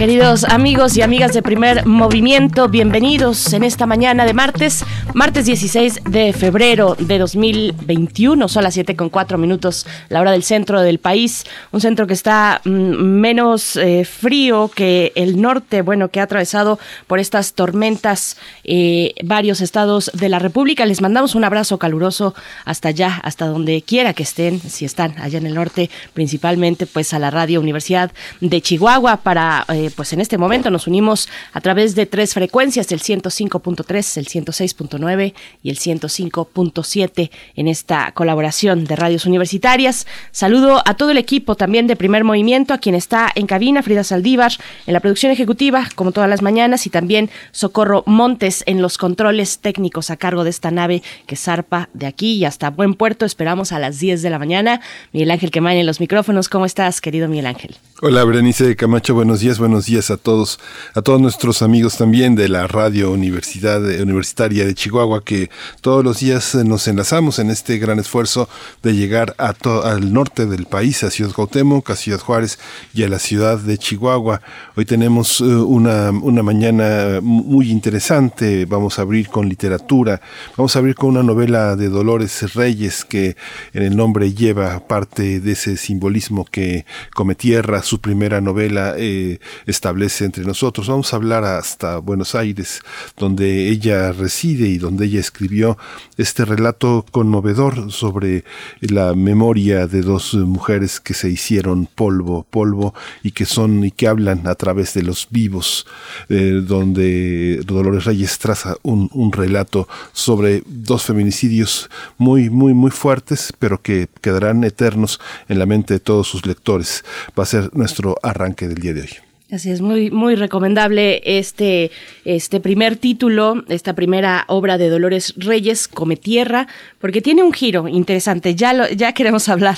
Queridos 0.00 0.44
amigos 0.44 0.96
y 0.96 1.02
amigas 1.02 1.34
de 1.34 1.42
primer 1.42 1.84
movimiento, 1.84 2.70
bienvenidos 2.70 3.52
en 3.52 3.62
esta 3.62 3.84
mañana 3.84 4.24
de 4.24 4.32
martes, 4.32 4.82
martes 5.12 5.44
16 5.44 6.04
de 6.08 6.32
febrero 6.32 6.96
de 6.98 7.18
2021, 7.18 8.48
son 8.48 8.64
las 8.64 8.72
7 8.72 8.96
con 8.96 9.10
4 9.10 9.36
minutos, 9.36 9.86
la 10.08 10.22
hora 10.22 10.32
del 10.32 10.42
centro 10.42 10.80
del 10.80 11.00
país, 11.00 11.44
un 11.70 11.82
centro 11.82 12.06
que 12.06 12.14
está 12.14 12.62
mm, 12.64 12.70
menos 12.70 13.76
eh, 13.76 14.06
frío 14.06 14.70
que 14.74 15.12
el 15.16 15.38
norte, 15.38 15.82
bueno, 15.82 16.08
que 16.08 16.20
ha 16.20 16.22
atravesado 16.22 16.78
por 17.06 17.18
estas 17.18 17.52
tormentas 17.52 18.38
eh, 18.64 19.12
varios 19.22 19.60
estados 19.60 20.10
de 20.14 20.30
la 20.30 20.38
República. 20.38 20.86
Les 20.86 21.02
mandamos 21.02 21.34
un 21.34 21.44
abrazo 21.44 21.78
caluroso 21.78 22.34
hasta 22.64 22.88
allá, 22.88 23.20
hasta 23.22 23.44
donde 23.44 23.82
quiera 23.82 24.14
que 24.14 24.22
estén, 24.22 24.60
si 24.60 24.86
están 24.86 25.18
allá 25.20 25.36
en 25.36 25.44
el 25.44 25.54
norte, 25.54 25.90
principalmente 26.14 26.86
pues 26.86 27.12
a 27.12 27.18
la 27.18 27.30
Radio 27.30 27.60
Universidad 27.60 28.10
de 28.40 28.62
Chihuahua 28.62 29.18
para... 29.18 29.66
Eh, 29.68 29.89
pues 29.94 30.12
en 30.12 30.20
este 30.20 30.38
momento 30.38 30.70
nos 30.70 30.86
unimos 30.86 31.28
a 31.52 31.60
través 31.60 31.94
de 31.94 32.06
tres 32.06 32.34
frecuencias, 32.34 32.90
el 32.92 33.00
105.3, 33.00 34.16
el 34.16 34.26
106.9 34.26 35.34
y 35.62 35.70
el 35.70 35.78
105.7 35.78 37.30
en 37.56 37.68
esta 37.68 38.12
colaboración 38.12 38.84
de 38.84 38.96
radios 38.96 39.26
universitarias. 39.26 40.06
Saludo 40.32 40.82
a 40.84 40.94
todo 40.94 41.10
el 41.10 41.18
equipo 41.18 41.54
también 41.54 41.86
de 41.86 41.96
Primer 41.96 42.24
Movimiento, 42.24 42.74
a 42.74 42.78
quien 42.78 42.94
está 42.94 43.30
en 43.34 43.46
cabina, 43.46 43.82
Frida 43.82 44.04
Saldívar, 44.04 44.52
en 44.86 44.94
la 44.94 45.00
producción 45.00 45.32
ejecutiva, 45.32 45.88
como 45.94 46.12
todas 46.12 46.28
las 46.28 46.42
mañanas, 46.42 46.86
y 46.86 46.90
también 46.90 47.30
Socorro 47.52 48.02
Montes 48.06 48.62
en 48.66 48.82
los 48.82 48.98
controles 48.98 49.58
técnicos 49.58 50.10
a 50.10 50.16
cargo 50.16 50.44
de 50.44 50.50
esta 50.50 50.70
nave 50.70 51.02
que 51.26 51.36
zarpa 51.36 51.88
de 51.92 52.06
aquí 52.06 52.34
y 52.34 52.44
hasta 52.44 52.70
Buen 52.70 52.94
Puerto. 52.94 53.24
Esperamos 53.24 53.72
a 53.72 53.78
las 53.78 53.98
10 53.98 54.22
de 54.22 54.30
la 54.30 54.38
mañana. 54.38 54.80
Miguel 55.12 55.30
Ángel 55.30 55.50
Quemain 55.50 55.78
en 55.78 55.86
los 55.86 56.00
micrófonos. 56.00 56.48
¿Cómo 56.48 56.66
estás, 56.66 57.00
querido 57.00 57.28
Miguel 57.28 57.46
Ángel? 57.46 57.76
Hola, 58.02 58.24
Berenice 58.24 58.76
Camacho. 58.76 59.14
Buenos 59.14 59.40
días, 59.40 59.58
buenos 59.58 59.79
días 59.86 60.10
a 60.10 60.16
todos, 60.16 60.58
a 60.94 61.02
todos 61.02 61.20
nuestros 61.20 61.62
amigos 61.62 61.96
también 61.96 62.34
de 62.34 62.48
la 62.48 62.66
radio 62.66 63.10
Universidad 63.12 63.82
Universitaria 64.00 64.64
de 64.64 64.74
Chihuahua, 64.74 65.22
que 65.24 65.50
todos 65.80 66.04
los 66.04 66.20
días 66.20 66.54
nos 66.54 66.88
enlazamos 66.88 67.38
en 67.38 67.50
este 67.50 67.78
gran 67.78 67.98
esfuerzo 67.98 68.48
de 68.82 68.94
llegar 68.94 69.34
a 69.38 69.54
al 69.84 70.12
norte 70.12 70.46
del 70.46 70.66
país, 70.66 71.04
a 71.04 71.10
Ciudad 71.10 71.32
Cuauhtémoc, 71.32 71.90
a 71.90 71.96
Ciudad 71.96 72.20
Juárez 72.20 72.58
y 72.94 73.02
a 73.02 73.08
la 73.08 73.18
ciudad 73.18 73.58
de 73.58 73.78
Chihuahua. 73.78 74.40
Hoy 74.76 74.84
tenemos 74.84 75.40
eh, 75.40 75.44
una, 75.44 76.10
una 76.10 76.42
mañana 76.42 77.20
muy 77.20 77.70
interesante. 77.70 78.64
Vamos 78.64 78.98
a 78.98 79.02
abrir 79.02 79.28
con 79.28 79.48
literatura, 79.48 80.20
vamos 80.56 80.74
a 80.76 80.78
abrir 80.78 80.94
con 80.94 81.10
una 81.10 81.22
novela 81.22 81.76
de 81.76 81.88
Dolores 81.88 82.54
Reyes 82.54 83.04
que 83.04 83.36
en 83.72 83.82
el 83.82 83.96
nombre 83.96 84.32
lleva 84.32 84.86
parte 84.86 85.40
de 85.40 85.52
ese 85.52 85.76
simbolismo 85.76 86.44
que 86.44 86.86
come 87.14 87.34
tierra, 87.34 87.82
su 87.82 88.00
primera 88.00 88.40
novela. 88.40 88.94
Eh, 88.96 89.38
establece 89.70 90.24
entre 90.24 90.44
nosotros. 90.44 90.88
Vamos 90.88 91.12
a 91.12 91.16
hablar 91.16 91.44
hasta 91.44 91.98
Buenos 91.98 92.34
Aires, 92.34 92.82
donde 93.16 93.68
ella 93.68 94.12
reside 94.12 94.68
y 94.68 94.78
donde 94.78 95.06
ella 95.06 95.20
escribió 95.20 95.78
este 96.16 96.44
relato 96.44 97.04
conmovedor 97.10 97.92
sobre 97.92 98.44
la 98.80 99.14
memoria 99.14 99.86
de 99.86 100.02
dos 100.02 100.34
mujeres 100.34 101.00
que 101.00 101.14
se 101.14 101.30
hicieron 101.30 101.86
polvo, 101.86 102.46
polvo 102.50 102.94
y 103.22 103.32
que 103.32 103.46
son 103.46 103.84
y 103.84 103.90
que 103.90 104.08
hablan 104.08 104.46
a 104.46 104.54
través 104.54 104.94
de 104.94 105.02
los 105.02 105.28
vivos, 105.30 105.86
eh, 106.28 106.62
donde 106.64 107.62
Dolores 107.64 108.04
Reyes 108.04 108.38
traza 108.38 108.76
un, 108.82 109.10
un 109.12 109.32
relato 109.32 109.88
sobre 110.12 110.62
dos 110.66 111.04
feminicidios 111.04 111.90
muy, 112.18 112.50
muy, 112.50 112.74
muy 112.74 112.90
fuertes, 112.90 113.52
pero 113.58 113.80
que 113.80 114.08
quedarán 114.20 114.64
eternos 114.64 115.20
en 115.48 115.58
la 115.58 115.66
mente 115.66 115.94
de 115.94 116.00
todos 116.00 116.28
sus 116.28 116.46
lectores. 116.46 117.04
Va 117.38 117.44
a 117.44 117.46
ser 117.46 117.70
nuestro 117.74 118.16
arranque 118.22 118.68
del 118.68 118.78
día 118.78 118.94
de 118.94 119.02
hoy. 119.02 119.29
Así 119.52 119.72
es, 119.72 119.80
muy, 119.80 120.12
muy 120.12 120.36
recomendable 120.36 121.22
este, 121.24 121.90
este 122.24 122.60
primer 122.60 122.94
título, 122.94 123.64
esta 123.68 123.94
primera 123.94 124.44
obra 124.46 124.78
de 124.78 124.88
Dolores 124.88 125.34
Reyes, 125.36 125.88
Come 125.88 126.16
Tierra, 126.16 126.68
porque 127.00 127.20
tiene 127.20 127.42
un 127.42 127.52
giro 127.52 127.88
interesante. 127.88 128.54
Ya, 128.54 128.72
lo, 128.72 128.88
ya 128.88 129.12
queremos 129.12 129.48
hablar 129.48 129.76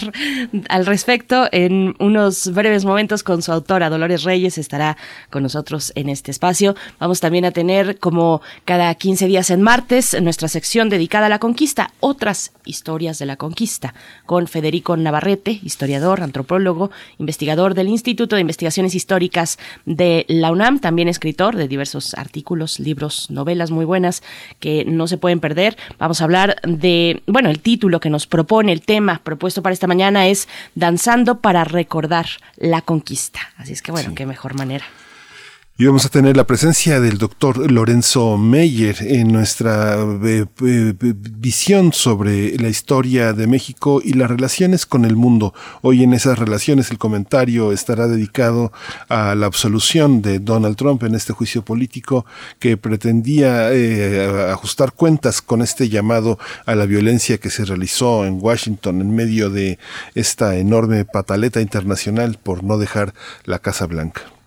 al 0.69 0.85
respecto 0.85 1.49
en 1.53 1.95
unos 2.01 2.53
breves 2.53 2.85
momentos 2.85 3.23
con 3.23 3.41
su 3.41 3.51
autora, 3.51 3.89
Dolores 3.89 4.25
Reyes, 4.25 4.59
estará 4.59 4.99
con 5.31 5.43
nosotros 5.43 5.91
en 5.95 6.11
este 6.11 6.33
espacio. 6.33 6.77
Vamos 6.99 7.21
también 7.21 7.47
a 7.47 7.51
tener, 7.51 7.99
como 7.99 8.43
cada 8.67 8.95
15 8.95 9.27
días 9.27 9.49
en 9.49 9.63
martes, 9.63 10.15
nuestra 10.21 10.49
sección 10.49 10.91
dedicada 10.91 11.27
a 11.27 11.31
la 11.31 11.39
conquista, 11.39 11.93
otras 12.01 12.53
historias 12.67 13.19
de 13.19 13.25
la 13.25 13.37
conquista, 13.37 13.95
con 14.27 14.49
Federico 14.49 14.99
Navarrete, 14.99 15.61
historiador, 15.63 16.21
antropólogo, 16.21 16.91
investigador 17.17 17.73
del 17.73 17.89
Instituto 17.89 18.37
de 18.37 18.43
Investigaciones 18.43 18.95
Históricas 18.95 19.59
de 19.85 20.25
la 20.29 20.51
UNAM, 20.51 20.79
también 20.79 21.09
escritor 21.09 21.57
de 21.57 21.69
diversos 21.69 22.15
artículos, 22.15 22.81
libros, 22.81 23.31
novelas 23.31 23.71
muy 23.71 23.85
buenas 23.85 24.23
que 24.61 24.85
no 24.85 25.07
se 25.07 25.19
pueden 25.19 25.41
perder. 25.41 25.77
Vamos 25.99 26.21
a 26.21 26.25
hablar 26.25 26.57
de, 26.63 27.23
bueno, 27.27 27.51
el 27.51 27.61
título 27.61 28.01
que 28.01 28.11
nos 28.11 28.27
propone, 28.27 28.73
el 28.73 28.83
tema 28.83 29.21
propuesto 29.23 29.63
para 29.63 29.73
esta 29.73 29.87
mañana 29.87 30.27
es 30.29 30.49
Danzando 30.75 31.41
para 31.41 31.65
recordar 31.65 32.27
la 32.57 32.83
conquista. 32.83 33.41
Así 33.57 33.73
es 33.73 33.83
que 33.83 33.93
bueno, 33.93 34.15
qué 34.15 34.27
mejor 34.27 34.55
manera. 34.55 34.85
Y 35.79 35.87
vamos 35.87 36.05
a 36.05 36.11
tener 36.11 36.37
la 36.37 36.47
presencia 36.47 37.01
del 37.01 37.17
doctor 37.17 37.73
Lorenzo 37.73 38.37
Meyer 38.37 38.95
en 39.01 39.33
nuestra 39.33 39.97
eh, 40.23 40.45
eh, 40.61 40.95
visión 41.01 41.95
sobre 41.95 42.59
la 42.59 42.69
historia 42.69 43.33
de 43.33 43.47
México 43.47 44.03
y 44.05 44.13
las 44.13 44.31
relaciones 44.31 44.85
con 44.85 45.07
el 45.07 45.17
mundo. 45.17 45.55
Hoy 45.81 46.03
en 46.03 46.13
esas 46.13 46.39
relaciones 46.39 46.91
el 46.91 46.99
comentario 46.99 47.73
estará 47.73 48.07
dedicado 48.07 48.71
a 49.09 49.35
la 49.35 49.47
absolución 49.47 50.21
de 50.21 50.41
Donald 50.41 50.77
Trump 50.77 51.05
en 51.05 51.15
este 51.15 51.33
juicio 51.33 51.65
político 51.65 52.27
que 52.59 52.77
pretendía 52.77 53.73
eh, 53.73 54.51
ajustar 54.53 54.93
cuentas 54.93 55.41
con 55.41 55.63
este 55.63 55.89
llamado 55.89 56.39
a 56.67 56.75
la 56.75 56.85
violencia 56.85 57.39
que 57.39 57.49
se 57.49 57.65
realizó 57.65 58.27
en 58.27 58.39
Washington 58.43 59.01
en 59.01 59.15
medio 59.15 59.49
de 59.49 59.79
esta 60.15 60.55
enorme 60.59 61.07
pataleta 61.07 61.63
internacional 61.63 62.39
por 62.41 62.63
no 62.63 62.77
dejar 62.77 63.15
la 63.47 63.59
Casa 63.59 63.87
Blanca. 63.87 64.42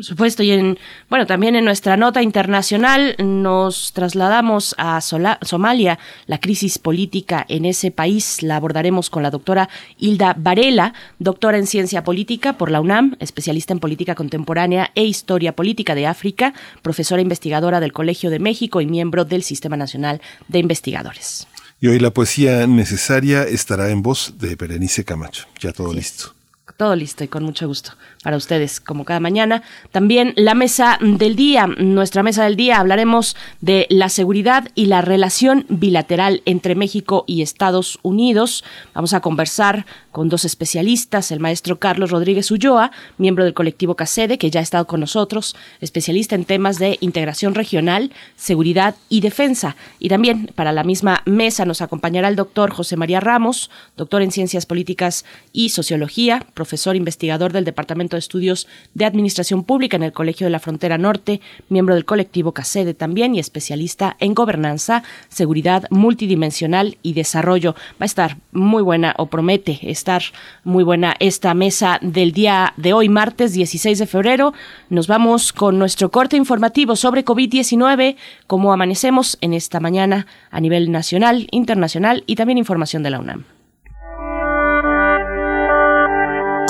Por 0.00 0.06
supuesto, 0.06 0.42
y 0.42 0.50
en, 0.50 0.78
bueno, 1.10 1.26
también 1.26 1.56
en 1.56 1.66
nuestra 1.66 1.98
nota 1.98 2.22
internacional 2.22 3.16
nos 3.18 3.92
trasladamos 3.92 4.74
a 4.78 4.98
Somalia, 5.02 5.98
la 6.26 6.40
crisis 6.40 6.78
política 6.78 7.44
en 7.50 7.66
ese 7.66 7.90
país 7.90 8.42
la 8.42 8.56
abordaremos 8.56 9.10
con 9.10 9.22
la 9.22 9.30
doctora 9.30 9.68
Hilda 9.98 10.34
Varela, 10.38 10.94
doctora 11.18 11.58
en 11.58 11.66
ciencia 11.66 12.02
política 12.02 12.54
por 12.54 12.70
la 12.70 12.80
UNAM, 12.80 13.16
especialista 13.20 13.74
en 13.74 13.80
política 13.80 14.14
contemporánea 14.14 14.90
e 14.94 15.04
historia 15.04 15.54
política 15.54 15.94
de 15.94 16.06
África, 16.06 16.54
profesora 16.80 17.20
investigadora 17.20 17.78
del 17.78 17.92
Colegio 17.92 18.30
de 18.30 18.38
México 18.38 18.80
y 18.80 18.86
miembro 18.86 19.26
del 19.26 19.42
Sistema 19.42 19.76
Nacional 19.76 20.22
de 20.48 20.60
Investigadores. 20.60 21.46
Y 21.78 21.88
hoy 21.88 21.98
la 21.98 22.10
poesía 22.10 22.66
necesaria 22.66 23.42
estará 23.42 23.90
en 23.90 24.00
voz 24.00 24.38
de 24.38 24.56
Berenice 24.56 25.04
Camacho. 25.04 25.44
Ya 25.60 25.72
todo 25.72 25.92
listo. 25.92 26.39
Todo 26.80 26.96
listo 26.96 27.24
y 27.24 27.28
con 27.28 27.44
mucho 27.44 27.68
gusto 27.68 27.92
para 28.24 28.38
ustedes, 28.38 28.80
como 28.80 29.04
cada 29.04 29.20
mañana. 29.20 29.62
También 29.92 30.32
la 30.36 30.54
mesa 30.54 30.96
del 30.98 31.36
día, 31.36 31.66
nuestra 31.66 32.22
mesa 32.22 32.44
del 32.44 32.56
día, 32.56 32.78
hablaremos 32.78 33.36
de 33.60 33.86
la 33.90 34.08
seguridad 34.08 34.68
y 34.74 34.86
la 34.86 35.02
relación 35.02 35.66
bilateral 35.68 36.40
entre 36.46 36.74
México 36.74 37.24
y 37.26 37.42
Estados 37.42 37.98
Unidos. 38.00 38.64
Vamos 38.94 39.12
a 39.12 39.20
conversar 39.20 39.84
con 40.10 40.30
dos 40.30 40.46
especialistas, 40.46 41.30
el 41.30 41.40
maestro 41.40 41.78
Carlos 41.78 42.10
Rodríguez 42.10 42.50
Ulloa, 42.50 42.92
miembro 43.18 43.44
del 43.44 43.52
colectivo 43.52 43.94
CACEDE, 43.94 44.38
que 44.38 44.50
ya 44.50 44.60
ha 44.60 44.62
estado 44.62 44.86
con 44.86 45.00
nosotros, 45.00 45.54
especialista 45.82 46.34
en 46.34 46.46
temas 46.46 46.78
de 46.78 46.96
integración 47.02 47.54
regional, 47.54 48.10
seguridad 48.36 48.94
y 49.10 49.20
defensa. 49.20 49.76
Y 49.98 50.08
también 50.08 50.50
para 50.54 50.72
la 50.72 50.82
misma 50.82 51.22
mesa 51.26 51.66
nos 51.66 51.82
acompañará 51.82 52.28
el 52.28 52.36
doctor 52.36 52.70
José 52.72 52.96
María 52.96 53.20
Ramos, 53.20 53.70
doctor 53.98 54.22
en 54.22 54.32
ciencias 54.32 54.64
políticas 54.64 55.26
y 55.52 55.68
sociología, 55.68 56.46
profesor 56.54 56.69
profesor 56.70 56.94
investigador 56.94 57.52
del 57.52 57.64
Departamento 57.64 58.14
de 58.14 58.20
Estudios 58.20 58.68
de 58.94 59.04
Administración 59.04 59.64
Pública 59.64 59.96
en 59.96 60.04
el 60.04 60.12
Colegio 60.12 60.46
de 60.46 60.52
la 60.52 60.60
Frontera 60.60 60.98
Norte, 60.98 61.40
miembro 61.68 61.96
del 61.96 62.04
colectivo 62.04 62.52
CACEDE 62.52 62.94
también 62.94 63.34
y 63.34 63.40
especialista 63.40 64.16
en 64.20 64.34
gobernanza, 64.34 65.02
seguridad 65.28 65.88
multidimensional 65.90 66.96
y 67.02 67.14
desarrollo. 67.14 67.74
Va 68.00 68.02
a 68.02 68.04
estar 68.04 68.36
muy 68.52 68.84
buena 68.84 69.16
o 69.18 69.26
promete 69.26 69.80
estar 69.90 70.22
muy 70.62 70.84
buena 70.84 71.16
esta 71.18 71.54
mesa 71.54 71.98
del 72.02 72.30
día 72.30 72.72
de 72.76 72.92
hoy, 72.92 73.08
martes 73.08 73.52
16 73.52 73.98
de 73.98 74.06
febrero. 74.06 74.54
Nos 74.90 75.08
vamos 75.08 75.52
con 75.52 75.76
nuestro 75.76 76.12
corte 76.12 76.36
informativo 76.36 76.94
sobre 76.94 77.24
COVID-19, 77.24 78.14
cómo 78.46 78.72
amanecemos 78.72 79.38
en 79.40 79.54
esta 79.54 79.80
mañana 79.80 80.28
a 80.52 80.60
nivel 80.60 80.92
nacional, 80.92 81.48
internacional 81.50 82.22
y 82.28 82.36
también 82.36 82.58
información 82.58 83.02
de 83.02 83.10
la 83.10 83.18
UNAM. 83.18 83.59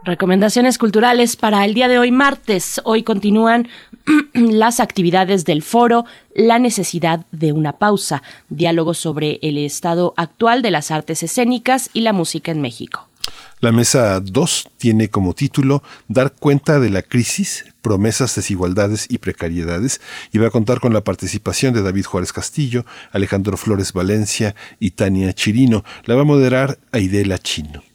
Recomendaciones 0.05 0.77
culturales 0.77 1.37
para 1.37 1.63
el 1.63 1.73
día 1.73 1.87
de 1.87 1.97
hoy 1.97 2.11
martes. 2.11 2.81
Hoy 2.83 3.03
continúan 3.03 3.69
las 4.33 4.81
actividades 4.81 5.45
del 5.45 5.61
foro 5.61 6.03
La 6.35 6.59
necesidad 6.59 7.25
de 7.31 7.53
una 7.53 7.73
pausa, 7.73 8.21
diálogo 8.49 8.95
sobre 8.95 9.39
el 9.41 9.57
estado 9.57 10.13
actual 10.17 10.61
de 10.61 10.71
las 10.71 10.91
artes 10.91 11.23
escénicas 11.23 11.89
y 11.93 12.01
la 12.01 12.11
música 12.11 12.51
en 12.51 12.61
México. 12.61 13.07
La 13.61 13.71
mesa 13.71 14.19
2 14.19 14.71
tiene 14.75 15.07
como 15.07 15.33
título 15.33 15.83
Dar 16.09 16.33
cuenta 16.33 16.81
de 16.81 16.89
la 16.89 17.01
crisis, 17.01 17.73
promesas, 17.81 18.35
desigualdades 18.35 19.07
y 19.09 19.19
precariedades 19.19 20.01
y 20.33 20.37
va 20.37 20.47
a 20.47 20.51
contar 20.51 20.81
con 20.81 20.91
la 20.91 21.05
participación 21.05 21.73
de 21.73 21.81
David 21.81 22.03
Juárez 22.03 22.33
Castillo, 22.33 22.85
Alejandro 23.13 23.55
Flores 23.55 23.93
Valencia 23.93 24.53
y 24.81 24.91
Tania 24.91 25.31
Chirino. 25.31 25.85
La 26.03 26.15
va 26.15 26.23
a 26.23 26.25
moderar 26.25 26.77
Aidela 26.91 27.37
Chino. 27.37 27.92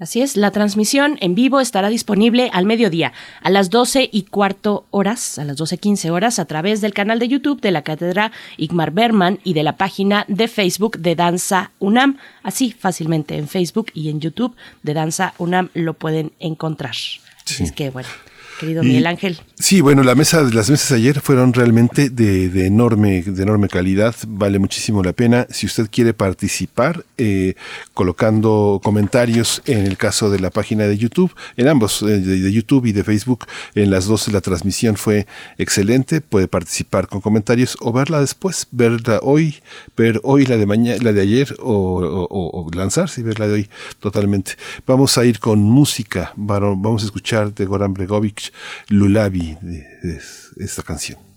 Así 0.00 0.22
es, 0.22 0.36
la 0.36 0.52
transmisión 0.52 1.18
en 1.20 1.34
vivo 1.34 1.58
estará 1.58 1.88
disponible 1.88 2.50
al 2.52 2.66
mediodía, 2.66 3.12
a 3.42 3.50
las 3.50 3.68
12 3.68 4.08
y 4.12 4.22
cuarto 4.22 4.86
horas, 4.92 5.40
a 5.40 5.44
las 5.44 5.56
12.15 5.56 6.10
horas, 6.10 6.38
a 6.38 6.44
través 6.44 6.80
del 6.80 6.94
canal 6.94 7.18
de 7.18 7.26
YouTube 7.26 7.60
de 7.60 7.72
la 7.72 7.82
Cátedra 7.82 8.30
Igmar 8.56 8.92
Berman 8.92 9.40
y 9.42 9.54
de 9.54 9.64
la 9.64 9.76
página 9.76 10.24
de 10.28 10.46
Facebook 10.46 10.98
de 10.98 11.16
Danza 11.16 11.72
UNAM. 11.80 12.18
Así, 12.44 12.70
fácilmente 12.70 13.36
en 13.36 13.48
Facebook 13.48 13.86
y 13.92 14.08
en 14.08 14.20
YouTube 14.20 14.54
de 14.84 14.94
Danza 14.94 15.34
UNAM 15.36 15.70
lo 15.74 15.94
pueden 15.94 16.30
encontrar. 16.38 16.94
Así 17.44 17.64
es 17.64 17.72
que, 17.72 17.90
bueno, 17.90 18.08
querido 18.58 18.82
Miguel 18.82 19.06
Ángel. 19.06 19.38
Sí, 19.58 19.80
bueno, 19.80 20.02
la 20.02 20.14
mesa, 20.14 20.42
las 20.42 20.70
mesas 20.70 20.92
ayer 20.92 21.20
fueron 21.20 21.52
realmente 21.52 22.10
de, 22.10 22.66
enorme, 22.66 23.22
de 23.22 23.42
enorme 23.42 23.68
calidad, 23.68 24.14
vale 24.26 24.58
muchísimo 24.58 25.02
la 25.02 25.12
pena. 25.12 25.46
Si 25.50 25.66
usted 25.66 25.88
quiere 25.90 26.12
participar, 26.12 27.04
eh, 27.16 27.54
colocando 27.94 28.80
comentarios 28.82 29.62
en 29.66 29.86
el 29.86 29.96
caso 29.96 30.30
de 30.30 30.40
la 30.40 30.50
página 30.50 30.84
de 30.84 30.98
YouTube, 30.98 31.34
en 31.56 31.68
ambos, 31.68 32.02
eh, 32.02 32.20
de, 32.20 32.52
YouTube 32.52 32.86
y 32.86 32.92
de 32.92 33.04
Facebook, 33.04 33.46
en 33.74 33.90
las 33.90 34.06
dos 34.06 34.28
la 34.28 34.40
transmisión 34.40 34.96
fue 34.96 35.26
excelente, 35.56 36.20
puede 36.20 36.48
participar 36.48 37.08
con 37.08 37.20
comentarios 37.20 37.76
o 37.80 37.92
verla 37.92 38.20
después, 38.20 38.66
verla 38.70 39.20
hoy, 39.22 39.56
ver 39.96 40.20
hoy 40.24 40.46
la 40.46 40.56
de 40.56 40.66
mañana, 40.66 40.98
la 41.02 41.12
de 41.12 41.20
ayer 41.20 41.54
o, 41.60 42.68
lanzarse 42.74 43.20
y 43.20 43.24
verla 43.24 43.46
de 43.46 43.54
hoy 43.54 43.70
totalmente. 44.00 44.52
Vamos 44.86 45.16
a 45.18 45.24
ir 45.24 45.38
con 45.38 45.60
música, 45.60 46.32
vamos 46.36 47.02
a 47.02 47.06
escuchar 47.06 47.54
de 47.54 47.64
Goran 47.64 47.94
Bregovic 47.94 48.47
Lulabi 48.88 49.56
de, 49.60 50.20
esta 50.58 50.82
canción. 50.82 51.28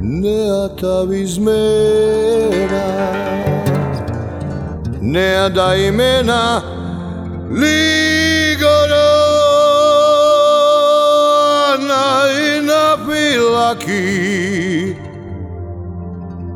Ne 0.00 0.50
a 0.50 0.68
ta 0.76 1.04
Ne 5.00 5.50
da 5.50 5.74
imena 5.74 6.62
Ligoro 7.50 9.10
Na 11.80 12.28
i 12.30 12.60
na 12.62 12.96
pilaki. 13.06 14.94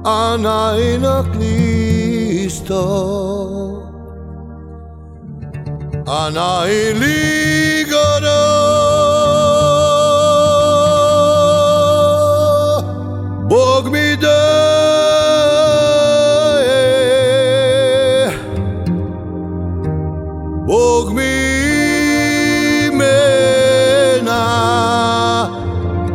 A 0.05 0.37
na 0.37 0.77
i 0.79 0.99
na 0.99 1.25
klisto. 1.33 2.83
A 6.07 6.31
na 6.31 6.67
i 6.67 6.93
ligoro 6.93 8.12
Bog 13.53 13.85
mi 13.93 14.17
de 14.17 14.41
Bog 20.67 21.07
mi 21.17 21.35
mena 22.99 24.43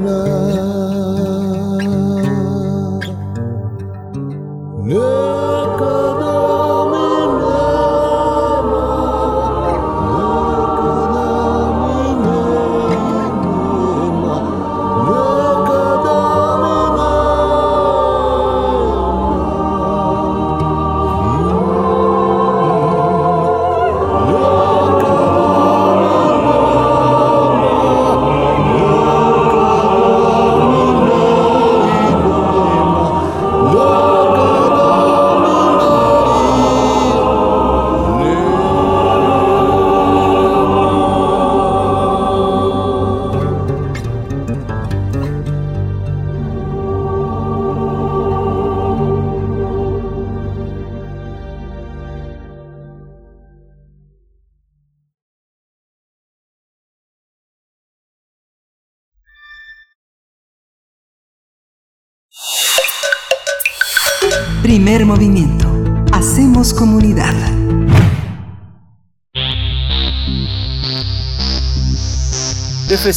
Primer 0.00 0.49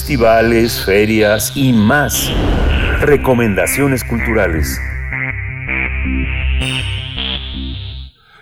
festivales, 0.03 0.83
ferias 0.83 1.53
y 1.55 1.71
más. 1.71 2.29
Recomendaciones 2.99 4.03
culturales. 4.03 4.77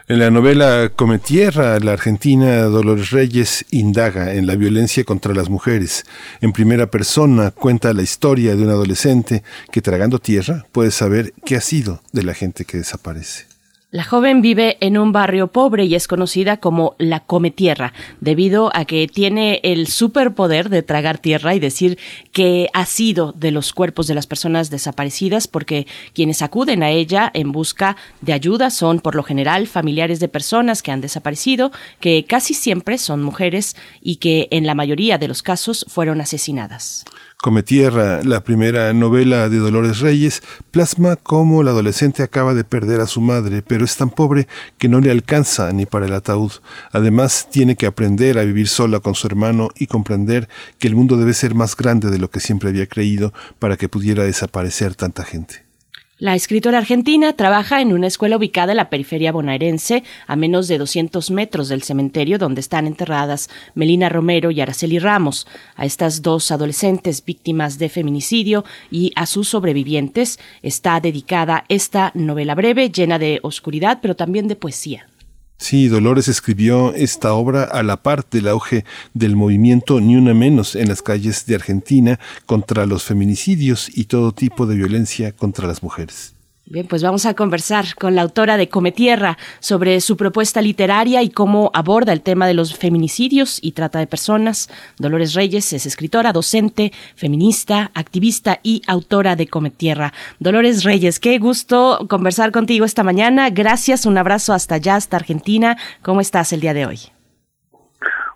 En 0.08 0.18
la 0.18 0.32
novela 0.32 0.92
Cometierra, 0.96 1.80
la 1.80 1.94
argentina 1.94 2.64
Dolores 2.64 3.12
Reyes 3.12 3.64
indaga 3.70 4.34
en 4.34 4.48
la 4.48 4.56
violencia 4.56 5.04
contra 5.04 5.36
las 5.36 5.52
mujeres. 5.52 6.04
En 6.42 6.52
primera 6.52 6.88
persona 6.88 7.52
cuenta 7.52 7.94
la 7.94 8.02
historia 8.02 8.56
de 8.56 8.64
un 8.64 8.72
adolescente 8.72 9.44
que 9.72 9.84
tragando 9.84 10.18
tierra 10.18 10.66
puede 10.72 10.90
saber 10.90 11.32
qué 11.46 11.58
ha 11.58 11.62
sido 11.62 12.02
de 12.12 12.24
la 12.24 12.34
gente 12.34 12.66
que 12.66 12.78
desaparece. 12.78 13.51
La 13.94 14.06
joven 14.06 14.42
vive 14.42 14.78
en 14.80 14.98
un 14.98 15.12
barrio 15.12 15.48
pobre 15.48 15.84
y 15.84 15.96
es 15.96 16.08
conocida 16.08 16.62
como 16.62 16.96
la 16.98 17.20
come 17.20 17.52
tierra, 17.52 17.92
debido 18.22 18.72
a 18.74 18.86
que 18.86 19.06
tiene 19.10 19.60
el 19.64 19.88
superpoder 19.88 20.70
de 20.70 20.82
tragar 20.82 21.18
tierra 21.18 21.56
y 21.56 21.60
decir 21.60 22.00
que 22.32 22.70
ha 22.72 22.86
sido 22.86 23.34
de 23.34 23.52
los 23.52 23.74
cuerpos 23.74 24.08
de 24.08 24.16
las 24.16 24.28
personas 24.28 24.70
desaparecidas, 24.70 25.50
porque 25.50 25.88
quienes 26.14 26.42
acuden 26.42 26.84
a 26.84 26.90
ella 26.90 27.32
en 27.34 27.52
busca 27.52 27.98
de 28.22 28.32
ayuda 28.32 28.70
son 28.70 29.02
por 29.02 29.14
lo 29.14 29.24
general 29.24 29.68
familiares 29.68 30.22
de 30.22 30.30
personas 30.30 30.82
que 30.82 30.94
han 30.94 31.02
desaparecido, 31.02 31.74
que 32.00 32.24
casi 32.24 32.54
siempre 32.54 32.98
son 32.98 33.22
mujeres 33.22 33.76
y 34.02 34.16
que 34.16 34.48
en 34.52 34.66
la 34.66 34.74
mayoría 34.74 35.18
de 35.18 35.28
los 35.28 35.44
casos 35.44 35.86
fueron 35.90 36.22
asesinadas. 36.22 37.04
Come 37.42 37.64
Tierra, 37.64 38.22
la 38.22 38.44
primera 38.44 38.94
novela 38.94 39.50
de 39.50 39.58
Dolores 39.58 40.00
Reyes, 40.00 40.44
plasma 40.70 41.16
cómo 41.16 41.64
la 41.64 41.72
adolescente 41.72 42.22
acaba 42.22 42.54
de 42.54 42.64
perder 42.64 43.02
a 43.02 43.08
su 43.08 43.20
madre, 43.20 43.64
pero 43.64 43.84
es 43.84 43.98
tan 43.98 44.12
pobre 44.12 44.48
que 44.78 44.88
no 44.88 45.00
le 45.00 45.10
alcanza 45.10 45.72
ni 45.74 45.88
para 45.88 46.06
el 46.06 46.14
ataúd. 46.14 46.52
Además, 46.92 47.48
tiene 47.50 47.76
que 47.76 47.88
aprender 47.88 48.38
a 48.38 48.44
vivir 48.44 48.68
sola 48.68 49.00
con 49.00 49.16
su 49.16 49.26
hermano 49.26 49.70
y 49.76 49.88
comprender 49.88 50.50
que 50.78 50.88
el 50.88 50.96
mundo 50.96 51.18
debe 51.18 51.34
ser 51.34 51.56
más 51.56 51.76
grande 51.76 52.12
de 52.12 52.20
lo 52.20 52.30
que 52.30 52.40
siempre 52.40 52.70
había 52.70 52.86
creído 52.86 53.34
para 53.58 53.76
que 53.76 53.90
pudiera 53.90 54.24
desaparecer 54.24 54.94
tanta 54.94 55.24
gente. 55.24 55.71
La 56.22 56.36
escritora 56.36 56.78
argentina 56.78 57.34
trabaja 57.34 57.82
en 57.82 57.94
una 57.94 58.06
escuela 58.06 58.38
ubicada 58.38 58.74
en 58.74 58.78
la 58.78 58.92
periferia 58.92 59.32
bonaerense, 59.32 60.04
a 60.28 60.36
menos 60.36 60.68
de 60.68 60.78
200 60.78 61.32
metros 61.32 61.68
del 61.68 61.82
cementerio 61.82 62.38
donde 62.38 62.62
están 62.62 62.86
enterradas 62.86 63.50
Melina 63.74 64.08
Romero 64.08 64.52
y 64.52 64.62
Araceli 64.62 65.00
Ramos. 65.00 65.48
A 65.76 65.84
estas 65.84 66.22
dos 66.22 66.52
adolescentes 66.52 67.26
víctimas 67.26 67.80
de 67.80 67.90
feminicidio 67.90 68.64
y 68.92 69.12
a 69.16 69.26
sus 69.26 69.48
sobrevivientes 69.48 70.38
está 70.62 71.00
dedicada 71.00 71.66
esta 71.70 72.12
novela 72.14 72.54
breve, 72.54 72.92
llena 72.92 73.18
de 73.18 73.40
oscuridad, 73.42 73.98
pero 74.00 74.16
también 74.16 74.48
de 74.48 74.56
poesía. 74.56 75.08
Sí, 75.62 75.90
Dolores 75.90 76.28
escribió 76.28 76.92
esta 76.96 77.34
obra 77.34 77.66
a 77.66 77.84
la 77.84 78.02
par 78.02 78.28
del 78.28 78.48
auge 78.48 78.84
del 79.14 79.36
movimiento 79.36 80.02
Ni 80.02 80.16
Una 80.16 80.34
Menos 80.34 80.76
en 80.76 80.90
las 80.90 81.04
calles 81.04 81.46
de 81.46 81.54
Argentina 81.54 82.20
contra 82.48 82.88
los 82.88 83.04
feminicidios 83.04 83.88
y 83.96 84.06
todo 84.06 84.32
tipo 84.32 84.66
de 84.66 84.76
violencia 84.76 85.34
contra 85.34 85.68
las 85.68 85.84
mujeres. 85.84 86.34
Bien, 86.72 86.88
pues 86.88 87.04
vamos 87.04 87.26
a 87.26 87.34
conversar 87.34 87.84
con 88.00 88.16
la 88.16 88.22
autora 88.22 88.56
de 88.56 88.70
Cometierra 88.70 89.38
sobre 89.60 90.00
su 90.00 90.16
propuesta 90.16 90.62
literaria 90.62 91.22
y 91.22 91.30
cómo 91.30 91.70
aborda 91.74 92.14
el 92.14 92.22
tema 92.22 92.48
de 92.48 92.54
los 92.54 92.78
feminicidios 92.78 93.60
y 93.62 93.74
trata 93.74 94.00
de 94.00 94.08
personas. 94.08 94.70
Dolores 94.98 95.34
Reyes 95.34 95.74
es 95.74 95.86
escritora, 95.86 96.32
docente, 96.32 96.94
feminista, 97.18 97.92
activista 97.94 98.60
y 98.64 98.84
autora 98.88 99.36
de 99.36 99.48
Cometierra. 99.48 100.14
Dolores 100.40 100.86
Reyes, 100.86 101.20
qué 101.20 101.40
gusto 101.40 102.08
conversar 102.10 102.52
contigo 102.52 102.86
esta 102.86 103.04
mañana. 103.04 103.50
Gracias, 103.50 104.06
un 104.06 104.18
abrazo 104.18 104.54
hasta 104.54 104.76
allá, 104.76 104.96
hasta 104.96 105.18
Argentina. 105.18 105.76
¿Cómo 106.02 106.22
estás 106.22 106.54
el 106.54 106.62
día 106.62 106.74
de 106.74 106.86
hoy? 106.86 107.00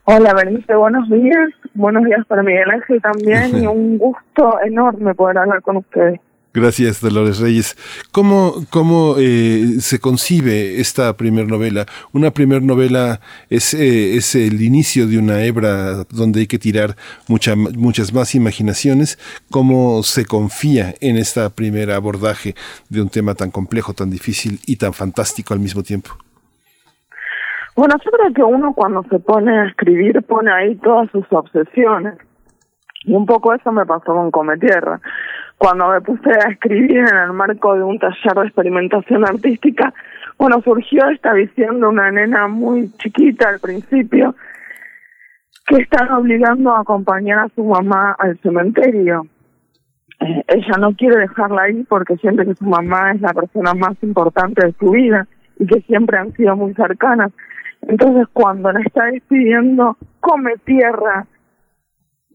Hola, 0.04 0.34
Bernice, 0.34 0.76
buenos 0.76 1.10
días. 1.10 1.52
Buenos 1.74 2.04
días 2.04 2.26
para 2.28 2.44
Miguel 2.44 2.70
Ángel 2.70 3.02
también 3.02 3.56
y 3.64 3.66
un 3.66 3.98
gusto 3.98 4.60
enorme 4.66 5.16
poder 5.16 5.38
hablar 5.38 5.62
con 5.62 5.78
ustedes. 5.78 6.20
Gracias, 6.56 7.02
Dolores 7.02 7.42
Reyes. 7.42 7.76
¿Cómo, 8.14 8.54
cómo 8.70 9.16
eh, 9.18 9.82
se 9.82 10.00
concibe 10.00 10.80
esta 10.80 11.18
primer 11.18 11.50
novela? 11.50 11.86
Una 12.14 12.32
primer 12.32 12.64
novela 12.64 13.20
es, 13.50 13.74
eh, 13.74 14.16
es 14.16 14.36
el 14.36 14.62
inicio 14.62 15.06
de 15.06 15.20
una 15.20 15.44
hebra 15.44 16.06
donde 16.10 16.40
hay 16.40 16.48
que 16.48 16.58
tirar 16.58 16.96
mucha, 17.28 17.58
muchas 17.58 18.14
más 18.14 18.36
imaginaciones. 18.36 19.20
¿Cómo 19.52 20.02
se 20.04 20.26
confía 20.26 20.94
en 21.02 21.18
esta 21.18 21.50
primer 21.50 21.92
abordaje 21.92 22.56
de 22.88 23.02
un 23.02 23.10
tema 23.10 23.36
tan 23.36 23.52
complejo, 23.52 23.92
tan 23.92 24.10
difícil 24.10 24.60
y 24.66 24.78
tan 24.78 24.94
fantástico 24.94 25.54
al 25.54 25.60
mismo 25.60 25.84
tiempo? 25.84 26.12
Bueno, 27.76 27.96
yo 28.02 28.12
creo 28.12 28.34
que 28.34 28.44
uno 28.44 28.74
cuando 28.74 29.04
se 29.10 29.20
pone 29.20 29.60
a 29.60 29.66
escribir 29.66 30.22
pone 30.22 30.54
ahí 30.54 30.76
todas 30.78 31.12
sus 31.12 31.26
obsesiones. 31.32 32.14
Y 33.04 33.14
un 33.14 33.26
poco 33.26 33.54
eso 33.54 33.74
me 33.74 33.86
pasó 33.86 34.14
con 34.14 34.32
Cometierra 34.32 35.02
cuando 35.58 35.90
me 35.90 36.02
puse 36.02 36.30
a 36.30 36.50
escribir 36.52 36.98
en 36.98 37.18
el 37.18 37.34
marco 37.34 37.76
de 37.76 37.84
un 37.84 37.98
taller 37.98 38.34
de 38.36 38.48
experimentación 38.48 39.26
artística, 39.26 39.94
bueno, 40.38 40.62
surgió 40.62 41.08
esta 41.10 41.34
visión 41.34 41.80
de 41.80 41.88
una 41.88 42.12
nena 42.12 42.48
muy 42.48 42.92
chiquita 42.98 43.50
al 43.50 43.60
principio 43.60 44.36
que 45.66 45.78
están 45.78 46.12
obligando 46.12 46.76
a 46.76 46.82
acompañar 46.82 47.40
a 47.40 47.50
su 47.56 47.64
mamá 47.64 48.16
al 48.20 48.38
cementerio. 48.40 49.28
Eh, 50.20 50.44
ella 50.48 50.78
no 50.80 50.94
quiere 50.96 51.18
dejarla 51.18 51.64
ahí 51.64 51.84
porque 51.84 52.18
siente 52.18 52.46
que 52.46 52.56
su 52.56 52.66
mamá 52.66 53.12
es 53.12 53.22
la 53.22 53.34
persona 53.34 53.74
más 53.74 53.96
importante 54.04 54.66
de 54.66 54.74
su 54.74 54.92
vida 54.92 55.28
y 55.58 55.66
que 55.66 55.82
siempre 55.82 56.18
han 56.18 56.34
sido 56.34 56.56
muy 56.56 56.74
cercanas. 56.74 57.32
Entonces, 57.88 58.28
cuando 58.34 58.72
la 58.72 58.82
está 58.82 59.06
despidiendo, 59.06 59.98
come 60.20 60.54
tierra, 60.66 61.26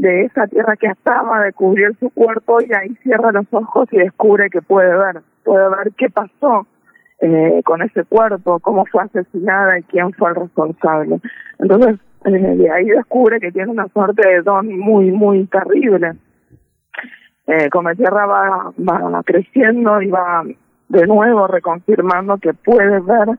de 0.00 0.23
esa 0.23 0.47
tierra 0.47 0.76
que 0.76 0.87
estaba 0.87 1.45
de 1.45 1.52
cubrir 1.52 1.95
su 2.00 2.09
cuerpo 2.09 2.59
y 2.62 2.73
ahí 2.73 2.95
cierra 3.02 3.33
los 3.33 3.45
ojos 3.50 3.87
y 3.92 3.99
descubre 3.99 4.49
que 4.49 4.62
puede 4.62 4.97
ver, 4.97 5.21
puede 5.45 5.69
ver 5.69 5.92
qué 5.99 6.09
pasó 6.09 6.66
eh, 7.21 7.61
con 7.66 7.83
ese 7.83 8.04
cuerpo, 8.04 8.61
cómo 8.61 8.87
fue 8.87 9.02
asesinada 9.02 9.78
y 9.78 9.83
quién 9.83 10.11
fue 10.14 10.30
el 10.30 10.37
responsable. 10.37 11.21
Entonces, 11.59 12.00
eh, 12.25 12.30
de 12.30 12.71
ahí 12.71 12.87
descubre 12.87 13.40
que 13.40 13.52
tiene 13.52 13.73
una 13.73 13.88
suerte 13.88 14.26
de 14.26 14.40
don 14.40 14.75
muy, 14.78 15.11
muy 15.11 15.45
terrible. 15.47 16.12
Eh, 17.47 17.69
como 17.69 17.95
tierra 17.95 18.25
va, 18.25 18.73
va 18.78 19.23
creciendo 19.23 20.00
y 20.00 20.09
va 20.09 20.45
de 20.88 21.07
nuevo 21.07 21.47
reconfirmando 21.47 22.38
que 22.38 22.54
puede 22.54 23.00
ver 23.00 23.38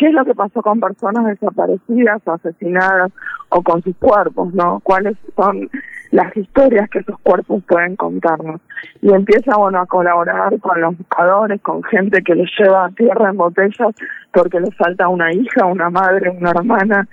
qué 0.00 0.06
es 0.06 0.14
lo 0.14 0.24
que 0.24 0.34
pasó 0.34 0.62
con 0.62 0.80
personas 0.80 1.26
desaparecidas 1.26 2.22
o 2.24 2.32
asesinadas 2.32 3.12
o 3.50 3.62
con 3.62 3.82
sus 3.82 3.94
cuerpos, 3.98 4.54
¿no? 4.54 4.80
Cuáles 4.80 5.14
son 5.36 5.68
las 6.10 6.34
historias 6.34 6.88
que 6.88 7.00
esos 7.00 7.20
cuerpos 7.20 7.62
pueden 7.68 7.96
contarnos. 7.96 8.62
Y 9.02 9.12
empieza, 9.12 9.58
bueno, 9.58 9.78
a 9.78 9.84
colaborar 9.84 10.58
con 10.60 10.80
los 10.80 10.96
buscadores, 10.96 11.60
con 11.60 11.82
gente 11.82 12.22
que 12.22 12.34
les 12.34 12.48
lleva 12.58 12.88
tierra 12.96 13.28
en 13.28 13.36
botellas 13.36 13.94
porque 14.32 14.58
les 14.60 14.74
falta 14.74 15.06
una 15.08 15.34
hija, 15.34 15.66
una 15.66 15.90
madre, 15.90 16.30
una 16.30 16.52
hermana, 16.52 17.06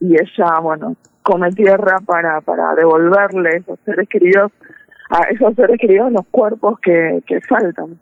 y 0.00 0.14
ella, 0.14 0.60
bueno, 0.62 0.96
come 1.22 1.50
tierra 1.50 1.98
para, 2.06 2.40
para 2.40 2.74
devolverle 2.74 3.50
a 3.50 3.58
esos 3.58 3.78
seres 3.84 4.08
queridos, 4.08 4.50
a 5.10 5.24
esos 5.24 5.54
seres 5.56 5.78
queridos 5.78 6.10
los 6.10 6.26
cuerpos 6.30 6.80
que, 6.80 7.22
que 7.26 7.42
faltan. 7.42 7.98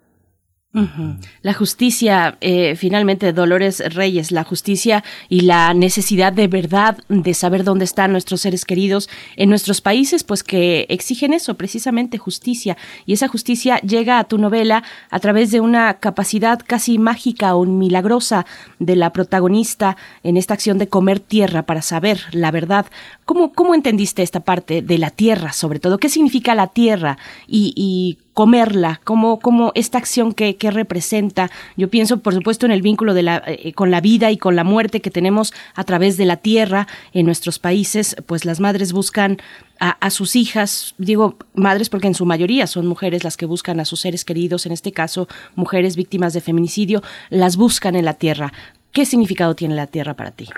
La 1.43 1.55
justicia, 1.55 2.37
eh, 2.43 2.77
finalmente, 2.77 3.33
Dolores 3.33 3.83
Reyes, 3.95 4.31
la 4.31 4.45
justicia 4.45 5.03
y 5.31 5.41
la 5.41 5.73
necesidad 5.73 6.31
de 6.31 6.47
verdad 6.47 6.99
de 7.09 7.33
saber 7.33 7.65
dónde 7.65 7.87
están 7.87 8.13
nuestros 8.13 8.43
seres 8.43 8.67
queridos 8.67 9.09
en 9.37 9.49
nuestros 9.49 9.81
países, 9.81 10.25
pues 10.25 10.43
que 10.43 10.85
exigen 10.91 11.33
eso, 11.33 11.55
precisamente 11.55 12.19
justicia. 12.19 12.77
Y 13.07 13.15
esa 13.15 13.29
justicia 13.29 13.79
llega 13.79 14.19
a 14.19 14.25
tu 14.25 14.37
novela 14.37 14.85
a 15.09 15.21
través 15.21 15.51
de 15.53 15.61
una 15.61 15.95
capacidad 16.01 16.61
casi 16.65 16.99
mágica 16.99 17.55
o 17.55 17.65
milagrosa 17.65 18.45
de 18.79 18.95
la 18.95 19.13
protagonista 19.15 19.97
en 20.23 20.37
esta 20.37 20.53
acción 20.53 20.77
de 20.77 20.89
comer 20.89 21.19
tierra 21.19 21.65
para 21.65 21.81
saber 21.81 22.21
la 22.33 22.51
verdad. 22.51 22.87
¿Cómo, 23.25 23.55
cómo 23.55 23.75
entendiste 23.75 24.23
esta 24.23 24.41
parte 24.41 24.83
de 24.83 24.99
la 24.99 25.11
tierra, 25.11 25.55
sobre 25.55 25.81
todo? 25.81 25.97
¿Qué 25.97 26.11
significa 26.11 26.55
la 26.55 26.67
tierra 26.67 27.17
y 27.47 28.19
comerla, 28.39 29.01
como, 29.03 29.41
como 29.41 29.73
esta 29.75 29.99
acción 29.99 30.33
que, 30.33 30.55
que, 30.55 30.71
representa. 30.71 31.51
Yo 31.77 31.91
pienso, 31.91 32.21
por 32.21 32.35
supuesto, 32.35 32.67
en 32.67 32.71
el 32.71 32.83
vínculo 32.83 33.13
de 33.13 33.25
la, 33.25 33.43
eh, 33.45 33.73
con 33.73 33.91
la 33.91 34.01
vida 34.01 34.31
y 34.31 34.37
con 34.37 34.55
la 34.55 34.63
muerte 34.63 35.01
que 35.01 35.11
tenemos 35.11 35.53
a 35.75 35.83
través 35.83 36.17
de 36.17 36.25
la 36.25 36.37
tierra 36.37 36.87
en 37.13 37.27
nuestros 37.27 37.59
países, 37.59 38.15
pues 38.27 38.45
las 38.45 38.61
madres 38.61 38.93
buscan 38.93 39.39
a, 39.81 39.91
a, 39.91 40.11
sus 40.11 40.37
hijas, 40.37 40.95
digo 40.99 41.37
madres 41.55 41.89
porque 41.89 42.07
en 42.07 42.15
su 42.15 42.27
mayoría 42.27 42.69
son 42.69 42.87
mujeres 42.87 43.25
las 43.25 43.37
que 43.37 43.45
buscan 43.45 43.81
a 43.81 43.85
sus 43.85 44.03
seres 44.03 44.25
queridos, 44.25 44.67
en 44.67 44.71
este 44.73 44.93
caso 44.93 45.27
mujeres 45.57 45.97
víctimas 45.97 46.33
de 46.33 46.41
feminicidio, 46.41 47.03
las 47.31 47.57
buscan 47.57 47.97
en 47.97 48.05
la 48.05 48.15
tierra. 48.15 48.53
¿Qué 48.93 49.05
significado 49.05 49.57
tiene 49.57 49.75
la 49.75 49.89
tierra 49.89 50.15
para 50.15 50.31
ti? 50.31 50.49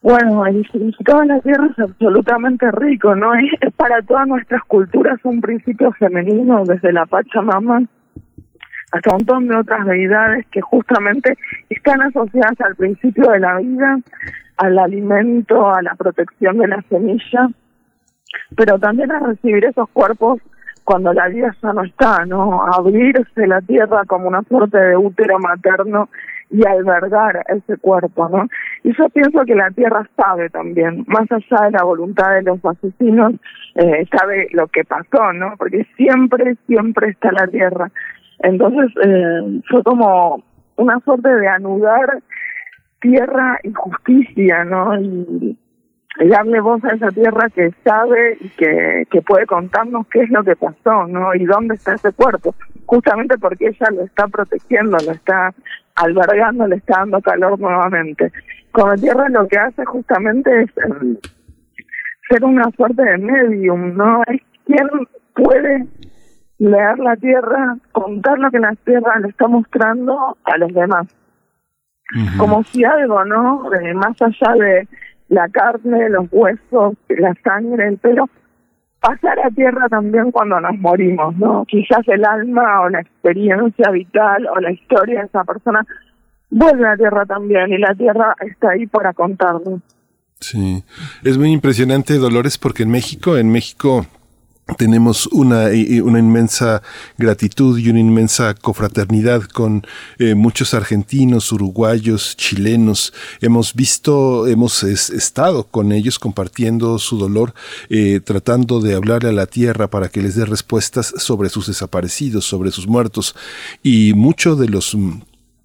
Bueno, 0.00 0.46
el 0.46 0.64
significado 0.70 1.20
de 1.20 1.26
la 1.26 1.40
tierra 1.40 1.66
es 1.66 1.78
absolutamente 1.78 2.70
rico, 2.70 3.14
¿no? 3.16 3.34
Es, 3.34 3.50
es, 3.60 3.72
para 3.74 4.00
todas 4.02 4.28
nuestras 4.28 4.62
culturas 4.64 5.18
un 5.24 5.40
principio 5.40 5.92
femenino, 5.92 6.62
desde 6.64 6.92
la 6.92 7.04
Pachamama 7.06 7.82
hasta 8.92 9.10
un 9.10 9.16
montón 9.18 9.48
de 9.48 9.56
otras 9.56 9.86
deidades 9.86 10.46
que 10.50 10.60
justamente 10.60 11.36
están 11.68 12.00
asociadas 12.00 12.58
al 12.60 12.74
principio 12.76 13.30
de 13.30 13.40
la 13.40 13.58
vida, 13.58 13.98
al 14.56 14.78
alimento, 14.78 15.68
a 15.68 15.82
la 15.82 15.94
protección 15.94 16.58
de 16.58 16.68
la 16.68 16.82
semilla, 16.88 17.48
pero 18.56 18.78
también 18.78 19.10
a 19.12 19.20
recibir 19.20 19.64
esos 19.64 19.88
cuerpos 19.90 20.40
cuando 20.84 21.12
la 21.12 21.28
vida 21.28 21.54
ya 21.62 21.72
no 21.74 21.84
está, 21.84 22.24
¿no? 22.24 22.64
Abrirse 22.64 23.46
la 23.46 23.60
tierra 23.60 24.04
como 24.06 24.28
una 24.28 24.42
suerte 24.44 24.78
de 24.78 24.96
útero 24.96 25.38
materno 25.38 26.08
y 26.50 26.66
albergar 26.66 27.44
ese 27.48 27.76
cuerpo, 27.76 28.28
¿no? 28.28 28.48
Y 28.82 28.96
yo 28.96 29.08
pienso 29.10 29.44
que 29.44 29.54
la 29.54 29.70
tierra 29.70 30.08
sabe 30.16 30.48
también, 30.50 31.04
más 31.06 31.30
allá 31.30 31.66
de 31.66 31.70
la 31.72 31.84
voluntad 31.84 32.34
de 32.34 32.42
los 32.42 32.64
asesinos, 32.64 33.34
eh, 33.74 34.06
sabe 34.16 34.48
lo 34.52 34.66
que 34.68 34.84
pasó, 34.84 35.32
¿no? 35.34 35.54
Porque 35.58 35.86
siempre, 35.96 36.56
siempre 36.66 37.10
está 37.10 37.32
la 37.32 37.46
tierra. 37.46 37.90
Entonces, 38.40 38.90
eh, 39.04 39.60
fue 39.68 39.82
como 39.82 40.42
una 40.76 41.00
suerte 41.00 41.28
de 41.28 41.48
anudar 41.48 42.22
tierra 43.00 43.58
y 43.62 43.72
justicia, 43.72 44.64
¿no? 44.64 44.98
Y, 45.00 45.58
y 46.20 46.28
darle 46.28 46.60
voz 46.60 46.82
a 46.84 46.94
esa 46.94 47.10
tierra 47.10 47.48
que 47.50 47.70
sabe 47.84 48.38
y 48.40 48.48
que, 48.50 49.06
que 49.10 49.22
puede 49.22 49.46
contarnos 49.46 50.06
qué 50.08 50.20
es 50.20 50.30
lo 50.30 50.42
que 50.42 50.56
pasó, 50.56 51.06
¿no? 51.06 51.34
Y 51.34 51.44
dónde 51.44 51.74
está 51.74 51.94
ese 51.94 52.12
cuerpo, 52.12 52.54
justamente 52.86 53.38
porque 53.38 53.68
ella 53.68 53.86
lo 53.92 54.02
está 54.02 54.26
protegiendo, 54.26 54.96
lo 55.04 55.12
está 55.12 55.54
albergando, 55.98 56.66
le 56.66 56.76
está 56.76 57.00
dando 57.00 57.20
calor 57.20 57.58
nuevamente. 57.58 58.32
Como 58.72 58.94
tierra 58.96 59.28
lo 59.28 59.46
que 59.48 59.58
hace 59.58 59.84
justamente 59.84 60.62
es 60.62 60.70
eh, 60.70 61.18
ser 62.28 62.44
una 62.44 62.70
suerte 62.76 63.02
de 63.02 63.18
medium, 63.18 63.96
¿no? 63.96 64.22
Es 64.26 64.40
quien 64.64 64.88
puede 65.34 65.86
leer 66.58 66.98
la 66.98 67.16
tierra, 67.16 67.76
contar 67.92 68.38
lo 68.38 68.50
que 68.50 68.58
la 68.58 68.74
tierra 68.84 69.18
le 69.20 69.28
está 69.28 69.48
mostrando 69.48 70.36
a 70.44 70.58
los 70.58 70.72
demás. 70.72 71.06
Uh 72.14 72.18
-huh. 72.18 72.38
Como 72.38 72.62
si 72.64 72.84
algo, 72.84 73.24
¿no? 73.24 73.72
Eh, 73.74 73.94
más 73.94 74.16
allá 74.20 74.52
de 74.54 74.88
la 75.28 75.48
carne, 75.48 76.08
los 76.08 76.26
huesos, 76.32 76.94
la 77.08 77.34
sangre, 77.44 77.88
el 77.88 77.98
pelo, 77.98 78.28
pasar 79.00 79.38
a 79.40 79.50
tierra 79.50 79.88
también 79.88 80.30
cuando 80.30 80.60
nos 80.60 80.76
morimos, 80.78 81.36
¿no? 81.36 81.64
Quizás 81.66 82.06
el 82.08 82.24
alma 82.24 82.82
o 82.82 82.88
la 82.88 83.00
experiencia 83.00 83.90
vital 83.90 84.46
o 84.46 84.60
la 84.60 84.72
historia 84.72 85.20
de 85.20 85.26
esa 85.26 85.44
persona 85.44 85.86
vuelve 86.50 86.88
a 86.88 86.96
tierra 86.96 87.26
también 87.26 87.72
y 87.72 87.78
la 87.78 87.94
tierra 87.94 88.34
está 88.40 88.70
ahí 88.70 88.86
para 88.86 89.12
contarnos. 89.12 89.80
Sí, 90.40 90.84
es 91.24 91.36
muy 91.36 91.50
impresionante, 91.50 92.14
Dolores, 92.14 92.58
porque 92.58 92.84
en 92.84 92.90
México, 92.90 93.36
en 93.36 93.50
México 93.50 94.06
tenemos 94.76 95.26
una, 95.28 95.68
una 96.02 96.18
inmensa 96.18 96.82
gratitud 97.16 97.78
y 97.78 97.88
una 97.88 98.00
inmensa 98.00 98.54
cofraternidad 98.54 99.42
con 99.42 99.86
eh, 100.18 100.34
muchos 100.34 100.74
argentinos, 100.74 101.52
uruguayos, 101.52 102.36
chilenos. 102.36 103.12
Hemos 103.40 103.74
visto, 103.74 104.46
hemos 104.46 104.82
es, 104.82 105.10
estado 105.10 105.64
con 105.64 105.92
ellos 105.92 106.18
compartiendo 106.18 106.98
su 106.98 107.18
dolor, 107.18 107.54
eh, 107.88 108.20
tratando 108.22 108.80
de 108.80 108.94
hablarle 108.94 109.30
a 109.30 109.32
la 109.32 109.46
tierra 109.46 109.88
para 109.88 110.08
que 110.08 110.22
les 110.22 110.34
dé 110.34 110.44
respuestas 110.44 111.14
sobre 111.16 111.48
sus 111.48 111.66
desaparecidos, 111.66 112.44
sobre 112.44 112.70
sus 112.70 112.86
muertos. 112.86 113.34
Y 113.82 114.12
muchos 114.14 114.58
de 114.58 114.68
los 114.68 114.94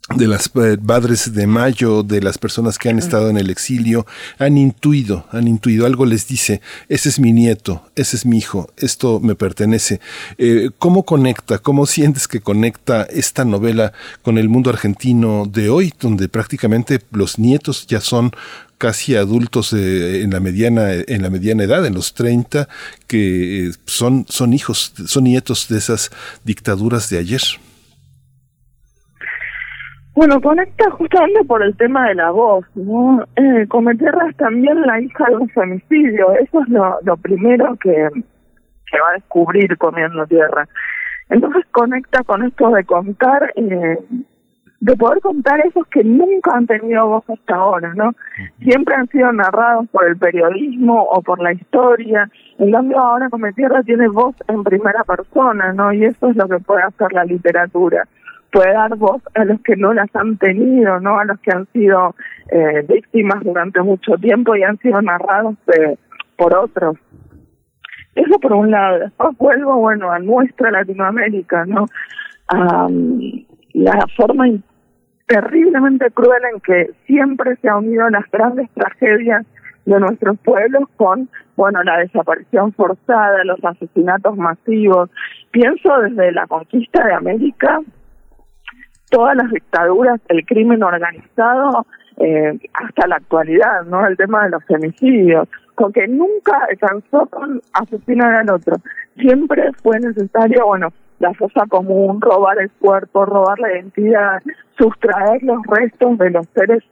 de 0.09 0.27
las 0.27 0.51
eh, 0.55 0.77
padres 0.85 1.33
de 1.33 1.47
mayo, 1.47 2.03
de 2.03 2.21
las 2.21 2.37
personas 2.37 2.77
que 2.77 2.89
han 2.89 2.99
estado 2.99 3.29
en 3.29 3.37
el 3.37 3.49
exilio, 3.49 4.05
han 4.37 4.57
intuido, 4.57 5.25
han 5.31 5.47
intuido, 5.47 5.85
algo 5.85 6.05
les 6.05 6.27
dice, 6.27 6.61
ese 6.89 7.07
es 7.07 7.19
mi 7.19 7.31
nieto, 7.31 7.83
ese 7.95 8.17
es 8.17 8.25
mi 8.25 8.37
hijo, 8.37 8.69
esto 8.77 9.21
me 9.21 9.35
pertenece. 9.35 10.01
Eh, 10.37 10.71
¿Cómo 10.77 11.03
conecta, 11.03 11.57
cómo 11.59 11.85
sientes 11.85 12.27
que 12.27 12.41
conecta 12.41 13.03
esta 13.03 13.45
novela 13.45 13.93
con 14.21 14.37
el 14.37 14.49
mundo 14.49 14.69
argentino 14.69 15.45
de 15.49 15.69
hoy, 15.69 15.93
donde 15.99 16.27
prácticamente 16.27 16.99
los 17.11 17.39
nietos 17.39 17.87
ya 17.87 18.01
son 18.01 18.31
casi 18.77 19.15
adultos 19.15 19.71
eh, 19.71 20.21
en 20.21 20.31
la 20.31 20.41
mediana 20.41 20.91
en 20.91 21.21
la 21.21 21.29
mediana 21.29 21.63
edad 21.63 21.85
en 21.85 21.93
los 21.93 22.13
30 22.15 22.67
que 23.07 23.71
son 23.85 24.25
son 24.27 24.51
hijos 24.51 24.91
son 25.07 25.23
nietos 25.23 25.69
de 25.69 25.77
esas 25.77 26.11
dictaduras 26.43 27.09
de 27.09 27.19
ayer 27.19 27.41
bueno, 30.15 30.39
conecta 30.41 30.91
justamente 30.91 31.43
por 31.45 31.63
el 31.63 31.75
tema 31.75 32.07
de 32.07 32.15
la 32.15 32.29
voz, 32.29 32.65
¿no? 32.75 33.25
Eh, 33.35 33.65
Cometierra 33.67 34.29
es 34.29 34.37
también 34.37 34.79
la 34.81 35.01
hija 35.01 35.25
de 35.27 35.37
un 35.37 35.49
femicidio, 35.49 36.33
eso 36.33 36.61
es 36.61 36.69
lo, 36.69 36.99
lo 37.03 37.17
primero 37.17 37.75
que, 37.77 37.91
que 37.91 38.99
va 38.99 39.09
a 39.09 39.13
descubrir 39.13 39.75
comiendo 39.77 40.27
tierra. 40.27 40.67
Entonces 41.29 41.65
conecta 41.71 42.23
con 42.23 42.43
esto 42.43 42.69
de 42.69 42.83
contar, 42.83 43.53
eh, 43.55 43.97
de 44.81 44.95
poder 44.97 45.19
contar 45.19 45.65
esos 45.65 45.87
que 45.87 46.03
nunca 46.03 46.51
han 46.53 46.67
tenido 46.67 47.07
voz 47.07 47.27
hasta 47.27 47.55
ahora, 47.55 47.91
¿no? 47.95 48.11
Siempre 48.59 48.93
han 48.93 49.07
sido 49.07 49.31
narrados 49.31 49.87
por 49.89 50.07
el 50.07 50.17
periodismo 50.17 51.01
o 51.09 51.23
por 51.23 51.41
la 51.41 51.53
historia, 51.53 52.29
en 52.59 52.71
cambio 52.71 52.99
ahora 52.99 53.29
Cometierra 53.29 53.81
tiene 53.81 54.07
voz 54.09 54.35
en 54.47 54.63
primera 54.63 55.03
persona, 55.05 55.73
¿no? 55.73 55.91
Y 55.91 56.05
eso 56.05 56.29
es 56.29 56.35
lo 56.35 56.47
que 56.47 56.59
puede 56.59 56.83
hacer 56.83 57.11
la 57.13 57.25
literatura 57.25 58.07
puede 58.53 58.71
dar 58.71 58.95
voz 58.95 59.21
a 59.33 59.43
los 59.45 59.59
que 59.61 59.75
no 59.75 59.93
las 59.93 60.15
han 60.15 60.37
tenido, 60.37 60.99
¿no? 60.99 61.17
A 61.17 61.25
los 61.25 61.39
que 61.39 61.51
han 61.51 61.65
sido 61.73 62.15
eh, 62.51 62.85
víctimas 62.87 63.43
durante 63.43 63.81
mucho 63.81 64.15
tiempo 64.17 64.55
y 64.55 64.61
han 64.61 64.77
sido 64.77 65.01
narrados 65.01 65.55
de, 65.65 65.97
por 66.37 66.55
otros. 66.55 66.97
Eso 68.13 68.39
por 68.39 68.53
un 68.53 68.69
lado. 68.69 68.99
Después 68.99 69.35
vuelvo, 69.39 69.77
bueno, 69.77 70.11
a 70.11 70.19
nuestra 70.19 70.69
Latinoamérica, 70.69 71.65
¿no? 71.65 71.87
Um, 72.53 73.19
la 73.73 74.05
forma 74.15 74.45
terriblemente 75.25 76.11
cruel 76.11 76.43
en 76.53 76.59
que 76.61 76.91
siempre 77.07 77.55
se 77.55 77.69
han 77.69 77.77
unido 77.77 78.07
las 78.11 78.29
grandes 78.31 78.69
tragedias 78.75 79.47
de 79.85 79.99
nuestros 79.99 80.37
pueblos 80.41 80.83
con, 80.95 81.27
bueno, 81.55 81.81
la 81.81 81.97
desaparición 81.97 82.71
forzada, 82.73 83.43
los 83.45 83.63
asesinatos 83.65 84.37
masivos. 84.37 85.09
Pienso 85.49 85.97
desde 86.01 86.31
la 86.33 86.45
conquista 86.45 87.03
de 87.03 87.13
América 87.13 87.81
todas 89.13 89.35
las 89.35 89.51
dictaduras, 89.51 90.19
el 90.27 90.43
crimen 90.43 90.81
organizado, 90.81 91.85
eh, 92.17 92.59
hasta 92.73 93.07
la 93.07 93.17
actualidad, 93.17 93.83
¿no? 93.85 94.05
El 94.07 94.17
tema 94.17 94.45
de 94.45 94.49
los 94.49 94.65
femicidios, 94.65 95.47
porque 95.75 96.07
nunca 96.07 96.59
alcanzó 96.67 97.27
con 97.27 97.61
asesinar 97.73 98.33
al 98.33 98.49
otro. 98.49 98.75
Siempre 99.15 99.71
fue 99.83 99.99
necesario, 99.99 100.65
bueno, 100.65 100.89
la 101.19 101.31
fosa 101.35 101.67
común, 101.69 102.21
robar 102.21 102.57
el 102.59 102.71
cuerpo, 102.71 103.23
robar 103.25 103.59
la 103.59 103.73
identidad, 103.73 104.41
sustraer 104.79 105.43
los 105.43 105.61
restos 105.67 106.17
de 106.17 106.31
los 106.31 106.47
seres 106.55 106.83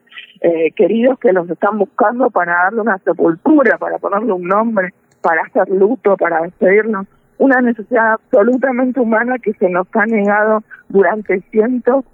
eh, 0.42 0.72
queridos 0.76 1.18
que 1.18 1.34
los 1.34 1.50
están 1.50 1.80
buscando 1.80 2.30
para 2.30 2.54
darle 2.66 2.82
una 2.82 3.00
sepultura, 3.00 3.80
para 3.80 3.98
ponerle 3.98 4.32
un 4.32 4.44
nombre, 4.44 4.94
para 5.22 5.42
hacer 5.42 5.70
luto, 5.70 6.16
para 6.18 6.42
despedirnos 6.42 7.08
una 7.38 7.62
necesidad 7.62 8.14
absolutamente 8.14 9.00
humana 9.00 9.38
que 9.40 9.54
se 9.54 9.70
nos 9.70 9.88
ha 9.94 10.06
negado 10.06 10.64
durante 10.90 11.42
cientos 11.52 12.06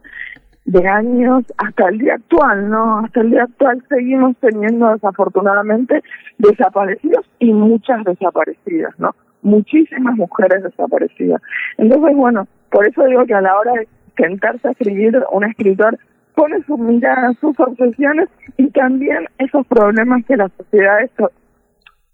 de 0.66 0.86
años 0.86 1.46
hasta 1.58 1.88
el 1.88 1.98
día 1.98 2.16
actual, 2.16 2.70
¿no? 2.70 3.00
Hasta 3.00 3.22
el 3.22 3.32
día 3.32 3.44
actual 3.44 3.84
seguimos 3.88 4.36
teniendo 4.42 4.92
desafortunadamente 4.92 6.04
desaparecidos 6.38 7.26
y 7.40 7.54
muchas 7.54 8.04
desaparecidas, 8.04 8.94
¿no? 9.00 9.16
Muchísimas 9.42 10.16
mujeres 10.16 10.64
desaparecidas. 10.64 11.42
Entonces, 11.78 12.16
bueno, 12.16 12.48
por 12.70 12.86
eso 12.86 13.06
digo 13.06 13.26
que 13.26 13.34
a 13.34 13.42
la 13.42 13.58
hora 13.58 13.72
de 13.74 13.88
sentarse 14.18 14.68
a 14.68 14.72
escribir, 14.72 15.24
un 15.32 15.46
escritor 15.46 15.98
pone 16.36 16.62
su 16.64 16.78
mirada, 16.78 17.34
sus 17.40 17.58
obsesiones 17.60 18.30
y 18.58 18.70
también 18.72 19.26
esos 19.38 19.66
problemas 19.68 20.26
que 20.26 20.38
las 20.38 20.52
sociedades 20.54 21.12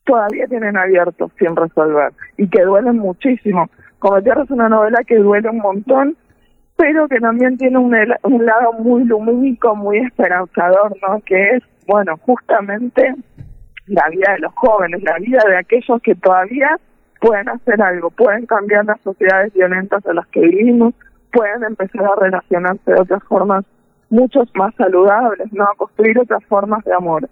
todavía 0.05 0.47
tienen 0.47 0.77
abiertos 0.77 1.31
sin 1.39 1.55
resolver 1.55 2.11
y 2.37 2.47
que 2.47 2.63
duelen 2.63 2.97
muchísimo. 2.97 3.69
Como 3.99 4.21
Tierra 4.21 4.43
es 4.43 4.51
una 4.51 4.69
novela 4.69 5.03
que 5.05 5.17
duele 5.17 5.49
un 5.49 5.59
montón, 5.59 6.17
pero 6.75 7.07
que 7.07 7.19
también 7.19 7.57
tiene 7.57 7.77
un, 7.77 7.91
lado 8.45 8.73
muy 8.79 9.03
lumínico, 9.05 9.75
muy 9.75 9.99
esperanzador, 9.99 10.95
¿no? 11.07 11.21
Que 11.25 11.51
es, 11.51 11.63
bueno, 11.87 12.17
justamente 12.17 13.15
la 13.87 14.09
vida 14.09 14.33
de 14.33 14.39
los 14.39 14.53
jóvenes, 14.55 15.03
la 15.03 15.17
vida 15.19 15.41
de 15.47 15.57
aquellos 15.57 16.01
que 16.01 16.15
todavía 16.15 16.77
pueden 17.21 17.47
hacer 17.49 17.81
algo, 17.81 18.09
pueden 18.09 18.45
cambiar 18.45 18.85
las 18.85 18.99
sociedades 19.01 19.53
violentas 19.53 20.05
en 20.05 20.15
las 20.15 20.27
que 20.27 20.41
vivimos, 20.41 20.93
pueden 21.31 21.63
empezar 21.63 22.03
a 22.03 22.19
relacionarse 22.19 22.91
de 22.91 22.99
otras 22.99 23.23
formas 23.23 23.63
muchos 24.09 24.49
más 24.55 24.75
saludables, 24.75 25.51
¿no? 25.53 25.63
A 25.63 25.75
construir 25.75 26.19
otras 26.19 26.43
formas 26.45 26.83
de 26.83 26.93
amor. 26.93 27.29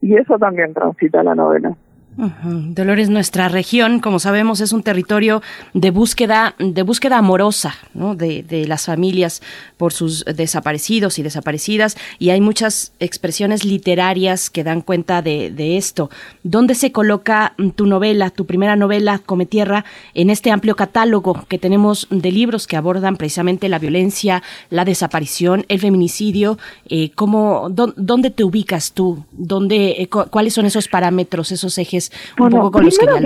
Y 0.00 0.16
eso 0.16 0.38
también 0.38 0.72
transita 0.74 1.22
la 1.22 1.34
novela. 1.34 1.76
Dolores, 2.16 3.10
nuestra 3.10 3.48
región, 3.48 3.98
como 3.98 4.20
sabemos, 4.20 4.60
es 4.60 4.72
un 4.72 4.84
territorio 4.84 5.42
de 5.72 5.90
búsqueda, 5.90 6.54
de 6.60 6.82
búsqueda 6.82 7.18
amorosa, 7.18 7.74
¿no? 7.92 8.14
de, 8.14 8.44
las 8.68 8.84
familias 8.86 9.42
por 9.76 9.92
sus 9.92 10.24
desaparecidos 10.24 11.18
y 11.18 11.24
desaparecidas, 11.24 11.96
y 12.20 12.30
hay 12.30 12.40
muchas 12.40 12.92
expresiones 13.00 13.64
literarias 13.64 14.48
que 14.48 14.62
dan 14.62 14.80
cuenta 14.80 15.22
de, 15.22 15.76
esto. 15.76 16.08
¿Dónde 16.44 16.76
se 16.76 16.92
coloca 16.92 17.54
tu 17.74 17.86
novela, 17.86 18.30
tu 18.30 18.46
primera 18.46 18.76
novela, 18.76 19.18
Come 19.18 19.46
Tierra, 19.46 19.84
en 20.14 20.30
este 20.30 20.52
amplio 20.52 20.76
catálogo 20.76 21.44
que 21.48 21.58
tenemos 21.58 22.06
de 22.10 22.30
libros 22.30 22.68
que 22.68 22.76
abordan 22.76 23.16
precisamente 23.16 23.68
la 23.68 23.80
violencia, 23.80 24.42
la 24.70 24.84
desaparición, 24.84 25.64
el 25.68 25.80
feminicidio? 25.80 26.58
Eh, 26.88 27.10
¿cómo, 27.14 27.68
¿Dónde 27.70 28.30
te 28.30 28.44
ubicas 28.44 28.92
tú? 28.92 29.24
¿Dónde, 29.32 30.02
eh, 30.02 30.08
¿Cuáles 30.08 30.54
son 30.54 30.66
esos 30.66 30.86
parámetros, 30.86 31.50
esos 31.50 31.76
ejes? 31.78 32.03
Bueno, 32.36 32.70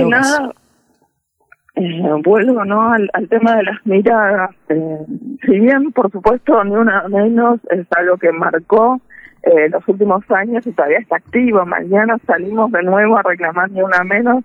nada, 0.08 0.52
eh, 1.80 2.12
vuelvo 2.24 2.64
¿no? 2.64 2.92
Al, 2.92 3.28
tema 3.28 3.56
de 3.56 3.62
las 3.62 3.86
miradas. 3.86 4.50
Eh, 4.68 4.98
si 5.44 5.60
bien, 5.60 5.92
por 5.92 6.10
supuesto, 6.10 6.62
ni 6.64 6.74
una 6.74 7.06
menos 7.08 7.60
es 7.70 7.86
algo 7.96 8.16
que 8.16 8.32
marcó 8.32 9.00
eh, 9.44 9.68
los 9.70 9.86
últimos 9.86 10.28
años 10.30 10.66
y 10.66 10.72
todavía 10.72 10.98
está 10.98 11.16
activo. 11.16 11.64
Mañana 11.66 12.18
salimos 12.26 12.72
de 12.72 12.82
nuevo 12.82 13.16
a 13.16 13.22
reclamar 13.22 13.70
ni 13.70 13.80
una 13.80 14.02
menos 14.02 14.44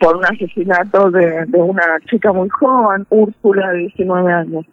por 0.00 0.16
un 0.16 0.24
asesinato 0.24 1.12
de, 1.12 1.46
de 1.46 1.58
una 1.58 2.00
chica 2.06 2.32
muy 2.32 2.48
joven, 2.48 3.06
Úrsula, 3.10 3.70
de 3.70 3.78
19 3.78 4.32
años. 4.32 4.66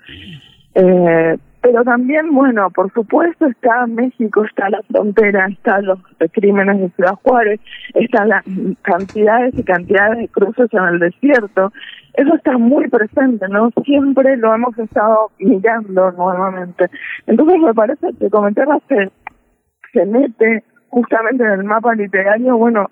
Eh, 0.73 1.37
pero 1.61 1.83
también, 1.83 2.33
bueno, 2.33 2.69
por 2.69 2.91
supuesto 2.93 3.45
está 3.45 3.85
México, 3.87 4.45
está 4.45 4.69
la 4.69 4.81
frontera, 4.83 5.47
están 5.47 5.85
los 5.85 5.99
crímenes 6.31 6.79
de 6.79 6.89
Ciudad 6.91 7.15
Juárez, 7.23 7.59
están 7.95 8.29
las 8.29 8.45
cantidades 8.81 9.53
y 9.57 9.63
cantidades 9.63 10.19
de 10.19 10.27
cruces 10.29 10.69
en 10.71 10.83
el 10.83 10.99
desierto. 10.99 11.73
Eso 12.13 12.35
está 12.35 12.57
muy 12.57 12.87
presente, 12.87 13.47
¿no? 13.49 13.71
Siempre 13.83 14.37
lo 14.37 14.53
hemos 14.55 14.77
estado 14.79 15.31
mirando 15.39 16.11
nuevamente. 16.13 16.89
Entonces 17.27 17.59
me 17.59 17.73
parece 17.73 18.07
que 18.17 18.29
Cometerra 18.29 18.79
se, 18.87 19.11
se 19.91 20.05
mete 20.05 20.63
justamente 20.87 21.43
en 21.43 21.51
el 21.51 21.63
mapa 21.65 21.93
literario, 21.93 22.57
bueno, 22.57 22.89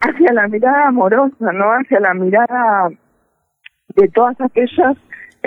hacia 0.00 0.32
la 0.32 0.48
mirada 0.48 0.88
amorosa, 0.88 1.52
¿no? 1.52 1.66
Hacia 1.72 2.00
la 2.00 2.14
mirada 2.14 2.88
de 3.96 4.08
todas 4.08 4.40
aquellas 4.40 4.96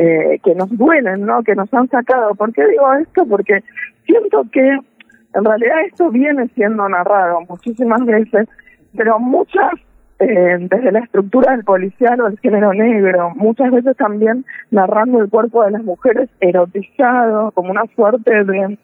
eh, 0.01 0.39
que 0.43 0.55
nos 0.55 0.75
duelen, 0.75 1.27
¿no? 1.27 1.43
Que 1.43 1.53
nos 1.53 1.71
han 1.71 1.87
sacado. 1.87 2.33
¿Por 2.33 2.51
qué 2.53 2.65
digo 2.67 2.91
esto? 2.95 3.23
Porque 3.27 3.63
siento 4.03 4.43
que 4.51 4.67
en 4.67 5.45
realidad 5.45 5.81
esto 5.85 6.09
viene 6.09 6.47
siendo 6.55 6.89
narrado 6.89 7.41
muchísimas 7.47 8.03
veces, 8.05 8.49
pero 8.97 9.19
muchas 9.19 9.71
eh, 10.17 10.57
desde 10.59 10.91
la 10.91 11.01
estructura 11.01 11.51
del 11.51 11.63
policial 11.63 12.19
o 12.21 12.27
el 12.27 12.39
género 12.39 12.73
negro, 12.73 13.31
muchas 13.35 13.71
veces 13.71 13.95
también 13.95 14.43
narrando 14.71 15.21
el 15.21 15.29
cuerpo 15.29 15.63
de 15.63 15.71
las 15.71 15.83
mujeres 15.83 16.29
erotizado 16.39 17.51
como 17.51 17.69
una 17.69 17.85
suerte 17.95 18.43
de 18.43 18.79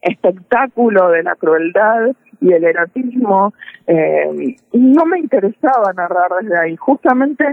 espectáculo 0.00 1.10
de 1.10 1.24
la 1.24 1.34
crueldad 1.34 2.12
y 2.40 2.54
el 2.54 2.64
erotismo. 2.64 3.52
Eh, 3.86 4.56
no 4.72 5.04
me 5.04 5.18
interesaba 5.18 5.92
narrar 5.92 6.30
desde 6.40 6.58
ahí. 6.58 6.76
Justamente 6.76 7.44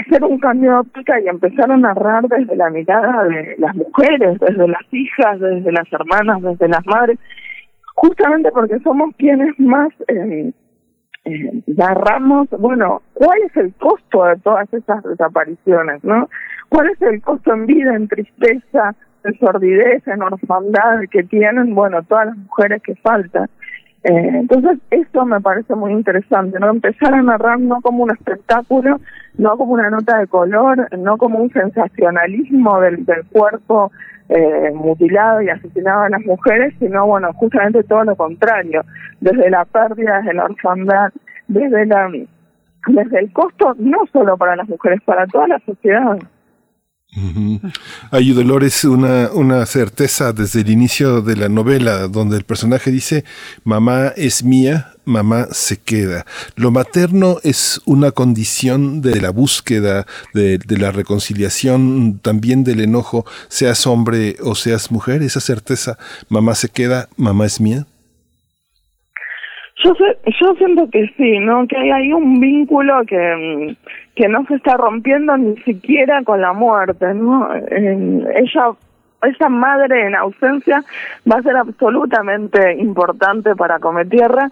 hacer 0.00 0.24
un 0.24 0.38
cambio 0.38 0.72
de 0.72 0.78
óptica 0.78 1.20
y 1.20 1.28
empezar 1.28 1.70
a 1.70 1.76
narrar 1.76 2.24
desde 2.28 2.56
la 2.56 2.70
mirada 2.70 3.24
de 3.24 3.56
las 3.58 3.74
mujeres, 3.74 4.38
desde 4.40 4.68
las 4.68 4.82
hijas, 4.92 5.40
desde 5.40 5.72
las 5.72 5.92
hermanas, 5.92 6.42
desde 6.42 6.68
las 6.68 6.86
madres, 6.86 7.18
justamente 7.94 8.50
porque 8.52 8.78
somos 8.80 9.14
quienes 9.16 9.58
más 9.58 9.92
eh, 10.08 10.52
narramos, 11.66 12.48
bueno, 12.50 13.02
cuál 13.14 13.38
es 13.42 13.56
el 13.56 13.72
costo 13.74 14.24
de 14.24 14.36
todas 14.36 14.72
esas 14.72 15.02
desapariciones, 15.04 16.04
¿no? 16.04 16.28
¿Cuál 16.68 16.90
es 16.90 17.00
el 17.02 17.22
costo 17.22 17.54
en 17.54 17.66
vida, 17.66 17.94
en 17.94 18.08
tristeza, 18.08 18.94
en 19.24 19.38
sordidez, 19.38 20.06
en 20.06 20.22
orfandad 20.22 21.00
que 21.10 21.22
tienen, 21.22 21.74
bueno, 21.74 22.02
todas 22.02 22.26
las 22.26 22.36
mujeres 22.36 22.82
que 22.82 22.94
faltan? 22.96 23.48
Eh, 24.04 24.30
entonces, 24.34 24.78
esto 24.90 25.24
me 25.24 25.40
parece 25.40 25.74
muy 25.74 25.92
interesante, 25.92 26.60
¿no? 26.60 26.68
Empezar 26.68 27.14
a 27.14 27.22
narrar 27.22 27.58
no 27.58 27.80
como 27.80 28.02
un 28.02 28.10
espectáculo, 28.10 29.00
no 29.38 29.56
como 29.56 29.72
una 29.72 29.88
nota 29.88 30.18
de 30.18 30.26
color, 30.26 30.88
no 30.98 31.16
como 31.16 31.38
un 31.38 31.50
sensacionalismo 31.50 32.80
del, 32.80 33.06
del 33.06 33.24
cuerpo 33.32 33.90
eh, 34.28 34.70
mutilado 34.74 35.40
y 35.40 35.48
asesinado 35.48 36.02
a 36.02 36.10
las 36.10 36.24
mujeres, 36.26 36.74
sino, 36.78 37.06
bueno, 37.06 37.32
justamente 37.32 37.82
todo 37.84 38.04
lo 38.04 38.14
contrario, 38.14 38.82
desde 39.20 39.48
la 39.48 39.64
pérdida, 39.64 40.18
desde 40.18 40.34
la 40.34 40.44
orfandad, 40.44 41.10
desde 41.48 41.86
la 41.86 42.10
desde 42.86 43.18
el 43.18 43.32
costo 43.32 43.74
no 43.78 44.04
solo 44.12 44.36
para 44.36 44.56
las 44.56 44.68
mujeres, 44.68 45.00
para 45.06 45.26
toda 45.26 45.48
la 45.48 45.58
sociedad. 45.60 46.18
Hay 48.10 48.32
Dolores 48.32 48.84
una, 48.84 49.30
una 49.32 49.64
certeza 49.66 50.32
desde 50.32 50.62
el 50.62 50.70
inicio 50.70 51.22
de 51.22 51.36
la 51.36 51.48
novela, 51.48 52.08
donde 52.08 52.36
el 52.36 52.44
personaje 52.44 52.90
dice, 52.90 53.24
mamá 53.62 54.08
es 54.16 54.42
mía, 54.42 54.94
mamá 55.04 55.46
se 55.52 55.76
queda. 55.76 56.26
Lo 56.56 56.72
materno 56.72 57.38
es 57.44 57.80
una 57.84 58.10
condición 58.10 59.00
de 59.00 59.20
la 59.20 59.30
búsqueda, 59.30 60.06
de, 60.32 60.58
de, 60.58 60.78
la 60.78 60.90
reconciliación, 60.90 62.18
también 62.20 62.64
del 62.64 62.80
enojo, 62.80 63.24
seas 63.48 63.86
hombre 63.86 64.36
o 64.42 64.56
seas 64.56 64.90
mujer, 64.90 65.22
esa 65.22 65.40
certeza, 65.40 65.98
mamá 66.28 66.54
se 66.56 66.68
queda, 66.68 67.08
mamá 67.16 67.46
es 67.46 67.60
mía. 67.60 67.86
Yo, 69.84 69.94
sé, 69.94 70.18
yo 70.40 70.54
siento 70.54 70.88
que 70.90 71.12
sí, 71.16 71.38
¿no? 71.40 71.66
Que 71.68 71.76
hay 71.76 71.90
ahí 71.90 72.12
un 72.12 72.40
vínculo 72.40 73.04
que, 73.06 73.76
que 74.14 74.28
no 74.28 74.46
se 74.46 74.54
está 74.54 74.76
rompiendo 74.76 75.36
ni 75.36 75.56
siquiera 75.58 76.22
con 76.24 76.40
la 76.40 76.52
muerte, 76.54 77.12
¿no? 77.12 77.48
ella, 77.54 78.70
esa 79.22 79.48
madre 79.48 80.06
en 80.06 80.14
ausencia 80.14 80.82
va 81.30 81.38
a 81.38 81.42
ser 81.42 81.56
absolutamente 81.56 82.74
importante 82.74 83.54
para 83.54 83.78
Cometierra, 83.78 84.50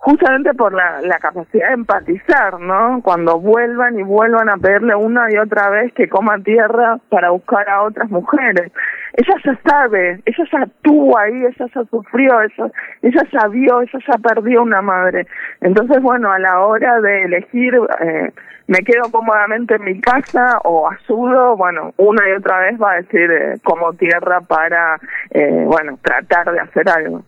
justamente 0.00 0.54
por 0.54 0.72
la, 0.72 1.02
la 1.02 1.18
capacidad 1.18 1.68
de 1.68 1.74
empatizar, 1.74 2.58
¿no? 2.58 3.00
Cuando 3.02 3.38
vuelvan 3.38 3.98
y 3.98 4.02
vuelvan 4.02 4.48
a 4.48 4.56
pedirle 4.56 4.94
una 4.94 5.30
y 5.30 5.36
otra 5.36 5.68
vez 5.68 5.92
que 5.92 6.08
coma 6.08 6.38
tierra 6.42 6.98
para 7.10 7.30
buscar 7.30 7.68
a 7.68 7.82
otras 7.82 8.10
mujeres. 8.10 8.72
Ella 9.12 9.34
ya 9.44 9.58
sabe, 9.62 10.22
ella 10.24 10.44
ya 10.50 10.62
estuvo 10.62 11.18
ahí, 11.18 11.44
ella 11.44 11.66
ya 11.74 11.84
sufrió, 11.90 12.40
ella, 12.40 12.70
ella 13.02 13.22
ya 13.30 13.48
vio, 13.48 13.82
ella 13.82 13.98
ya 14.06 14.18
perdió 14.18 14.62
una 14.62 14.80
madre. 14.80 15.26
Entonces, 15.60 16.00
bueno, 16.00 16.32
a 16.32 16.38
la 16.38 16.60
hora 16.60 16.98
de 17.02 17.24
elegir, 17.24 17.74
eh, 18.00 18.32
me 18.68 18.78
quedo 18.78 19.10
cómodamente 19.10 19.74
en 19.74 19.84
mi 19.84 20.00
casa 20.00 20.60
o 20.64 20.88
ayudo, 20.88 21.56
bueno, 21.58 21.92
una 21.98 22.26
y 22.26 22.32
otra 22.32 22.60
vez 22.60 22.80
va 22.80 22.92
a 22.92 22.96
decir 23.02 23.30
eh, 23.30 23.54
como 23.64 23.92
tierra 23.92 24.40
para, 24.40 24.98
eh, 25.30 25.64
bueno, 25.66 25.98
tratar 26.02 26.52
de 26.52 26.60
hacer 26.60 26.88
algo. 26.88 27.22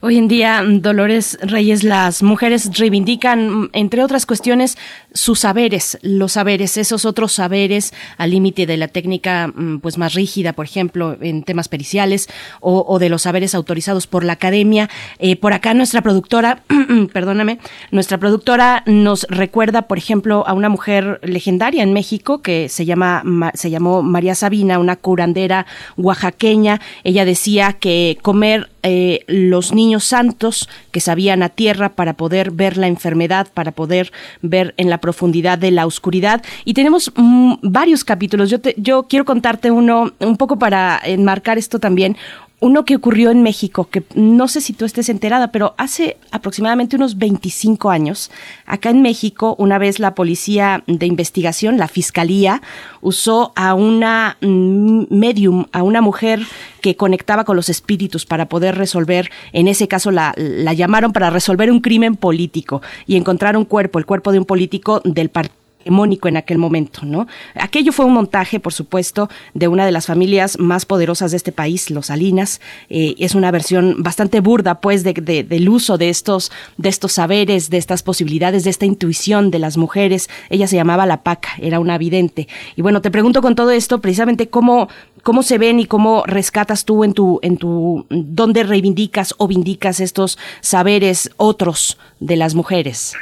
Hoy 0.00 0.16
en 0.16 0.28
día, 0.28 0.62
Dolores 0.66 1.38
Reyes, 1.42 1.84
las 1.84 2.22
mujeres 2.22 2.70
reivindican, 2.78 3.68
entre 3.74 4.02
otras 4.02 4.24
cuestiones, 4.24 4.78
sus 5.12 5.40
saberes, 5.40 5.98
los 6.00 6.32
saberes, 6.32 6.78
esos 6.78 7.04
otros 7.04 7.32
saberes 7.32 7.92
al 8.16 8.30
límite 8.30 8.66
de 8.66 8.78
la 8.78 8.88
técnica 8.88 9.48
mm, 9.48 9.80
pues 9.80 9.98
más 9.98 10.14
rígida, 10.14 10.54
por 10.54 10.64
ejemplo, 10.64 11.18
en 11.20 11.42
temas 11.42 11.68
periciales 11.68 12.28
o, 12.60 12.98
de 12.98 13.10
los 13.10 13.22
saberes 13.22 13.54
autorizados 13.54 14.06
por 14.06 14.24
la 14.24 14.34
academia. 14.34 14.88
Eh, 15.18 15.36
por 15.36 15.52
acá 15.52 15.74
nuestra 15.74 16.00
productora, 16.00 16.62
perdóname, 17.12 17.58
nuestra 17.90 18.18
productora 18.18 18.82
nos 18.86 19.26
recuerda, 19.28 19.82
por 19.82 19.98
ejemplo, 19.98 20.44
a 20.46 20.54
una 20.54 20.70
mujer 20.70 21.20
legendaria 21.22 21.82
en 21.82 21.92
México 21.92 22.40
que 22.40 22.68
se 22.68 22.86
llama 22.86 23.22
se 23.54 23.70
llamó 23.70 24.02
María 24.02 24.34
Sabina, 24.34 24.78
una 24.78 24.96
curandera 24.96 25.66
oaxaqueña. 25.96 26.80
Ella 27.04 27.24
decía 27.24 27.74
que 27.74 28.18
comer 28.22 28.69
eh, 28.82 29.24
los 29.26 29.72
niños 29.72 30.04
santos 30.04 30.68
que 30.90 31.00
sabían 31.00 31.42
a 31.42 31.48
tierra 31.48 31.90
para 31.90 32.14
poder 32.14 32.50
ver 32.50 32.76
la 32.76 32.86
enfermedad, 32.86 33.48
para 33.52 33.72
poder 33.72 34.12
ver 34.42 34.74
en 34.76 34.90
la 34.90 34.98
profundidad 34.98 35.58
de 35.58 35.70
la 35.70 35.86
oscuridad. 35.86 36.42
Y 36.64 36.74
tenemos 36.74 37.12
mm, 37.14 37.54
varios 37.62 38.04
capítulos. 38.04 38.50
Yo, 38.50 38.58
yo 38.76 39.04
quiero 39.04 39.24
contarte 39.24 39.70
uno 39.70 40.12
un 40.18 40.36
poco 40.36 40.58
para 40.58 41.00
enmarcar 41.04 41.58
esto 41.58 41.78
también 41.78 42.16
uno 42.60 42.84
que 42.84 42.96
ocurrió 42.96 43.30
en 43.30 43.42
México, 43.42 43.88
que 43.90 44.04
no 44.14 44.46
sé 44.46 44.60
si 44.60 44.74
tú 44.74 44.84
estés 44.84 45.08
enterada, 45.08 45.50
pero 45.50 45.74
hace 45.78 46.18
aproximadamente 46.30 46.96
unos 46.96 47.16
25 47.16 47.90
años, 47.90 48.30
acá 48.66 48.90
en 48.90 49.00
México, 49.00 49.56
una 49.58 49.78
vez 49.78 49.98
la 49.98 50.14
policía 50.14 50.84
de 50.86 51.06
investigación, 51.06 51.78
la 51.78 51.88
fiscalía, 51.88 52.60
usó 53.00 53.52
a 53.56 53.74
una 53.74 54.36
mm, 54.42 55.04
medium, 55.08 55.64
a 55.72 55.82
una 55.82 56.02
mujer 56.02 56.40
que 56.82 56.96
conectaba 56.96 57.44
con 57.44 57.56
los 57.56 57.70
espíritus 57.70 58.26
para 58.26 58.46
poder 58.46 58.76
resolver, 58.76 59.30
en 59.52 59.66
ese 59.66 59.88
caso 59.88 60.10
la, 60.10 60.34
la 60.36 60.74
llamaron 60.74 61.12
para 61.12 61.30
resolver 61.30 61.70
un 61.70 61.80
crimen 61.80 62.16
político 62.16 62.82
y 63.06 63.16
encontrar 63.16 63.56
un 63.56 63.64
cuerpo, 63.64 63.98
el 63.98 64.06
cuerpo 64.06 64.32
de 64.32 64.38
un 64.38 64.44
político 64.44 65.00
del 65.04 65.30
partido 65.30 65.59
hegemónico 65.80 66.28
en 66.28 66.36
aquel 66.36 66.58
momento, 66.58 67.04
¿no? 67.04 67.26
Aquello 67.54 67.92
fue 67.92 68.04
un 68.04 68.14
montaje, 68.14 68.60
por 68.60 68.72
supuesto, 68.72 69.28
de 69.54 69.68
una 69.68 69.86
de 69.86 69.92
las 69.92 70.06
familias 70.06 70.58
más 70.58 70.86
poderosas 70.86 71.30
de 71.30 71.36
este 71.36 71.52
país, 71.52 71.90
los 71.90 72.06
Salinas. 72.06 72.60
Eh, 72.88 73.14
es 73.18 73.34
una 73.34 73.50
versión 73.50 74.02
bastante 74.02 74.40
burda, 74.40 74.80
pues, 74.80 75.02
de, 75.02 75.12
del 75.12 75.68
uso 75.68 75.98
de 75.98 76.08
estos, 76.08 76.52
de 76.76 76.88
estos 76.88 77.12
saberes, 77.12 77.70
de 77.70 77.78
estas 77.78 78.02
posibilidades, 78.02 78.64
de 78.64 78.70
esta 78.70 78.86
intuición 78.86 79.50
de 79.50 79.58
las 79.58 79.76
mujeres. 79.76 80.28
Ella 80.48 80.66
se 80.66 80.76
llamaba 80.76 81.06
La 81.06 81.22
Paca, 81.22 81.50
era 81.58 81.80
una 81.80 81.98
vidente. 81.98 82.48
Y 82.76 82.82
bueno, 82.82 83.00
te 83.00 83.10
pregunto 83.10 83.42
con 83.42 83.54
todo 83.54 83.70
esto, 83.70 84.00
precisamente, 84.00 84.48
cómo, 84.48 84.88
cómo 85.22 85.42
se 85.42 85.58
ven 85.58 85.80
y 85.80 85.86
cómo 85.86 86.24
rescatas 86.26 86.84
tú 86.84 87.04
en 87.04 87.14
tu, 87.14 87.38
en 87.42 87.56
tu, 87.56 88.06
dónde 88.10 88.62
reivindicas 88.62 89.34
o 89.38 89.48
vindicas 89.48 90.00
estos 90.00 90.38
saberes 90.60 91.30
otros 91.36 91.98
de 92.20 92.36
las 92.36 92.54
mujeres. 92.54 93.14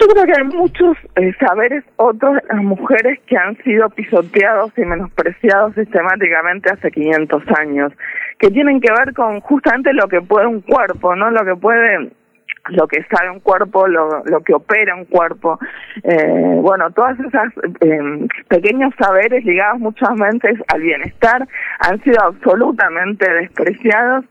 Yo 0.00 0.06
creo 0.06 0.24
que 0.24 0.32
hay 0.32 0.44
muchos 0.44 0.96
eh, 1.16 1.32
saberes 1.38 1.84
otros 1.96 2.36
de 2.36 2.42
las 2.48 2.64
mujeres 2.64 3.18
que 3.26 3.36
han 3.36 3.54
sido 3.58 3.90
pisoteados 3.90 4.72
y 4.78 4.80
menospreciados 4.82 5.74
sistemáticamente 5.74 6.70
hace 6.72 6.90
500 6.90 7.42
años, 7.58 7.92
que 8.38 8.50
tienen 8.50 8.80
que 8.80 8.90
ver 8.90 9.12
con 9.12 9.40
justamente 9.40 9.92
lo 9.92 10.08
que 10.08 10.22
puede 10.22 10.46
un 10.46 10.62
cuerpo, 10.62 11.14
¿no? 11.14 11.30
Lo 11.30 11.44
que 11.44 11.54
puede 11.54 12.12
lo 12.68 12.86
que 12.86 13.02
sabe 13.04 13.30
un 13.30 13.40
cuerpo, 13.40 13.86
lo, 13.88 14.22
lo 14.24 14.40
que 14.42 14.54
opera 14.54 14.94
un 14.94 15.06
cuerpo. 15.06 15.58
Eh, 16.02 16.58
bueno, 16.60 16.90
todas 16.92 17.18
esas 17.20 17.52
eh, 17.80 18.28
pequeños 18.48 18.92
saberes 18.98 19.44
ligados 19.44 19.80
muchas 19.80 20.14
veces 20.16 20.60
al 20.68 20.80
bienestar 20.80 21.46
han 21.80 22.02
sido 22.02 22.22
absolutamente 22.22 23.30
despreciados 23.32 24.24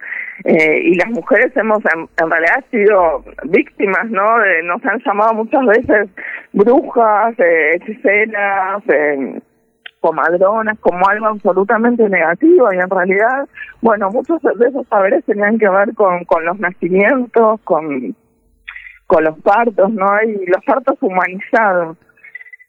eh, 0.46 0.82
y 0.84 0.96
las 0.96 1.10
mujeres 1.10 1.56
hemos 1.58 1.80
en, 1.94 2.30
realidad 2.30 2.64
sido 2.72 3.26
víctimas, 3.46 4.10
¿no? 4.10 4.40
De, 4.40 4.64
nos 4.64 4.84
han 4.86 5.00
llamado 5.00 5.34
muchas 5.34 5.66
veces 5.66 6.10
brujas, 6.54 7.38
eh, 7.40 7.76
hechiceras, 7.76 8.82
eh, 8.88 9.42
comadronas, 10.00 10.78
como 10.80 11.08
algo 11.08 11.28
absolutamente 11.28 12.08
negativo 12.10 12.72
y 12.74 12.78
en 12.78 12.90
realidad, 12.90 13.48
bueno, 13.82 14.10
muchos 14.10 14.42
de 14.42 14.68
esos 14.68 14.88
saberes 14.88 15.24
tenían 15.26 15.58
que 15.58 15.70
ver 15.70 15.94
con, 15.96 16.26
con 16.26 16.46
los 16.46 16.60
nacimientos, 16.60 17.60
con, 17.62 18.16
con 19.08 19.24
los 19.24 19.40
partos, 19.40 19.92
¿no? 19.92 20.08
Y 20.24 20.46
los 20.46 20.64
partos 20.66 20.98
humanizados. 21.02 21.98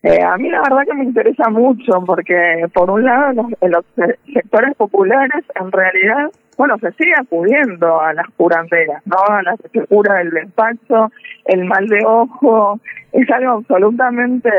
Eh, 0.03 0.23
a 0.23 0.37
mí 0.39 0.49
la 0.49 0.63
verdad 0.63 0.85
que 0.87 0.95
me 0.95 1.05
interesa 1.05 1.51
mucho 1.51 2.03
porque 2.07 2.67
por 2.73 2.91
un 2.91 3.05
lado 3.05 3.33
los, 3.35 3.47
los 3.61 3.85
sectores 4.33 4.75
populares 4.77 5.45
en 5.55 5.71
realidad 5.71 6.31
bueno, 6.61 6.77
se 6.79 6.93
sigue 6.93 7.15
acudiendo 7.19 8.03
a 8.03 8.13
las 8.13 8.27
curanderas, 8.37 9.03
¿no? 9.07 9.17
A 9.31 9.43
las 9.43 9.57
que 9.73 9.83
cura 9.87 10.17
del 10.17 10.29
despacho, 10.29 11.11
el 11.47 11.65
mal 11.65 11.87
de 11.87 12.05
ojo, 12.05 12.79
es 13.13 13.31
algo 13.31 13.53
absolutamente 13.53 14.51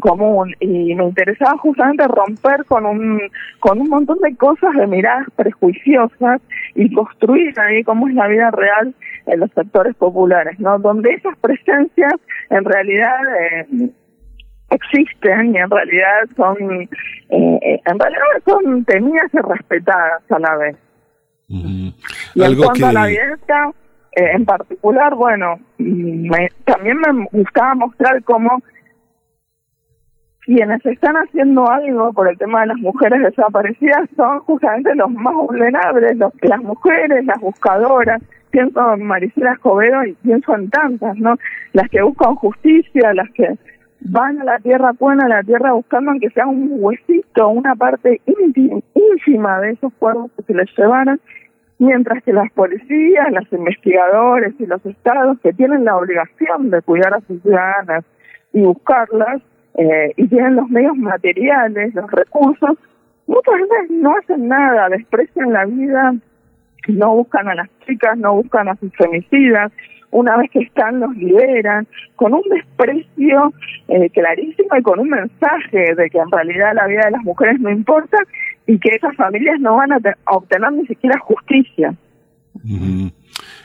común 0.00 0.54
y 0.60 0.94
me 0.94 1.04
interesaba 1.04 1.56
justamente 1.58 2.06
romper 2.06 2.64
con 2.66 2.84
un 2.86 3.20
con 3.60 3.80
un 3.80 3.88
montón 3.88 4.18
de 4.18 4.36
cosas 4.36 4.74
de 4.74 4.86
miradas 4.86 5.26
prejuiciosas 5.36 6.40
y 6.74 6.92
construir 6.92 7.58
ahí 7.58 7.82
cómo 7.84 8.08
es 8.08 8.14
la 8.14 8.28
vida 8.28 8.50
real 8.50 8.94
en 9.26 9.40
los 9.40 9.50
sectores 9.52 9.94
populares, 9.96 10.58
¿no? 10.60 10.78
Donde 10.78 11.12
esas 11.12 11.36
presencias 11.38 12.14
en 12.50 12.64
realidad 12.64 13.18
eh, 13.40 13.90
existen 14.70 15.54
y 15.54 15.58
en 15.58 15.70
realidad 15.70 16.24
son 16.36 16.56
eh, 17.30 17.80
en 17.84 17.98
realidad 17.98 18.22
son 18.46 18.84
temidas 18.84 19.32
y 19.32 19.38
respetadas 19.38 20.22
a 20.30 20.38
la 20.38 20.56
vez. 20.56 20.76
Y 21.48 22.42
en 22.42 22.56
cuanto 22.56 22.86
a 22.86 22.92
la 22.92 23.08
evidencia, 23.08 23.72
eh, 24.12 24.30
en 24.34 24.44
particular, 24.44 25.14
bueno, 25.14 25.58
también 26.64 26.98
me 26.98 27.26
gustaba 27.32 27.74
mostrar 27.74 28.22
cómo 28.24 28.62
quienes 30.48 30.84
están 30.86 31.14
haciendo 31.14 31.70
algo 31.70 32.10
por 32.14 32.26
el 32.26 32.38
tema 32.38 32.62
de 32.62 32.68
las 32.68 32.78
mujeres 32.78 33.20
desaparecidas 33.20 34.08
son 34.16 34.38
justamente 34.40 34.94
los 34.94 35.10
más 35.10 35.34
vulnerables, 35.34 36.16
los, 36.16 36.32
las 36.40 36.62
mujeres, 36.62 37.22
las 37.26 37.38
buscadoras. 37.38 38.22
Pienso 38.48 38.94
en 38.94 39.04
Maricela 39.04 39.52
Escobedo 39.52 40.04
y 40.04 40.14
pienso 40.14 40.54
en 40.54 40.70
tantas, 40.70 41.18
¿no? 41.18 41.36
Las 41.74 41.90
que 41.90 42.00
buscan 42.00 42.34
justicia, 42.36 43.12
las 43.12 43.30
que 43.32 43.58
van 44.00 44.40
a 44.40 44.44
la 44.44 44.58
tierra, 44.60 44.94
pueden 44.94 45.20
a 45.20 45.28
la 45.28 45.42
tierra 45.42 45.74
buscando 45.74 46.12
aunque 46.12 46.30
sea 46.30 46.46
un 46.46 46.78
huesito, 46.80 47.48
una 47.50 47.76
parte 47.76 48.22
ínfima 48.94 49.60
de 49.60 49.72
esos 49.72 49.92
cuerpos 49.98 50.30
que 50.34 50.44
se 50.44 50.54
les 50.54 50.70
llevaron, 50.78 51.20
mientras 51.78 52.24
que 52.24 52.32
las 52.32 52.50
policías, 52.52 53.30
los 53.32 53.52
investigadores 53.52 54.54
y 54.58 54.64
los 54.64 54.84
estados 54.86 55.38
que 55.40 55.52
tienen 55.52 55.84
la 55.84 55.98
obligación 55.98 56.70
de 56.70 56.80
cuidar 56.80 57.12
a 57.12 57.20
sus 57.20 57.42
ciudadanas 57.42 58.06
y 58.54 58.62
buscarlas, 58.62 59.42
eh, 59.78 60.12
y 60.16 60.26
tienen 60.26 60.56
los 60.56 60.68
medios 60.68 60.96
materiales, 60.96 61.94
los 61.94 62.10
recursos, 62.10 62.76
muchas 63.28 63.54
veces 63.60 63.90
no 63.90 64.12
hacen 64.16 64.48
nada, 64.48 64.88
desprecian 64.88 65.52
la 65.52 65.64
vida, 65.66 66.14
no 66.88 67.14
buscan 67.14 67.48
a 67.48 67.54
las 67.54 67.68
chicas, 67.86 68.18
no 68.18 68.34
buscan 68.34 68.68
a 68.68 68.74
sus 68.76 68.92
femicidas, 68.96 69.70
una 70.10 70.36
vez 70.36 70.50
que 70.50 70.60
están 70.60 70.98
los 70.98 71.14
liberan, 71.16 71.86
con 72.16 72.34
un 72.34 72.42
desprecio 72.50 73.52
eh, 73.86 74.10
clarísimo 74.10 74.76
y 74.76 74.82
con 74.82 74.98
un 74.98 75.10
mensaje 75.10 75.94
de 75.94 76.10
que 76.10 76.18
en 76.18 76.30
realidad 76.30 76.74
la 76.74 76.86
vida 76.88 77.02
de 77.04 77.12
las 77.12 77.22
mujeres 77.22 77.60
no 77.60 77.70
importa 77.70 78.18
y 78.66 78.80
que 78.80 78.96
esas 78.96 79.14
familias 79.14 79.60
no 79.60 79.76
van 79.76 79.92
a, 79.92 79.98
obtener 80.26 80.72
ni 80.72 80.86
siquiera 80.86 81.20
justicia. 81.20 81.94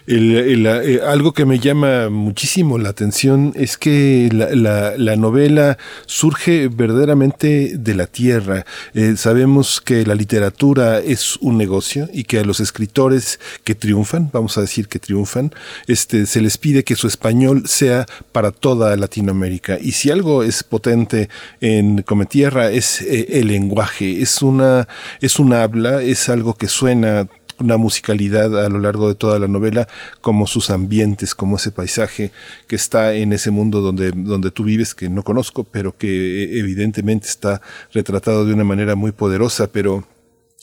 Eh, 0.06 1.00
algo 1.06 1.32
que 1.32 1.46
me 1.46 1.60
llama 1.60 2.10
muchísimo 2.10 2.78
la 2.78 2.90
atención 2.90 3.54
es 3.56 3.78
que 3.78 4.30
la, 4.32 4.98
la, 4.98 5.16
novela 5.16 5.78
surge 6.06 6.68
verdaderamente 6.68 7.78
de 7.78 7.96
la 7.96 8.08
tierra. 8.08 8.66
Eh, 8.94 9.16
sabemos 9.16 9.80
que 9.80 10.06
la 10.06 10.16
literatura 10.16 11.00
es 11.00 11.38
un 11.38 11.58
negocio 11.58 12.10
y 12.12 12.26
que 12.26 12.40
a 12.40 12.44
los 12.44 12.60
escritores 12.60 13.40
que 13.64 13.76
triunfan, 13.76 14.30
vamos 14.34 14.58
a 14.58 14.62
decir 14.62 14.88
que 14.88 15.00
triunfan, 15.00 15.52
este, 15.88 16.26
se 16.26 16.42
les 16.42 16.58
pide 16.58 16.84
que 16.84 16.96
su 16.96 17.08
español 17.08 17.64
sea 17.66 18.06
para 18.32 18.52
toda 18.52 18.98
Latinoamérica. 18.98 19.78
Y 19.80 19.94
si 19.94 20.12
algo 20.12 20.44
es 20.44 20.64
potente 20.64 21.30
en 21.62 22.02
Cometierra 22.02 22.72
es 22.72 23.02
eh, 23.02 23.40
el 23.40 23.48
lenguaje, 23.48 24.22
es 24.22 24.42
una, 24.42 24.88
es 25.22 25.40
un 25.40 25.54
habla, 25.54 26.02
es 26.02 26.28
algo 26.28 26.56
que 26.56 26.68
suena 26.68 27.28
una 27.60 27.78
musicalidad 27.78 28.66
a 28.66 28.70
lo 28.70 28.80
largo 28.80 29.08
de 29.08 29.16
toda 29.16 29.40
la 29.40 29.48
novela, 29.48 29.88
como 30.22 30.48
sus 30.48 30.70
ambientes, 30.70 31.36
como 31.36 31.58
ese 31.58 31.72
paisaje 31.72 32.32
que 32.68 32.76
está 32.76 33.14
en 33.14 33.34
ese 33.34 33.52
mundo 33.52 33.82
donde, 33.82 34.12
donde 34.12 34.52
tú 34.52 34.64
vives, 34.64 34.96
que 34.96 35.10
no 35.10 35.24
conozco, 35.24 35.64
pero 35.64 35.96
que 35.98 36.60
evidentemente 36.60 37.28
está 37.28 37.62
retratado 37.94 38.46
de 38.46 38.54
una 38.54 38.64
manera 38.64 38.96
muy 38.96 39.12
poderosa, 39.12 39.68
pero 39.68 40.06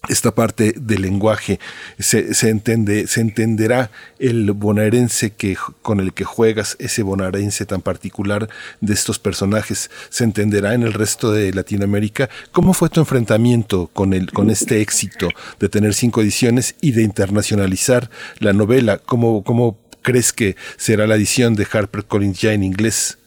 esta 0.09 0.35
parte 0.35 0.75
del 0.77 1.03
lenguaje 1.03 1.61
se, 1.99 2.33
se, 2.33 2.49
entiende, 2.49 3.07
se 3.07 3.21
entenderá 3.21 3.91
el 4.19 4.51
bonaerense 4.53 5.31
que, 5.31 5.57
con 5.83 6.01
el 6.01 6.15
que 6.15 6.25
juegas, 6.25 6.77
ese 6.79 7.03
bonaerense 7.03 7.67
tan 7.67 7.83
particular 7.83 8.49
de 8.81 8.95
estos 8.95 9.19
personajes, 9.19 9.91
se 10.09 10.25
entenderá 10.25 10.75
en 10.75 10.83
el 10.85 10.95
resto 10.95 11.33
de 11.33 11.53
Latinoamérica. 11.53 12.31
¿Cómo 12.51 12.73
fue 12.73 12.89
tu 12.89 13.01
enfrentamiento 13.01 13.89
con, 13.93 14.15
el, 14.15 14.33
con 14.33 14.49
este 14.49 14.81
éxito 14.81 15.29
de 15.59 15.69
tener 15.69 15.93
cinco 15.93 16.23
ediciones 16.23 16.77
y 16.81 16.93
de 16.93 17.03
internacionalizar 17.03 18.11
la 18.39 18.55
novela? 18.55 18.99
¿Cómo, 18.99 19.45
cómo 19.45 19.79
crees 20.03 20.33
que 20.33 20.57
será 20.79 21.07
la 21.07 21.17
edición 21.17 21.55
de 21.55 21.67
HarperCollins 21.71 22.41
ya 22.41 22.53
en 22.55 22.63
inglés? 22.63 23.19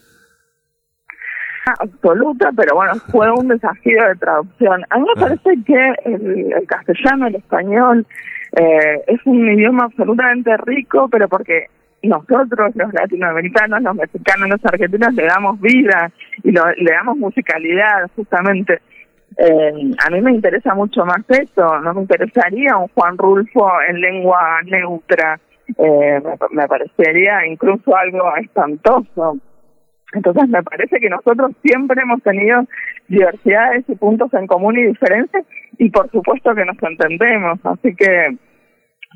Absoluta, 1.78 2.50
pero 2.56 2.76
bueno, 2.76 2.94
fue 3.10 3.30
un 3.30 3.48
desafío 3.48 4.08
de 4.08 4.16
traducción. 4.16 4.84
A 4.90 4.98
mí 4.98 5.04
me 5.14 5.20
parece 5.20 5.50
que 5.64 5.94
el, 6.04 6.66
castellano, 6.66 7.26
el 7.26 7.36
español, 7.36 8.06
eh, 8.56 9.02
es 9.06 9.20
un 9.24 9.48
idioma 9.48 9.84
absolutamente 9.84 10.56
rico, 10.58 11.08
pero 11.10 11.28
porque 11.28 11.66
nosotros, 12.02 12.74
los 12.74 12.92
latinoamericanos, 12.92 13.82
los 13.82 13.94
mexicanos, 13.96 14.48
los 14.48 14.64
argentinos, 14.64 15.14
le 15.14 15.24
damos 15.24 15.60
vida 15.60 16.10
y 16.42 16.52
le 16.52 16.92
damos 16.92 17.16
musicalidad, 17.16 18.10
justamente. 18.14 18.80
Eh, 19.36 19.72
a 20.06 20.10
mí 20.10 20.20
me 20.20 20.32
interesa 20.32 20.74
mucho 20.74 21.04
más 21.04 21.18
eso, 21.28 21.80
no 21.80 21.94
me 21.94 22.02
interesaría 22.02 22.76
un 22.76 22.88
Juan 22.88 23.18
Rulfo 23.18 23.68
en 23.88 24.00
lengua 24.00 24.60
neutra, 24.64 25.40
eh, 25.76 26.22
me 26.50 26.68
parecería 26.68 27.44
incluso 27.46 27.96
algo 27.96 28.36
espantoso 28.36 29.38
entonces 30.14 30.48
me 30.48 30.62
parece 30.62 31.00
que 31.00 31.10
nosotros 31.10 31.52
siempre 31.62 32.00
hemos 32.02 32.22
tenido 32.22 32.64
diversidades 33.08 33.84
y 33.88 33.94
puntos 33.96 34.32
en 34.34 34.46
común 34.46 34.78
y 34.78 34.84
diferencias 34.84 35.44
y 35.78 35.90
por 35.90 36.10
supuesto 36.10 36.54
que 36.54 36.64
nos 36.64 36.82
entendemos. 36.82 37.58
Así 37.64 37.94
que 37.94 38.36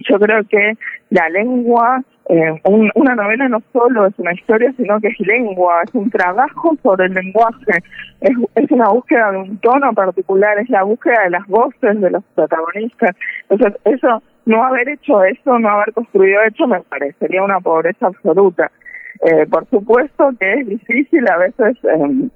yo 0.08 0.18
creo 0.18 0.44
que 0.44 0.74
la 1.10 1.28
lengua, 1.28 2.02
eh, 2.28 2.60
una 2.64 3.14
novela 3.14 3.48
no 3.48 3.62
solo 3.72 4.06
es 4.06 4.14
una 4.18 4.32
historia, 4.32 4.72
sino 4.76 5.00
que 5.00 5.08
es 5.08 5.20
lengua, 5.20 5.82
es 5.84 5.94
un 5.94 6.10
trabajo 6.10 6.76
sobre 6.82 7.06
el 7.06 7.14
lenguaje, 7.14 7.82
es, 8.20 8.32
es 8.54 8.70
una 8.70 8.90
búsqueda 8.90 9.32
de 9.32 9.38
un 9.38 9.58
tono 9.58 9.92
particular, 9.92 10.58
es 10.58 10.68
la 10.68 10.82
búsqueda 10.82 11.24
de 11.24 11.30
las 11.30 11.46
voces 11.46 12.00
de 12.00 12.10
los 12.10 12.22
protagonistas. 12.34 13.16
Entonces 13.48 13.80
eso, 13.84 14.22
no 14.46 14.64
haber 14.64 14.88
hecho 14.88 15.24
eso, 15.24 15.58
no 15.58 15.68
haber 15.68 15.92
construido 15.92 16.42
eso, 16.42 16.66
me 16.66 16.80
parecería 16.80 17.42
una 17.42 17.60
pobreza 17.60 18.06
absoluta. 18.06 18.70
Eh, 19.20 19.46
por 19.46 19.68
supuesto 19.68 20.30
que 20.38 20.52
es 20.54 20.68
difícil 20.68 21.28
a 21.28 21.38
veces 21.38 21.76
eh, 21.84 22.28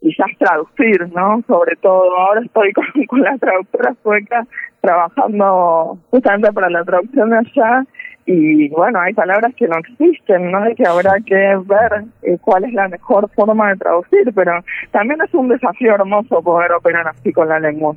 quizás 0.00 0.30
traducir, 0.38 1.08
¿no? 1.14 1.42
Sobre 1.46 1.76
todo 1.76 2.16
ahora 2.16 2.40
estoy 2.44 2.72
con, 2.74 2.84
con 3.06 3.20
la 3.22 3.36
traductora 3.38 3.94
sueca 4.02 4.46
trabajando 4.80 5.98
justamente 6.10 6.52
para 6.52 6.70
la 6.70 6.84
traducción 6.84 7.32
allá 7.32 7.84
y 8.26 8.68
bueno, 8.70 9.00
hay 9.00 9.14
palabras 9.14 9.54
que 9.54 9.68
no 9.68 9.76
existen, 9.78 10.50
¿no? 10.50 10.68
Y 10.68 10.74
que 10.74 10.86
habrá 10.86 11.14
que 11.24 11.34
ver 11.64 12.04
eh, 12.22 12.36
cuál 12.40 12.64
es 12.64 12.72
la 12.72 12.88
mejor 12.88 13.30
forma 13.30 13.70
de 13.70 13.76
traducir, 13.76 14.32
pero 14.34 14.52
también 14.90 15.20
es 15.22 15.32
un 15.32 15.48
desafío 15.48 15.94
hermoso 15.94 16.42
poder 16.42 16.72
operar 16.72 17.06
así 17.06 17.32
con 17.32 17.48
la 17.48 17.60
lengua. 17.60 17.94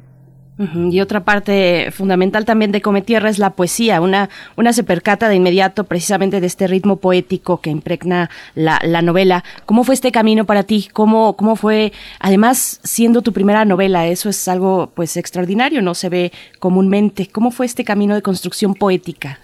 Y 0.59 0.99
otra 0.99 1.21
parte 1.21 1.89
fundamental 1.91 2.43
también 2.43 2.73
de 2.73 2.81
Cometierra 2.81 3.29
es 3.29 3.39
la 3.39 3.51
poesía. 3.51 4.01
Una, 4.01 4.27
una 4.57 4.73
se 4.73 4.83
percata 4.83 5.29
de 5.29 5.35
inmediato 5.35 5.85
precisamente 5.85 6.41
de 6.41 6.47
este 6.47 6.67
ritmo 6.67 6.97
poético 6.97 7.61
que 7.61 7.69
impregna 7.69 8.29
la, 8.55 8.77
la 8.83 9.01
novela. 9.01 9.45
¿Cómo 9.65 9.85
fue 9.85 9.95
este 9.95 10.11
camino 10.11 10.43
para 10.43 10.63
ti? 10.63 10.89
¿Cómo, 10.91 11.37
¿Cómo 11.37 11.55
fue, 11.55 11.93
además, 12.19 12.81
siendo 12.83 13.21
tu 13.21 13.31
primera 13.31 13.63
novela? 13.63 14.07
Eso 14.07 14.27
es 14.27 14.49
algo 14.49 14.91
pues 14.93 15.15
extraordinario, 15.15 15.81
no 15.81 15.93
se 15.93 16.09
ve 16.09 16.31
comúnmente. 16.59 17.27
¿Cómo 17.31 17.51
fue 17.51 17.65
este 17.65 17.85
camino 17.85 18.13
de 18.13 18.21
construcción 18.21 18.73
poética? 18.73 19.39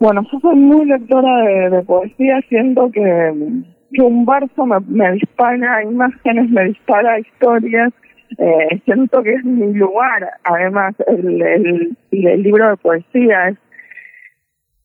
Bueno, 0.00 0.22
yo 0.32 0.40
soy 0.40 0.56
muy 0.56 0.86
lectora 0.86 1.70
de, 1.70 1.82
poesía, 1.82 2.40
siento 2.48 2.90
que, 2.90 3.00
que 3.92 4.02
un 4.02 4.26
verso 4.26 4.66
me, 4.66 4.80
me 4.88 5.12
dispara 5.12 5.84
imágenes, 5.84 6.50
me 6.50 6.64
dispara 6.64 7.20
historias 7.20 7.92
eh, 8.38 8.80
siento 8.84 9.22
que 9.22 9.34
es 9.34 9.44
mi 9.44 9.72
lugar, 9.74 10.28
además, 10.44 10.94
el, 11.06 11.42
el, 12.10 12.42
libro 12.42 12.70
de 12.70 12.76
poesía 12.76 13.48
es 13.48 13.56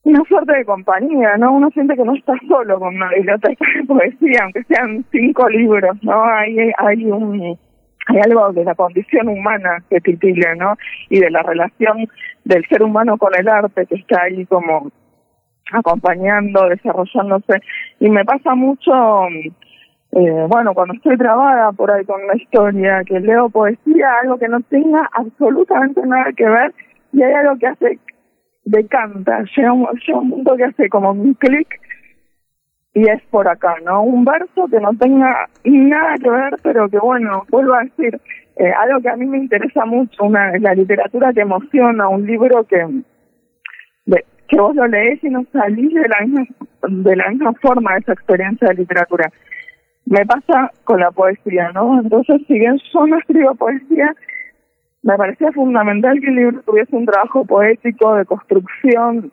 una 0.02 0.22
suerte 0.24 0.56
de 0.56 0.64
compañía, 0.64 1.36
¿no? 1.36 1.52
Uno 1.52 1.70
siente 1.70 1.96
que 1.96 2.04
no 2.04 2.14
está 2.14 2.34
solo 2.48 2.78
con 2.78 2.94
una 2.94 3.10
biblioteca 3.10 3.64
de 3.76 3.84
poesía, 3.86 4.40
aunque 4.42 4.64
sean 4.64 5.04
cinco 5.10 5.48
libros, 5.48 5.96
¿no? 6.02 6.24
Hay, 6.24 6.72
hay 6.78 7.04
un 7.04 7.58
hay 8.06 8.18
algo 8.24 8.52
de 8.52 8.64
la 8.64 8.74
condición 8.74 9.28
humana 9.28 9.84
que 9.88 10.00
titila, 10.00 10.54
¿no? 10.54 10.76
Y 11.10 11.20
de 11.20 11.30
la 11.30 11.42
relación 11.42 12.08
del 12.44 12.64
ser 12.66 12.82
humano 12.82 13.18
con 13.18 13.32
el 13.38 13.48
arte 13.48 13.86
que 13.86 13.96
está 13.96 14.22
ahí 14.22 14.46
como 14.46 14.90
acompañando, 15.72 16.68
desarrollándose. 16.68 17.60
Y 18.00 18.08
me 18.08 18.24
pasa 18.24 18.54
mucho 18.54 18.92
eh, 20.12 20.46
bueno, 20.48 20.74
cuando 20.74 20.94
estoy 20.94 21.16
trabada 21.16 21.70
por 21.72 21.90
ahí 21.90 22.04
con 22.04 22.22
una 22.22 22.34
historia, 22.34 23.02
que 23.04 23.20
leo 23.20 23.48
poesía, 23.48 24.08
algo 24.22 24.38
que 24.38 24.48
no 24.48 24.60
tenga 24.62 25.08
absolutamente 25.12 26.04
nada 26.04 26.32
que 26.36 26.48
ver, 26.48 26.74
y 27.12 27.22
hay 27.22 27.32
algo 27.32 27.56
que 27.58 27.66
hace, 27.68 27.98
decanta, 28.64 29.44
llega 29.56 29.72
un, 29.72 29.86
llega 30.06 30.18
un 30.18 30.30
punto 30.30 30.56
que 30.56 30.64
hace 30.64 30.88
como 30.88 31.12
un 31.12 31.34
clic, 31.34 31.68
y 32.92 33.08
es 33.08 33.22
por 33.30 33.46
acá, 33.46 33.76
¿no? 33.84 34.02
Un 34.02 34.24
verso 34.24 34.66
que 34.68 34.80
no 34.80 34.90
tenga 34.98 35.48
nada 35.64 36.14
que 36.16 36.28
ver, 36.28 36.56
pero 36.62 36.88
que 36.88 36.98
bueno, 36.98 37.44
vuelvo 37.48 37.74
a 37.74 37.84
decir, 37.84 38.20
eh, 38.56 38.72
algo 38.72 39.00
que 39.00 39.10
a 39.10 39.16
mí 39.16 39.26
me 39.26 39.38
interesa 39.38 39.84
mucho, 39.84 40.24
una 40.24 40.58
la 40.58 40.74
literatura 40.74 41.32
que 41.32 41.42
emociona, 41.42 42.08
un 42.08 42.26
libro 42.26 42.64
que, 42.64 42.84
que 44.48 44.60
vos 44.60 44.74
lo 44.74 44.86
lees 44.88 45.22
y 45.22 45.30
no 45.30 45.44
salís 45.52 45.94
de 45.94 46.08
la 46.08 46.26
misma, 46.26 46.46
de 46.88 47.16
la 47.16 47.30
misma 47.30 47.52
forma 47.62 47.92
de 47.94 48.00
esa 48.00 48.12
experiencia 48.12 48.68
de 48.68 48.74
literatura 48.74 49.30
me 50.10 50.26
pasa 50.26 50.72
con 50.82 50.98
la 50.98 51.12
poesía, 51.12 51.70
¿no? 51.72 52.00
Entonces, 52.00 52.42
si 52.48 52.58
bien 52.58 52.80
yo 52.92 53.06
no 53.06 53.16
escribo 53.16 53.54
poesía, 53.54 54.12
me 55.04 55.16
parecía 55.16 55.52
fundamental 55.52 56.20
que 56.20 56.26
el 56.26 56.34
libro 56.34 56.62
tuviese 56.62 56.96
un 56.96 57.06
trabajo 57.06 57.44
poético 57.44 58.16
de 58.16 58.24
construcción 58.24 59.30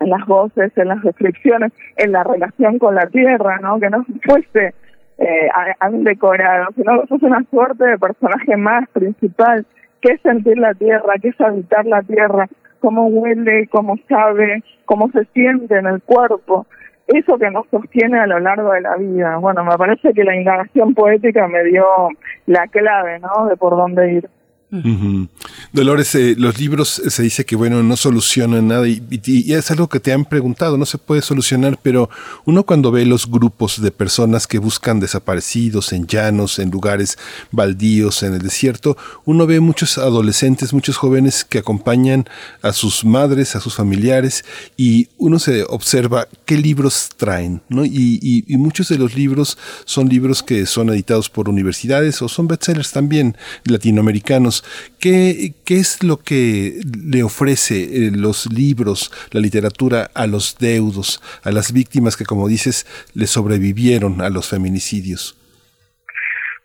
en 0.00 0.10
las 0.10 0.26
voces, 0.26 0.72
en 0.76 0.88
las 0.88 1.02
descripciones, 1.02 1.72
en 1.96 2.12
la 2.12 2.24
relación 2.24 2.78
con 2.78 2.94
la 2.94 3.06
tierra, 3.08 3.58
¿no? 3.58 3.78
Que 3.78 3.90
no 3.90 4.06
fuese 4.24 4.74
eh, 5.18 5.48
a, 5.78 5.90
un 5.90 6.04
decorado, 6.04 6.68
sino 6.74 7.02
que 7.02 7.06
fuese 7.08 7.26
una 7.26 7.44
suerte 7.50 7.84
de 7.84 7.98
personaje 7.98 8.56
más 8.56 8.88
principal, 8.88 9.66
que 10.00 10.14
es 10.14 10.22
sentir 10.22 10.56
la 10.56 10.72
tierra, 10.72 11.16
que 11.20 11.28
es 11.28 11.40
habitar 11.40 11.84
la 11.84 12.00
tierra, 12.02 12.48
cómo 12.80 13.08
huele, 13.08 13.66
cómo 13.66 13.96
sabe, 14.08 14.64
cómo 14.86 15.10
se 15.10 15.26
siente 15.34 15.76
en 15.76 15.86
el 15.86 16.00
cuerpo 16.00 16.66
eso 17.08 17.38
que 17.38 17.50
nos 17.50 17.66
sostiene 17.68 18.20
a 18.20 18.26
lo 18.26 18.38
largo 18.38 18.72
de 18.72 18.82
la 18.82 18.96
vida. 18.96 19.36
Bueno, 19.38 19.64
me 19.64 19.76
parece 19.76 20.12
que 20.12 20.24
la 20.24 20.36
indagación 20.36 20.94
poética 20.94 21.48
me 21.48 21.64
dio 21.64 21.84
la 22.46 22.66
clave, 22.68 23.18
¿no? 23.18 23.46
De 23.46 23.56
por 23.56 23.76
dónde 23.76 24.12
ir. 24.12 24.30
Dolores, 25.72 26.14
eh, 26.14 26.34
los 26.36 26.58
libros 26.58 26.98
eh, 26.98 27.08
se 27.08 27.22
dice 27.22 27.46
que 27.46 27.56
bueno 27.56 27.82
no 27.82 27.96
solucionan 27.96 28.68
nada 28.68 28.86
y, 28.86 29.00
es 29.52 29.70
algo 29.70 29.88
que 29.88 29.98
te 29.98 30.12
han 30.12 30.26
preguntado, 30.26 30.76
no 30.76 30.84
se 30.84 30.98
puede 30.98 31.22
solucionar, 31.22 31.78
pero 31.82 32.10
uno 32.44 32.64
cuando 32.64 32.90
ve 32.90 33.06
los 33.06 33.30
grupos 33.30 33.80
de 33.80 33.90
personas 33.90 34.46
que 34.46 34.58
buscan 34.58 35.00
desaparecidos 35.00 35.92
en 35.94 36.06
llanos, 36.06 36.58
en 36.58 36.70
lugares 36.70 37.16
baldíos, 37.50 38.22
en 38.22 38.34
el 38.34 38.42
desierto, 38.42 38.98
uno 39.24 39.46
ve 39.46 39.60
muchos 39.60 39.96
adolescentes, 39.96 40.74
muchos 40.74 40.98
jóvenes 40.98 41.46
que 41.46 41.58
acompañan 41.58 42.28
a 42.60 42.72
sus 42.72 43.06
madres, 43.06 43.56
a 43.56 43.60
sus 43.60 43.74
familiares 43.74 44.44
y 44.76 45.08
uno 45.16 45.38
se 45.38 45.62
observa 45.64 46.28
qué 46.44 46.58
libros 46.58 47.08
traen, 47.16 47.62
¿no? 47.70 47.86
Y, 47.86 48.44
y 48.46 48.56
muchos 48.58 48.88
de 48.88 48.98
los 48.98 49.14
libros 49.14 49.56
son 49.86 50.10
libros 50.10 50.42
que 50.42 50.66
son 50.66 50.90
editados 50.90 51.30
por 51.30 51.48
universidades 51.48 52.20
o 52.20 52.28
son 52.28 52.48
bestsellers 52.48 52.92
también 52.92 53.36
latinoamericanos 53.64 54.57
¿Qué, 55.00 55.54
es 55.66 56.02
lo 56.02 56.18
que 56.18 56.80
le 57.06 57.22
ofrece 57.22 57.76
eh, 57.82 58.10
los 58.12 58.52
libros, 58.52 59.12
la 59.32 59.40
literatura 59.40 60.10
a 60.14 60.26
los 60.26 60.56
deudos, 60.58 61.22
a 61.44 61.50
las 61.50 61.72
víctimas 61.72 62.16
que, 62.16 62.24
como 62.24 62.48
dices, 62.48 62.86
le 63.14 63.26
sobrevivieron 63.26 64.20
a 64.20 64.30
los 64.30 64.48
feminicidios? 64.48 65.36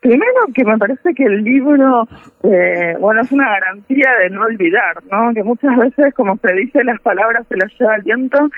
Primero 0.01 0.47
que 0.53 0.65
me 0.65 0.77
parece 0.77 1.13
que 1.13 1.23
el 1.23 1.43
libro, 1.45 2.07
eh, 2.43 2.95
bueno, 2.99 3.21
es 3.21 3.31
una 3.31 3.49
garantía 3.49 4.09
de 4.21 4.29
no 4.31 4.41
olvidar, 4.41 4.97
¿no? 5.09 5.33
Que 5.33 5.43
muchas 5.43 5.77
veces, 5.77 6.13
como 6.13 6.37
se 6.37 6.53
dice, 6.53 6.83
las 6.83 6.99
palabras 6.99 7.45
se 7.47 7.55
las 7.55 7.71
lleva 7.79 7.95
el 7.95 8.01
viento 8.01 8.49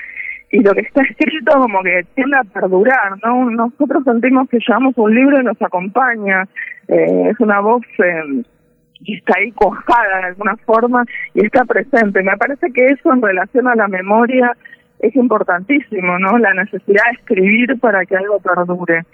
y 0.50 0.60
lo 0.60 0.74
que 0.74 0.80
está 0.80 1.02
escrito 1.02 1.52
como 1.58 1.82
que 1.82 2.04
tiende 2.14 2.36
a 2.36 2.42
perdurar, 2.42 3.12
¿no? 3.24 3.48
Nosotros 3.50 4.02
sentimos 4.04 4.48
que 4.48 4.58
llevamos 4.58 4.94
un 4.96 5.14
libro 5.14 5.40
y 5.40 5.44
nos 5.44 5.60
acompaña, 5.62 6.48
eh, 6.88 7.28
es 7.30 7.38
una 7.38 7.60
voz 7.60 7.82
y 9.00 9.16
está 9.16 9.34
ahí 9.38 9.52
cojada 9.52 10.18
de 10.18 10.24
alguna 10.26 10.56
forma 10.58 11.04
y 11.34 11.44
está 11.44 11.64
presente. 11.64 12.22
Me 12.22 12.36
parece 12.36 12.72
que 12.72 12.86
eso 12.86 13.12
en 13.12 13.22
relación 13.22 13.68
a 13.68 13.74
la 13.74 13.88
memoria 13.88 14.56
es 15.00 15.14
importantísimo, 15.14 16.18
¿no? 16.18 16.38
La 16.38 16.54
necesidad 16.54 17.04
de 17.04 17.18
escribir 17.18 17.78
para 17.80 18.04
que 18.06 18.16
algo 18.16 18.40
perdure. 18.40 19.04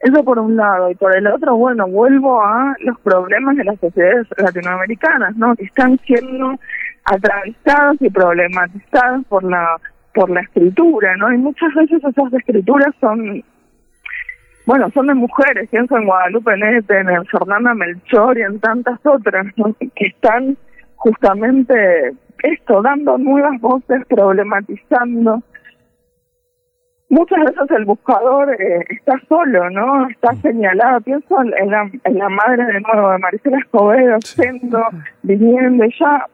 Eso 0.00 0.24
por 0.24 0.38
un 0.38 0.56
lado. 0.56 0.90
Y 0.90 0.94
por 0.94 1.16
el 1.16 1.26
otro, 1.26 1.56
bueno, 1.56 1.86
vuelvo 1.88 2.42
a 2.42 2.74
los 2.80 2.98
problemas 3.00 3.56
de 3.56 3.64
las 3.64 3.78
sociedades 3.80 4.26
latinoamericanas, 4.36 5.36
¿no? 5.36 5.54
Que 5.56 5.64
están 5.64 5.98
siendo 5.98 6.58
atravesados 7.04 7.96
y 8.00 8.10
problematizados 8.10 9.24
por 9.26 9.44
la 9.44 9.78
por 10.14 10.30
la 10.30 10.40
escritura, 10.40 11.16
¿no? 11.16 11.32
Y 11.32 11.38
muchas 11.38 11.72
veces 11.74 12.02
esas 12.02 12.32
escrituras 12.32 12.92
son 13.00 13.44
bueno, 14.68 14.90
son 14.92 15.06
de 15.06 15.14
mujeres, 15.14 15.66
pienso 15.70 15.96
en 15.96 16.04
Guadalupe 16.04 16.54
Nete, 16.58 16.98
en 16.98 17.24
Fernanda 17.24 17.72
Melchor 17.72 18.36
y 18.36 18.42
en 18.42 18.60
tantas 18.60 19.00
otras, 19.02 19.46
¿no? 19.56 19.74
que 19.96 20.08
están 20.08 20.58
justamente 20.96 22.12
esto, 22.42 22.82
dando 22.82 23.16
nuevas 23.16 23.58
voces, 23.62 24.04
problematizando. 24.10 25.42
Muchas 27.08 27.38
veces 27.46 27.70
el 27.78 27.86
buscador 27.86 28.60
eh, 28.60 28.84
está 28.90 29.18
solo, 29.26 29.70
¿no? 29.70 30.06
Está 30.10 30.34
señalado. 30.42 31.00
Pienso 31.00 31.40
en 31.40 31.70
la, 31.70 31.90
en 32.04 32.18
la 32.18 32.28
madre 32.28 32.66
de 32.66 32.80
nuevo, 32.82 33.10
de 33.12 33.18
Maricela 33.20 33.56
Escobedo, 33.60 34.18
siendo, 34.20 34.84
viniendo, 35.22 35.86
y 35.86 35.94
ya 35.98 36.26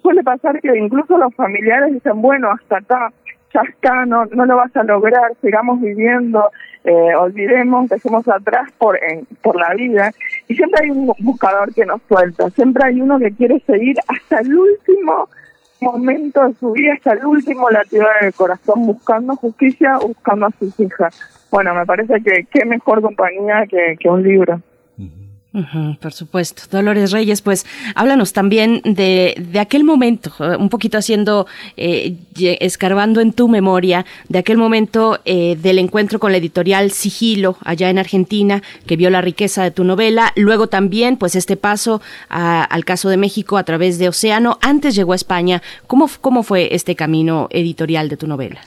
suele 0.00 0.22
pasar 0.22 0.58
que 0.62 0.78
incluso 0.78 1.18
los 1.18 1.34
familiares 1.34 1.92
dicen, 1.92 2.22
bueno, 2.22 2.52
hasta 2.52 2.78
acá, 2.78 3.12
ya 3.52 3.60
está, 3.68 4.06
no, 4.06 4.24
no 4.24 4.46
lo 4.46 4.56
vas 4.56 4.74
a 4.76 4.82
lograr, 4.82 5.34
sigamos 5.42 5.78
viviendo, 5.82 6.48
eh, 6.84 7.14
olvidemos, 7.14 7.88
dejemos 7.88 8.26
atrás 8.28 8.70
por, 8.78 8.98
por 9.40 9.56
la 9.56 9.74
vida. 9.74 10.10
Y 10.48 10.54
siempre 10.54 10.84
hay 10.84 10.90
un 10.90 11.12
buscador 11.20 11.72
que 11.74 11.86
nos 11.86 12.00
suelta, 12.08 12.50
siempre 12.50 12.84
hay 12.86 13.00
uno 13.00 13.18
que 13.18 13.32
quiere 13.32 13.60
seguir 13.60 13.96
hasta 14.08 14.40
el 14.40 14.54
último 14.54 15.28
momento 15.80 16.46
de 16.46 16.54
su 16.54 16.72
vida, 16.72 16.94
hasta 16.94 17.12
el 17.12 17.26
último 17.26 17.68
latido 17.70 18.06
del 18.20 18.32
corazón, 18.34 18.86
buscando 18.86 19.36
justicia, 19.36 19.98
buscando 19.98 20.46
a 20.46 20.50
sus 20.58 20.78
hijas. 20.80 21.18
Bueno, 21.50 21.74
me 21.74 21.84
parece 21.84 22.22
que 22.22 22.46
qué 22.50 22.64
mejor 22.64 23.02
compañía 23.02 23.66
que, 23.68 23.96
que 23.98 24.08
un 24.08 24.22
libro 24.22 24.60
por 26.00 26.12
supuesto. 26.14 26.62
Dolores 26.70 27.12
Reyes, 27.12 27.42
pues 27.42 27.66
háblanos 27.94 28.32
también 28.32 28.80
de, 28.84 29.34
de 29.38 29.60
aquel 29.60 29.84
momento, 29.84 30.32
eh, 30.40 30.56
un 30.56 30.70
poquito 30.70 30.96
haciendo, 30.96 31.46
eh, 31.76 32.16
escarbando 32.60 33.20
en 33.20 33.34
tu 33.34 33.48
memoria, 33.48 34.06
de 34.28 34.38
aquel 34.38 34.56
momento 34.56 35.20
eh, 35.26 35.56
del 35.60 35.78
encuentro 35.78 36.18
con 36.18 36.32
la 36.32 36.38
editorial 36.38 36.90
Sigilo 36.90 37.58
allá 37.64 37.90
en 37.90 37.98
Argentina, 37.98 38.62
que 38.86 38.96
vio 38.96 39.10
la 39.10 39.20
riqueza 39.20 39.62
de 39.62 39.70
tu 39.70 39.84
novela, 39.84 40.32
luego 40.36 40.68
también 40.68 41.18
pues 41.18 41.36
este 41.36 41.56
paso 41.56 42.00
al 42.28 42.84
caso 42.84 43.10
de 43.10 43.18
México 43.18 43.58
a 43.58 43.64
través 43.64 43.98
de 43.98 44.08
Océano, 44.08 44.58
antes 44.62 44.94
llegó 44.94 45.12
a 45.12 45.16
España. 45.16 45.62
¿Cómo, 45.86 46.08
cómo 46.20 46.42
fue 46.42 46.74
este 46.74 46.96
camino 46.96 47.48
editorial 47.50 48.08
de 48.08 48.16
tu 48.16 48.26
novela? 48.26 48.60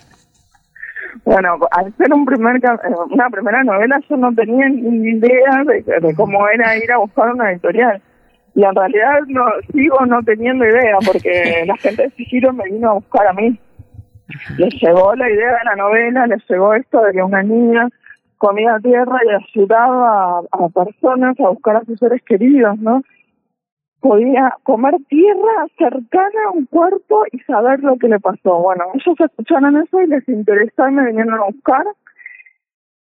Bueno, 1.23 1.57
al 1.71 1.95
ser 1.97 2.13
un 2.13 2.25
primer, 2.25 2.57
eh, 2.57 2.93
una 3.09 3.29
primera 3.29 3.63
novela 3.63 3.99
yo 4.09 4.17
no 4.17 4.33
tenía 4.33 4.67
ni 4.69 5.11
idea 5.11 5.63
de, 5.65 6.15
cómo 6.15 6.47
era 6.49 6.77
ir 6.77 6.91
a 6.91 6.97
buscar 6.97 7.33
una 7.33 7.51
editorial. 7.51 8.01
Y 8.53 8.63
en 8.63 8.75
realidad 8.75 9.19
no 9.27 9.45
sigo 9.71 10.05
no 10.05 10.21
teniendo 10.23 10.65
idea 10.65 10.97
porque 11.05 11.63
la 11.67 11.75
gente 11.77 12.03
de 12.03 12.09
Sigiro 12.11 12.53
me 12.53 12.65
vino 12.65 12.91
a 12.91 12.93
buscar 12.93 13.27
a 13.27 13.33
mí. 13.33 13.59
Les 14.57 14.73
llegó 14.81 15.15
la 15.15 15.29
idea 15.29 15.57
de 15.57 15.65
la 15.65 15.75
novela, 15.75 16.27
les 16.27 16.43
llegó 16.49 16.73
esto 16.73 17.01
de 17.01 17.13
que 17.13 17.23
una 17.23 17.43
niña 17.43 17.89
comía 18.37 18.79
tierra 18.81 19.17
y 19.23 19.59
ayudaba 19.59 20.39
a, 20.39 20.41
a 20.51 20.69
personas 20.69 21.39
a 21.39 21.49
buscar 21.49 21.77
a 21.77 21.85
sus 21.85 21.99
seres 21.99 22.21
queridos, 22.23 22.77
¿no? 22.79 23.01
Podía 24.05 24.53
comer 24.61 24.93
tierra 25.09 25.65
cercana 25.79 26.39
a 26.47 26.51
un 26.51 26.67
cuerpo 26.67 27.23
y 27.31 27.39
saber 27.39 27.79
lo 27.79 27.97
que 27.97 28.07
le 28.07 28.19
pasó. 28.19 28.61
Bueno, 28.61 28.83
ellos 28.93 29.19
escucharon 29.19 29.77
eso 29.77 29.99
y 29.99 30.05
les 30.05 30.29
interesó 30.29 30.87
y 30.87 30.91
me 30.91 31.07
vinieron 31.07 31.33
a 31.33 31.45
buscar 31.45 31.83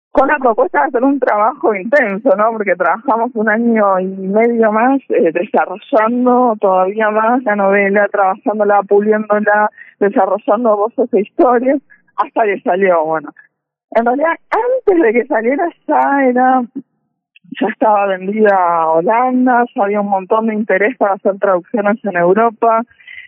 con 0.10 0.28
la 0.28 0.40
propuesta 0.40 0.80
de 0.80 0.88
hacer 0.88 1.04
un 1.04 1.20
trabajo 1.20 1.76
intenso, 1.76 2.36
¿no? 2.36 2.54
Porque 2.54 2.76
trabajamos 2.76 3.30
un 3.36 3.50
año 3.50 4.00
y 4.00 4.08
medio 4.08 4.72
más 4.72 5.00
eh, 5.10 5.32
desarrollando 5.32 6.56
todavía 6.60 7.12
más 7.12 7.44
la 7.44 7.56
novela, 7.56 8.08
trabajándola, 8.12 8.82
puliéndola, 8.82 9.70
desarrollando 10.00 10.76
voces 10.76 11.14
e 11.14 11.22
historias, 11.22 11.80
hasta 12.16 12.46
que 12.46 12.62
salió, 12.62 13.06
bueno. 13.06 13.30
En 13.92 14.06
realidad, 14.08 14.34
antes 14.50 15.04
de 15.04 15.14
que 15.14 15.28
saliera 15.28 15.70
ya 15.88 16.24
era 16.26 16.64
ya 17.60 17.68
estaba 17.68 18.08
vendida 18.08 18.56
a 18.56 18.90
Holanda, 18.90 19.66
ya 19.76 19.84
había 19.84 20.02
un 20.02 20.10
montón 20.10 20.48
de 20.48 20.56
interés 20.56 20.96
para 20.98 21.16
hacer 21.16 21.38
traducciones 21.40 22.04
en 22.04 22.18
Europa, 22.18 22.84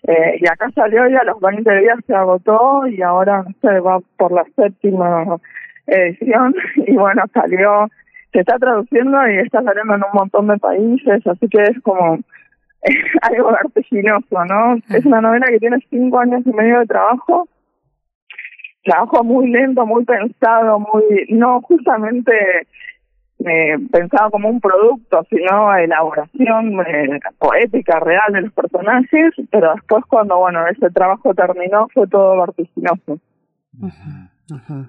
eh, 0.07 0.37
y 0.39 0.47
acá 0.47 0.69
salió 0.73 1.07
y 1.07 1.15
a 1.15 1.23
los 1.23 1.39
20 1.39 1.79
días 1.79 1.99
se 2.07 2.15
agotó 2.15 2.87
y 2.87 3.01
ahora 3.01 3.45
se 3.61 3.79
va 3.79 3.99
por 4.17 4.31
la 4.31 4.43
séptima 4.55 5.37
edición 5.85 6.55
y 6.75 6.95
bueno, 6.95 7.23
salió, 7.33 7.87
se 8.31 8.39
está 8.39 8.57
traduciendo 8.57 9.17
y 9.29 9.37
está 9.37 9.61
saliendo 9.61 9.95
en 9.95 10.03
un 10.03 10.13
montón 10.13 10.47
de 10.47 10.57
países, 10.57 11.27
así 11.27 11.47
que 11.49 11.61
es 11.61 11.81
como 11.83 12.17
algo 13.21 13.51
vertiginoso, 13.51 14.45
¿no? 14.45 14.75
Es 14.89 15.05
una 15.05 15.21
novela 15.21 15.47
que 15.47 15.59
tiene 15.59 15.77
cinco 15.89 16.19
años 16.19 16.41
y 16.45 16.53
medio 16.53 16.79
de 16.79 16.87
trabajo, 16.87 17.47
trabajo 18.83 19.23
muy 19.23 19.51
lento, 19.51 19.85
muy 19.85 20.03
pensado, 20.05 20.79
muy, 20.79 21.27
no 21.29 21.61
justamente 21.61 22.31
eh, 23.45 23.77
pensado 23.91 24.31
como 24.31 24.49
un 24.49 24.59
producto, 24.59 25.25
sino 25.29 25.75
elaboración 25.75 26.79
eh, 26.81 27.19
poética 27.39 27.99
real 27.99 28.33
de 28.33 28.41
los 28.41 28.53
personajes, 28.53 29.33
pero 29.49 29.73
después 29.73 30.03
cuando 30.07 30.37
bueno 30.37 30.65
ese 30.67 30.89
trabajo 30.89 31.33
terminó 31.33 31.87
fue 31.93 32.07
todo 32.07 32.39
vertiginoso. 32.39 33.19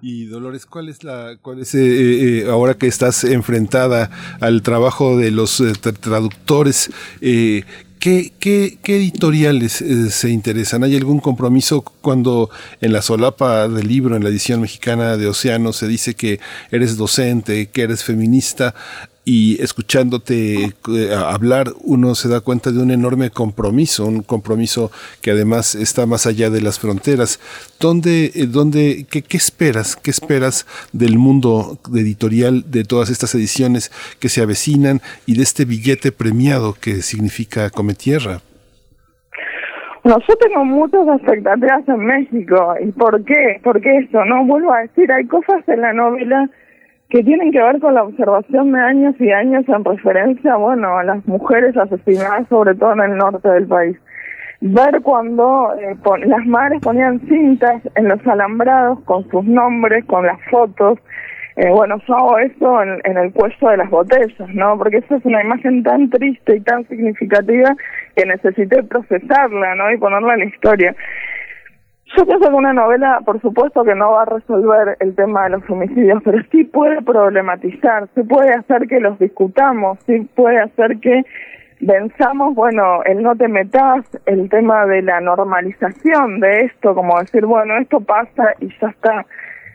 Y 0.01 0.27
Dolores, 0.27 0.67
¿cuál 0.67 0.89
es 0.89 1.05
la, 1.05 1.37
cuál 1.41 1.61
es 1.61 1.75
eh, 1.75 1.81
eh, 2.41 2.51
ahora 2.51 2.75
que 2.75 2.89
estás 2.89 3.25
enfrentada 3.25 4.11
al 4.41 4.63
trabajo 4.63 5.17
de 5.17 5.31
los 5.31 5.63
traductores? 6.01 6.91
¿Qué, 8.03 8.33
qué, 8.41 8.79
qué 8.83 8.97
editoriales 8.97 9.81
eh, 9.81 10.11
se 10.11 10.29
interesan? 10.31 10.83
¿Hay 10.83 10.97
algún 10.97 11.21
compromiso 11.21 11.83
cuando 11.83 12.51
en 12.81 12.93
la 12.93 13.01
solapa 13.01 13.69
del 13.69 13.87
libro, 13.87 14.17
en 14.17 14.25
la 14.25 14.31
edición 14.31 14.61
mexicana 14.61 15.17
de 15.17 15.29
Océano, 15.29 15.73
se 15.73 15.87
dice 15.87 16.15
que 16.15 16.41
eres 16.73 16.97
docente, 16.97 17.69
que 17.69 17.83
eres 17.83 18.03
feminista? 18.03 18.75
Y 19.25 19.63
escuchándote 19.63 20.65
eh, 20.65 21.15
hablar 21.15 21.69
uno 21.85 22.15
se 22.15 22.29
da 22.29 22.41
cuenta 22.41 22.73
de 22.73 22.83
un 22.83 22.91
enorme 22.91 23.31
compromiso, 23.31 24.07
un 24.07 24.23
compromiso 24.23 24.91
que 25.21 25.31
además 25.31 25.75
está 25.75 26.07
más 26.07 26.27
allá 26.27 26.51
de 26.51 26.61
las 26.61 26.81
fronteras. 26.81 27.39
¿Dónde, 27.79 28.33
eh, 28.35 28.47
dónde, 28.49 29.07
qué, 29.11 29.23
qué 29.23 29.37
esperas? 29.37 29.95
¿Qué 29.97 30.11
esperas 30.11 30.67
del 30.93 31.19
mundo 31.19 31.79
editorial 31.95 32.65
de 32.71 32.85
todas 32.85 33.11
estas 33.11 33.35
ediciones 33.35 33.93
que 34.19 34.29
se 34.29 34.43
avecinan 34.43 35.01
y 35.27 35.37
de 35.37 35.45
este 35.45 35.65
billete 35.65 36.11
premiado 36.11 36.75
que 36.81 37.03
significa 37.03 37.71
Cometierra? 37.71 38.41
No, 40.05 40.19
yo 40.19 40.37
tengo 40.37 40.65
muchas 40.65 41.07
expectativas 41.07 41.89
en 41.89 42.05
México. 42.05 42.75
¿Y 42.85 42.91
por 42.91 43.25
qué? 43.25 43.61
Porque 43.63 43.99
eso, 43.99 44.25
no 44.25 44.45
vuelvo 44.45 44.73
a 44.73 44.81
decir, 44.81 45.13
hay 45.13 45.27
cosas 45.27 45.63
en 45.69 45.81
la 45.81 45.93
novela 45.93 46.51
que 47.13 47.23
tienen 47.23 47.53
que 47.53 47.61
ver 47.61 47.79
con 47.79 47.93
la 47.93 48.05
observación 48.05 48.73
de 48.73 48.81
años 48.81 49.15
y 49.21 49.31
años 49.31 49.69
en 49.69 49.85
referencia, 49.85 50.57
bueno, 50.57 50.97
a 50.97 51.05
las 51.05 51.23
mujeres 51.27 51.77
asesinadas, 51.77 52.49
sobre 52.49 52.75
todo 52.75 52.95
en 52.95 53.01
el 53.01 53.19
norte 53.19 53.47
del 53.51 53.67
país. 53.67 53.99
Ver 54.63 55.03
cuando 55.03 55.75
eh, 55.79 55.95
las 56.25 56.47
madres 56.47 56.81
ponían 56.81 57.21
cintas 57.29 57.83
en 57.97 58.09
los 58.09 58.27
alambrados 58.27 59.01
con 59.03 59.29
sus 59.29 59.45
nombres, 59.45 60.07
con 60.07 60.25
las 60.25 60.39
fotos. 60.51 61.01
Eh, 61.57 61.69
bueno, 61.69 61.99
yo 62.09 62.17
hago 62.17 62.39
eso 62.39 62.83
en, 62.83 62.99
en, 63.05 63.19
el 63.19 63.31
cuello 63.31 63.69
de 63.69 63.77
las 63.77 63.91
botellas, 63.91 64.49
¿no? 64.55 64.79
Porque 64.79 64.97
eso 64.97 65.17
es 65.17 65.25
una 65.27 65.43
imagen 65.43 65.83
tan 65.83 66.09
triste 66.09 66.57
y 66.57 66.61
tan 66.61 66.89
significativa 66.89 67.77
que 68.17 68.25
necesité 68.25 68.83
procesarla, 68.85 69.75
¿no? 69.75 69.93
Y 69.93 69.99
ponerla 69.99 70.33
en 70.33 70.41
la 70.41 70.47
historia. 70.47 70.97
Yo 72.17 72.27
pienso 72.27 72.51
que 72.51 72.55
una 72.55 72.75
novela, 72.75 73.21
por 73.25 73.41
supuesto 73.41 73.85
que 73.85 73.95
no 73.95 74.13
va 74.13 74.23
a 74.23 74.27
resolver 74.27 74.97
el 75.01 75.15
tema 75.15 75.45
de 75.45 75.51
los 75.51 75.71
homicidios, 75.71 76.23
pero 76.23 76.39
sí 76.51 76.65
puede 76.65 77.01
problematizar, 77.01 78.07
sí 78.15 78.23
puede 78.23 78.51
hacer 78.51 78.87
que 78.87 79.01
los 79.01 79.19
discutamos, 79.19 79.99
sí 80.07 80.29
puede 80.35 80.59
hacer 80.59 80.99
que 81.01 81.25
pensamos, 81.87 82.55
bueno, 82.55 83.03
el 83.05 83.23
no 83.23 83.35
te 83.35 83.49
metas, 83.49 84.05
el 84.27 84.51
tema 84.51 84.85
de 84.85 85.01
la 85.03 85.21
normalización 85.21 86.41
de 86.41 86.67
esto, 86.67 86.95
como 86.95 87.19
decir, 87.19 87.47
bueno, 87.47 87.79
esto 87.79 88.01
pasa 88.01 88.55
y 88.61 88.69
ya 88.79 88.89
está. 88.89 89.25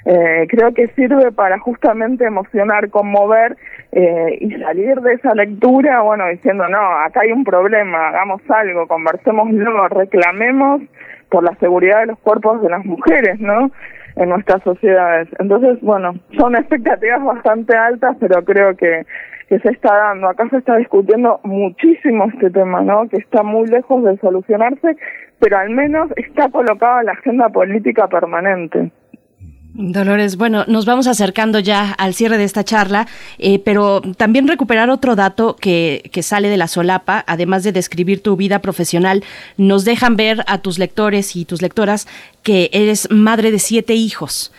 Eh, 0.05 0.45
creo 0.47 0.73
que 0.73 0.87
sirve 0.89 1.31
para 1.31 1.57
justamente 1.59 2.25
emocionar, 2.25 2.89
conmover 2.91 3.57
eh, 3.91 4.37
y 4.39 4.51
salir 4.61 5.01
de 5.01 5.13
esa 5.13 5.33
lectura, 5.33 6.01
bueno, 6.01 6.27
diciendo, 6.29 6.67
no, 6.69 6.79
acá 6.99 7.21
hay 7.21 7.31
un 7.31 7.43
problema, 7.43 8.09
hagamos 8.09 8.41
algo, 8.49 8.87
conversémoslo, 8.87 9.87
reclamemos 9.89 10.81
por 11.29 11.43
la 11.43 11.55
seguridad 11.59 12.01
de 12.01 12.07
los 12.07 12.19
cuerpos 12.19 12.61
de 12.61 12.69
las 12.69 12.85
mujeres, 12.85 13.39
¿no? 13.39 13.71
En 14.15 14.29
nuestras 14.29 14.63
sociedades. 14.63 15.27
Entonces, 15.39 15.79
bueno, 15.81 16.15
son 16.37 16.55
expectativas 16.55 17.23
bastante 17.23 17.75
altas, 17.75 18.17
pero 18.19 18.43
creo 18.43 18.75
que, 18.75 19.05
que 19.47 19.59
se 19.59 19.69
está 19.69 19.95
dando. 19.95 20.29
Acá 20.29 20.47
se 20.49 20.57
está 20.57 20.77
discutiendo 20.77 21.39
muchísimo 21.43 22.25
este 22.33 22.49
tema, 22.49 22.81
¿no? 22.81 23.07
Que 23.09 23.17
está 23.17 23.43
muy 23.43 23.67
lejos 23.67 24.03
de 24.03 24.17
solucionarse, 24.17 24.97
pero 25.39 25.57
al 25.57 25.69
menos 25.69 26.09
está 26.15 26.49
colocado 26.49 27.01
en 27.01 27.05
la 27.05 27.11
agenda 27.13 27.49
política 27.49 28.07
permanente. 28.07 28.91
Dolores, 29.73 30.37
bueno, 30.37 30.65
nos 30.67 30.85
vamos 30.85 31.05
acercando 31.05 31.59
ya 31.59 31.91
al 31.91 32.13
cierre 32.15 32.37
de 32.37 32.45
esta 32.45 32.63
charla, 32.63 33.07
eh, 33.37 33.59
pero 33.59 34.01
también 34.01 34.47
recuperar 34.47 34.89
otro 34.89 35.15
dato 35.15 35.55
que, 35.55 36.09
que, 36.11 36.23
sale 36.23 36.49
de 36.49 36.57
la 36.57 36.67
solapa, 36.67 37.23
además 37.27 37.63
de 37.63 37.71
describir 37.71 38.23
tu 38.23 38.35
vida 38.35 38.59
profesional, 38.59 39.23
nos 39.57 39.85
dejan 39.85 40.15
ver 40.15 40.43
a 40.47 40.59
tus 40.59 40.79
lectores 40.79 41.35
y 41.35 41.45
tus 41.45 41.61
lectoras 41.61 42.07
que 42.41 42.69
eres 42.73 43.09
madre 43.11 43.51
de 43.51 43.59
siete 43.59 43.93
hijos. 43.93 44.51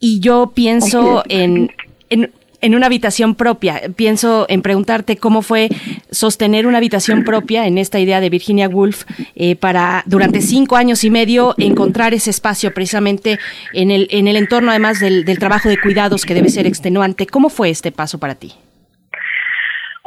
Y 0.00 0.20
yo 0.20 0.52
pienso 0.54 1.22
en, 1.28 1.70
en 2.10 2.30
en 2.60 2.74
una 2.74 2.86
habitación 2.86 3.34
propia. 3.34 3.80
Pienso 3.96 4.46
en 4.48 4.62
preguntarte 4.62 5.16
cómo 5.16 5.42
fue 5.42 5.68
sostener 6.10 6.66
una 6.66 6.78
habitación 6.78 7.24
propia 7.24 7.66
en 7.66 7.78
esta 7.78 8.00
idea 8.00 8.20
de 8.20 8.30
Virginia 8.30 8.68
Woolf 8.68 9.04
eh, 9.34 9.56
para 9.56 10.02
durante 10.06 10.40
cinco 10.40 10.76
años 10.76 11.04
y 11.04 11.10
medio 11.10 11.54
encontrar 11.58 12.14
ese 12.14 12.30
espacio 12.30 12.72
precisamente 12.74 13.38
en 13.72 13.90
el, 13.90 14.08
en 14.10 14.28
el 14.28 14.36
entorno 14.36 14.70
además 14.70 15.00
del, 15.00 15.24
del 15.24 15.38
trabajo 15.38 15.68
de 15.68 15.80
cuidados 15.80 16.24
que 16.24 16.34
debe 16.34 16.48
ser 16.48 16.66
extenuante. 16.66 17.26
¿Cómo 17.26 17.48
fue 17.48 17.70
este 17.70 17.92
paso 17.92 18.18
para 18.18 18.34
ti? 18.34 18.54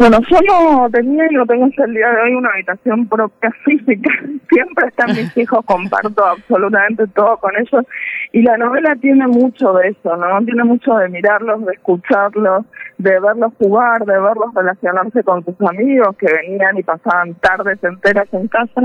Bueno, 0.01 0.17
yo 0.31 0.39
no 0.47 0.89
tenía 0.89 1.27
y 1.29 1.35
no 1.35 1.45
tengo 1.45 1.65
hasta 1.65 1.85
el 1.85 1.93
día 1.93 2.09
de 2.09 2.21
hoy 2.23 2.33
una 2.33 2.49
habitación 2.49 3.07
propia 3.07 3.51
física. 3.63 4.09
Siempre 4.49 4.87
están 4.87 5.09
mis 5.09 5.37
hijos, 5.37 5.63
comparto 5.63 6.25
absolutamente 6.25 7.05
todo 7.09 7.37
con 7.37 7.51
ellos. 7.55 7.85
Y 8.31 8.41
la 8.41 8.57
novela 8.57 8.95
tiene 8.95 9.27
mucho 9.27 9.73
de 9.73 9.89
eso, 9.89 10.17
¿no? 10.17 10.43
Tiene 10.43 10.63
mucho 10.63 10.95
de 10.95 11.07
mirarlos, 11.07 11.63
de 11.67 11.73
escucharlos, 11.73 12.65
de 12.97 13.19
verlos 13.19 13.53
jugar, 13.59 14.03
de 14.05 14.19
verlos 14.19 14.51
relacionarse 14.55 15.23
con 15.23 15.45
sus 15.45 15.61
amigos 15.69 16.17
que 16.17 16.33
venían 16.33 16.79
y 16.79 16.81
pasaban 16.81 17.35
tardes 17.35 17.77
enteras 17.83 18.27
en 18.31 18.47
casa. 18.47 18.81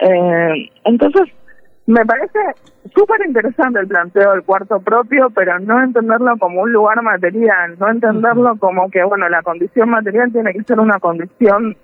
Eh, 0.00 0.68
entonces, 0.84 1.32
me 1.86 2.06
parece 2.06 2.38
súper 2.94 3.26
interesante 3.26 3.80
el 3.80 3.88
planteo 3.88 4.32
del 4.32 4.42
cuarto 4.44 4.80
propio, 4.80 5.30
pero 5.30 5.58
no 5.58 5.82
entenderlo 5.82 6.36
como 6.38 6.62
un 6.62 6.72
lugar 6.72 7.02
material, 7.02 7.76
no 7.78 7.88
entenderlo 7.88 8.56
como 8.58 8.88
que, 8.90 9.02
bueno, 9.02 9.28
la 9.28 9.42
condición 9.42 9.90
material 9.90 10.32
tiene 10.32 10.52
que 10.52 10.62
ser 10.62 10.78
una 10.78 10.98
condición 11.00 11.76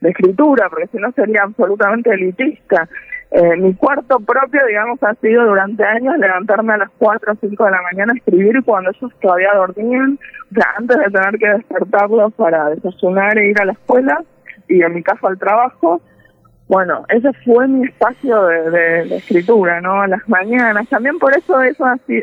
de 0.00 0.10
escritura, 0.10 0.68
porque 0.68 0.88
si 0.88 0.98
no 0.98 1.10
sería 1.12 1.42
absolutamente 1.42 2.12
elitista. 2.12 2.88
Eh, 3.30 3.56
mi 3.56 3.74
cuarto 3.74 4.20
propio, 4.20 4.60
digamos, 4.66 5.02
ha 5.02 5.14
sido 5.16 5.44
durante 5.44 5.84
años 5.84 6.16
levantarme 6.18 6.74
a 6.74 6.78
las 6.78 6.90
4 6.98 7.32
o 7.32 7.36
5 7.36 7.64
de 7.64 7.70
la 7.70 7.82
mañana 7.82 8.12
a 8.12 8.16
escribir 8.16 8.62
cuando 8.64 8.90
ellos 8.90 9.12
todavía 9.20 9.54
dormían, 9.54 10.18
o 10.50 10.54
sea, 10.54 10.74
antes 10.76 10.96
de 10.96 11.10
tener 11.10 11.38
que 11.38 11.48
despertarlos 11.48 12.32
para 12.34 12.70
desayunar 12.70 13.36
e 13.38 13.50
ir 13.50 13.60
a 13.60 13.66
la 13.66 13.72
escuela 13.72 14.22
y 14.66 14.82
en 14.82 14.94
mi 14.94 15.02
caso 15.02 15.26
al 15.26 15.38
trabajo 15.38 16.00
bueno, 16.68 17.04
ese 17.08 17.32
fue 17.44 17.66
mi 17.66 17.86
espacio 17.86 18.44
de, 18.44 19.16
escritura, 19.16 19.80
¿no? 19.80 20.06
Las 20.06 20.28
mañanas. 20.28 20.86
También 20.88 21.18
por 21.18 21.34
eso 21.36 21.62
eso 21.62 21.84
así, 21.86 22.22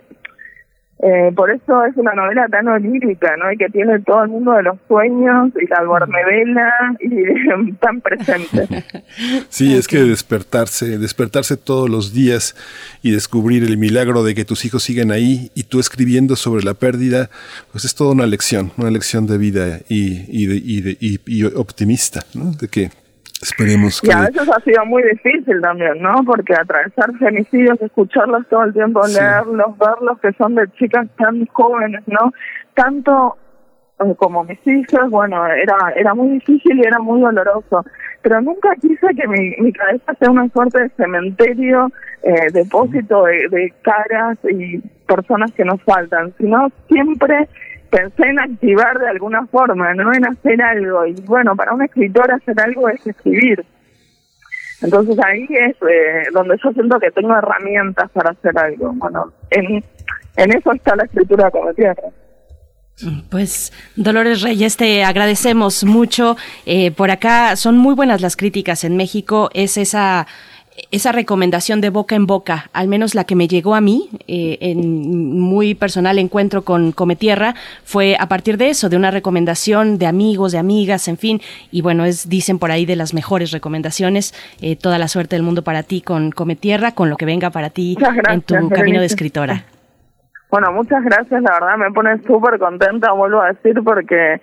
eh, 1.00 1.32
por 1.36 1.52
eso 1.52 1.84
es 1.86 1.98
una 1.98 2.14
novela 2.14 2.48
tan 2.48 2.68
onírica, 2.68 3.36
¿no? 3.38 3.52
Y 3.52 3.58
que 3.58 3.70
tiene 3.70 4.00
todo 4.00 4.24
el 4.24 4.30
mundo 4.30 4.54
de 4.54 4.64
los 4.64 4.78
sueños 4.88 5.52
y 5.62 5.68
la 5.68 5.84
duermevela 5.84 6.72
y 7.00 7.74
tan 7.80 8.02
presente. 8.02 8.68
Sí, 9.50 9.76
es 9.76 9.88
que 9.88 10.00
despertarse, 10.00 10.98
despertarse 10.98 11.56
todos 11.56 11.89
los 11.89 12.14
días 12.14 12.56
y 13.02 13.12
descubrir 13.12 13.64
el 13.64 13.78
milagro 13.78 14.24
de 14.24 14.36
que 14.36 14.43
tus 14.43 14.66
hijos 14.66 14.84
siguen 14.84 15.12
ahí 15.12 15.52
y 15.56 15.64
tú 15.64 15.80
escribiendo 15.80 16.36
sobre 16.36 16.64
la 16.64 16.74
pérdida, 16.74 17.30
pues 17.72 17.86
es 17.86 17.96
toda 17.96 18.12
una 18.12 18.26
lección, 18.26 18.72
una 18.78 18.91
lección 18.91 19.26
de 19.28 19.38
vida 19.38 19.80
y, 19.88 20.26
y, 20.28 20.48
de, 20.48 20.56
y, 20.56 20.82
de, 20.82 20.98
y 21.00 21.43
optimista, 21.46 22.22
¿no? 22.34 22.52
De 22.52 22.68
que 22.68 22.89
Esperemos 23.42 24.02
que... 24.02 24.08
Y 24.08 24.12
a 24.12 24.22
veces 24.22 24.50
ha 24.50 24.60
sido 24.62 24.86
muy 24.86 25.04
difícil 25.04 25.62
también, 25.62 26.02
¿no? 26.02 26.24
Porque 26.26 26.54
atravesar 26.54 27.16
femicidios, 27.18 27.82
escucharlos 27.82 28.48
todo 28.50 28.64
el 28.64 28.74
tiempo, 28.74 29.02
leerlos, 29.08 29.78
verlos, 29.78 30.20
que 30.22 30.32
son 30.34 30.56
de 30.56 30.72
chicas 30.74 31.08
tan 31.18 31.46
jóvenes, 31.48 32.02
¿no? 32.08 32.32
Tanto 32.74 33.38
eh, 34.00 34.14
como 34.18 34.44
mis 34.44 34.60
hijas, 34.66 35.10
bueno, 35.10 35.46
era 35.48 35.76
era 35.96 36.14
muy 36.14 36.30
difícil 36.32 36.78
y 36.78 36.82
era 36.82 37.00
muy 37.00 37.22
doloroso. 37.22 37.86
Pero 38.22 38.42
nunca 38.42 38.76
quise 38.82 39.08
que 39.16 39.28
mi, 39.28 39.52
mi 39.60 39.72
cabeza 39.72 40.14
sea 40.20 40.32
una 40.32 40.50
suerte 40.50 40.82
de 40.82 40.90
cementerio, 40.98 41.92
eh, 42.24 42.52
depósito 42.52 43.24
de, 43.26 43.48
de 43.50 43.74
caras 43.84 44.38
y 44.50 44.80
personas 45.08 45.52
que 45.54 45.64
nos 45.64 45.82
faltan, 45.84 46.34
sino 46.38 46.70
siempre 46.88 47.48
pensé 47.90 48.24
en 48.24 48.40
activar 48.40 49.00
de 49.00 49.10
alguna 49.10 49.46
forma, 49.48 49.94
no 49.94 50.14
en 50.14 50.26
hacer 50.26 50.62
algo. 50.62 51.06
Y 51.06 51.14
bueno, 51.26 51.56
para 51.56 51.74
un 51.74 51.84
escritor 51.84 52.32
hacer 52.32 52.60
algo 52.60 52.90
es 52.90 53.06
escribir. 53.06 53.66
Entonces 54.82 55.18
ahí 55.26 55.48
es 55.50 55.76
eh, 55.90 56.28
donde 56.34 56.58
yo 56.64 56.72
siento 56.72 57.00
que 57.00 57.12
tengo 57.12 57.36
herramientas 57.36 58.10
para 58.12 58.32
hacer 58.32 58.58
algo. 58.58 58.92
Bueno, 58.94 59.32
en, 59.50 59.84
en 60.38 60.52
eso 60.52 60.72
está 60.74 60.96
la 60.96 61.04
escritura 61.06 61.50
como 61.50 61.74
tierra. 61.74 62.04
Pues 63.30 63.74
Dolores 63.96 64.42
Reyes, 64.42 64.78
te 64.78 65.04
agradecemos 65.04 65.84
mucho. 65.84 66.38
Eh, 66.66 66.92
por 66.92 67.12
acá 67.12 67.56
son 67.58 67.78
muy 67.78 67.94
buenas 67.94 68.22
las 68.22 68.38
críticas 68.38 68.84
en 68.84 68.96
México. 68.96 69.50
Es 69.54 69.78
esa 69.78 70.28
esa 70.92 71.12
recomendación 71.12 71.82
de 71.82 71.90
boca 71.90 72.16
en 72.16 72.26
boca, 72.26 72.70
al 72.74 72.88
menos 72.88 73.16
la 73.16 73.24
que 73.24 73.36
me 73.36 73.48
llegó 73.48 73.76
a 73.76 73.82
mí, 73.82 74.10
eh, 74.28 74.58
en 74.62 75.40
muy 75.40 75.74
personal 75.74 76.20
encuentro 76.20 76.64
con 76.64 76.92
Cometierra, 76.92 77.56
fue 77.84 78.18
a 78.20 78.28
partir 78.28 78.58
de 78.58 78.70
eso, 78.70 78.90
de 78.90 78.98
una 78.98 79.12
recomendación 79.12 79.98
de 79.98 80.08
amigos, 80.08 80.52
de 80.52 80.58
amigas, 80.58 81.08
en 81.08 81.18
fin, 81.18 81.42
y 81.72 81.82
bueno, 81.82 82.06
es, 82.06 82.28
dicen 82.28 82.60
por 82.60 82.72
ahí 82.72 82.86
de 82.86 82.96
las 82.96 83.14
mejores 83.14 83.52
recomendaciones, 83.52 84.34
eh, 84.62 84.76
toda 84.76 84.98
la 84.98 85.08
suerte 85.08 85.36
del 85.36 85.44
mundo 85.44 85.64
para 85.64 85.84
ti 85.84 86.02
con 86.02 86.32
Cometierra, 86.32 86.92
con 86.92 87.10
lo 87.10 87.16
que 87.16 87.26
venga 87.26 87.50
para 87.52 87.70
ti 87.70 87.98
en 88.30 88.42
tu 88.42 88.70
camino 88.70 89.00
de 89.00 89.06
escritora. 89.06 89.64
Bueno, 90.52 90.72
muchas 90.72 91.04
gracias, 91.04 91.42
la 91.42 91.54
verdad 91.54 91.78
me 91.78 91.92
pone 91.92 92.22
súper 92.24 92.60
contenta, 92.60 93.12
vuelvo 93.12 93.42
a 93.42 93.48
decir, 93.48 93.82
porque 93.84 94.40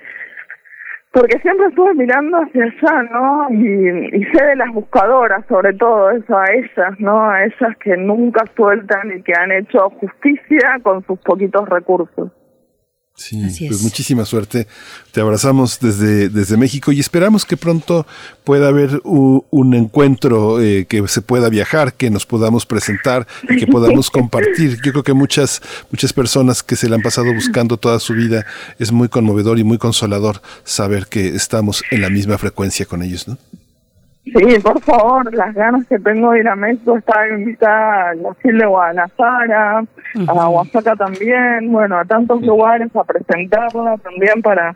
porque 1.12 1.38
siempre 1.40 1.66
estuve 1.66 1.94
mirando 1.94 2.38
hacia 2.38 2.64
allá, 2.64 3.02
¿no? 3.12 3.46
Y, 3.50 4.16
y, 4.16 4.24
sé 4.32 4.44
de 4.44 4.56
las 4.56 4.72
buscadoras, 4.72 5.44
sobre 5.46 5.74
todo 5.74 6.10
eso, 6.10 6.36
a 6.36 6.44
ellas, 6.52 6.98
¿no? 6.98 7.30
A 7.30 7.44
ellas 7.44 7.76
que 7.80 7.96
nunca 7.98 8.44
sueltan 8.56 9.12
y 9.16 9.22
que 9.22 9.32
han 9.38 9.52
hecho 9.52 9.90
justicia 9.90 10.78
con 10.82 11.04
sus 11.04 11.18
poquitos 11.20 11.68
recursos. 11.68 12.30
Sí, 13.22 13.68
pues 13.68 13.82
muchísima 13.82 14.24
suerte. 14.24 14.66
Te 15.12 15.20
abrazamos 15.20 15.78
desde, 15.80 16.28
desde 16.28 16.56
México 16.56 16.92
y 16.92 17.00
esperamos 17.00 17.44
que 17.44 17.56
pronto 17.56 18.06
pueda 18.44 18.68
haber 18.68 19.00
un, 19.04 19.44
un 19.50 19.74
encuentro, 19.74 20.60
eh, 20.60 20.86
que 20.88 21.06
se 21.08 21.22
pueda 21.22 21.48
viajar, 21.48 21.94
que 21.94 22.10
nos 22.10 22.26
podamos 22.26 22.66
presentar 22.66 23.26
y 23.48 23.56
que 23.56 23.66
podamos 23.66 24.10
compartir. 24.18 24.80
Yo 24.84 24.92
creo 24.92 25.04
que 25.04 25.12
muchas, 25.12 25.62
muchas 25.90 26.12
personas 26.12 26.62
que 26.62 26.76
se 26.76 26.88
le 26.88 26.96
han 26.96 27.02
pasado 27.02 27.32
buscando 27.32 27.76
toda 27.76 28.00
su 28.00 28.14
vida 28.14 28.44
es 28.78 28.90
muy 28.90 29.08
conmovedor 29.08 29.58
y 29.58 29.64
muy 29.64 29.78
consolador 29.78 30.42
saber 30.64 31.06
que 31.06 31.28
estamos 31.28 31.82
en 31.90 32.02
la 32.02 32.10
misma 32.10 32.38
frecuencia 32.38 32.86
con 32.86 33.02
ellos, 33.02 33.28
¿no? 33.28 33.38
Sí, 34.34 34.58
por 34.60 34.80
favor, 34.80 35.34
las 35.34 35.54
ganas 35.54 35.86
que 35.86 35.98
tengo 35.98 36.32
de 36.32 36.40
ir 36.40 36.48
a 36.48 36.56
México, 36.56 36.96
estar 36.96 37.30
invitada 37.30 38.10
a 38.10 38.14
la 38.14 38.34
de 38.42 38.66
Guadalajara, 38.66 39.84
a 40.26 40.48
Oaxaca 40.48 40.96
también, 40.96 41.70
bueno, 41.70 41.98
a 41.98 42.04
tantos 42.04 42.40
lugares 42.42 42.94
a 42.96 43.04
presentarla 43.04 43.96
también 43.98 44.40
para 44.42 44.74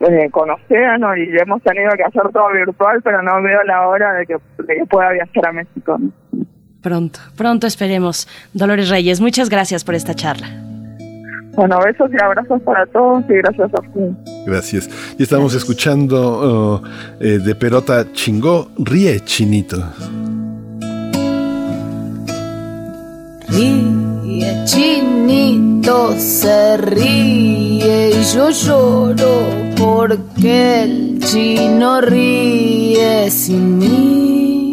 eh, 0.00 0.28
conocernos 0.30 1.16
y 1.16 1.36
hemos 1.38 1.62
tenido 1.62 1.92
que 1.96 2.02
hacer 2.02 2.22
todo 2.32 2.52
virtual, 2.52 3.00
pero 3.02 3.22
no 3.22 3.40
veo 3.42 3.62
la 3.64 3.86
hora 3.86 4.14
de 4.14 4.26
que, 4.26 4.36
de 4.58 4.74
que 4.74 4.86
pueda 4.86 5.12
viajar 5.12 5.46
a 5.46 5.52
México. 5.52 5.98
Pronto, 6.82 7.20
pronto 7.36 7.66
esperemos. 7.68 8.26
Dolores 8.52 8.88
Reyes, 8.88 9.20
muchas 9.20 9.48
gracias 9.48 9.84
por 9.84 9.94
esta 9.94 10.14
charla. 10.14 10.71
Bueno, 11.54 11.78
besos 11.84 12.10
y 12.12 12.22
abrazos 12.22 12.62
para 12.62 12.86
todos 12.86 13.24
y 13.28 13.34
gracias 13.34 13.70
a 13.74 13.82
ti. 13.82 14.16
Gracias. 14.46 14.88
Y 15.18 15.22
estamos 15.22 15.54
escuchando 15.54 16.80
uh, 16.80 16.88
eh, 17.20 17.38
de 17.38 17.54
Perota 17.54 18.10
Chingó, 18.12 18.70
Ríe 18.78 19.20
Chinito. 19.20 19.76
Ríe 23.48 24.64
Chinito, 24.64 26.14
se 26.16 26.78
ríe 26.78 28.10
y 28.18 28.34
yo 28.34 28.48
lloro 28.48 29.42
porque 29.76 30.84
el 30.84 31.18
chino 31.20 32.00
ríe 32.00 33.30
sin 33.30 33.78
mí. 33.78 34.72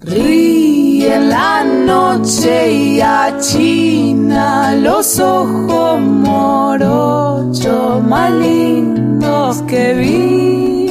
Ríe 0.00 0.83
en 1.06 1.30
la 1.30 1.64
noche 1.64 2.72
y 2.72 3.00
achina 3.00 4.74
los 4.74 5.18
ojos 5.18 6.00
morochos 6.00 8.02
más 8.04 8.30
lindos 8.32 9.62
que 9.62 9.94
vi. 9.94 10.90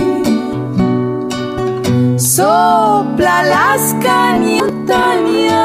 Sopla 2.18 3.44
las 3.44 3.96
cañotas 4.02 4.74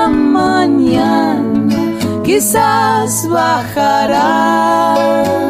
mañana, 0.09 1.77
quizás 2.25 3.29
bajará. 3.29 5.48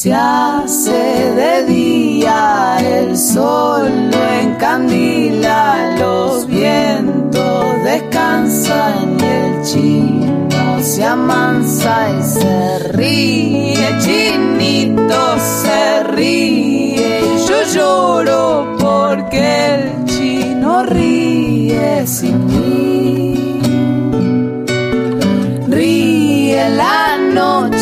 Se 0.00 0.14
hace 0.14 0.92
de 0.92 1.64
día, 1.64 2.76
el 2.78 3.18
sol 3.18 3.90
lo 4.12 4.24
encandila, 4.42 5.96
los 5.98 6.46
vientos 6.46 7.64
descansan 7.82 9.18
y 9.18 9.24
el 9.24 9.62
chino 9.64 10.80
se 10.80 11.04
amansa 11.04 12.10
y 12.16 12.22
se 12.22 12.78
ríe. 12.92 13.88
El 13.88 13.98
chinito 13.98 15.36
se 15.40 16.04
ríe 16.04 17.20
y 17.34 17.48
yo 17.48 17.62
lloro 17.74 18.76
porque 18.78 19.74
el 19.74 20.04
chino 20.04 20.84
ríe 20.84 22.06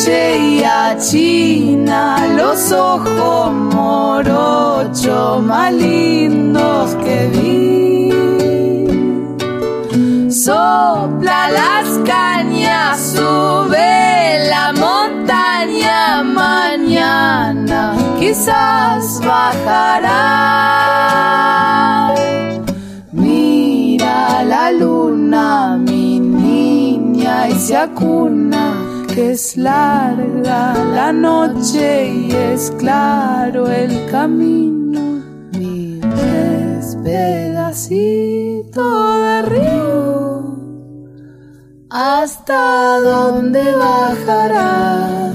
noche 0.06 0.38
y 0.38 0.62
achina 0.62 2.26
los 2.36 2.70
ojos 2.72 3.52
morochos 3.52 5.42
más 5.42 5.72
lindos 5.72 6.94
que 6.96 7.28
vi. 7.34 8.10
Sopla 10.30 11.50
las 11.50 11.98
cañas, 12.04 13.14
sube 13.14 14.48
la 14.48 14.72
montaña 14.72 16.22
mañana, 16.22 17.96
quizás 18.18 19.20
bajará. 19.24 20.14
Mira 23.12 24.44
la 24.44 24.70
luna, 24.70 25.76
mi 25.78 26.20
niña, 26.20 27.48
y 27.48 27.54
se 27.54 27.76
acuna, 27.76 28.75
es 29.16 29.56
larga 29.56 30.74
la 30.94 31.10
noche 31.10 32.06
y 32.06 32.30
es 32.32 32.70
claro 32.78 33.66
el 33.70 34.10
camino. 34.10 35.22
Mi 35.52 36.00
pedacito 37.02 38.82
de 39.20 39.42
río, 39.42 40.56
hasta 41.88 43.00
dónde 43.00 43.62
bajarás. 43.74 45.32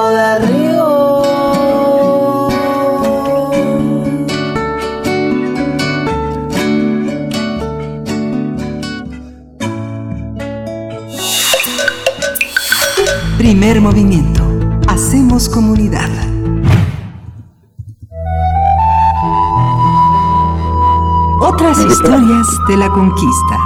de 0.09 0.39
río. 0.39 1.44
Primer 13.45 13.79
movimiento. 13.79 14.41
Hacemos 14.87 15.47
comunidad. 15.47 16.09
Otras 21.39 21.77
historias 21.77 22.47
de 22.67 22.75
la 22.75 22.89
conquista. 22.89 23.59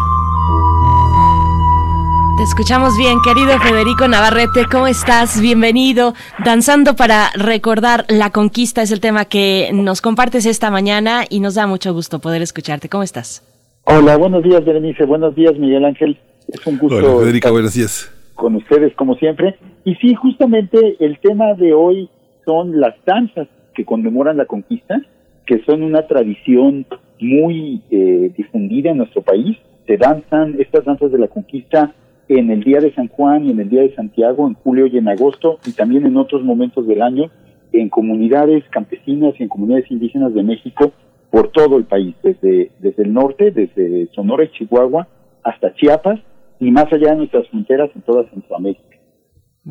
Te 2.35 2.43
escuchamos 2.43 2.97
bien, 2.97 3.19
querido 3.23 3.57
Federico 3.61 4.09
Navarrete. 4.09 4.65
¿Cómo 4.69 4.85
estás? 4.85 5.39
Bienvenido. 5.39 6.13
Danzando 6.43 6.97
para 6.97 7.29
recordar 7.35 8.03
la 8.09 8.31
conquista 8.31 8.81
es 8.81 8.91
el 8.91 8.99
tema 8.99 9.23
que 9.23 9.69
nos 9.71 10.01
compartes 10.01 10.45
esta 10.45 10.69
mañana 10.71 11.23
y 11.29 11.39
nos 11.39 11.55
da 11.55 11.67
mucho 11.67 11.93
gusto 11.93 12.19
poder 12.19 12.41
escucharte. 12.41 12.89
¿Cómo 12.89 13.03
estás? 13.03 13.47
Hola, 13.85 14.17
buenos 14.17 14.43
días, 14.43 14.65
Berenice. 14.65 15.05
Buenos 15.05 15.35
días, 15.35 15.57
Miguel 15.57 15.85
Ángel. 15.85 16.19
Es 16.49 16.67
un 16.67 16.77
gusto. 16.77 16.97
Hola, 16.97 17.21
Federica, 17.21 17.49
buenos 17.49 17.75
días. 17.75 18.11
Con 18.35 18.57
ustedes, 18.57 18.93
como 18.95 19.15
siempre. 19.15 19.57
Y 19.83 19.95
sí, 19.95 20.13
justamente 20.15 20.97
el 20.99 21.19
tema 21.19 21.53
de 21.53 21.73
hoy 21.73 22.09
son 22.45 22.79
las 22.79 22.95
danzas 23.05 23.47
que 23.73 23.85
conmemoran 23.85 24.37
la 24.37 24.45
conquista, 24.45 25.01
que 25.45 25.63
son 25.63 25.83
una 25.83 26.05
tradición 26.07 26.85
muy 27.19 27.81
eh, 27.89 28.31
difundida 28.35 28.91
en 28.91 28.97
nuestro 28.97 29.21
país. 29.21 29.57
Se 29.87 29.97
danzan 29.97 30.55
estas 30.59 30.85
danzas 30.85 31.11
de 31.11 31.17
la 31.17 31.27
conquista 31.27 31.93
en 32.27 32.51
el 32.51 32.63
día 32.63 32.79
de 32.79 32.93
San 32.93 33.07
Juan 33.07 33.45
y 33.45 33.51
en 33.51 33.59
el 33.59 33.69
día 33.69 33.81
de 33.81 33.95
Santiago, 33.95 34.47
en 34.47 34.53
julio 34.53 34.85
y 34.85 34.97
en 34.97 35.07
agosto, 35.07 35.59
y 35.65 35.71
también 35.71 36.05
en 36.05 36.17
otros 36.17 36.43
momentos 36.43 36.85
del 36.87 37.01
año, 37.01 37.31
en 37.73 37.89
comunidades 37.89 38.63
campesinas 38.69 39.33
y 39.39 39.43
en 39.43 39.49
comunidades 39.49 39.89
indígenas 39.89 40.33
de 40.33 40.43
México 40.43 40.91
por 41.31 41.51
todo 41.51 41.77
el 41.77 41.85
país, 41.85 42.15
desde, 42.23 42.71
desde 42.79 43.03
el 43.03 43.13
norte, 43.13 43.51
desde 43.51 44.07
Sonora 44.13 44.43
y 44.43 44.49
Chihuahua 44.49 45.07
hasta 45.43 45.73
Chiapas 45.73 46.19
y 46.59 46.71
más 46.71 46.91
allá 46.91 47.11
de 47.11 47.17
nuestras 47.17 47.47
fronteras 47.47 47.89
en 47.95 48.01
toda 48.01 48.29
Centroamérica. 48.29 48.88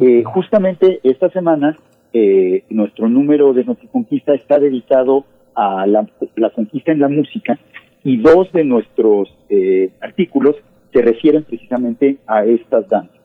Eh, 0.00 0.22
justamente 0.24 1.00
esta 1.02 1.28
semana 1.30 1.76
eh, 2.12 2.64
nuestro 2.70 3.08
número 3.08 3.52
de 3.52 3.64
Noticonquista 3.64 4.34
está 4.34 4.58
dedicado 4.58 5.24
a 5.54 5.86
la, 5.86 6.06
conquista 6.54 6.92
en 6.92 7.00
la 7.00 7.08
música 7.08 7.58
y 8.04 8.16
dos 8.18 8.50
de 8.52 8.64
nuestros 8.64 9.28
eh, 9.48 9.90
artículos 10.00 10.56
se 10.92 11.02
refieren 11.02 11.44
precisamente 11.44 12.18
a 12.26 12.44
estas 12.44 12.88
danzas. 12.88 13.16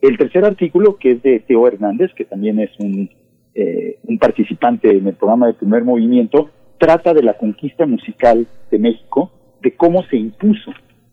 El 0.00 0.16
tercer 0.16 0.44
artículo, 0.44 0.96
que 0.96 1.12
es 1.12 1.22
de 1.22 1.40
Teo 1.40 1.66
Hernández, 1.66 2.12
que 2.14 2.24
también 2.24 2.60
es 2.60 2.70
un, 2.78 3.10
eh, 3.54 3.98
un 4.04 4.18
participante 4.18 4.90
en 4.90 5.06
el 5.06 5.14
programa 5.14 5.48
de 5.48 5.54
primer 5.54 5.84
movimiento, 5.84 6.50
trata 6.78 7.12
de 7.14 7.22
la 7.22 7.34
conquista 7.34 7.86
musical 7.86 8.46
de 8.70 8.78
México, 8.78 9.30
de 9.62 9.74
cómo 9.74 10.02
se 10.04 10.16
impuso 10.16 10.72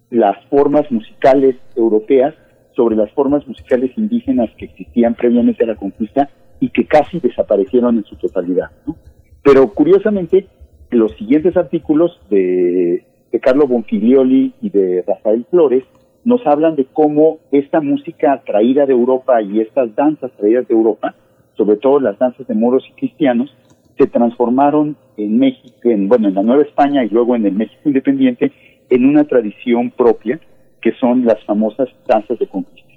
las 0.10 0.38
formas 0.46 0.90
musicales 0.92 1.56
europeas 1.76 2.36
sobre 2.78 2.96
las 2.96 3.12
formas 3.12 3.46
musicales 3.48 3.92
indígenas 3.98 4.52
que 4.56 4.66
existían 4.66 5.16
previamente 5.16 5.64
a 5.64 5.68
la 5.68 5.76
conquista 5.76 6.30
y 6.60 6.70
que 6.70 6.86
casi 6.86 7.20
desaparecieron 7.20 7.98
en 7.98 8.04
su 8.06 8.16
totalidad. 8.16 8.70
¿no? 8.86 8.96
Pero 9.44 9.74
curiosamente, 9.74 10.48
los 10.92 11.12
siguientes 11.14 11.58
artículos 11.58 12.22
de, 12.30 13.04
de 13.32 13.40
Carlo 13.40 13.68
Bonfilioli 13.68 14.54
y 14.62 14.70
de 14.70 15.04
Rafael 15.06 15.46
Flores 15.50 15.84
nos 16.24 16.46
hablan 16.46 16.76
de 16.76 16.86
cómo 16.86 17.40
esta 17.52 17.82
música 17.82 18.44
traída 18.46 18.86
de 18.86 18.94
Europa 18.94 19.42
y 19.42 19.60
estas 19.60 19.96
danzas 19.96 20.32
traídas 20.38 20.68
de 20.68 20.76
Europa, 20.76 21.16
sobre 21.56 21.78
todo 21.78 22.00
las 22.00 22.20
danzas 22.20 22.46
de 22.46 22.54
moros 22.54 22.84
y 22.90 22.94
cristianos, 22.94 23.50
se 23.98 24.06
transformaron 24.06 24.96
en 25.18 25.40
México, 25.40 25.90
en, 25.90 26.08
bueno, 26.08 26.28
en 26.28 26.36
la 26.36 26.44
Nueva 26.44 26.62
España 26.62 27.04
y 27.04 27.10
luego 27.10 27.36
en 27.36 27.46
el 27.48 27.54
México 27.54 27.82
independiente, 27.86 28.52
en 28.90 29.06
una 29.06 29.24
tradición 29.24 29.90
propia, 29.90 30.40
que 30.82 30.94
son 30.94 31.26
las 31.26 31.44
famosas 31.46 31.90
danzas 32.08 32.40
de 32.40 32.48
conquista, 32.48 32.94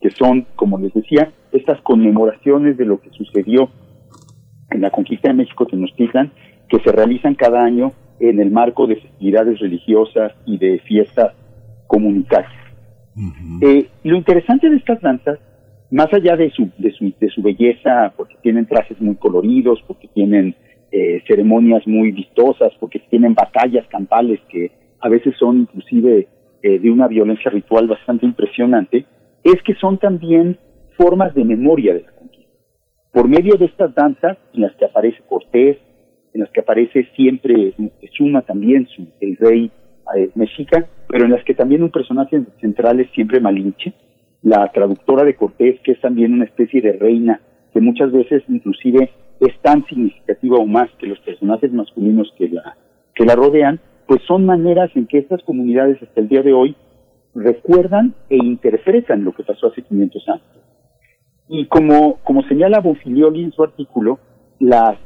que 0.00 0.10
son, 0.10 0.46
como 0.56 0.78
les 0.78 0.92
decía, 0.94 1.32
estas 1.52 1.80
conmemoraciones 1.82 2.76
de 2.76 2.84
lo 2.84 3.00
que 3.00 3.10
sucedió 3.10 3.70
en 4.70 4.80
la 4.80 4.90
conquista 4.90 5.28
de 5.28 5.34
México 5.34 5.66
Tenochtitlan, 5.66 6.32
que 6.68 6.80
se 6.80 6.92
realizan 6.92 7.34
cada 7.34 7.62
año 7.62 7.92
en 8.18 8.40
el 8.40 8.50
marco 8.50 8.86
de 8.86 8.96
festividades 8.96 9.58
religiosas 9.60 10.32
y 10.46 10.58
de 10.58 10.80
fiestas 10.80 11.32
comunitarias. 11.86 12.52
Uh 13.14 13.20
-huh. 13.20 13.62
eh, 13.62 13.88
lo 14.04 14.16
interesante 14.16 14.68
de 14.68 14.76
estas 14.76 15.00
danzas, 15.00 15.38
más 15.90 16.12
allá 16.12 16.36
de 16.36 16.50
su, 16.50 16.68
de 16.78 16.90
su, 16.92 17.12
de 17.18 17.28
su 17.28 17.42
belleza, 17.42 18.12
porque 18.16 18.34
tienen 18.42 18.66
trajes 18.66 19.00
muy 19.00 19.14
coloridos, 19.16 19.82
porque 19.86 20.08
tienen 20.08 20.54
eh, 20.90 21.22
ceremonias 21.26 21.86
muy 21.86 22.10
vistosas, 22.10 22.72
porque 22.80 22.98
tienen 23.10 23.34
batallas 23.34 23.86
campales 23.88 24.40
que 24.48 24.72
a 25.00 25.08
veces 25.08 25.34
son 25.38 25.60
inclusive 25.60 26.26
eh, 26.66 26.80
de 26.80 26.90
una 26.90 27.06
violencia 27.06 27.48
ritual 27.48 27.86
bastante 27.86 28.26
impresionante, 28.26 29.06
es 29.44 29.62
que 29.62 29.76
son 29.76 29.98
también 29.98 30.58
formas 30.96 31.32
de 31.32 31.44
memoria 31.44 31.94
de 31.94 32.02
la 32.02 32.10
conquista. 32.10 32.50
Por 33.12 33.28
medio 33.28 33.54
de 33.54 33.66
estas 33.66 33.94
danzas, 33.94 34.36
en 34.52 34.62
las 34.62 34.74
que 34.74 34.84
aparece 34.84 35.22
Cortés, 35.28 35.76
en 36.34 36.40
las 36.40 36.50
que 36.50 36.62
aparece 36.62 37.08
siempre 37.14 37.72
Suma 38.16 38.42
también, 38.42 38.88
su, 38.88 39.06
el 39.20 39.36
rey 39.36 39.70
eh, 40.16 40.30
mexica, 40.34 40.88
pero 41.06 41.26
en 41.26 41.30
las 41.30 41.44
que 41.44 41.54
también 41.54 41.84
un 41.84 41.92
personaje 41.92 42.42
central 42.60 42.98
es 42.98 43.12
siempre 43.12 43.38
Malinche, 43.38 43.92
la 44.42 44.68
traductora 44.72 45.22
de 45.22 45.36
Cortés, 45.36 45.78
que 45.84 45.92
es 45.92 46.00
también 46.00 46.32
una 46.32 46.46
especie 46.46 46.82
de 46.82 46.94
reina, 46.94 47.40
que 47.72 47.80
muchas 47.80 48.10
veces 48.10 48.42
inclusive 48.48 49.12
es 49.38 49.56
tan 49.62 49.86
significativa 49.86 50.56
o 50.56 50.66
más 50.66 50.90
que 50.98 51.06
los 51.06 51.20
personajes 51.20 51.72
masculinos 51.72 52.34
que 52.36 52.48
la, 52.48 52.76
que 53.14 53.24
la 53.24 53.36
rodean, 53.36 53.78
pues 54.06 54.22
son 54.26 54.46
maneras 54.46 54.90
en 54.94 55.06
que 55.06 55.18
estas 55.18 55.42
comunidades 55.42 56.02
hasta 56.02 56.20
el 56.20 56.28
día 56.28 56.42
de 56.42 56.52
hoy 56.52 56.76
recuerdan 57.34 58.14
e 58.30 58.36
interpretan 58.36 59.24
lo 59.24 59.32
que 59.32 59.42
pasó 59.42 59.68
hace 59.68 59.82
500 59.82 60.28
años. 60.28 60.42
Y 61.48 61.66
como, 61.66 62.18
como 62.24 62.42
señala 62.42 62.80
Bonfilioli 62.80 63.44
en 63.44 63.52
su 63.52 63.62
artículo, 63.62 64.18
la, 64.58 64.96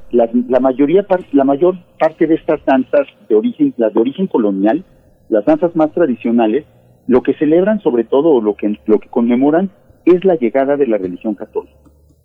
mayoría, 0.60 1.06
la 1.32 1.44
mayor 1.44 1.76
parte 1.98 2.26
de 2.26 2.34
estas 2.34 2.64
danzas 2.64 3.06
de 3.28 3.34
origen, 3.34 3.74
las 3.76 3.92
de 3.92 4.00
origen 4.00 4.26
colonial, 4.26 4.84
las 5.28 5.44
danzas 5.44 5.74
más 5.76 5.92
tradicionales, 5.92 6.64
lo 7.06 7.22
que 7.22 7.34
celebran 7.34 7.80
sobre 7.80 8.04
todo, 8.04 8.30
o 8.30 8.40
lo 8.40 8.54
que, 8.54 8.78
lo 8.86 8.98
que 9.00 9.08
conmemoran, 9.08 9.70
es 10.04 10.24
la 10.24 10.36
llegada 10.36 10.76
de 10.76 10.86
la 10.86 10.98
religión 10.98 11.34
católica. 11.34 11.76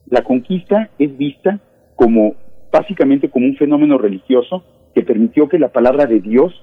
La 0.08 0.24
conquista 0.24 0.90
es 1.00 1.18
vista 1.18 1.60
como, 1.96 2.36
básicamente 2.72 3.30
como 3.30 3.48
un 3.48 3.56
fenómeno 3.56 3.98
religioso 3.98 4.64
que 4.96 5.04
permitió 5.04 5.50
que 5.50 5.60
la 5.60 5.74
palabra 5.74 6.06
de 6.06 6.22
Dios 6.22 6.54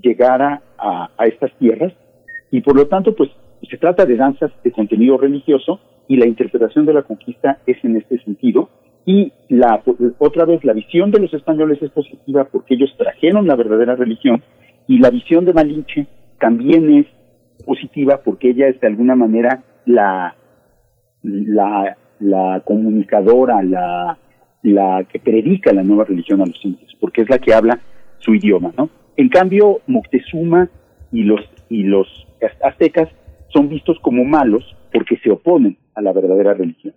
llegara 0.00 0.62
a, 0.78 1.08
estas 1.26 1.50
tierras 1.58 1.92
y 2.50 2.60
por 2.60 2.76
lo 2.76 2.86
tanto, 2.86 3.14
pues 3.16 3.30
se 3.68 3.78
trata 3.78 4.04
de 4.04 4.16
danzas 4.16 4.50
de 4.62 4.70
contenido 4.70 5.16
religioso 5.16 5.80
y 6.06 6.16
la 6.16 6.26
interpretación 6.26 6.84
de 6.84 6.94
la 6.94 7.02
conquista 7.02 7.58
es 7.66 7.82
en 7.82 7.96
este 7.96 8.22
sentido. 8.22 8.68
Y 9.06 9.32
la, 9.48 9.82
otra 10.18 10.44
vez, 10.44 10.62
la 10.64 10.74
visión 10.74 11.10
de 11.10 11.20
los 11.20 11.32
españoles 11.32 11.78
es 11.80 11.90
positiva 11.90 12.44
porque 12.44 12.74
ellos 12.74 12.94
trajeron 12.98 13.46
la 13.46 13.56
verdadera 13.56 13.96
religión 13.96 14.42
Y 14.86 14.98
la 14.98 15.10
visión 15.10 15.46
de 15.46 15.54
Malinche 15.54 16.06
también 16.38 16.98
es 16.98 17.06
positiva 17.64 18.20
porque 18.22 18.50
ella 18.50 18.68
es 18.68 18.78
de 18.80 18.88
alguna 18.88 19.14
manera 19.14 19.62
la, 19.86 20.34
la 21.22 22.62
comunicadora, 22.64 23.62
la, 23.62 24.18
la 24.62 25.04
que 25.04 25.18
predica 25.18 25.72
la 25.72 25.82
nueva 25.82 26.04
religión 26.04 26.40
a 26.42 26.46
los 26.46 26.64
indios, 26.64 26.96
porque 27.00 27.22
es 27.22 27.30
la 27.30 27.38
que 27.38 27.54
habla 27.54 27.80
su 28.18 28.34
idioma, 28.34 28.72
¿no? 28.76 28.90
En 29.16 29.28
cambio, 29.28 29.80
Moctezuma 29.86 30.68
y 31.12 31.22
los, 31.24 31.40
y 31.68 31.82
los 31.84 32.06
aztecas 32.62 33.08
son 33.48 33.68
vistos 33.68 33.98
como 34.00 34.24
malos 34.24 34.64
porque 34.92 35.16
se 35.18 35.30
oponen 35.30 35.76
a 35.94 36.02
la 36.02 36.12
verdadera 36.12 36.54
religión. 36.54 36.94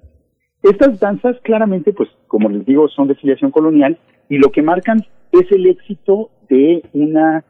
Estas 0.61 0.99
danzas 0.99 1.37
claramente, 1.41 1.91
pues, 1.93 2.09
como 2.27 2.49
les 2.49 2.65
digo, 2.65 2.87
son 2.89 3.07
de 3.07 3.15
filiación 3.15 3.51
colonial 3.51 3.97
y 4.29 4.37
lo 4.37 4.51
que 4.51 4.61
marcan 4.61 4.99
es 5.31 5.51
el 5.51 5.67
éxito 5.67 6.29
de 6.49 6.83
una 6.93 7.43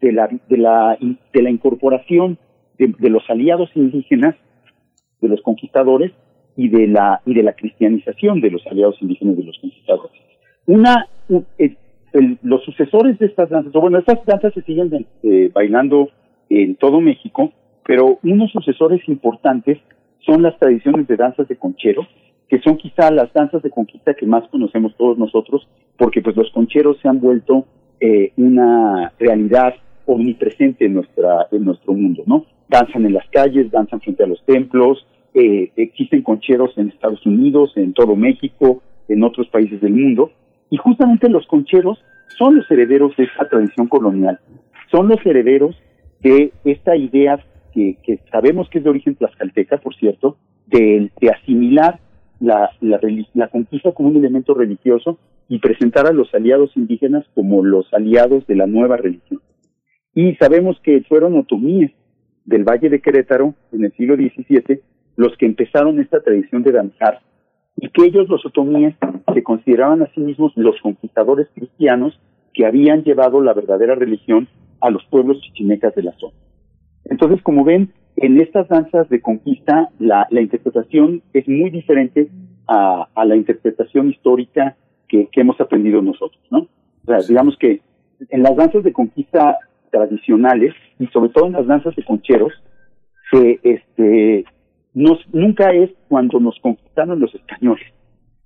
de 0.00 0.12
la 0.12 0.28
de 0.48 0.56
la 0.56 0.96
de 1.00 1.42
la 1.42 1.50
incorporación 1.50 2.38
de, 2.78 2.94
de 2.98 3.10
los 3.10 3.28
aliados 3.28 3.70
indígenas, 3.74 4.34
de 5.20 5.28
los 5.28 5.42
conquistadores 5.42 6.12
y 6.56 6.68
de 6.68 6.86
la 6.86 7.20
y 7.24 7.34
de 7.34 7.42
la 7.42 7.52
cristianización 7.52 8.40
de 8.40 8.50
los 8.50 8.66
aliados 8.66 8.96
indígenas 9.00 9.36
de 9.36 9.44
los 9.44 9.58
conquistadores. 9.58 10.20
Una 10.66 11.06
los 12.42 12.64
sucesores 12.64 13.18
de 13.18 13.26
estas 13.26 13.50
danzas, 13.50 13.74
o 13.74 13.80
bueno, 13.80 13.98
estas 13.98 14.24
danzas 14.26 14.52
se 14.54 14.62
siguen 14.62 15.06
eh, 15.22 15.50
bailando 15.52 16.08
en 16.48 16.74
todo 16.76 17.00
México, 17.00 17.52
pero 17.86 18.18
unos 18.22 18.50
sucesores 18.50 19.00
importantes 19.08 19.78
son 20.20 20.42
las 20.42 20.58
tradiciones 20.58 21.06
de 21.06 21.16
danzas 21.16 21.48
de 21.48 21.56
conchero, 21.56 22.06
que 22.48 22.60
son 22.60 22.76
quizá 22.76 23.10
las 23.10 23.32
danzas 23.32 23.62
de 23.62 23.70
conquista 23.70 24.14
que 24.14 24.26
más 24.26 24.46
conocemos 24.48 24.96
todos 24.96 25.16
nosotros, 25.18 25.68
porque 25.96 26.20
pues 26.20 26.36
los 26.36 26.50
concheros 26.50 26.98
se 27.00 27.08
han 27.08 27.20
vuelto 27.20 27.66
eh, 28.00 28.32
una 28.36 29.12
realidad 29.18 29.74
omnipresente 30.06 30.86
en 30.86 30.94
nuestra 30.94 31.46
en 31.52 31.64
nuestro 31.64 31.92
mundo, 31.92 32.24
¿no? 32.26 32.46
Danzan 32.68 33.06
en 33.06 33.14
las 33.14 33.28
calles, 33.30 33.70
danzan 33.70 34.00
frente 34.00 34.24
a 34.24 34.26
los 34.26 34.44
templos, 34.44 35.06
eh, 35.34 35.72
existen 35.76 36.22
concheros 36.22 36.76
en 36.76 36.88
Estados 36.88 37.24
Unidos, 37.24 37.72
en 37.76 37.92
todo 37.92 38.16
México, 38.16 38.82
en 39.08 39.22
otros 39.22 39.48
países 39.48 39.80
del 39.80 39.92
mundo, 39.92 40.32
y 40.70 40.76
justamente 40.76 41.28
los 41.28 41.46
concheros 41.46 42.02
son 42.38 42.56
los 42.56 42.70
herederos 42.70 43.16
de 43.16 43.24
esta 43.24 43.48
tradición 43.48 43.88
colonial, 43.88 44.38
son 44.90 45.08
los 45.08 45.24
herederos 45.24 45.76
de 46.22 46.52
esta 46.64 46.96
idea 46.96 47.38
que, 47.72 48.20
sabemos 48.30 48.68
que 48.68 48.78
es 48.78 48.84
de 48.84 48.90
origen 48.90 49.14
tlaxcalteca, 49.14 49.78
por 49.78 49.94
cierto, 49.94 50.36
de, 50.66 51.10
asimilar 51.32 52.00
la, 52.40 52.70
la, 52.80 53.48
conquista 53.48 53.92
como 53.92 54.08
un 54.08 54.16
elemento 54.16 54.54
religioso 54.54 55.18
y 55.48 55.58
presentar 55.58 56.06
a 56.06 56.12
los 56.12 56.32
aliados 56.34 56.76
indígenas 56.76 57.24
como 57.34 57.64
los 57.64 57.92
aliados 57.92 58.46
de 58.46 58.56
la 58.56 58.66
nueva 58.66 58.96
religión. 58.96 59.40
Y 60.14 60.34
sabemos 60.36 60.80
que 60.82 61.02
fueron 61.02 61.38
otomíes 61.38 61.92
del 62.44 62.64
Valle 62.64 62.88
de 62.88 63.00
Querétaro 63.00 63.54
en 63.72 63.84
el 63.84 63.92
siglo 63.92 64.16
XVII 64.16 64.80
los 65.16 65.36
que 65.36 65.46
empezaron 65.46 66.00
esta 66.00 66.20
tradición 66.20 66.62
de 66.62 66.72
danzar 66.72 67.20
y 67.76 67.88
que 67.90 68.04
ellos, 68.04 68.28
los 68.28 68.44
otomíes, 68.44 68.94
se 69.32 69.42
consideraban 69.42 70.02
a 70.02 70.10
sí 70.14 70.20
mismos 70.20 70.52
los 70.56 70.80
conquistadores 70.80 71.48
cristianos 71.54 72.18
que 72.52 72.66
habían 72.66 73.04
llevado 73.04 73.40
la 73.40 73.54
verdadera 73.54 73.94
religión 73.94 74.48
a 74.80 74.90
los 74.90 75.04
pueblos 75.06 75.40
chichimecas 75.40 75.94
de 75.94 76.02
la 76.02 76.12
zona. 76.12 76.34
Entonces, 77.04 77.42
como 77.42 77.64
ven, 77.64 77.92
en 78.16 78.40
estas 78.40 78.68
danzas 78.68 79.08
de 79.08 79.20
conquista 79.20 79.88
la, 79.98 80.26
interpretación 80.30 81.22
es 81.32 81.48
muy 81.48 81.70
diferente 81.70 82.28
a, 82.66 83.06
la 83.24 83.36
interpretación 83.36 84.10
histórica 84.10 84.76
que, 85.08 85.28
hemos 85.32 85.60
aprendido 85.60 86.02
nosotros, 86.02 86.42
¿no? 86.50 86.68
O 87.04 87.06
sea, 87.06 87.18
digamos 87.26 87.56
que 87.58 87.80
en 88.28 88.42
las 88.42 88.56
danzas 88.56 88.84
de 88.84 88.92
conquista 88.92 89.58
tradicionales 89.90 90.74
y 90.98 91.06
sobre 91.08 91.30
todo 91.30 91.46
en 91.46 91.52
las 91.52 91.66
danzas 91.66 91.96
de 91.96 92.04
concheros, 92.04 92.52
se, 93.30 93.58
este, 93.62 94.44
nos, 94.94 95.18
nunca 95.32 95.70
es 95.72 95.90
cuando 96.08 96.40
nos 96.40 96.58
conquistaron 96.60 97.20
los 97.20 97.34
españoles, 97.34 97.86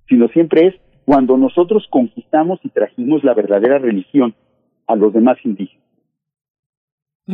sino 0.07 0.27
siempre 0.29 0.67
es 0.67 0.75
cuando 1.05 1.37
nosotros 1.37 1.85
conquistamos 1.89 2.59
y 2.63 2.69
trajimos 2.69 3.23
la 3.23 3.33
verdadera 3.33 3.77
religión 3.77 4.33
a 4.87 4.95
los 4.95 5.13
demás 5.13 5.37
indígenas. 5.43 5.83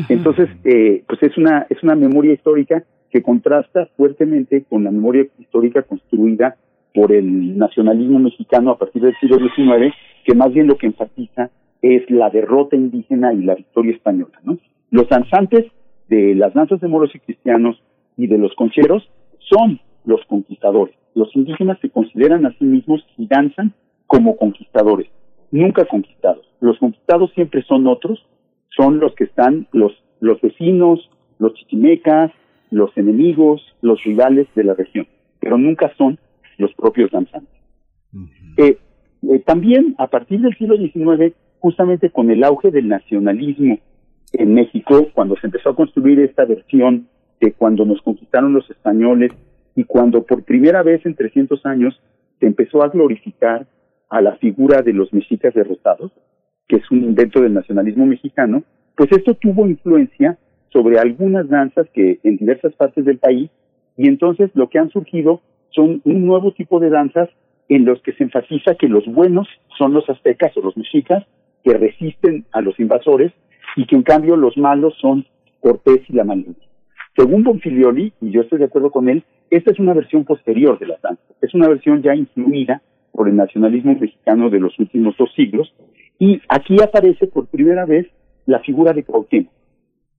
Entonces, 0.07 0.49
eh, 0.63 1.03
pues 1.05 1.21
es 1.21 1.37
una, 1.37 1.67
es 1.69 1.83
una 1.83 1.95
memoria 1.95 2.33
histórica 2.33 2.83
que 3.09 3.21
contrasta 3.21 3.87
fuertemente 3.97 4.63
con 4.63 4.85
la 4.85 4.91
memoria 4.91 5.27
histórica 5.37 5.83
construida 5.83 6.55
por 6.93 7.11
el 7.11 7.57
nacionalismo 7.57 8.19
mexicano 8.19 8.71
a 8.71 8.77
partir 8.77 9.01
del 9.01 9.15
siglo 9.19 9.37
XIX, 9.37 9.93
que 10.23 10.33
más 10.33 10.53
bien 10.53 10.67
lo 10.67 10.77
que 10.77 10.87
enfatiza 10.87 11.49
es 11.81 12.09
la 12.09 12.29
derrota 12.29 12.75
indígena 12.75 13.33
y 13.33 13.43
la 13.43 13.55
victoria 13.55 13.93
española. 13.93 14.39
¿no? 14.43 14.57
Los 14.91 15.09
danzantes 15.09 15.65
de 16.07 16.35
las 16.35 16.53
danzas 16.53 16.79
de 16.79 16.87
moros 16.87 17.11
y 17.13 17.19
cristianos 17.19 17.81
y 18.21 18.27
de 18.27 18.37
los 18.37 18.53
concheros 18.53 19.09
son 19.49 19.79
los 20.05 20.23
conquistadores. 20.27 20.95
Los 21.15 21.35
indígenas 21.35 21.79
se 21.81 21.89
consideran 21.89 22.45
a 22.45 22.51
sí 22.51 22.65
mismos 22.65 23.03
y 23.17 23.25
danzan 23.25 23.73
como 24.05 24.37
conquistadores, 24.37 25.07
nunca 25.49 25.85
conquistados. 25.85 26.45
Los 26.59 26.77
conquistados 26.77 27.31
siempre 27.33 27.63
son 27.63 27.87
otros, 27.87 28.23
son 28.77 28.99
los 28.99 29.15
que 29.15 29.23
están, 29.23 29.67
los, 29.71 29.91
los 30.19 30.39
vecinos, 30.39 31.09
los 31.39 31.55
chichimecas, 31.55 32.31
los 32.69 32.95
enemigos, 32.95 33.59
los 33.81 34.03
rivales 34.03 34.47
de 34.53 34.65
la 34.65 34.75
región, 34.75 35.07
pero 35.39 35.57
nunca 35.57 35.91
son 35.97 36.19
los 36.59 36.71
propios 36.75 37.09
danzantes. 37.09 37.59
Eh, 38.57 38.77
eh, 39.23 39.39
también 39.39 39.95
a 39.97 40.07
partir 40.07 40.41
del 40.41 40.55
siglo 40.57 40.77
XIX, 40.77 41.33
justamente 41.59 42.11
con 42.11 42.29
el 42.29 42.43
auge 42.43 42.69
del 42.69 42.87
nacionalismo 42.87 43.79
en 44.33 44.53
México, 44.53 45.07
cuando 45.15 45.35
se 45.37 45.47
empezó 45.47 45.69
a 45.69 45.75
construir 45.75 46.19
esta 46.19 46.45
versión 46.45 47.07
cuando 47.49 47.85
nos 47.85 48.01
conquistaron 48.01 48.53
los 48.53 48.69
españoles 48.69 49.31
y 49.75 49.83
cuando 49.83 50.23
por 50.23 50.43
primera 50.43 50.83
vez 50.83 51.03
en 51.05 51.15
300 51.15 51.65
años 51.65 51.99
se 52.39 52.45
empezó 52.45 52.83
a 52.83 52.89
glorificar 52.89 53.65
a 54.09 54.21
la 54.21 54.35
figura 54.35 54.81
de 54.81 54.93
los 54.93 55.11
mexicas 55.13 55.53
derrotados, 55.53 56.11
que 56.67 56.75
es 56.77 56.91
un 56.91 57.03
invento 57.03 57.41
del 57.41 57.53
nacionalismo 57.53 58.05
mexicano, 58.05 58.63
pues 58.95 59.11
esto 59.11 59.33
tuvo 59.33 59.67
influencia 59.67 60.37
sobre 60.69 60.99
algunas 60.99 61.49
danzas 61.49 61.87
que 61.93 62.19
en 62.23 62.37
diversas 62.37 62.73
partes 62.73 63.05
del 63.05 63.17
país 63.17 63.49
y 63.97 64.07
entonces 64.07 64.51
lo 64.53 64.69
que 64.69 64.79
han 64.79 64.89
surgido 64.89 65.41
son 65.71 66.01
un 66.05 66.25
nuevo 66.25 66.53
tipo 66.53 66.79
de 66.79 66.89
danzas 66.89 67.29
en 67.69 67.85
los 67.85 68.01
que 68.01 68.13
se 68.13 68.23
enfatiza 68.23 68.75
que 68.75 68.87
los 68.87 69.05
buenos 69.05 69.47
son 69.77 69.93
los 69.93 70.07
aztecas 70.09 70.55
o 70.57 70.61
los 70.61 70.77
mexicas 70.77 71.25
que 71.63 71.77
resisten 71.77 72.45
a 72.51 72.61
los 72.61 72.79
invasores 72.79 73.31
y 73.75 73.85
que 73.85 73.95
en 73.95 74.03
cambio 74.03 74.35
los 74.35 74.57
malos 74.57 74.93
son 74.99 75.25
Cortés 75.61 76.01
y 76.09 76.13
la 76.13 76.23
Malinche. 76.23 76.70
Según 77.15 77.43
Bonfilioli, 77.43 78.13
y 78.21 78.31
yo 78.31 78.41
estoy 78.41 78.59
de 78.59 78.65
acuerdo 78.65 78.89
con 78.89 79.09
él, 79.09 79.23
esta 79.49 79.71
es 79.71 79.79
una 79.79 79.93
versión 79.93 80.23
posterior 80.23 80.79
de 80.79 80.87
la 80.87 80.97
danza, 81.03 81.21
es 81.41 81.53
una 81.53 81.67
versión 81.67 82.01
ya 82.01 82.15
influida 82.15 82.81
por 83.11 83.27
el 83.27 83.35
nacionalismo 83.35 83.97
mexicano 83.99 84.49
de 84.49 84.59
los 84.59 84.77
últimos 84.79 85.17
dos 85.17 85.29
siglos, 85.35 85.73
y 86.19 86.41
aquí 86.47 86.77
aparece 86.81 87.27
por 87.27 87.47
primera 87.47 87.85
vez 87.85 88.07
la 88.45 88.59
figura 88.59 88.93
de 88.93 89.03
Cuauhtémoc. 89.03 89.51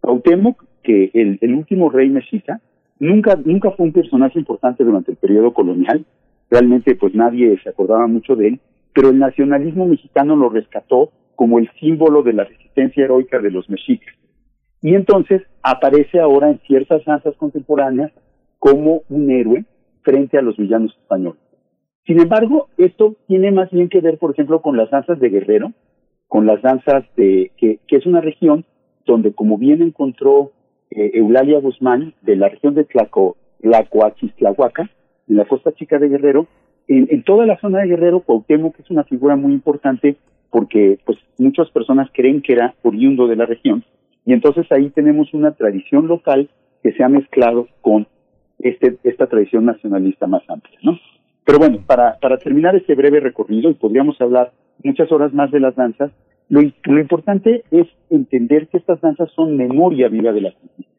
Cuauhtémoc, 0.01 0.64
que 0.82 1.11
el, 1.14 1.38
el 1.40 1.55
último 1.55 1.88
rey 1.88 2.11
mexica, 2.11 2.61
nunca, 2.99 3.38
nunca 3.43 3.70
fue 3.70 3.86
un 3.86 3.93
personaje 3.93 4.38
importante 4.38 4.84
durante 4.84 5.12
el 5.12 5.16
periodo 5.16 5.55
colonial, 5.55 6.05
realmente 6.51 6.95
pues 6.97 7.14
nadie 7.14 7.59
se 7.62 7.70
acordaba 7.70 8.07
mucho 8.07 8.36
de 8.36 8.49
él, 8.49 8.61
pero 8.93 9.09
el 9.09 9.18
nacionalismo 9.18 9.86
mexicano 9.86 10.36
lo 10.36 10.51
rescató 10.51 11.11
como 11.36 11.59
el 11.59 11.70
símbolo 11.80 12.22
de 12.22 12.34
la 12.34 12.45
resistencia 12.45 13.05
heroica 13.05 13.38
de 13.38 13.51
los 13.51 13.70
mexicas. 13.70 14.14
Y 14.83 14.97
entonces 14.97 15.43
aparece 15.62 16.18
ahora 16.20 16.51
en 16.51 16.59
ciertas 16.66 17.05
danzas 17.05 17.37
contemporáneas 17.37 18.11
como 18.59 19.03
un 19.09 19.30
héroe 19.30 19.64
frente 20.03 20.37
a 20.37 20.43
los 20.43 20.57
villanos 20.57 20.93
españoles. 21.01 21.41
Sin 22.05 22.20
embargo, 22.20 22.68
esto 22.76 23.14
tiene 23.28 23.53
más 23.53 23.70
bien 23.70 23.89
que 23.89 24.01
ver, 24.01 24.18
por 24.18 24.33
ejemplo, 24.33 24.61
con 24.61 24.76
las 24.76 24.91
danzas 24.91 25.20
de 25.20 25.28
Guerrero, 25.28 25.72
con 26.26 26.47
las 26.47 26.61
danzas 26.62 27.05
de 27.16 27.53
que, 27.57 27.78
es 27.89 28.07
una 28.07 28.20
región 28.20 28.64
donde, 29.07 29.33
como 29.33 29.57
bien 29.57 29.83
encontró 29.83 30.51
eh, 30.91 31.12
Eulalia 31.14 31.61
Guzmán, 31.61 32.14
de 32.22 32.35
la 32.35 32.49
región 32.49 32.74
de 32.74 32.85
Tlaco, 32.85 33.37
en 33.62 33.70
la 35.37 35.45
costa 35.45 35.72
chica 35.72 36.01
de 36.01 36.09
Guerrero, 36.09 36.49
en, 36.89 37.07
en, 37.11 37.22
toda 37.22 37.47
la 37.47 37.61
zona 37.61 37.80
de 37.80 37.89
Guerrero, 37.89 38.20
Cuauhtémoc 38.20 38.80
es 38.80 38.91
una 38.91 39.05
figura 39.05 39.37
muy 39.37 39.53
importante 39.53 40.16
porque 40.51 40.99
pues 41.05 41.18
muchas 41.39 41.70
personas 41.70 42.11
creen 42.12 42.43
que 42.43 42.55
era 42.55 42.74
oriundo 42.83 43.28
de 43.28 43.37
la 43.37 43.47
región 43.47 43.85
y 44.25 44.33
entonces 44.33 44.70
ahí 44.70 44.91
tenemos 44.91 45.33
una 45.35 45.53
tradición 45.53 46.07
local 46.07 46.49
que 46.83 46.93
se 46.93 47.03
ha 47.03 47.09
mezclado 47.09 47.68
con 47.81 48.07
este, 48.59 48.99
esta 49.05 49.27
tradición 49.27 49.64
nacionalista 49.64 50.27
más 50.27 50.43
amplia, 50.49 50.79
¿no? 50.83 50.99
Pero 51.45 51.59
bueno, 51.59 51.79
para, 51.87 52.18
para 52.20 52.39
terminar 52.39 52.77
este 52.77 52.95
breve 52.95 53.20
recorrido, 53.20 53.70
y 53.70 53.75
podríamos 53.75 54.20
hablar 54.20 54.53
muchas 54.85 55.11
horas 55.11 55.33
más 55.33 55.51
de 55.51 55.61
las 55.61 55.75
danzas, 55.75 56.12
lo, 56.49 56.61
lo 56.61 57.01
importante 57.01 57.64
es 57.70 57.87
entender 58.11 58.68
que 58.68 58.79
estas 58.79 59.01
danzas 59.01 59.31
son 59.35 59.57
memoria 59.57 60.09
viva 60.09 60.33
de 60.33 60.43
la 60.43 60.53
conquista, 60.53 60.93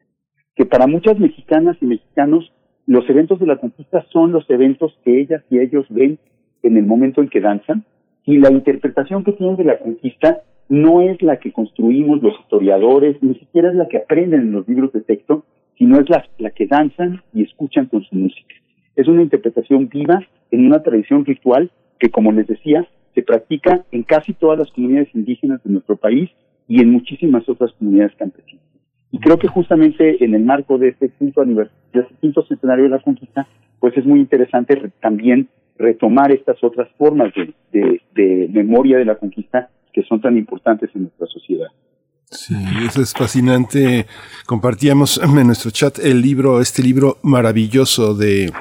que 0.54 0.66
para 0.66 0.86
muchas 0.86 1.18
mexicanas 1.18 1.76
y 1.80 1.86
mexicanos 1.86 2.52
los 2.86 3.08
eventos 3.08 3.40
de 3.40 3.46
la 3.46 3.56
conquista 3.56 4.04
son 4.12 4.32
los 4.32 4.48
eventos 4.50 4.98
que 5.04 5.20
ellas 5.20 5.42
y 5.48 5.58
ellos 5.58 5.86
ven 5.88 6.18
en 6.62 6.76
el 6.76 6.84
momento 6.84 7.22
en 7.22 7.28
que 7.28 7.40
danzan, 7.40 7.84
y 8.26 8.38
la 8.38 8.50
interpretación 8.50 9.24
que 9.24 9.32
tienen 9.32 9.56
de 9.56 9.64
la 9.64 9.78
conquista 9.78 10.42
no 10.68 11.02
es 11.02 11.20
la 11.22 11.38
que 11.38 11.52
construimos 11.52 12.22
los 12.22 12.38
historiadores, 12.40 13.22
ni 13.22 13.34
siquiera 13.34 13.68
es 13.70 13.74
la 13.74 13.88
que 13.88 13.98
aprenden 13.98 14.40
en 14.40 14.52
los 14.52 14.66
libros 14.68 14.92
de 14.92 15.02
texto, 15.02 15.44
sino 15.76 16.00
es 16.00 16.08
la, 16.08 16.24
la 16.38 16.50
que 16.50 16.66
danzan 16.66 17.22
y 17.32 17.42
escuchan 17.42 17.86
con 17.86 18.02
su 18.04 18.14
música. 18.14 18.54
Es 18.96 19.08
una 19.08 19.22
interpretación 19.22 19.88
viva 19.88 20.20
en 20.50 20.66
una 20.66 20.82
tradición 20.82 21.24
ritual 21.24 21.70
que, 21.98 22.10
como 22.10 22.32
les 22.32 22.46
decía, 22.46 22.86
se 23.14 23.22
practica 23.22 23.84
en 23.92 24.02
casi 24.04 24.32
todas 24.32 24.58
las 24.58 24.70
comunidades 24.70 25.14
indígenas 25.14 25.62
de 25.64 25.70
nuestro 25.72 25.96
país 25.96 26.30
y 26.66 26.80
en 26.80 26.90
muchísimas 26.90 27.48
otras 27.48 27.72
comunidades 27.72 28.14
campesinas. 28.16 28.64
Y 29.10 29.18
creo 29.18 29.38
que 29.38 29.48
justamente 29.48 30.24
en 30.24 30.34
el 30.34 30.44
marco 30.44 30.78
de 30.78 30.88
este 30.88 31.10
quinto 31.10 31.42
aniversario, 31.42 31.78
este 31.92 32.14
quinto 32.20 32.42
centenario 32.46 32.84
de 32.84 32.90
la 32.90 32.98
conquista, 33.00 33.46
pues 33.78 33.96
es 33.96 34.04
muy 34.04 34.18
interesante 34.20 34.74
re- 34.74 34.90
también 35.00 35.48
retomar 35.76 36.32
estas 36.32 36.62
otras 36.64 36.88
formas 36.96 37.32
de 37.72 38.48
memoria 38.52 38.98
de 38.98 39.04
la 39.04 39.16
conquista 39.16 39.68
que 39.94 40.02
son 40.02 40.20
tan 40.20 40.36
importantes 40.36 40.90
en 40.94 41.02
nuestra 41.02 41.26
sociedad. 41.28 41.68
Sí, 42.30 42.56
eso 42.84 43.00
es 43.00 43.12
fascinante. 43.12 44.06
Compartíamos 44.44 45.20
en 45.22 45.46
nuestro 45.46 45.70
chat 45.70 46.00
el 46.00 46.20
libro, 46.20 46.60
este 46.60 46.82
libro 46.82 47.18
maravilloso 47.22 48.14
de 48.14 48.52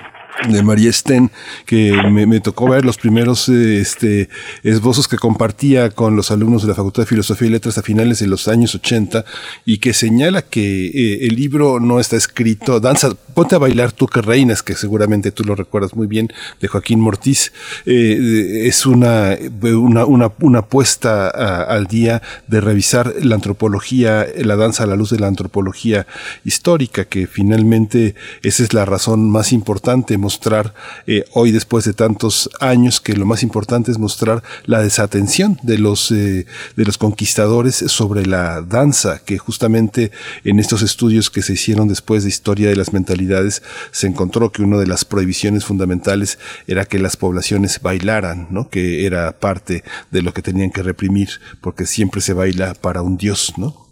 de 0.49 0.61
María 0.63 0.91
Sten, 0.91 1.31
que 1.65 1.93
me, 2.11 2.25
me 2.25 2.39
tocó 2.39 2.67
ver 2.67 2.83
los 2.83 2.97
primeros 2.97 3.47
eh, 3.49 3.79
este, 3.79 4.29
esbozos 4.63 5.07
que 5.07 5.17
compartía 5.17 5.89
con 5.91 6.15
los 6.15 6.31
alumnos 6.31 6.63
de 6.63 6.69
la 6.69 6.75
Facultad 6.75 7.03
de 7.03 7.07
Filosofía 7.07 7.47
y 7.47 7.51
Letras 7.51 7.77
a 7.77 7.81
finales 7.83 8.19
de 8.19 8.27
los 8.27 8.47
años 8.47 8.75
80 8.75 9.23
y 9.65 9.77
que 9.77 9.93
señala 9.93 10.41
que 10.41 10.87
eh, 10.87 11.27
el 11.27 11.35
libro 11.35 11.79
no 11.79 11.99
está 11.99 12.17
escrito, 12.17 12.79
danza, 12.79 13.13
ponte 13.33 13.55
a 13.55 13.59
bailar 13.59 13.91
tú 13.93 14.07
que 14.07 14.21
reinas, 14.21 14.63
que 14.63 14.75
seguramente 14.75 15.31
tú 15.31 15.43
lo 15.43 15.55
recuerdas 15.55 15.95
muy 15.95 16.07
bien, 16.07 16.29
de 16.59 16.67
Joaquín 16.67 16.99
Mortiz, 16.99 17.53
eh, 17.85 18.63
es 18.67 18.85
una, 18.85 19.37
una, 19.61 20.05
una, 20.05 20.31
una 20.41 20.61
puesta 20.65 21.27
a- 21.29 21.63
al 21.63 21.87
día 21.87 22.21
de 22.47 22.59
revisar 22.59 23.13
la 23.21 23.35
antropología, 23.35 24.25
la 24.37 24.55
danza 24.55 24.83
a 24.83 24.87
la 24.87 24.95
luz 24.95 25.11
de 25.11 25.19
la 25.19 25.27
antropología 25.27 26.05
histórica, 26.43 27.05
que 27.05 27.27
finalmente 27.27 28.15
esa 28.41 28.63
es 28.63 28.73
la 28.73 28.83
razón 28.85 29.29
más 29.29 29.53
importante, 29.53 30.17
mostrar 30.23 30.73
eh, 31.05 31.25
hoy 31.33 31.51
después 31.51 31.85
de 31.85 31.93
tantos 31.93 32.49
años 32.59 32.99
que 32.99 33.13
lo 33.13 33.25
más 33.25 33.43
importante 33.43 33.91
es 33.91 33.99
mostrar 33.99 34.41
la 34.65 34.81
desatención 34.81 35.57
de 35.61 35.77
los, 35.77 36.11
eh, 36.11 36.45
de 36.75 36.85
los 36.85 36.97
conquistadores 36.97 37.75
sobre 37.75 38.25
la 38.25 38.61
danza, 38.61 39.21
que 39.23 39.37
justamente 39.37 40.11
en 40.43 40.59
estos 40.59 40.81
estudios 40.81 41.29
que 41.29 41.41
se 41.41 41.53
hicieron 41.53 41.87
después 41.87 42.23
de 42.23 42.29
historia 42.29 42.69
de 42.69 42.75
las 42.75 42.93
mentalidades 42.93 43.61
se 43.91 44.07
encontró 44.07 44.51
que 44.51 44.63
una 44.63 44.77
de 44.77 44.87
las 44.87 45.05
prohibiciones 45.05 45.65
fundamentales 45.65 46.39
era 46.67 46.85
que 46.85 46.97
las 46.97 47.17
poblaciones 47.17 47.81
bailaran, 47.81 48.47
¿no? 48.49 48.69
que 48.69 49.05
era 49.05 49.39
parte 49.39 49.83
de 50.09 50.21
lo 50.21 50.33
que 50.33 50.41
tenían 50.41 50.71
que 50.71 50.81
reprimir, 50.81 51.29
porque 51.61 51.85
siempre 51.85 52.21
se 52.21 52.33
baila 52.33 52.73
para 52.73 53.01
un 53.01 53.17
dios, 53.17 53.53
¿no? 53.57 53.83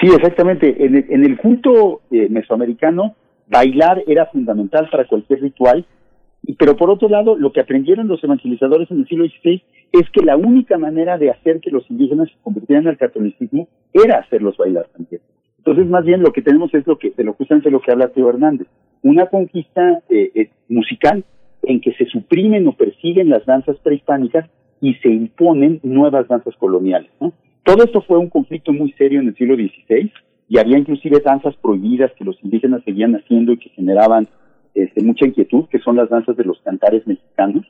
Sí, 0.00 0.08
exactamente. 0.14 0.84
En 0.84 0.96
el, 0.96 1.06
en 1.08 1.24
el 1.24 1.36
culto 1.38 2.02
eh, 2.10 2.28
mesoamericano, 2.28 3.16
bailar 3.46 4.02
era 4.06 4.26
fundamental 4.26 4.88
para 4.90 5.06
cualquier 5.06 5.40
ritual, 5.42 5.84
pero 6.58 6.76
por 6.76 6.90
otro 6.90 7.08
lado, 7.08 7.36
lo 7.36 7.52
que 7.52 7.60
aprendieron 7.60 8.08
los 8.08 8.22
evangelizadores 8.22 8.90
en 8.90 9.00
el 9.00 9.08
siglo 9.08 9.24
XVI 9.26 9.62
es 9.92 10.10
que 10.10 10.24
la 10.24 10.36
única 10.36 10.76
manera 10.76 11.16
de 11.16 11.30
hacer 11.30 11.60
que 11.60 11.70
los 11.70 11.88
indígenas 11.90 12.28
se 12.28 12.36
convirtieran 12.42 12.86
al 12.86 12.98
catolicismo 12.98 13.68
era 13.92 14.18
hacerlos 14.18 14.56
bailar 14.56 14.88
también. 14.94 15.22
Entonces, 15.58 15.86
más 15.86 16.04
bien 16.04 16.20
lo 16.20 16.32
que 16.32 16.42
tenemos 16.42 16.74
es 16.74 16.86
lo 16.86 16.98
que, 16.98 17.10
de 17.10 17.24
lo 17.24 17.32
justamente 17.32 17.70
lo 17.70 17.80
que 17.80 17.92
habla 17.92 18.08
Teo 18.08 18.28
Hernández, 18.28 18.66
una 19.02 19.26
conquista 19.26 20.02
eh, 20.10 20.30
eh, 20.34 20.50
musical 20.68 21.24
en 21.62 21.80
que 21.80 21.94
se 21.94 22.04
suprimen 22.06 22.66
o 22.68 22.76
persiguen 22.76 23.30
las 23.30 23.46
danzas 23.46 23.78
prehispánicas 23.78 24.50
y 24.82 24.94
se 24.96 25.08
imponen 25.08 25.80
nuevas 25.82 26.28
danzas 26.28 26.54
coloniales. 26.56 27.10
¿no? 27.20 27.32
Todo 27.62 27.84
esto 27.84 28.02
fue 28.02 28.18
un 28.18 28.28
conflicto 28.28 28.72
muy 28.72 28.92
serio 28.92 29.20
en 29.20 29.28
el 29.28 29.36
siglo 29.36 29.54
XVI 29.54 30.12
y 30.48 30.58
había 30.58 30.78
inclusive 30.78 31.20
danzas 31.20 31.56
prohibidas 31.56 32.12
que 32.12 32.24
los 32.24 32.42
indígenas 32.42 32.82
seguían 32.84 33.14
haciendo 33.14 33.52
y 33.52 33.58
que 33.58 33.70
generaban 33.70 34.28
este, 34.74 35.02
mucha 35.02 35.26
inquietud, 35.26 35.66
que 35.68 35.78
son 35.78 35.96
las 35.96 36.08
danzas 36.10 36.36
de 36.36 36.44
los 36.44 36.60
cantares 36.62 37.06
mexicanos. 37.06 37.66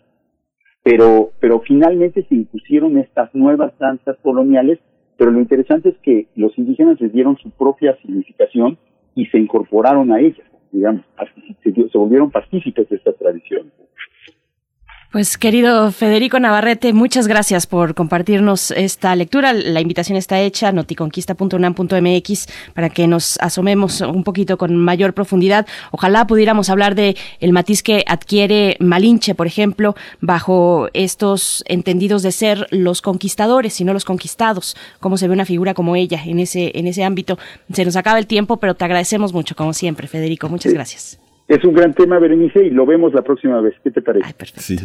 Pero, 0.82 1.30
pero 1.40 1.60
finalmente 1.60 2.24
se 2.28 2.34
impusieron 2.34 2.98
estas 2.98 3.34
nuevas 3.34 3.72
danzas 3.78 4.16
coloniales, 4.22 4.78
pero 5.16 5.30
lo 5.30 5.40
interesante 5.40 5.90
es 5.90 5.98
que 5.98 6.26
los 6.34 6.56
indígenas 6.58 7.00
les 7.00 7.12
dieron 7.12 7.38
su 7.38 7.50
propia 7.50 7.96
significación 8.02 8.76
y 9.14 9.26
se 9.26 9.38
incorporaron 9.38 10.12
a 10.12 10.20
ellas, 10.20 10.46
digamos, 10.72 11.02
se, 11.62 11.72
se 11.72 11.98
volvieron 11.98 12.30
partícipes 12.30 12.88
de 12.88 12.96
esta 12.96 13.12
tradición. 13.12 13.70
Pues 15.14 15.38
querido 15.38 15.92
Federico 15.92 16.40
Navarrete, 16.40 16.92
muchas 16.92 17.28
gracias 17.28 17.68
por 17.68 17.94
compartirnos 17.94 18.72
esta 18.72 19.14
lectura. 19.14 19.52
La 19.52 19.80
invitación 19.80 20.18
está 20.18 20.40
hecha, 20.40 20.72
noticonquista.unam.mx, 20.72 22.48
para 22.74 22.90
que 22.90 23.06
nos 23.06 23.38
asomemos 23.38 24.00
un 24.00 24.24
poquito 24.24 24.58
con 24.58 24.74
mayor 24.74 25.14
profundidad. 25.14 25.68
Ojalá 25.92 26.26
pudiéramos 26.26 26.68
hablar 26.68 26.96
de 26.96 27.16
el 27.38 27.52
matiz 27.52 27.84
que 27.84 28.02
adquiere 28.08 28.76
Malinche, 28.80 29.36
por 29.36 29.46
ejemplo, 29.46 29.94
bajo 30.20 30.88
estos 30.94 31.62
entendidos 31.68 32.24
de 32.24 32.32
ser 32.32 32.66
los 32.72 33.00
conquistadores 33.00 33.80
y 33.80 33.84
no 33.84 33.92
los 33.92 34.04
conquistados, 34.04 34.76
cómo 34.98 35.16
se 35.16 35.28
ve 35.28 35.34
una 35.34 35.44
figura 35.44 35.74
como 35.74 35.94
ella 35.94 36.20
en 36.26 36.40
ese, 36.40 36.72
en 36.74 36.88
ese 36.88 37.04
ámbito. 37.04 37.38
Se 37.72 37.84
nos 37.84 37.94
acaba 37.94 38.18
el 38.18 38.26
tiempo, 38.26 38.56
pero 38.56 38.74
te 38.74 38.84
agradecemos 38.84 39.32
mucho, 39.32 39.54
como 39.54 39.74
siempre, 39.74 40.08
Federico. 40.08 40.48
Muchas 40.48 40.72
gracias. 40.72 41.20
Es 41.46 41.62
un 41.62 41.74
gran 41.74 41.92
tema, 41.92 42.18
Berenice, 42.18 42.64
y 42.64 42.70
lo 42.70 42.86
vemos 42.86 43.12
la 43.12 43.20
próxima 43.20 43.60
vez. 43.60 43.74
¿Qué 43.84 43.90
te 43.90 44.00
parece? 44.00 44.34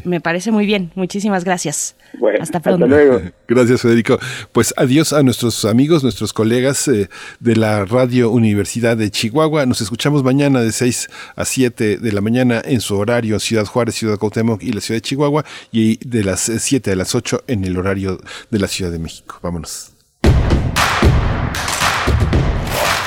Me 0.04 0.20
parece 0.20 0.52
muy 0.52 0.66
bien. 0.66 0.92
Muchísimas 0.96 1.46
gracias. 1.46 1.96
Bueno, 2.18 2.40
hasta 2.42 2.60
pronto. 2.60 2.86
Gracias, 3.48 3.82
Federico. 3.82 4.20
Pues 4.52 4.74
adiós 4.76 5.14
a 5.14 5.24
nuestros 5.24 5.64
amigos, 5.64 6.04
nuestros 6.04 6.34
colegas 6.34 6.88
eh, 6.90 7.10
de 7.40 7.56
la 7.56 7.86
Radio 7.86 8.30
Universidad 8.30 8.98
de 8.98 9.10
Chihuahua. 9.10 9.66
Nos 9.66 9.80
escuchamos 9.80 10.24
mañana 10.24 10.60
de 10.60 10.74
6 10.74 11.10
a 11.38 11.46
7 11.46 11.98
de 11.98 12.12
la 12.12 12.20
mañana 12.20 12.62
en 12.64 12.82
su 12.82 12.98
horario 12.98 13.40
Ciudad 13.40 13.66
Juárez, 13.66 13.96
Ciudad 13.96 14.18
Cuauhtémoc 14.18 14.62
y 14.62 14.74
la 14.74 14.82
Ciudad 14.82 14.98
de 14.98 15.02
Chihuahua 15.02 15.46
y 15.72 15.98
de 16.06 16.26
las 16.26 16.50
eh, 16.50 16.60
7 16.60 16.92
a 16.92 16.96
las 16.96 17.16
8 17.16 17.44
en 17.48 17.64
el 17.64 17.78
horario 17.78 18.20
de 18.52 18.60
la 18.60 18.68
Ciudad 18.68 18.92
de 18.92 19.00
México. 19.00 19.40
Vámonos. 19.42 19.99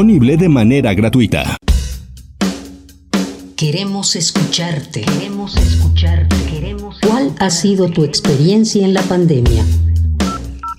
disponible 0.00 0.38
de 0.38 0.48
manera 0.48 0.94
gratuita. 0.94 1.58
Queremos 3.54 4.16
escucharte. 4.16 5.02
Queremos 5.02 5.54
escucharte. 5.58 6.36
Queremos 6.50 6.96
¿Cuál 7.06 7.34
ha 7.38 7.50
sido 7.50 7.90
tu 7.90 8.04
experiencia 8.04 8.82
en 8.82 8.94
la 8.94 9.02
pandemia? 9.02 9.62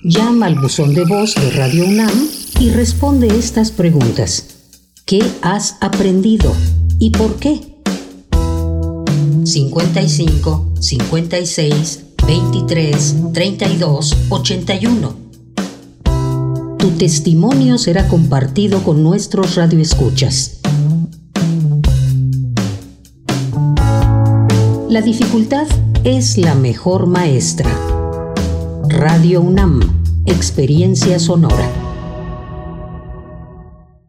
Llama 0.02 0.46
al 0.46 0.56
buzón 0.56 0.92
de 0.94 1.04
voz 1.04 1.36
de 1.36 1.50
Radio 1.52 1.86
UNAM 1.86 2.10
y 2.58 2.70
responde 2.70 3.28
estas 3.28 3.70
preguntas. 3.70 4.56
¿Qué 5.06 5.22
has 5.42 5.76
aprendido 5.80 6.52
y 6.98 7.10
por 7.10 7.36
qué? 7.36 7.60
55 9.44 10.74
56 10.80 12.00
23 12.26 13.16
32 13.32 14.16
81. 14.30 15.21
Tu 16.82 16.90
testimonio 16.98 17.78
será 17.78 18.08
compartido 18.08 18.82
con 18.82 19.04
nuestros 19.04 19.54
radioescuchas. 19.54 20.60
La 24.90 25.00
dificultad 25.00 25.68
es 26.02 26.38
la 26.38 26.56
mejor 26.56 27.06
maestra. 27.06 27.70
Radio 28.88 29.42
UNAM, 29.42 29.78
experiencia 30.26 31.20
sonora. 31.20 31.70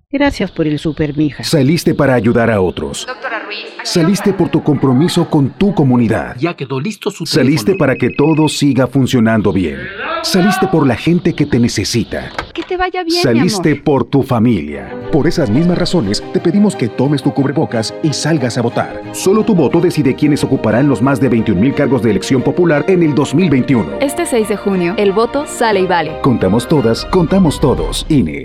Gracias 0.09 0.49
por 0.49 0.65
el 0.65 0.79
super, 0.79 1.15
mija. 1.15 1.43
Saliste 1.43 1.93
para 1.93 2.15
ayudar 2.15 2.49
a 2.49 2.59
otros. 2.59 3.05
Doctora 3.05 3.39
Ruiz. 3.45 3.67
Saliste 3.83 4.33
por 4.33 4.49
tu 4.49 4.63
compromiso 4.63 5.29
con 5.29 5.51
tu 5.59 5.75
comunidad. 5.75 6.35
Ya 6.39 6.55
quedó 6.55 6.79
listo 6.79 7.11
su 7.11 7.27
Saliste 7.27 7.75
para 7.75 7.95
que 7.97 8.09
todo 8.09 8.49
siga 8.49 8.87
funcionando 8.87 9.53
bien. 9.53 9.77
Saliste 10.23 10.67
por 10.67 10.87
la 10.87 10.95
gente 10.95 11.33
que 11.33 11.45
te 11.45 11.59
necesita. 11.59 12.31
Que 12.53 12.63
te 12.63 12.77
vaya 12.77 13.03
bien, 13.03 13.21
Saliste 13.21 13.69
mi 13.69 13.75
amor. 13.75 13.83
por 13.83 14.03
tu 14.05 14.23
familia. 14.23 14.89
Por 15.11 15.27
esas 15.27 15.49
mismas 15.49 15.77
razones, 15.77 16.23
te 16.31 16.39
pedimos 16.39 16.75
que 16.77 16.87
tomes 16.87 17.21
tu 17.21 17.33
cubrebocas 17.33 17.93
y 18.03 18.13
salgas 18.13 18.57
a 18.57 18.61
votar. 18.61 19.01
Solo 19.11 19.43
tu 19.43 19.53
voto 19.53 19.81
decide 19.81 20.15
quiénes 20.15 20.43
ocuparán 20.43 20.87
los 20.87 21.01
más 21.01 21.19
de 21.19 21.27
21 21.29 21.59
mil 21.59 21.75
cargos 21.75 22.01
de 22.03 22.11
elección 22.11 22.41
popular 22.41 22.85
en 22.87 23.03
el 23.03 23.13
2021. 23.13 23.99
Este 23.99 24.25
6 24.25 24.47
de 24.47 24.55
junio, 24.57 24.95
el 24.97 25.11
voto 25.11 25.45
sale 25.45 25.81
y 25.81 25.85
vale. 25.87 26.19
Contamos 26.21 26.67
todas, 26.69 27.05
contamos 27.05 27.59
todos. 27.59 28.05
INE. 28.07 28.43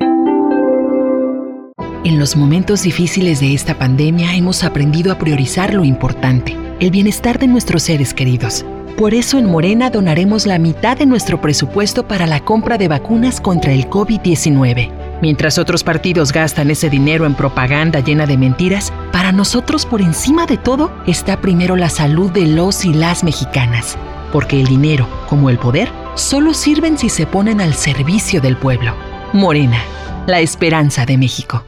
En 2.05 2.19
los 2.19 2.37
momentos 2.37 2.83
difíciles 2.83 3.39
de 3.41 3.55
esta 3.55 3.79
pandemia 3.79 4.35
hemos 4.35 4.65
aprendido 4.65 5.13
a 5.13 5.19
priorizar 5.19 5.75
lo 5.75 5.85
importante, 5.85 6.57
el 6.81 6.91
bienestar 6.91 7.39
de 7.39 7.47
nuestros 7.47 7.85
seres 7.85 8.15
queridos. 8.15 8.65
Por 8.99 9.15
eso 9.15 9.39
en 9.39 9.47
Morena 9.47 9.91
donaremos 9.91 10.45
la 10.45 10.59
mitad 10.59 10.97
de 10.97 11.07
nuestro 11.07 11.41
presupuesto 11.41 12.09
para 12.09 12.27
la 12.27 12.41
compra 12.41 12.79
de 12.79 12.89
vacunas 12.89 13.41
contra 13.41 13.73
el 13.73 13.89
COVID-19. 13.89 14.91
Mientras 15.23 15.57
otros 15.57 15.85
partidos 15.85 16.33
gastan 16.33 16.69
ese 16.73 16.91
dinero 16.91 17.25
en 17.25 17.37
propaganda 17.37 18.01
llena 18.01 18.27
de 18.27 18.37
mentiras, 18.37 18.93
para 19.13 19.31
nosotros 19.31 19.87
por 19.87 20.01
encima 20.01 20.47
de 20.47 20.57
todo 20.57 20.91
está 21.07 21.41
primero 21.41 21.77
la 21.77 21.91
salud 21.91 22.33
de 22.33 22.47
los 22.49 22.85
y 22.85 22.93
las 22.93 23.23
mexicanas. 23.23 23.97
Porque 24.33 24.59
el 24.59 24.67
dinero, 24.67 25.07
como 25.29 25.49
el 25.49 25.59
poder, 25.59 25.89
solo 26.17 26.53
sirven 26.53 26.99
si 26.99 27.09
se 27.09 27.25
ponen 27.25 27.61
al 27.61 27.75
servicio 27.75 28.41
del 28.41 28.57
pueblo. 28.57 28.97
Morena, 29.33 29.79
la 30.27 30.41
esperanza 30.41 31.07
de 31.07 31.19
México. 31.19 31.68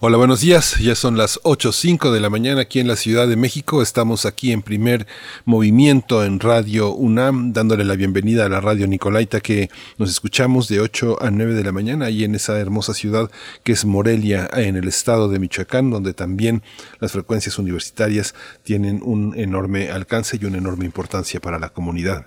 Hola, 0.00 0.16
buenos 0.16 0.42
días. 0.42 0.76
Ya 0.78 0.94
son 0.94 1.16
las 1.16 1.40
8.05 1.42 2.12
de 2.12 2.20
la 2.20 2.30
mañana 2.30 2.60
aquí 2.60 2.78
en 2.78 2.86
la 2.86 2.94
Ciudad 2.94 3.26
de 3.26 3.34
México. 3.34 3.82
Estamos 3.82 4.26
aquí 4.26 4.52
en 4.52 4.62
primer 4.62 5.08
movimiento 5.44 6.24
en 6.24 6.38
Radio 6.38 6.94
UNAM, 6.94 7.52
dándole 7.52 7.84
la 7.84 7.96
bienvenida 7.96 8.46
a 8.46 8.48
la 8.48 8.60
radio 8.60 8.86
Nicolaita 8.86 9.40
que 9.40 9.70
nos 9.96 10.08
escuchamos 10.08 10.68
de 10.68 10.78
8 10.78 11.20
a 11.20 11.32
9 11.32 11.52
de 11.52 11.64
la 11.64 11.72
mañana 11.72 12.06
ahí 12.06 12.22
en 12.22 12.36
esa 12.36 12.60
hermosa 12.60 12.94
ciudad 12.94 13.28
que 13.64 13.72
es 13.72 13.84
Morelia, 13.84 14.48
en 14.52 14.76
el 14.76 14.86
estado 14.86 15.28
de 15.28 15.40
Michoacán, 15.40 15.90
donde 15.90 16.14
también 16.14 16.62
las 17.00 17.10
frecuencias 17.10 17.58
universitarias 17.58 18.36
tienen 18.62 19.00
un 19.02 19.36
enorme 19.36 19.90
alcance 19.90 20.38
y 20.40 20.44
una 20.44 20.58
enorme 20.58 20.84
importancia 20.84 21.40
para 21.40 21.58
la 21.58 21.70
comunidad. 21.70 22.24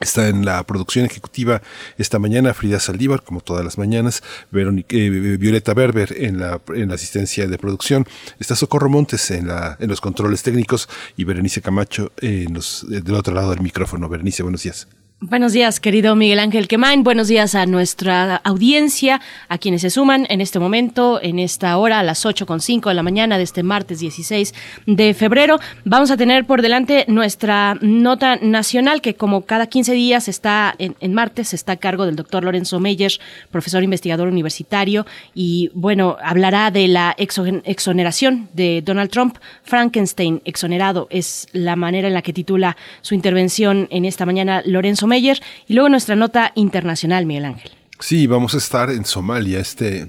Está 0.00 0.28
en 0.28 0.44
la 0.44 0.62
producción 0.64 1.04
ejecutiva 1.06 1.60
esta 1.96 2.20
mañana 2.20 2.54
Frida 2.54 2.78
Saldívar, 2.78 3.22
como 3.24 3.40
todas 3.40 3.64
las 3.64 3.78
mañanas, 3.78 4.22
Verónica, 4.52 4.96
eh, 4.96 5.10
Violeta 5.10 5.74
Berber 5.74 6.14
en 6.16 6.38
la, 6.38 6.60
en 6.74 6.88
la 6.88 6.94
asistencia 6.94 7.48
de 7.48 7.58
producción, 7.58 8.06
está 8.38 8.54
Socorro 8.54 8.88
Montes 8.88 9.30
en, 9.32 9.48
la, 9.48 9.76
en 9.80 9.88
los 9.88 10.00
controles 10.00 10.44
técnicos 10.44 10.88
y 11.16 11.24
Berenice 11.24 11.62
Camacho 11.62 12.12
en 12.18 12.54
los, 12.54 12.84
eh, 12.84 13.00
del 13.00 13.14
otro 13.14 13.34
lado 13.34 13.50
del 13.50 13.60
micrófono. 13.60 14.08
Berenice, 14.08 14.44
buenos 14.44 14.62
días. 14.62 14.86
Buenos 15.20 15.52
días, 15.52 15.80
querido 15.80 16.14
Miguel 16.14 16.38
Ángel 16.38 16.68
Quemain. 16.68 17.02
Buenos 17.02 17.26
días 17.26 17.56
a 17.56 17.66
nuestra 17.66 18.36
audiencia, 18.36 19.20
a 19.48 19.58
quienes 19.58 19.80
se 19.82 19.90
suman 19.90 20.28
en 20.30 20.40
este 20.40 20.60
momento, 20.60 21.18
en 21.20 21.40
esta 21.40 21.76
hora, 21.76 21.98
a 21.98 22.02
las 22.04 22.24
8.5 22.24 22.88
de 22.88 22.94
la 22.94 23.02
mañana 23.02 23.36
de 23.36 23.42
este 23.42 23.64
martes 23.64 23.98
16 23.98 24.54
de 24.86 25.14
febrero. 25.14 25.58
Vamos 25.84 26.12
a 26.12 26.16
tener 26.16 26.44
por 26.46 26.62
delante 26.62 27.04
nuestra 27.08 27.76
nota 27.80 28.36
nacional, 28.36 29.00
que 29.00 29.14
como 29.14 29.44
cada 29.44 29.66
15 29.66 29.92
días 29.94 30.28
está 30.28 30.76
en, 30.78 30.94
martes, 31.12 31.52
está 31.52 31.72
a 31.72 31.76
cargo 31.78 32.06
del 32.06 32.14
doctor 32.14 32.44
Lorenzo 32.44 32.78
Meyer, 32.78 33.10
profesor 33.50 33.82
investigador 33.82 34.28
universitario, 34.28 35.04
y 35.34 35.72
bueno, 35.74 36.16
hablará 36.22 36.70
de 36.70 36.86
la 36.86 37.16
exo- 37.16 37.60
exoneración 37.64 38.48
de 38.52 38.82
Donald 38.82 39.10
Trump. 39.10 39.38
Frankenstein 39.64 40.42
exonerado 40.44 41.08
es 41.10 41.48
la 41.52 41.74
manera 41.74 42.06
en 42.06 42.14
la 42.14 42.22
que 42.22 42.32
titula 42.32 42.76
su 43.00 43.16
intervención 43.16 43.88
en 43.90 44.04
esta 44.04 44.24
mañana 44.24 44.62
Lorenzo 44.64 45.07
Meyer 45.08 45.40
y 45.66 45.74
luego 45.74 45.88
nuestra 45.88 46.14
nota 46.14 46.52
internacional, 46.54 47.26
Miguel 47.26 47.46
Ángel. 47.46 47.72
Sí, 47.98 48.26
vamos 48.28 48.54
a 48.54 48.58
estar 48.58 48.90
en 48.90 49.04
Somalia, 49.04 49.58
este 49.58 50.06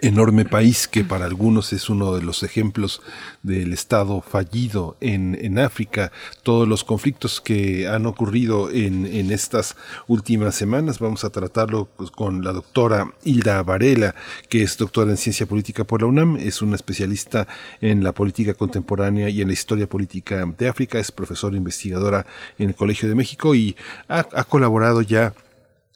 enorme 0.00 0.44
país 0.44 0.88
que 0.88 1.04
para 1.04 1.24
algunos 1.24 1.72
es 1.72 1.88
uno 1.88 2.14
de 2.14 2.22
los 2.22 2.42
ejemplos 2.42 3.00
del 3.42 3.72
Estado 3.72 4.20
fallido 4.20 4.96
en, 5.00 5.38
en 5.40 5.58
África, 5.58 6.12
todos 6.42 6.68
los 6.68 6.84
conflictos 6.84 7.40
que 7.40 7.88
han 7.88 8.06
ocurrido 8.06 8.70
en, 8.70 9.06
en 9.06 9.30
estas 9.30 9.76
últimas 10.06 10.54
semanas. 10.54 10.98
Vamos 10.98 11.24
a 11.24 11.30
tratarlo 11.30 11.88
pues, 11.96 12.10
con 12.10 12.44
la 12.44 12.52
doctora 12.52 13.12
Hilda 13.24 13.62
Varela, 13.62 14.14
que 14.48 14.62
es 14.62 14.76
doctora 14.76 15.10
en 15.10 15.16
ciencia 15.16 15.46
política 15.46 15.84
por 15.84 16.02
la 16.02 16.08
UNAM, 16.08 16.36
es 16.36 16.62
una 16.62 16.76
especialista 16.76 17.46
en 17.80 18.04
la 18.04 18.12
política 18.12 18.54
contemporánea 18.54 19.28
y 19.28 19.40
en 19.40 19.48
la 19.48 19.54
historia 19.54 19.88
política 19.88 20.44
de 20.58 20.68
África, 20.68 20.98
es 20.98 21.10
profesora 21.12 21.56
investigadora 21.56 22.26
en 22.58 22.68
el 22.68 22.74
Colegio 22.74 23.08
de 23.08 23.14
México 23.14 23.54
y 23.54 23.76
ha, 24.08 24.18
ha 24.18 24.44
colaborado 24.44 25.02
ya 25.02 25.32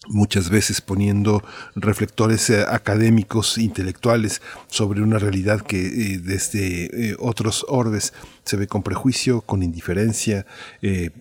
muchas 0.08 0.48
veces 0.48 0.80
poniendo 0.80 1.42
reflectores 1.74 2.48
eh, 2.50 2.64
académicos, 2.66 3.58
intelectuales 3.58 4.40
sobre 4.68 5.02
una 5.02 5.18
realidad 5.18 5.60
que 5.60 5.86
eh, 5.86 6.18
desde 6.18 7.10
eh, 7.10 7.16
otros 7.18 7.66
orbes 7.68 8.14
se 8.44 8.56
ve 8.56 8.66
con 8.66 8.82
prejuicio, 8.82 9.42
con 9.42 9.62
indiferencia, 9.62 10.46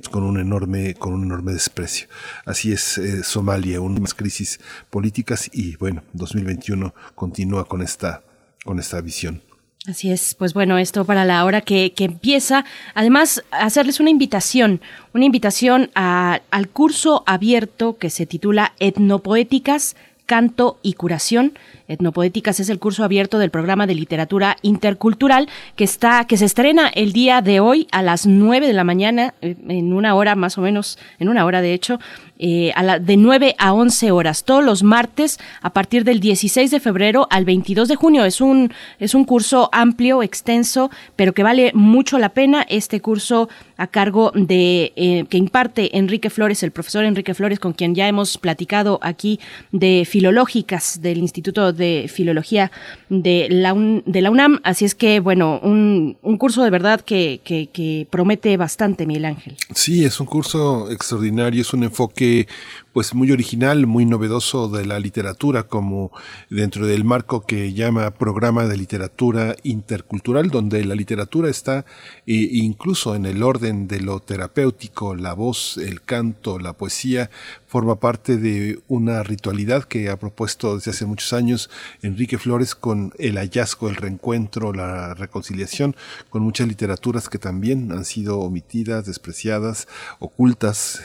con 0.10 0.24
un 0.24 0.40
enorme, 0.40 0.96
con 0.96 1.14
un 1.14 1.26
enorme 1.26 1.52
desprecio. 1.54 2.08
Así 2.46 2.72
es 2.72 3.00
Somalia, 3.24 3.82
unas 3.82 4.16
crisis 4.16 4.60
políticas 4.90 5.50
y 5.54 5.76
bueno, 5.76 6.02
2021 6.14 6.96
continúa 7.14 7.66
con 7.66 7.82
esta, 7.82 8.24
con 8.64 8.80
esta 8.80 9.00
visión. 9.02 9.44
Así 9.90 10.12
es, 10.12 10.36
pues 10.36 10.54
bueno, 10.54 10.78
esto 10.78 11.04
para 11.04 11.26
la 11.26 11.44
hora 11.46 11.62
que, 11.62 11.94
que 11.94 12.04
empieza. 12.04 12.64
Además, 12.94 13.44
hacerles 13.50 14.00
una 14.00 14.12
invitación, 14.12 14.82
una 15.16 15.26
invitación 15.26 15.90
al 15.96 16.68
curso 16.72 17.24
abierto 17.26 17.98
que 17.98 18.12
se 18.12 18.28
titula 18.28 18.74
Etnopoéticas, 18.80 19.96
Canto 20.28 20.78
y 20.84 20.94
Curación. 20.94 21.54
Etnopoéticas 21.90 22.60
es 22.60 22.70
el 22.70 22.80
curso 22.80 23.04
abierto 23.04 23.40
del 23.40 23.50
programa 23.50 23.88
de 23.88 23.96
literatura 23.96 24.56
intercultural 24.62 25.50
que 25.76 25.84
está, 25.84 26.26
que 26.26 26.38
se 26.38 26.46
estrena 26.46 26.88
el 26.88 27.12
día 27.12 27.42
de 27.42 27.60
hoy 27.60 27.88
a 27.92 28.02
las 28.02 28.26
9 28.26 28.68
de 28.68 28.74
la 28.74 28.84
mañana, 28.84 29.34
eh, 29.42 29.56
en 29.68 29.92
una 29.92 30.16
hora 30.16 30.36
más 30.36 30.58
o 30.58 30.62
menos, 30.62 30.98
en 31.20 31.28
una 31.28 31.44
hora 31.46 31.62
de 31.62 31.74
hecho, 31.74 32.00
eh, 32.42 32.74
de 33.02 33.18
9 33.18 33.56
a 33.58 33.74
11 33.74 34.12
horas, 34.12 34.46
todos 34.46 34.64
los 34.64 34.82
martes 34.82 35.40
a 35.62 35.72
partir 35.72 36.06
del 36.06 36.22
16 36.22 36.72
de 36.72 36.80
febrero 36.80 37.28
al 37.30 37.44
22 37.44 37.90
de 37.90 37.96
junio. 37.98 38.24
Es 38.24 38.40
un, 38.40 38.72
es 38.98 39.14
un 39.14 39.26
curso 39.26 39.70
amplio, 39.74 40.24
extenso, 40.24 40.90
pero 41.18 41.34
que 41.34 41.44
vale 41.44 41.72
mucho 41.74 42.18
la 42.18 42.30
pena. 42.30 42.66
Este 42.70 43.02
curso 43.02 43.50
a 43.76 43.88
cargo 43.88 44.32
de 44.36 44.94
eh, 44.96 45.26
que 45.30 45.38
imparte 45.38 45.98
Enrique 45.98 46.30
Flores, 46.30 46.64
el 46.64 46.72
profesor 46.72 47.04
Enrique 47.04 47.34
Flores, 47.34 47.60
con 47.60 47.74
quien 47.74 47.94
ya 47.94 48.08
hemos 48.08 48.38
platicado 48.38 49.00
aquí 49.02 49.40
de 49.72 50.06
filológicas 50.10 51.02
del 51.02 51.18
Instituto 51.18 51.74
de 51.80 52.06
Filología 52.08 52.72
de 53.10 53.48
la, 53.50 53.74
de 54.06 54.22
la 54.22 54.30
UNAM. 54.30 54.60
Así 54.64 54.86
es 54.86 54.94
que, 54.94 55.20
bueno, 55.20 55.60
un, 55.64 56.18
un 56.22 56.38
curso 56.38 56.64
de 56.64 56.70
verdad 56.70 57.02
que, 57.02 57.42
que, 57.44 57.70
que 57.74 58.06
promete 58.12 58.56
bastante, 58.58 59.08
Miguel 59.08 59.26
Ángel. 59.26 59.56
Sí, 59.74 60.06
es 60.06 60.20
un 60.20 60.28
curso 60.28 60.92
extraordinario, 60.92 61.62
es 61.62 61.74
un 61.74 61.84
enfoque 61.84 62.48
pues 62.94 63.14
muy 63.14 63.32
original, 63.32 63.88
muy 63.88 64.06
novedoso 64.06 64.68
de 64.68 64.86
la 64.86 65.00
literatura, 65.00 65.64
como 65.64 66.12
dentro 66.50 66.88
del 66.88 67.04
marco 67.04 67.46
que 67.46 67.74
llama 67.74 68.12
programa 68.12 68.66
de 68.66 68.78
literatura 68.78 69.56
intercultural, 69.64 70.50
donde 70.50 70.84
la 70.86 70.96
literatura 70.96 71.50
está 71.50 71.86
eh, 72.26 72.50
incluso 72.52 73.16
en 73.16 73.26
el 73.26 73.44
orden 73.44 73.88
de 73.88 74.02
lo 74.02 74.20
terapéutico, 74.20 75.16
la 75.16 75.34
voz, 75.34 75.78
el 75.78 76.02
canto, 76.02 76.60
la 76.60 76.74
poesía, 76.74 77.30
forma 77.68 78.00
parte 78.00 78.38
de 78.38 78.80
una 78.88 79.22
ritualidad 79.22 79.84
que 79.84 80.10
ha 80.10 80.18
propuesto 80.18 80.76
desde 80.76 80.92
hace 80.92 81.06
muchos 81.06 81.34
años 81.34 81.70
Enrique 82.02 82.40
Flores 82.40 82.74
con 82.74 83.14
el 83.20 83.38
hallazgo, 83.38 83.90
el 83.90 83.96
reencuentro, 83.96 84.74
la 84.74 85.14
reconciliación, 85.14 85.96
con 86.30 86.42
muchas 86.42 86.68
literaturas 86.68 87.30
que 87.30 87.38
también 87.38 87.92
han 87.92 88.06
sido 88.06 88.40
omitidas, 88.40 89.06
despreciadas, 89.06 89.88
ocultas, 90.18 91.04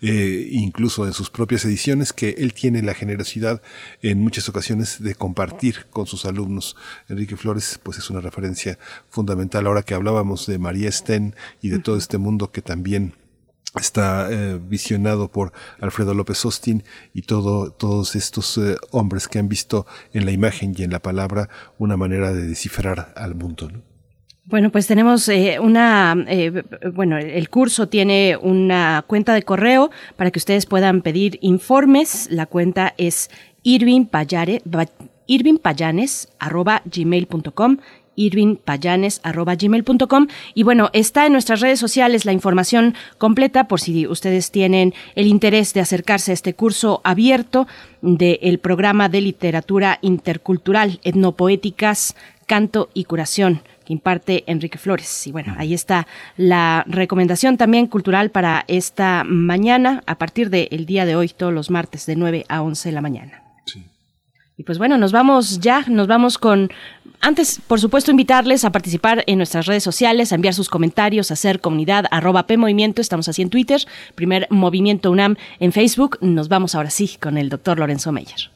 eh, 0.00 0.48
incluso 0.52 1.06
en 1.06 1.12
sus 1.12 1.25
propias 1.30 1.64
ediciones, 1.64 2.12
que 2.12 2.30
él 2.38 2.54
tiene 2.54 2.82
la 2.82 2.94
generosidad 2.94 3.62
en 4.02 4.20
muchas 4.20 4.48
ocasiones 4.48 5.02
de 5.02 5.14
compartir 5.14 5.86
con 5.90 6.06
sus 6.06 6.24
alumnos. 6.24 6.76
Enrique 7.08 7.36
Flores, 7.36 7.80
pues 7.82 7.98
es 7.98 8.10
una 8.10 8.20
referencia 8.20 8.78
fundamental 9.08 9.66
ahora 9.66 9.82
que 9.82 9.94
hablábamos 9.94 10.46
de 10.46 10.58
María 10.58 10.90
Sten 10.90 11.34
y 11.62 11.68
de 11.68 11.78
todo 11.78 11.96
este 11.96 12.18
mundo 12.18 12.50
que 12.50 12.62
también 12.62 13.14
está 13.74 14.28
eh, 14.30 14.58
visionado 14.62 15.30
por 15.30 15.52
Alfredo 15.80 16.14
López 16.14 16.44
Austin 16.44 16.84
y 17.12 17.22
todo, 17.22 17.70
todos 17.70 18.16
estos 18.16 18.56
eh, 18.58 18.76
hombres 18.90 19.28
que 19.28 19.38
han 19.38 19.48
visto 19.48 19.86
en 20.12 20.24
la 20.24 20.32
imagen 20.32 20.74
y 20.76 20.82
en 20.82 20.90
la 20.90 21.00
palabra 21.00 21.48
una 21.78 21.96
manera 21.96 22.32
de 22.32 22.46
descifrar 22.46 23.12
al 23.16 23.34
mundo. 23.34 23.70
Bueno, 24.48 24.70
pues 24.70 24.86
tenemos 24.86 25.28
eh, 25.28 25.58
una, 25.58 26.14
bueno, 26.92 27.18
el 27.18 27.50
curso 27.50 27.88
tiene 27.88 28.38
una 28.40 29.02
cuenta 29.08 29.34
de 29.34 29.42
correo 29.42 29.90
para 30.14 30.30
que 30.30 30.38
ustedes 30.38 30.66
puedan 30.66 31.02
pedir 31.02 31.40
informes. 31.42 32.28
La 32.30 32.46
cuenta 32.46 32.94
es 32.96 33.28
irvingpayanes, 33.64 34.62
irvingpayanes.gmail.com 35.26 37.78
irvinpayanes.gmail.com 38.18 40.26
y 40.54 40.62
bueno, 40.62 40.88
está 40.94 41.26
en 41.26 41.32
nuestras 41.32 41.60
redes 41.60 41.78
sociales 41.78 42.24
la 42.24 42.32
información 42.32 42.94
completa 43.18 43.68
por 43.68 43.78
si 43.80 44.06
ustedes 44.06 44.50
tienen 44.50 44.94
el 45.16 45.26
interés 45.26 45.74
de 45.74 45.80
acercarse 45.80 46.30
a 46.30 46.34
este 46.34 46.54
curso 46.54 47.02
abierto 47.04 47.66
del 48.00 48.58
programa 48.58 49.10
de 49.10 49.20
literatura 49.20 49.98
intercultural, 50.00 50.98
etnopoéticas, 51.02 52.16
canto 52.46 52.88
y 52.94 53.04
curación 53.04 53.60
que 53.86 53.92
imparte 53.92 54.44
Enrique 54.46 54.76
Flores. 54.76 55.26
Y 55.26 55.32
bueno, 55.32 55.54
ahí 55.56 55.72
está 55.72 56.06
la 56.36 56.84
recomendación 56.86 57.56
también 57.56 57.86
cultural 57.86 58.30
para 58.30 58.64
esta 58.68 59.24
mañana, 59.24 60.02
a 60.06 60.18
partir 60.18 60.50
del 60.50 60.84
día 60.84 61.06
de 61.06 61.16
hoy, 61.16 61.28
todos 61.28 61.54
los 61.54 61.70
martes 61.70 62.04
de 62.04 62.16
9 62.16 62.44
a 62.48 62.60
11 62.62 62.88
de 62.90 62.92
la 62.92 63.00
mañana. 63.00 63.42
Y 64.58 64.62
pues 64.62 64.78
bueno, 64.78 64.96
nos 64.96 65.12
vamos 65.12 65.60
ya, 65.60 65.84
nos 65.86 66.06
vamos 66.06 66.38
con 66.38 66.70
antes, 67.20 67.60
por 67.66 67.78
supuesto, 67.78 68.10
invitarles 68.10 68.64
a 68.64 68.72
participar 68.72 69.22
en 69.26 69.36
nuestras 69.36 69.66
redes 69.66 69.82
sociales, 69.82 70.32
a 70.32 70.34
enviar 70.34 70.54
sus 70.54 70.68
comentarios, 70.68 71.30
a 71.30 71.34
hacer 71.34 71.60
comunidad, 71.60 72.06
arroba 72.10 72.46
PMovimiento, 72.46 73.02
estamos 73.02 73.28
así 73.28 73.42
en 73.42 73.50
Twitter, 73.50 73.82
primer 74.14 74.46
Movimiento 74.50 75.10
UNAM 75.10 75.36
en 75.60 75.72
Facebook. 75.72 76.18
Nos 76.22 76.48
vamos 76.48 76.74
ahora 76.74 76.90
sí 76.90 77.18
con 77.20 77.36
el 77.36 77.50
doctor 77.50 77.78
Lorenzo 77.78 78.12
Meyer. 78.12 78.50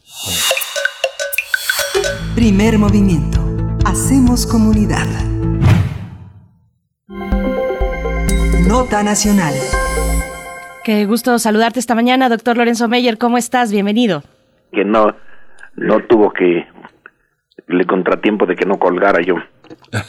Primer 2.34 2.78
movimiento. 2.78 3.49
Hacemos 3.84 4.46
comunidad. 4.46 5.06
Nota 8.68 9.02
Nacional. 9.02 9.54
Qué 10.84 11.06
gusto 11.06 11.38
saludarte 11.38 11.80
esta 11.80 11.94
mañana, 11.94 12.28
doctor 12.28 12.56
Lorenzo 12.56 12.88
Meyer. 12.88 13.18
¿Cómo 13.18 13.38
estás? 13.38 13.72
Bienvenido. 13.72 14.22
Que 14.72 14.84
no, 14.84 15.14
no 15.76 16.00
tuvo 16.00 16.32
que 16.32 16.66
le 17.66 17.84
contratiempo 17.86 18.46
de 18.46 18.54
que 18.54 18.66
no 18.66 18.78
colgara 18.78 19.22
yo. 19.22 19.36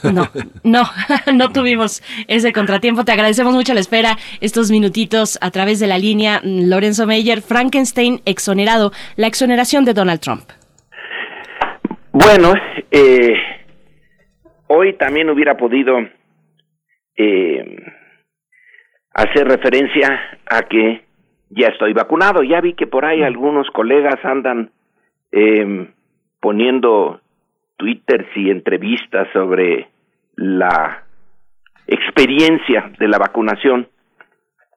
No, 0.04 0.28
no, 0.64 0.84
no 1.34 1.50
tuvimos 1.52 2.04
ese 2.28 2.54
contratiempo. 2.54 3.06
Te 3.06 3.14
agradecemos 3.14 3.54
mucho 3.54 3.74
la 3.74 3.80
espera, 3.80 4.18
estos 4.42 4.70
minutitos 4.70 5.38
a 5.42 5.50
través 5.50 5.80
de 5.80 5.88
la 5.88 5.98
línea. 5.98 6.42
Lorenzo 6.44 7.08
Meyer, 7.08 7.42
Frankenstein 7.42 8.22
exonerado, 8.26 8.92
la 9.16 9.28
exoneración 9.28 9.86
de 9.86 9.94
Donald 9.94 10.20
Trump. 10.20 10.44
Bueno, 12.12 12.54
eh, 12.92 13.34
hoy 14.72 14.94
también 14.94 15.30
hubiera 15.30 15.56
podido 15.58 16.00
eh, 17.18 17.78
hacer 19.14 19.48
referencia 19.48 20.40
a 20.50 20.62
que 20.64 21.04
ya 21.50 21.68
estoy 21.68 21.94
vacunado. 21.94 22.44
Ya 22.44 22.62
vi 22.62 22.74
que 22.74 22.88
por 22.88 23.06
ahí 23.06 23.22
algunos 23.24 23.70
colegas 23.72 24.24
andan 24.24 24.72
eh, 25.32 25.90
poniendo 26.40 27.22
twitters 27.78 28.28
y 28.36 28.50
entrevistas 28.50 29.28
sobre 29.34 29.90
la 30.36 31.04
experiencia 31.88 32.92
de 32.98 33.08
la 33.08 33.18
vacunación. 33.18 33.88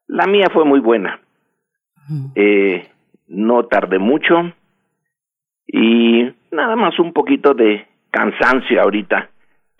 La 0.07 0.27
mía 0.27 0.47
fue 0.53 0.65
muy 0.65 0.81
buena. 0.81 1.21
Eh, 2.35 2.87
no 3.29 3.65
tardé 3.65 3.99
mucho 3.99 4.53
y 5.67 6.31
nada 6.51 6.77
más 6.77 6.99
un 6.99 7.13
poquito 7.13 7.55
de 7.55 7.87
cansancio 8.11 8.83
ahorita, 8.83 9.31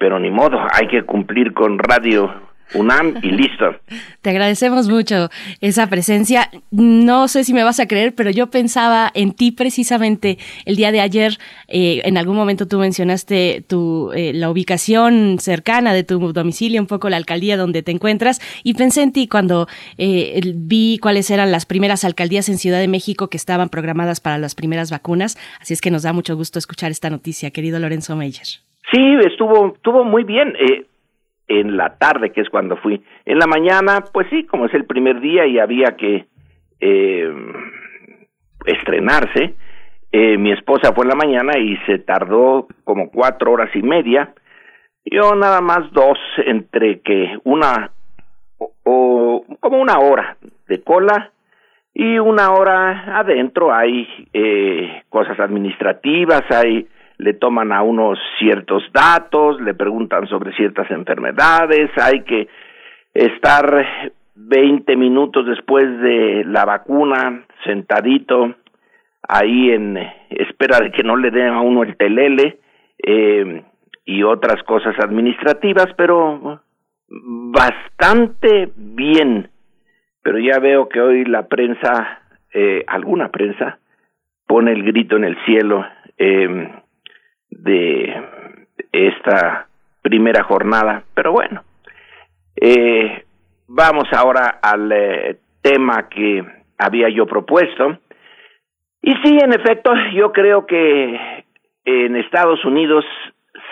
pero 0.05 0.21
ni 0.21 0.31
modo, 0.31 0.59
hay 0.71 0.87
que 0.87 1.03
cumplir 1.03 1.55
con 1.55 1.79
Radio 1.79 2.31
UNAM 2.75 3.21
y 3.23 3.31
listo. 3.31 3.75
Te 4.21 4.29
agradecemos 4.29 4.87
mucho 4.87 5.31
esa 5.63 5.87
presencia. 5.87 6.51
No 6.71 7.27
sé 7.27 7.43
si 7.43 7.55
me 7.55 7.65
vas 7.65 7.81
a 7.81 7.89
creer, 7.89 8.15
pero 8.15 8.29
yo 8.29 8.51
pensaba 8.51 9.11
en 9.15 9.33
ti 9.33 9.51
precisamente 9.51 10.37
el 10.67 10.77
día 10.77 10.93
de 10.93 11.01
ayer. 11.01 11.39
Eh, 11.69 12.03
en 12.05 12.19
algún 12.19 12.37
momento 12.37 12.69
tú 12.69 12.79
mencionaste 12.81 13.65
tu, 13.67 14.13
eh, 14.13 14.35
la 14.35 14.51
ubicación 14.51 15.39
cercana 15.41 15.95
de 15.95 16.05
tu 16.05 16.35
domicilio, 16.35 16.83
un 16.83 16.87
poco 16.87 17.09
la 17.09 17.17
alcaldía 17.17 17.57
donde 17.57 17.83
te 17.83 17.91
encuentras, 17.91 18.43
y 18.63 18.75
pensé 18.75 19.05
en 19.05 19.13
ti 19.13 19.27
cuando 19.27 19.69
eh, 19.97 20.53
vi 20.55 20.99
cuáles 20.99 21.31
eran 21.31 21.51
las 21.51 21.65
primeras 21.65 22.05
alcaldías 22.05 22.51
en 22.51 22.59
Ciudad 22.59 22.81
de 22.81 22.89
México 22.89 23.29
que 23.29 23.39
estaban 23.39 23.71
programadas 23.71 24.21
para 24.21 24.37
las 24.37 24.55
primeras 24.55 24.91
vacunas. 24.91 25.39
Así 25.63 25.73
es 25.73 25.81
que 25.81 25.91
nos 25.91 26.03
da 26.03 26.13
mucho 26.13 26.37
gusto 26.37 26.59
escuchar 26.59 26.91
esta 26.91 27.09
noticia, 27.09 27.51
querido 27.53 27.79
Lorenzo 27.79 28.17
Meyer. 28.17 28.74
Sí, 28.93 29.17
estuvo, 29.25 29.75
estuvo 29.75 30.05
muy 30.05 30.25
bien. 30.25 30.55
Eh, 30.59 30.87
en 31.49 31.77
la 31.77 31.97
tarde, 31.99 32.33
que 32.33 32.41
es 32.41 32.49
cuando 32.49 32.77
fui. 32.77 33.03
En 33.25 33.39
la 33.39 33.47
mañana, 33.47 34.05
pues 34.13 34.27
sí, 34.31 34.45
como 34.45 34.67
es 34.67 34.75
el 34.75 34.85
primer 34.85 35.21
día 35.21 35.47
y 35.47 35.59
había 35.59 35.97
que 35.97 36.27
eh, 36.81 37.33
estrenarse, 38.67 39.55
eh, 40.13 40.39
mi 40.39 40.53
esposa 40.53 40.93
fue 40.95 41.05
en 41.05 41.11
la 41.11 41.17
mañana 41.17 41.59
y 41.59 41.77
se 41.87 41.99
tardó 41.99 42.69
como 42.85 43.11
cuatro 43.11 43.53
horas 43.53 43.71
y 43.75 43.83
media. 43.83 44.33
Yo 45.05 45.35
nada 45.35 45.61
más 45.61 45.91
dos, 45.93 46.19
entre 46.47 47.01
que 47.01 47.37
una 47.45 47.91
o, 48.85 49.45
como 49.61 49.81
una 49.81 49.99
hora 49.99 50.37
de 50.69 50.83
cola 50.83 51.31
y 51.93 52.19
una 52.19 52.53
hora 52.53 53.19
adentro 53.19 53.75
hay 53.75 54.07
eh, 54.33 55.03
cosas 55.11 55.39
administrativas, 55.39 56.43
hay 56.51 56.87
le 57.19 57.35
toman 57.35 57.73
a 57.73 57.83
unos 57.83 58.19
ciertos 58.39 58.83
datos, 58.93 59.61
le 59.61 59.75
preguntan 59.75 60.27
sobre 60.27 60.53
ciertas 60.55 60.91
enfermedades, 60.91 61.91
hay 61.97 62.23
que 62.23 62.49
estar 63.13 63.87
20 64.35 64.97
minutos 64.97 65.47
después 65.47 65.85
de 66.01 66.45
la 66.45 66.65
vacuna 66.65 67.45
sentadito 67.65 68.55
ahí 69.29 69.71
en 69.71 69.97
espera 70.31 70.81
de 70.81 70.91
que 70.91 71.03
no 71.03 71.17
le 71.17 71.31
den 71.31 71.49
a 71.49 71.61
uno 71.61 71.83
el 71.83 71.97
telele 71.97 72.59
eh, 72.99 73.63
y 74.05 74.23
otras 74.23 74.63
cosas 74.65 74.95
administrativas, 74.99 75.89
pero 75.97 76.61
bastante 77.09 78.71
bien. 78.77 79.49
Pero 80.23 80.39
ya 80.39 80.59
veo 80.59 80.89
que 80.89 81.01
hoy 81.01 81.25
la 81.25 81.47
prensa, 81.47 82.21
eh, 82.53 82.85
alguna 82.87 83.31
prensa, 83.31 83.79
pone 84.47 84.73
el 84.73 84.83
grito 84.83 85.17
en 85.17 85.25
el 85.25 85.37
cielo. 85.45 85.85
Eh, 86.19 86.71
de 87.63 88.15
esta 88.93 89.67
primera 90.03 90.45
jornada. 90.45 91.05
Pero 91.15 91.33
bueno, 91.33 91.65
eh, 92.57 93.25
vamos 93.67 94.05
ahora 94.13 94.59
al 94.63 94.93
eh, 94.93 95.39
tema 95.63 96.09
que 96.09 96.45
había 96.79 97.09
yo 97.09 97.27
propuesto. 97.27 97.99
Y 99.03 99.13
sí, 99.23 99.39
en 99.43 99.53
efecto, 99.53 99.93
yo 100.15 100.33
creo 100.33 100.67
que 100.67 101.45
en 101.85 102.17
Estados 102.17 102.65
Unidos 102.65 103.05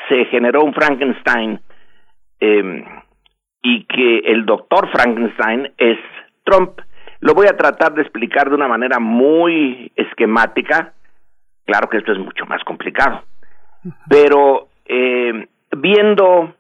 se 0.09 0.27
generó 0.27 0.63
un 0.63 0.75
Frankenstein 0.75 1.61
eh, 2.41 2.85
y 3.63 3.85
que 3.85 4.19
el 4.19 4.45
doctor 4.45 4.91
Frankenstein 4.91 5.73
es 5.79 5.99
Trump. 6.45 6.81
Lo 7.21 7.35
voy 7.35 7.47
a 7.47 7.57
tratar 7.57 7.95
de 7.95 8.03
explicar 8.03 8.49
de 8.49 8.57
una 8.57 8.69
manera 8.69 8.99
muy 8.99 9.93
esquemática. 9.95 10.93
Claro 11.65 11.89
que 11.89 11.99
esto 11.99 12.13
es 12.13 12.19
mucho 12.19 12.45
más 12.47 12.63
complicado. 12.65 13.23
Pero 14.09 14.69
eh, 14.87 15.47
viendo 15.77 16.55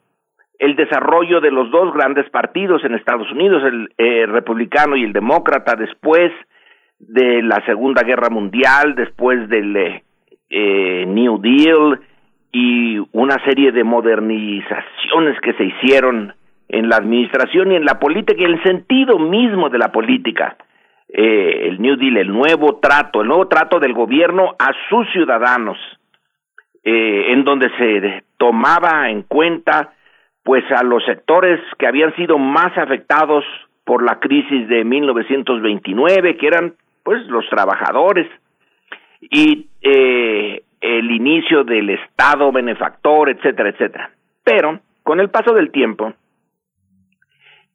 el 0.58 0.76
desarrollo 0.76 1.40
de 1.40 1.50
los 1.50 1.70
dos 1.70 1.92
grandes 1.92 2.28
partidos 2.30 2.84
en 2.84 2.94
Estados 2.94 3.30
Unidos, 3.32 3.62
el 3.64 3.92
eh, 3.98 4.26
republicano 4.26 4.96
y 4.96 5.04
el 5.04 5.12
demócrata, 5.12 5.74
después 5.74 6.30
de 7.00 7.42
la 7.42 7.64
Segunda 7.66 8.02
Guerra 8.02 8.30
Mundial, 8.30 8.94
después 8.94 9.48
del 9.48 10.02
eh, 10.48 11.04
New 11.06 11.40
Deal 11.40 12.00
y 12.52 12.98
una 13.12 13.42
serie 13.44 13.72
de 13.72 13.82
modernizaciones 13.82 15.40
que 15.40 15.54
se 15.54 15.64
hicieron 15.64 16.34
en 16.68 16.88
la 16.88 16.96
administración 16.96 17.72
y 17.72 17.76
en 17.76 17.84
la 17.84 17.98
política 17.98 18.40
y 18.40 18.44
el 18.44 18.62
sentido 18.62 19.18
mismo 19.18 19.68
de 19.68 19.78
la 19.78 19.90
política. 19.90 20.56
Eh, 21.08 21.68
el 21.68 21.82
New 21.82 21.96
Deal, 21.96 22.18
el 22.18 22.28
nuevo 22.28 22.76
trato, 22.76 23.22
el 23.22 23.28
nuevo 23.28 23.48
trato 23.48 23.80
del 23.80 23.92
gobierno 23.92 24.54
a 24.58 24.72
sus 24.88 25.10
ciudadanos, 25.12 25.76
eh, 26.84 27.32
en 27.32 27.44
donde 27.44 27.70
se 27.78 28.24
tomaba 28.36 29.08
en 29.10 29.22
cuenta 29.22 29.92
pues 30.42 30.64
a 30.72 30.82
los 30.82 31.04
sectores 31.04 31.60
que 31.78 31.86
habían 31.86 32.14
sido 32.16 32.38
más 32.38 32.76
afectados 32.76 33.44
por 33.84 34.02
la 34.02 34.18
crisis 34.18 34.68
de 34.68 34.84
1929, 34.84 36.36
que 36.36 36.46
eran 36.46 36.74
pues 37.04 37.24
los 37.26 37.48
trabajadores 37.48 38.28
y 39.20 39.68
eh, 39.80 40.62
el 40.80 41.10
inicio 41.10 41.62
del 41.64 41.90
Estado 41.90 42.50
benefactor, 42.50 43.30
etcétera, 43.30 43.70
etcétera. 43.70 44.10
Pero 44.44 44.80
con 45.04 45.20
el 45.20 45.30
paso 45.30 45.54
del 45.54 45.70
tiempo, 45.70 46.12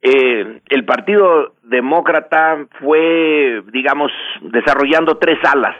eh, 0.01 0.61
el 0.69 0.85
Partido 0.85 1.53
Demócrata 1.63 2.65
fue, 2.79 3.63
digamos, 3.71 4.11
desarrollando 4.41 5.17
tres 5.17 5.39
alas. 5.43 5.75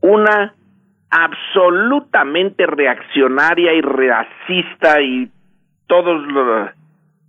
Una 0.00 0.54
absolutamente 1.10 2.66
reaccionaria 2.66 3.72
y 3.72 3.80
racista 3.80 5.00
y 5.00 5.30
todas 5.86 6.20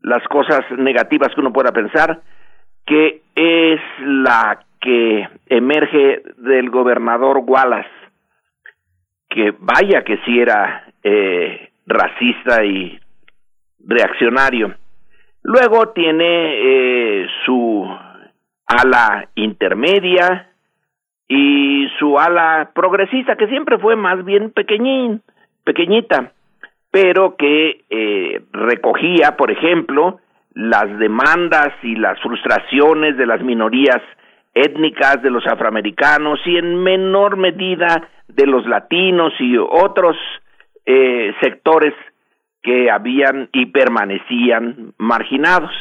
las 0.02 0.24
cosas 0.28 0.62
negativas 0.78 1.34
que 1.34 1.42
uno 1.42 1.54
pueda 1.54 1.72
pensar, 1.72 2.22
que 2.86 3.22
es 3.36 3.82
la 4.00 4.60
que 4.82 5.28
emerge 5.48 6.24
del 6.38 6.70
gobernador 6.70 7.44
Wallace, 7.46 7.90
que 9.30 9.54
vaya 9.60 10.04
que 10.04 10.18
si 10.26 10.40
era 10.40 10.86
eh, 11.04 11.70
racista 11.86 12.64
y 12.64 13.00
reaccionario. 13.86 14.76
Luego 15.44 15.90
tiene 15.90 17.24
eh, 17.24 17.28
su 17.46 17.86
ala 18.66 19.28
intermedia 19.36 20.49
y 21.30 21.88
su 22.00 22.20
ala 22.20 22.72
progresista, 22.76 23.38
que 23.38 23.48
siempre 23.48 23.78
fue 23.78 23.96
más 23.96 24.26
bien 24.26 24.52
pequeñín, 24.52 25.22
pequeñita 25.64 26.34
pero 26.92 27.36
que 27.36 27.84
eh, 27.90 28.42
recogía, 28.52 29.38
por 29.38 29.52
ejemplo, 29.52 30.20
las 30.54 30.98
demandas 30.98 31.72
y 31.84 31.96
las 31.96 32.20
frustraciones 32.22 33.18
de 33.18 33.26
las 33.26 33.42
minorías 33.42 34.02
étnicas, 34.54 35.22
de 35.22 35.30
los 35.30 35.46
afroamericanos 35.46 36.40
y 36.46 36.58
en 36.58 36.82
menor 36.82 37.38
medida 37.38 38.10
de 38.28 38.48
los 38.48 38.66
latinos 38.66 39.34
y 39.40 39.58
otros 39.58 40.18
eh, 40.86 41.34
sectores 41.42 41.94
que 42.64 42.90
habían 42.90 43.50
y 43.54 43.68
permanecían 43.68 44.94
marginados. 44.98 45.72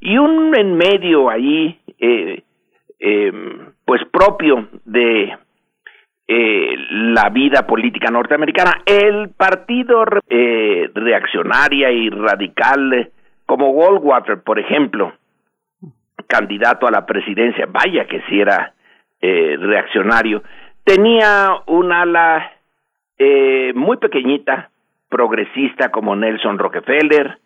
Y 0.00 0.18
un 0.18 0.56
en 0.56 0.76
medio 0.76 1.30
ahí, 1.30 1.78
eh, 1.98 2.42
eh, 2.98 3.32
pues 3.84 4.02
propio 4.10 4.68
de 4.84 5.36
eh, 6.30 6.76
la 6.90 7.30
vida 7.30 7.66
política 7.66 8.10
norteamericana. 8.10 8.82
El 8.84 9.30
partido 9.30 10.04
eh, 10.28 10.90
reaccionaria 10.94 11.90
y 11.90 12.10
radical 12.10 13.10
como 13.46 13.72
Goldwater, 13.72 14.42
por 14.42 14.58
ejemplo, 14.58 15.14
candidato 16.26 16.86
a 16.86 16.90
la 16.90 17.06
presidencia, 17.06 17.66
vaya 17.66 18.06
que 18.06 18.20
si 18.28 18.40
era 18.40 18.74
eh, 19.22 19.56
reaccionario, 19.58 20.42
tenía 20.84 21.62
un 21.66 21.92
ala 21.92 22.52
eh, 23.16 23.72
muy 23.74 23.96
pequeñita, 23.96 24.70
progresista 25.08 25.90
como 25.90 26.14
Nelson 26.14 26.58
Rockefeller, 26.58 27.38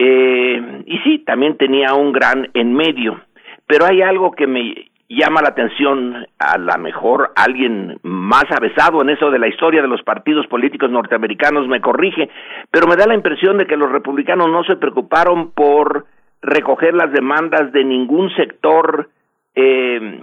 y 0.00 0.98
sí, 1.02 1.18
también 1.26 1.56
tenía 1.56 1.94
un 1.94 2.12
gran 2.12 2.48
en 2.54 2.72
medio. 2.72 3.20
Pero 3.68 3.84
hay 3.84 4.00
algo 4.00 4.32
que 4.32 4.46
me 4.46 4.88
llama 5.08 5.42
la 5.42 5.50
atención 5.50 6.26
a 6.38 6.58
la 6.58 6.78
mejor 6.78 7.32
alguien 7.36 7.98
más 8.02 8.44
avesado 8.50 9.02
en 9.02 9.10
eso 9.10 9.30
de 9.30 9.38
la 9.38 9.46
historia 9.46 9.82
de 9.82 9.88
los 9.88 10.02
partidos 10.02 10.46
políticos 10.46 10.90
norteamericanos 10.90 11.68
me 11.68 11.80
corrige, 11.80 12.28
pero 12.70 12.86
me 12.86 12.96
da 12.96 13.06
la 13.06 13.14
impresión 13.14 13.58
de 13.58 13.66
que 13.66 13.76
los 13.76 13.92
republicanos 13.92 14.50
no 14.50 14.64
se 14.64 14.76
preocuparon 14.76 15.52
por 15.52 16.06
recoger 16.42 16.94
las 16.94 17.12
demandas 17.12 17.70
de 17.72 17.84
ningún 17.84 18.30
sector 18.36 19.10
eh, 19.54 20.20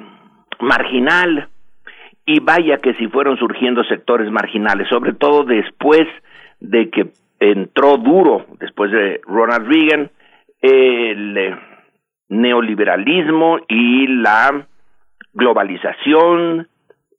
marginal. 0.59 1.49
Y 2.27 2.39
vaya 2.39 2.77
que 2.77 2.95
si 2.95 3.07
fueron 3.07 3.37
surgiendo 3.37 3.83
sectores 3.83 4.31
marginales, 4.31 4.87
sobre 4.89 5.13
todo 5.13 5.43
después 5.43 6.07
de 6.59 6.89
que 6.89 7.09
entró 7.39 7.97
duro, 7.97 8.47
después 8.59 8.91
de 8.91 9.21
Ronald 9.27 9.67
Reagan, 9.67 10.09
el 10.61 11.55
neoliberalismo 12.29 13.59
y 13.67 14.07
la 14.07 14.67
globalización 15.33 16.67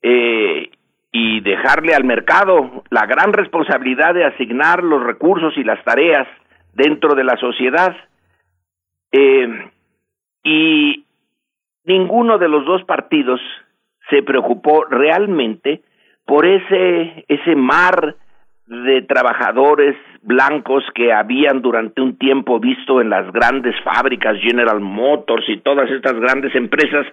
eh, 0.01 0.69
y 1.11 1.39
dejarle 1.41 1.95
al 1.95 2.03
mercado 2.03 2.83
la 2.89 3.05
gran 3.05 3.33
responsabilidad 3.33 4.13
de 4.13 4.25
asignar 4.25 4.83
los 4.83 5.03
recursos 5.03 5.53
y 5.57 5.63
las 5.63 5.83
tareas 5.83 6.27
dentro 6.73 7.15
de 7.15 7.23
la 7.23 7.37
sociedad. 7.37 7.95
Eh, 9.11 9.71
y 10.43 11.05
ninguno 11.85 12.37
de 12.37 12.49
los 12.49 12.65
dos 12.65 12.83
partidos 12.83 13.39
se 14.09 14.21
preocupó 14.23 14.85
realmente 14.85 15.81
por 16.25 16.45
ese, 16.45 17.25
ese 17.27 17.55
mar 17.55 18.15
de 18.67 19.01
trabajadores 19.03 19.95
blancos 20.27 20.83
que 20.93 21.13
habían 21.13 21.61
durante 21.61 22.01
un 22.01 22.17
tiempo 22.17 22.59
visto 22.59 22.99
en 22.99 23.09
las 23.09 23.31
grandes 23.31 23.73
fábricas 23.81 24.37
General 24.41 24.81
Motors 24.81 25.47
y 25.47 25.61
todas 25.61 25.89
estas 25.89 26.19
grandes 26.19 26.53
empresas 26.53 27.07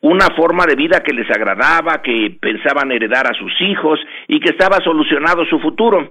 una 0.00 0.26
forma 0.36 0.64
de 0.64 0.76
vida 0.76 1.02
que 1.02 1.12
les 1.12 1.28
agradaba, 1.30 2.00
que 2.00 2.36
pensaban 2.40 2.92
heredar 2.92 3.26
a 3.26 3.34
sus 3.34 3.52
hijos 3.60 3.98
y 4.28 4.38
que 4.38 4.50
estaba 4.50 4.76
solucionado 4.84 5.44
su 5.46 5.58
futuro. 5.58 6.10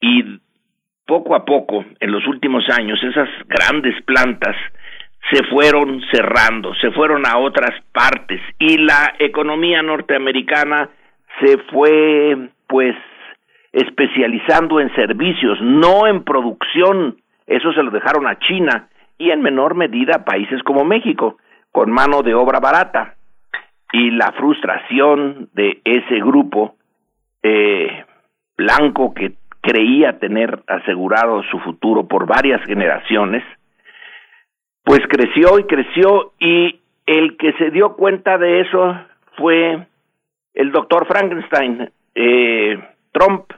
Y 0.00 0.40
poco 1.06 1.36
a 1.36 1.44
poco, 1.44 1.84
en 2.00 2.10
los 2.10 2.26
últimos 2.26 2.64
años, 2.68 2.98
esas 3.04 3.28
grandes 3.46 4.02
plantas 4.02 4.56
se 5.30 5.44
fueron 5.44 6.02
cerrando, 6.10 6.74
se 6.80 6.90
fueron 6.90 7.24
a 7.24 7.38
otras 7.38 7.80
partes 7.92 8.40
y 8.58 8.78
la 8.78 9.14
economía 9.20 9.80
norteamericana 9.80 10.88
se 11.40 11.58
fue 11.70 12.48
pues 12.66 12.96
especializando 13.72 14.80
en 14.80 14.94
servicios, 14.94 15.58
no 15.62 16.06
en 16.06 16.24
producción. 16.24 17.16
Eso 17.46 17.72
se 17.72 17.82
lo 17.82 17.90
dejaron 17.90 18.26
a 18.26 18.38
China 18.38 18.88
y 19.18 19.30
en 19.30 19.42
menor 19.42 19.74
medida 19.74 20.16
a 20.16 20.24
países 20.24 20.62
como 20.62 20.84
México, 20.84 21.38
con 21.70 21.90
mano 21.90 22.22
de 22.22 22.34
obra 22.34 22.60
barata. 22.60 23.14
Y 23.92 24.10
la 24.10 24.32
frustración 24.32 25.48
de 25.52 25.80
ese 25.84 26.16
grupo 26.16 26.76
eh, 27.42 28.04
blanco 28.56 29.14
que 29.14 29.34
creía 29.60 30.18
tener 30.18 30.62
asegurado 30.66 31.42
su 31.44 31.58
futuro 31.60 32.06
por 32.06 32.26
varias 32.26 32.62
generaciones, 32.64 33.44
pues 34.84 35.00
creció 35.08 35.58
y 35.58 35.64
creció 35.64 36.32
y 36.38 36.80
el 37.06 37.36
que 37.36 37.52
se 37.54 37.70
dio 37.70 37.94
cuenta 37.94 38.38
de 38.38 38.60
eso 38.60 38.96
fue 39.36 39.86
el 40.54 40.72
doctor 40.72 41.06
Frankenstein, 41.06 41.90
eh, 42.14 42.78
Trump, 43.12 43.52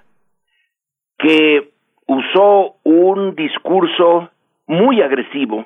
que 1.25 1.71
usó 2.07 2.77
un 2.83 3.35
discurso 3.35 4.29
muy 4.67 5.01
agresivo 5.01 5.65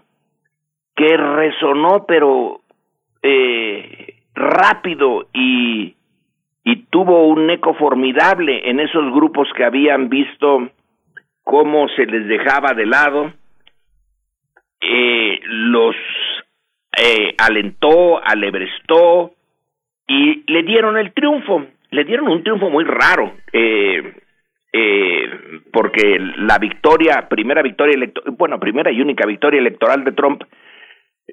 que 0.95 1.17
resonó 1.17 2.05
pero 2.07 2.61
eh, 3.23 4.15
rápido 4.35 5.27
y, 5.33 5.97
y 6.63 6.77
tuvo 6.91 7.27
un 7.27 7.51
eco 7.51 7.75
formidable 7.75 8.71
en 8.71 8.79
esos 8.79 9.13
grupos 9.13 9.49
que 9.57 9.65
habían 9.65 10.09
visto 10.09 10.71
cómo 11.43 11.89
se 11.89 12.07
les 12.07 12.29
dejaba 12.29 12.75
de 12.75 12.87
lado 12.87 13.33
eh, 14.81 15.41
los 15.43 15.97
eh, 16.97 17.35
alentó, 17.37 18.23
alebrestó 18.25 19.33
y 20.07 20.45
le 20.53 20.63
dieron 20.63 20.97
el 20.97 21.13
triunfo. 21.13 21.67
Le 21.91 22.05
dieron 22.05 22.29
un 22.29 22.45
triunfo 22.45 22.71
muy 22.71 22.85
raro, 22.85 23.33
eh, 23.53 24.15
eh, 24.73 25.61
porque 25.73 26.19
la 26.19 26.59
victoria, 26.59 27.29
primera 27.29 27.63
victoria 27.63 27.95
electoral, 27.95 28.35
bueno, 28.37 28.61
primera 28.61 28.91
y 28.93 29.01
única 29.01 29.27
victoria 29.27 29.61
electoral 29.61 30.05
de 30.05 30.13
Trump, 30.13 30.43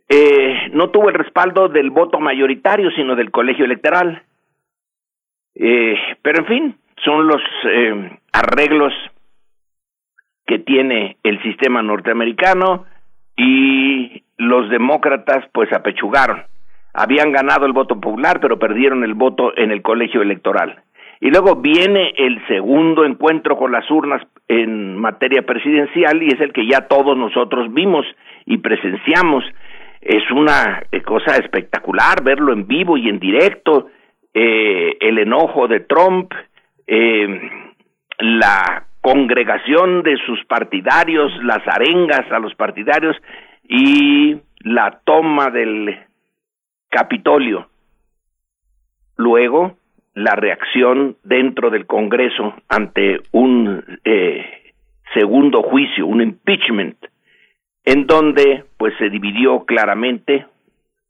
eh, 0.09 0.69
no 0.73 0.89
tuvo 0.89 1.09
el 1.09 1.15
respaldo 1.15 1.67
del 1.69 1.89
voto 1.89 2.19
mayoritario, 2.19 2.91
sino 2.91 3.15
del 3.15 3.31
colegio 3.31 3.65
electoral. 3.65 4.23
Eh, 5.55 5.95
pero 6.21 6.39
en 6.39 6.45
fin, 6.45 6.77
son 7.03 7.27
los 7.27 7.41
eh, 7.69 8.19
arreglos 8.33 8.93
que 10.45 10.59
tiene 10.59 11.17
el 11.23 11.41
sistema 11.41 11.81
norteamericano 11.81 12.85
y 13.35 14.23
los 14.37 14.69
demócratas 14.69 15.45
pues 15.53 15.71
apechugaron. 15.73 16.43
Habían 16.93 17.31
ganado 17.31 17.65
el 17.65 17.73
voto 17.73 17.99
popular, 17.99 18.39
pero 18.39 18.59
perdieron 18.59 19.03
el 19.03 19.15
voto 19.15 19.57
en 19.57 19.71
el 19.71 19.81
colegio 19.81 20.21
electoral. 20.21 20.83
Y 21.19 21.29
luego 21.29 21.55
viene 21.55 22.13
el 22.17 22.45
segundo 22.47 23.05
encuentro 23.05 23.57
con 23.57 23.71
las 23.71 23.89
urnas 23.89 24.21
en 24.47 24.97
materia 24.97 25.43
presidencial 25.43 26.21
y 26.21 26.27
es 26.27 26.41
el 26.41 26.53
que 26.53 26.67
ya 26.67 26.87
todos 26.87 27.17
nosotros 27.17 27.73
vimos 27.73 28.05
y 28.45 28.57
presenciamos. 28.57 29.43
Es 30.01 30.29
una 30.31 30.83
eh, 30.91 31.01
cosa 31.01 31.37
espectacular 31.37 32.23
verlo 32.23 32.53
en 32.53 32.67
vivo 32.67 32.97
y 32.97 33.09
en 33.09 33.19
directo, 33.19 33.87
eh, 34.33 34.97
el 34.99 35.17
enojo 35.17 35.67
de 35.67 35.79
Trump, 35.79 36.31
eh, 36.85 37.49
la 38.19 38.85
congregación 39.01 40.03
de 40.03 40.17
sus 40.25 40.43
partidarios, 40.45 41.31
las 41.43 41.65
arengas 41.67 42.31
a 42.31 42.39
los 42.39 42.53
partidarios 42.55 43.15
y 43.63 44.37
la 44.59 44.99
toma 45.05 45.49
del 45.49 45.95
Capitolio. 46.89 47.67
Luego, 49.17 49.77
la 50.15 50.35
reacción 50.35 51.17
dentro 51.23 51.69
del 51.69 51.85
Congreso 51.85 52.55
ante 52.69 53.19
un 53.31 53.83
eh, 54.03 54.73
segundo 55.13 55.61
juicio, 55.61 56.07
un 56.07 56.21
impeachment, 56.21 56.97
en 57.83 58.07
donde 58.07 58.63
pues 58.77 58.93
se 58.97 59.09
dividió 59.09 59.65
claramente 59.65 60.45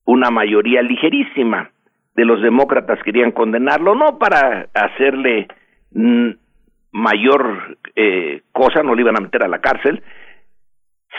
una 0.06 0.30
mayoría 0.32 0.82
ligerísima 0.82 1.72
de 2.16 2.26
los 2.26 2.42
demócratas 2.42 3.02
querían 3.04 3.32
condenarlo, 3.32 3.94
no 3.94 4.18
para 4.18 4.68
hacerle 4.74 5.48
mayor 6.92 7.78
eh, 7.96 8.42
cosa, 8.52 8.84
no 8.84 8.96
lo 8.96 9.02
iban 9.02 9.18
a 9.18 9.22
meter 9.22 9.44
a 9.44 9.50
la 9.50 9.60
cárcel, 9.60 10.02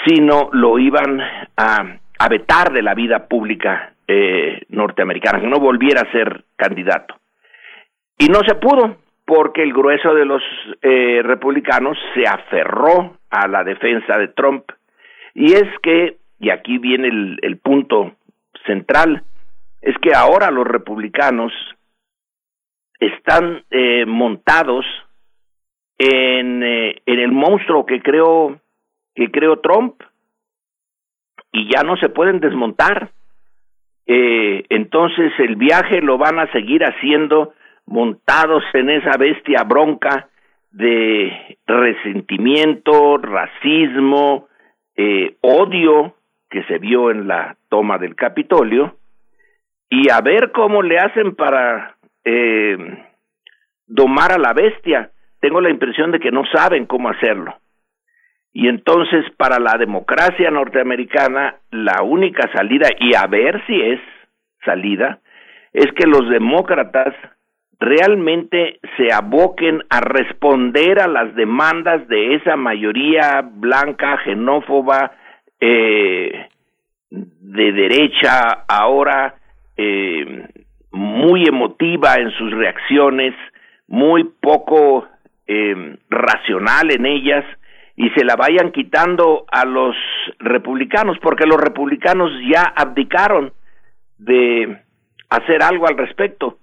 sino 0.06 0.48
lo 0.52 0.78
iban 0.78 1.20
a, 1.20 1.98
a 2.18 2.28
vetar 2.28 2.72
de 2.72 2.82
la 2.82 2.94
vida 2.94 3.28
pública 3.28 3.92
eh, 4.08 4.62
norteamericana, 4.70 5.40
que 5.40 5.48
no 5.48 5.60
volviera 5.60 6.00
a 6.02 6.12
ser 6.12 6.44
candidato. 6.56 7.14
Y 8.18 8.26
no 8.28 8.40
se 8.46 8.54
pudo, 8.54 8.96
porque 9.24 9.62
el 9.62 9.72
grueso 9.72 10.14
de 10.14 10.24
los 10.24 10.42
eh, 10.82 11.20
republicanos 11.22 11.98
se 12.14 12.26
aferró 12.26 13.18
a 13.30 13.46
la 13.48 13.64
defensa 13.64 14.18
de 14.18 14.28
Trump. 14.28 14.64
Y 15.34 15.52
es 15.52 15.66
que, 15.82 16.16
y 16.38 16.50
aquí 16.50 16.78
viene 16.78 17.08
el, 17.08 17.58
punto 17.58 18.16
central, 18.64 19.22
es 19.82 19.96
que 19.98 20.14
ahora 20.14 20.50
los 20.50 20.66
republicanos 20.66 21.52
están 22.98 23.62
eh, 23.70 24.06
montados 24.06 24.86
en, 25.98 26.62
eh, 26.62 27.02
en 27.04 27.18
el 27.18 27.32
monstruo 27.32 27.84
que 27.84 28.00
creó 28.00 28.58
que 29.16 29.30
creó 29.30 29.58
Trump 29.60 30.00
y 31.50 31.68
ya 31.74 31.82
no 31.82 31.96
se 31.96 32.10
pueden 32.10 32.38
desmontar. 32.38 33.10
Eh, 34.06 34.64
entonces 34.68 35.32
el 35.38 35.56
viaje 35.56 36.00
lo 36.00 36.18
van 36.18 36.38
a 36.38 36.52
seguir 36.52 36.84
haciendo 36.84 37.54
montados 37.86 38.62
en 38.74 38.90
esa 38.90 39.16
bestia 39.16 39.62
bronca 39.64 40.28
de 40.70 41.56
resentimiento, 41.66 43.16
racismo, 43.18 44.48
eh, 44.96 45.36
odio 45.40 46.14
que 46.50 46.62
se 46.64 46.78
vio 46.78 47.10
en 47.10 47.26
la 47.26 47.56
toma 47.68 47.98
del 47.98 48.14
Capitolio 48.14 48.96
y 49.88 50.10
a 50.10 50.20
ver 50.20 50.52
cómo 50.52 50.82
le 50.82 50.98
hacen 50.98 51.34
para 51.34 51.96
eh, 52.24 52.76
domar 53.86 54.32
a 54.32 54.38
la 54.38 54.52
bestia. 54.52 55.10
Tengo 55.40 55.60
la 55.60 55.70
impresión 55.70 56.10
de 56.10 56.20
que 56.20 56.32
no 56.32 56.42
saben 56.52 56.86
cómo 56.86 57.08
hacerlo. 57.08 57.56
Y 58.52 58.68
entonces 58.68 59.24
para 59.36 59.58
la 59.58 59.76
democracia 59.78 60.50
norteamericana 60.50 61.56
la 61.70 62.02
única 62.02 62.50
salida, 62.52 62.88
y 62.98 63.14
a 63.14 63.26
ver 63.26 63.62
si 63.66 63.80
es 63.80 64.00
salida, 64.64 65.20
es 65.72 65.92
que 65.92 66.06
los 66.06 66.28
demócratas 66.30 67.14
realmente 67.78 68.80
se 68.96 69.12
aboquen 69.12 69.82
a 69.90 70.00
responder 70.00 71.00
a 71.00 71.06
las 71.06 71.34
demandas 71.34 72.06
de 72.08 72.34
esa 72.34 72.56
mayoría 72.56 73.42
blanca, 73.42 74.18
xenófoba, 74.24 75.12
eh, 75.60 76.48
de 77.10 77.72
derecha, 77.72 78.64
ahora 78.68 79.34
eh, 79.76 80.48
muy 80.90 81.44
emotiva 81.46 82.14
en 82.14 82.30
sus 82.32 82.50
reacciones, 82.52 83.34
muy 83.86 84.24
poco 84.24 85.06
eh, 85.46 85.96
racional 86.08 86.90
en 86.92 87.06
ellas, 87.06 87.44
y 87.94 88.10
se 88.10 88.24
la 88.24 88.36
vayan 88.36 88.72
quitando 88.72 89.46
a 89.50 89.64
los 89.64 89.96
republicanos, 90.38 91.18
porque 91.22 91.46
los 91.46 91.58
republicanos 91.58 92.30
ya 92.50 92.62
abdicaron 92.62 93.52
de 94.18 94.78
hacer 95.30 95.62
algo 95.62 95.86
al 95.86 95.96
respecto 95.96 96.58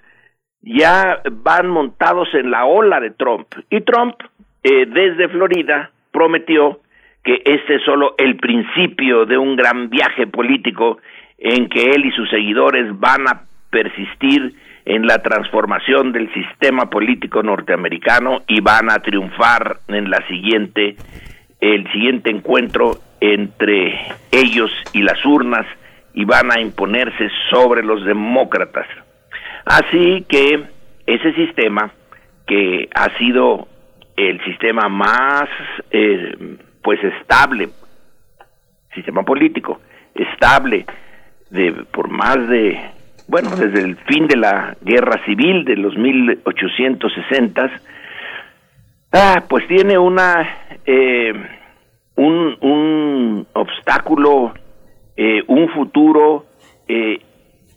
ya 0.63 1.21
van 1.31 1.69
montados 1.69 2.29
en 2.33 2.51
la 2.51 2.65
ola 2.65 2.99
de 2.99 3.11
Trump. 3.11 3.47
Y 3.69 3.81
Trump, 3.81 4.15
eh, 4.63 4.85
desde 4.87 5.27
Florida, 5.27 5.91
prometió 6.11 6.79
que 7.23 7.41
este 7.45 7.75
es 7.75 7.83
solo 7.83 8.15
el 8.17 8.37
principio 8.37 9.25
de 9.25 9.37
un 9.37 9.55
gran 9.55 9.89
viaje 9.89 10.27
político 10.27 10.97
en 11.37 11.69
que 11.69 11.91
él 11.91 12.05
y 12.05 12.11
sus 12.11 12.29
seguidores 12.29 12.97
van 12.99 13.27
a 13.27 13.41
persistir 13.69 14.53
en 14.85 15.07
la 15.07 15.19
transformación 15.19 16.11
del 16.11 16.31
sistema 16.33 16.89
político 16.89 17.41
norteamericano 17.41 18.41
y 18.47 18.59
van 18.59 18.91
a 18.91 18.99
triunfar 18.99 19.77
en 19.87 20.09
la 20.09 20.25
siguiente 20.27 20.95
el 21.61 21.89
siguiente 21.93 22.29
encuentro 22.29 22.97
entre 23.21 23.97
ellos 24.31 24.69
y 24.91 25.01
las 25.01 25.25
urnas 25.25 25.65
y 26.13 26.25
van 26.25 26.51
a 26.51 26.59
imponerse 26.59 27.29
sobre 27.49 27.83
los 27.83 28.03
demócratas. 28.03 28.85
Así 29.65 30.25
que 30.27 30.63
ese 31.05 31.33
sistema, 31.33 31.91
que 32.45 32.89
ha 32.93 33.17
sido 33.17 33.67
el 34.15 34.43
sistema 34.43 34.89
más 34.89 35.49
eh, 35.91 36.57
pues 36.81 36.99
estable, 37.03 37.69
sistema 38.93 39.23
político, 39.23 39.81
estable 40.13 40.85
de 41.49 41.71
por 41.91 42.09
más 42.09 42.47
de 42.47 42.79
bueno, 43.27 43.51
desde 43.51 43.81
el 43.81 43.95
fin 43.95 44.27
de 44.27 44.35
la 44.35 44.75
guerra 44.81 45.23
civil 45.25 45.63
de 45.63 45.77
los 45.77 45.97
1860, 45.97 47.71
ah, 49.13 49.43
pues 49.47 49.65
tiene 49.67 49.97
una 49.97 50.47
eh, 50.85 51.33
un, 52.15 52.57
un 52.59 53.47
obstáculo, 53.53 54.53
eh, 55.15 55.41
un 55.47 55.69
futuro 55.69 56.45
eh, 56.87 57.19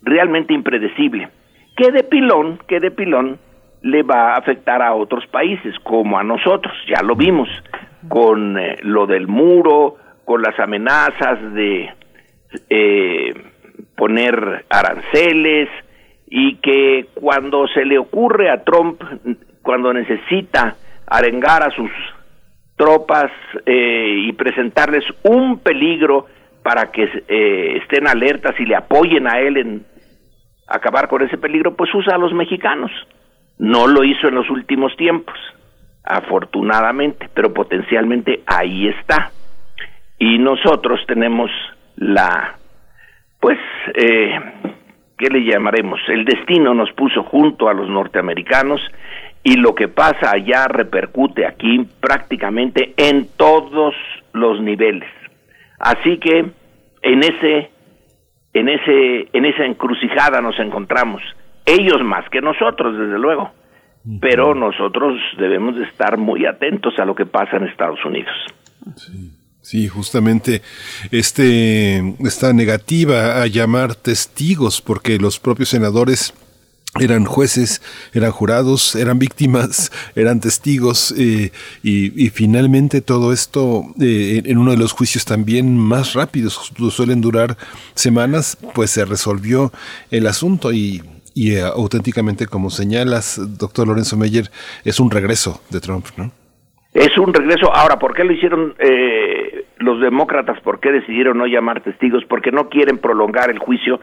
realmente 0.03 0.53
impredecible 0.53 1.29
que 1.77 1.91
de 1.91 2.03
pilón, 2.03 2.59
que 2.67 2.79
de 2.79 2.91
pilón 2.91 3.37
le 3.83 4.01
va 4.01 4.33
a 4.33 4.37
afectar 4.37 4.81
a 4.81 4.95
otros 4.95 5.25
países 5.27 5.75
como 5.83 6.17
a 6.17 6.23
nosotros, 6.23 6.73
ya 6.89 7.01
lo 7.03 7.15
vimos 7.15 7.47
con 8.09 8.57
eh, 8.57 8.77
lo 8.81 9.05
del 9.05 9.27
muro, 9.27 9.95
con 10.25 10.41
las 10.41 10.59
amenazas 10.59 11.53
de 11.53 11.89
eh, 12.69 13.33
poner 13.95 14.65
aranceles 14.69 15.69
y 16.25 16.55
que 16.55 17.07
cuando 17.13 17.67
se 17.67 17.85
le 17.85 17.99
ocurre 17.99 18.49
a 18.49 18.63
Trump, 18.63 19.01
cuando 19.61 19.93
necesita 19.93 20.75
arengar 21.05 21.63
a 21.63 21.69
sus 21.71 21.91
tropas 22.75 23.31
eh, 23.65 24.23
y 24.25 24.33
presentarles 24.33 25.05
un 25.23 25.59
peligro 25.59 26.25
para 26.63 26.91
que 26.91 27.03
estén 27.81 28.07
alertas 28.07 28.59
y 28.59 28.65
le 28.65 28.75
apoyen 28.75 29.27
a 29.27 29.39
él 29.39 29.57
en 29.57 29.85
acabar 30.67 31.07
con 31.07 31.21
ese 31.21 31.37
peligro, 31.37 31.75
pues 31.75 31.93
usa 31.93 32.15
a 32.15 32.17
los 32.17 32.33
mexicanos. 32.33 32.91
No 33.57 33.87
lo 33.87 34.03
hizo 34.03 34.27
en 34.27 34.35
los 34.35 34.49
últimos 34.49 34.95
tiempos, 34.97 35.35
afortunadamente, 36.03 37.29
pero 37.33 37.53
potencialmente 37.53 38.43
ahí 38.45 38.87
está. 38.87 39.31
Y 40.19 40.37
nosotros 40.37 40.99
tenemos 41.07 41.49
la, 41.95 42.55
pues, 43.39 43.57
eh, 43.95 44.39
¿qué 45.17 45.29
le 45.29 45.43
llamaremos? 45.43 45.99
El 46.07 46.25
destino 46.25 46.73
nos 46.73 46.91
puso 46.93 47.23
junto 47.23 47.69
a 47.69 47.73
los 47.73 47.89
norteamericanos 47.89 48.81
y 49.43 49.55
lo 49.55 49.73
que 49.75 49.87
pasa 49.87 50.31
allá 50.31 50.67
repercute 50.67 51.45
aquí 51.45 51.87
prácticamente 51.99 52.93
en 52.97 53.27
todos 53.37 53.95
los 54.33 54.61
niveles. 54.61 55.09
Así 55.79 56.17
que 56.17 56.45
en 57.01 57.19
ese 57.19 57.69
en 58.53 58.69
ese 58.69 59.29
en 59.33 59.45
esa 59.45 59.65
encrucijada 59.65 60.41
nos 60.41 60.59
encontramos. 60.59 61.21
Ellos 61.65 62.01
más 62.03 62.29
que 62.29 62.41
nosotros 62.41 62.97
desde 62.97 63.19
luego. 63.19 63.51
Pero 64.21 64.55
nosotros 64.55 65.19
debemos 65.37 65.75
de 65.75 65.83
estar 65.83 66.17
muy 66.17 66.45
atentos 66.45 66.93
a 66.97 67.03
lo 67.03 67.13
que 67.13 67.25
pasa 67.25 67.57
en 67.57 67.67
Estados 67.67 67.99
Unidos. 68.05 68.33
Sí. 69.61 69.89
justamente 69.89 70.61
este 71.11 71.99
esta 72.19 72.53
negativa 72.53 73.41
a 73.41 73.47
llamar 73.47 73.95
testigos 73.95 74.81
porque 74.81 75.17
los 75.17 75.39
propios 75.39 75.69
senadores 75.69 76.33
eran 76.99 77.25
jueces, 77.25 77.81
eran 78.13 78.31
jurados, 78.31 78.95
eran 78.95 79.19
víctimas, 79.19 79.91
eran 80.15 80.39
testigos 80.39 81.13
eh, 81.17 81.51
y, 81.83 82.29
finalmente 82.29 83.01
todo 83.01 83.33
esto 83.33 83.85
eh, 84.01 84.41
en 84.45 84.57
uno 84.57 84.71
de 84.71 84.77
los 84.77 84.93
juicios 84.93 85.25
también 85.25 85.77
más 85.77 86.13
rápidos, 86.13 86.71
suelen 86.91 87.21
durar 87.21 87.57
semanas, 87.93 88.57
pues 88.73 88.91
se 88.91 89.05
resolvió 89.05 89.71
el 90.11 90.27
asunto 90.27 90.71
y, 90.71 91.03
y 91.37 91.55
eh, 91.55 91.61
auténticamente 91.61 92.47
como 92.47 92.71
señalas, 92.71 93.39
doctor 93.59 93.87
Lorenzo 93.87 94.17
Meyer, 94.17 94.49
es 94.83 94.99
un 94.99 95.11
regreso 95.11 95.61
de 95.69 95.79
Trump, 95.79 96.05
¿no? 96.17 96.31
Es 96.93 97.15
un 97.19 97.31
regreso. 97.31 97.71
Ahora, 97.71 97.99
¿por 97.99 98.15
qué 98.15 98.23
lo 98.23 98.33
hicieron 98.33 98.73
eh, 98.79 99.66
los 99.79 99.99
demócratas? 99.99 100.59
¿Por 100.61 100.79
qué 100.79 100.91
decidieron 100.91 101.37
no 101.37 101.45
llamar 101.45 101.81
testigos? 101.81 102.23
Porque 102.25 102.51
no 102.51 102.69
quieren 102.69 102.97
prolongar 102.97 103.49
el 103.49 103.59
juicio, 103.59 103.99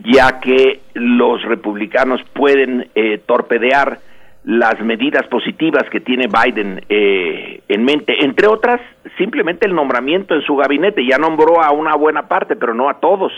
ya 0.00 0.40
que 0.40 0.80
los 0.94 1.42
republicanos 1.42 2.20
pueden 2.32 2.88
eh, 2.94 3.18
torpedear 3.26 3.98
las 4.44 4.80
medidas 4.80 5.26
positivas 5.26 5.82
que 5.90 6.00
tiene 6.00 6.28
Biden 6.28 6.80
eh, 6.88 7.62
en 7.68 7.84
mente. 7.84 8.24
Entre 8.24 8.46
otras, 8.46 8.80
simplemente 9.18 9.66
el 9.66 9.74
nombramiento 9.74 10.34
en 10.34 10.42
su 10.42 10.54
gabinete. 10.54 11.04
Ya 11.04 11.18
nombró 11.18 11.62
a 11.62 11.72
una 11.72 11.96
buena 11.96 12.28
parte, 12.28 12.54
pero 12.54 12.72
no 12.72 12.88
a 12.88 13.00
todos. 13.00 13.32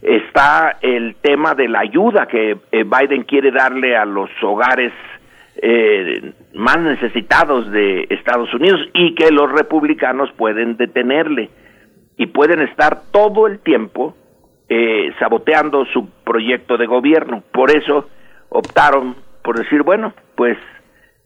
Está 0.00 0.78
el 0.80 1.16
tema 1.16 1.56
de 1.56 1.66
la 1.68 1.80
ayuda 1.80 2.26
que 2.26 2.56
Biden 2.70 3.24
quiere 3.24 3.50
darle 3.50 3.96
a 3.96 4.04
los 4.04 4.30
hogares 4.40 4.92
eh, 5.60 6.32
más 6.56 6.78
necesitados 6.78 7.70
de 7.70 8.06
Estados 8.10 8.52
Unidos 8.54 8.80
y 8.94 9.14
que 9.14 9.30
los 9.30 9.52
republicanos 9.52 10.30
pueden 10.36 10.76
detenerle 10.76 11.50
y 12.16 12.26
pueden 12.26 12.62
estar 12.62 13.02
todo 13.12 13.46
el 13.46 13.58
tiempo 13.60 14.16
eh, 14.68 15.12
saboteando 15.18 15.84
su 15.92 16.08
proyecto 16.24 16.78
de 16.78 16.86
gobierno. 16.86 17.42
Por 17.52 17.70
eso 17.70 18.08
optaron 18.48 19.16
por 19.42 19.58
decir, 19.58 19.82
bueno, 19.82 20.14
pues 20.34 20.56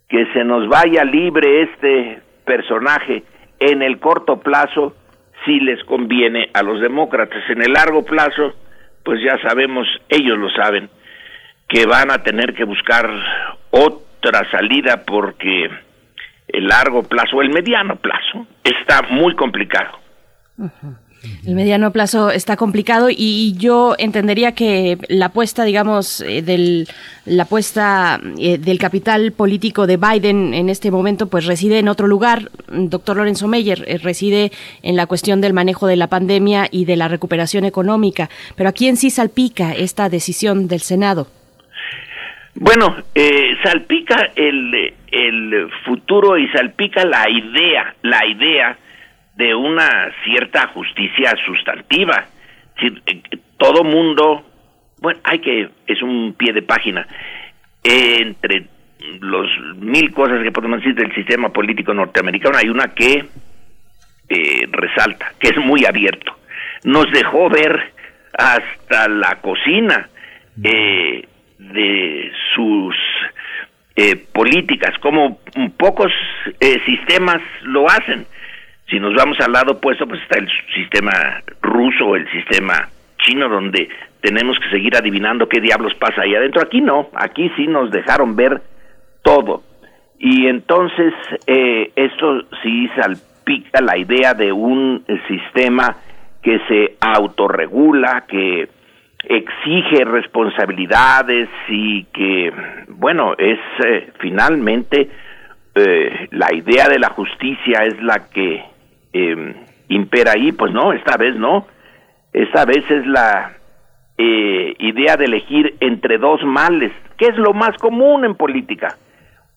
que 0.09 0.27
se 0.33 0.45
nos 0.45 0.69
vaya 0.69 1.05
libre 1.05 1.63
este 1.63 2.21
personaje 2.45 3.23
en 3.61 3.83
el 3.83 4.01
corto 4.01 4.41
plazo 4.41 4.95
si 5.45 5.61
les 5.61 5.83
conviene 5.85 6.51
a 6.53 6.63
los 6.63 6.81
demócratas. 6.81 7.43
En 7.49 7.63
el 7.63 7.73
largo 7.73 8.05
plazo, 8.05 8.53
pues 9.05 9.21
ya 9.23 9.39
sabemos, 9.49 9.87
ellos 10.09 10.37
lo 10.37 10.51
saben, 10.51 10.91
que 11.69 11.87
van 11.87 12.11
a 12.11 12.23
tener 12.25 12.53
que 12.53 12.65
buscar 12.65 13.09
otro 13.71 14.10
otra 14.21 14.49
salida 14.51 15.03
porque 15.05 15.71
el 16.49 16.67
largo 16.67 17.03
plazo, 17.03 17.41
el 17.43 17.51
mediano 17.51 17.97
plazo, 17.97 18.47
está 18.63 19.03
muy 19.03 19.35
complicado. 19.35 19.99
El 21.45 21.55
mediano 21.55 21.93
plazo 21.93 22.31
está 22.31 22.57
complicado 22.57 23.09
y 23.11 23.55
yo 23.59 23.95
entendería 23.99 24.53
que 24.53 24.99
la 25.09 25.27
apuesta, 25.27 25.65
digamos, 25.65 26.23
eh, 26.23 26.41
del 26.41 26.89
la 27.27 27.43
apuesta 27.43 28.19
eh, 28.39 28.57
del 28.57 28.79
capital 28.79 29.33
político 29.33 29.87
de 29.87 29.99
Biden 29.99 30.55
en 30.55 30.71
este 30.71 30.91
momento, 30.91 31.27
pues 31.29 31.45
reside 31.45 31.79
en 31.79 31.89
otro 31.89 32.07
lugar. 32.07 32.51
Doctor 32.69 33.19
Lorenzo 33.19 33.49
Meyer 33.49 33.85
eh, 33.87 33.99
reside 33.99 34.51
en 34.83 34.97
la 34.97 35.07
cuestión 35.07 35.43
del 35.43 35.53
manejo 35.53 35.87
de 35.87 35.97
la 35.97 36.07
pandemia 36.07 36.69
y 36.71 36.87
de 36.87 36.97
la 36.97 37.09
recuperación 37.09 37.65
económica. 37.65 38.31
Pero 38.57 38.71
¿a 38.71 38.73
quién 38.73 38.97
sí 38.97 39.11
salpica 39.11 39.73
esta 39.73 40.09
decisión 40.09 40.69
del 40.69 40.81
Senado? 40.81 41.29
Bueno, 42.55 42.97
eh, 43.15 43.57
salpica 43.63 44.33
el, 44.35 44.95
el 45.11 45.71
futuro 45.85 46.37
y 46.37 46.49
salpica 46.49 47.05
la 47.05 47.29
idea, 47.29 47.95
la 48.03 48.27
idea 48.27 48.77
de 49.37 49.55
una 49.55 50.13
cierta 50.25 50.69
justicia 50.69 51.35
sustantiva. 51.47 52.27
Eh, 52.83 53.21
todo 53.57 53.85
mundo, 53.85 54.45
bueno, 55.01 55.21
hay 55.25 55.39
que, 55.39 55.71
es 55.87 56.03
un 56.03 56.35
pie 56.35 56.53
de 56.53 56.63
página, 56.63 57.07
entre 57.83 58.67
los 59.21 59.49
mil 59.77 60.13
cosas 60.13 60.43
que 60.43 60.53
podemos 60.53 60.79
decir 60.81 60.95
del 60.95 61.15
sistema 61.15 61.51
político 61.51 61.95
norteamericano, 61.95 62.59
hay 62.59 62.69
una 62.69 62.89
que 62.89 63.25
eh, 64.29 64.69
resalta, 64.71 65.33
que 65.39 65.49
es 65.49 65.57
muy 65.57 65.85
abierto. 65.87 66.37
Nos 66.85 67.11
dejó 67.11 67.49
ver 67.49 67.93
hasta 68.33 69.09
la 69.09 69.41
cocina. 69.41 70.09
Eh, 70.63 71.27
de 71.61 72.33
sus 72.55 72.95
eh, 73.97 74.17
políticas, 74.33 74.99
como 75.01 75.39
pocos 75.77 76.13
eh, 76.59 76.81
sistemas 76.87 77.41
lo 77.63 77.87
hacen. 77.87 78.27
Si 78.89 78.99
nos 78.99 79.15
vamos 79.15 79.39
al 79.41 79.53
lado 79.53 79.73
opuesto, 79.73 80.07
pues 80.07 80.21
está 80.23 80.39
el 80.39 80.49
sistema 80.75 81.13
ruso, 81.61 82.17
el 82.17 82.29
sistema 82.33 82.89
chino, 83.19 83.49
donde 83.49 83.89
tenemos 84.21 84.59
que 84.59 84.71
seguir 84.71 84.97
adivinando 84.97 85.49
qué 85.49 85.61
diablos 85.61 85.95
pasa 85.95 86.23
ahí 86.23 86.35
adentro. 86.35 86.63
Aquí 86.63 86.81
no, 86.81 87.09
aquí 87.15 87.51
sí 87.57 87.67
nos 87.67 87.91
dejaron 87.91 88.37
ver 88.37 88.63
todo. 89.23 89.63
Y 90.19 90.47
entonces 90.47 91.15
eh, 91.47 91.93
esto 91.95 92.43
sí 92.63 92.89
salpica 92.97 93.81
la 93.81 93.97
idea 93.97 94.35
de 94.35 94.53
un 94.53 95.05
sistema 95.29 95.97
que 96.43 96.59
se 96.69 96.97
autorregula, 97.01 98.25
que 98.29 98.69
exige 99.25 100.05
responsabilidades 100.05 101.49
y 101.69 102.05
que, 102.05 102.53
bueno, 102.89 103.35
es 103.37 103.59
eh, 103.85 104.11
finalmente 104.19 105.11
eh, 105.75 106.29
la 106.31 106.55
idea 106.55 106.89
de 106.89 106.99
la 106.99 107.11
justicia 107.11 107.85
es 107.85 108.01
la 108.03 108.29
que 108.31 108.63
em, 109.13 109.55
impera 109.89 110.33
ahí, 110.33 110.53
pues 110.53 110.73
no, 110.73 110.93
esta 110.93 111.17
vez 111.17 111.37
no, 111.37 111.67
esta 112.33 112.65
vez 112.65 112.89
es 112.91 113.07
la 113.07 113.53
eh, 114.17 114.75
idea 114.79 115.17
de 115.17 115.27
elegir 115.27 115.77
entre 115.81 116.19
dos 116.19 116.43
males, 116.45 116.93
que 117.19 117.27
es 117.27 117.37
lo 117.37 117.53
más 117.53 117.77
común 117.79 118.25
en 118.25 118.35
política. 118.35 118.97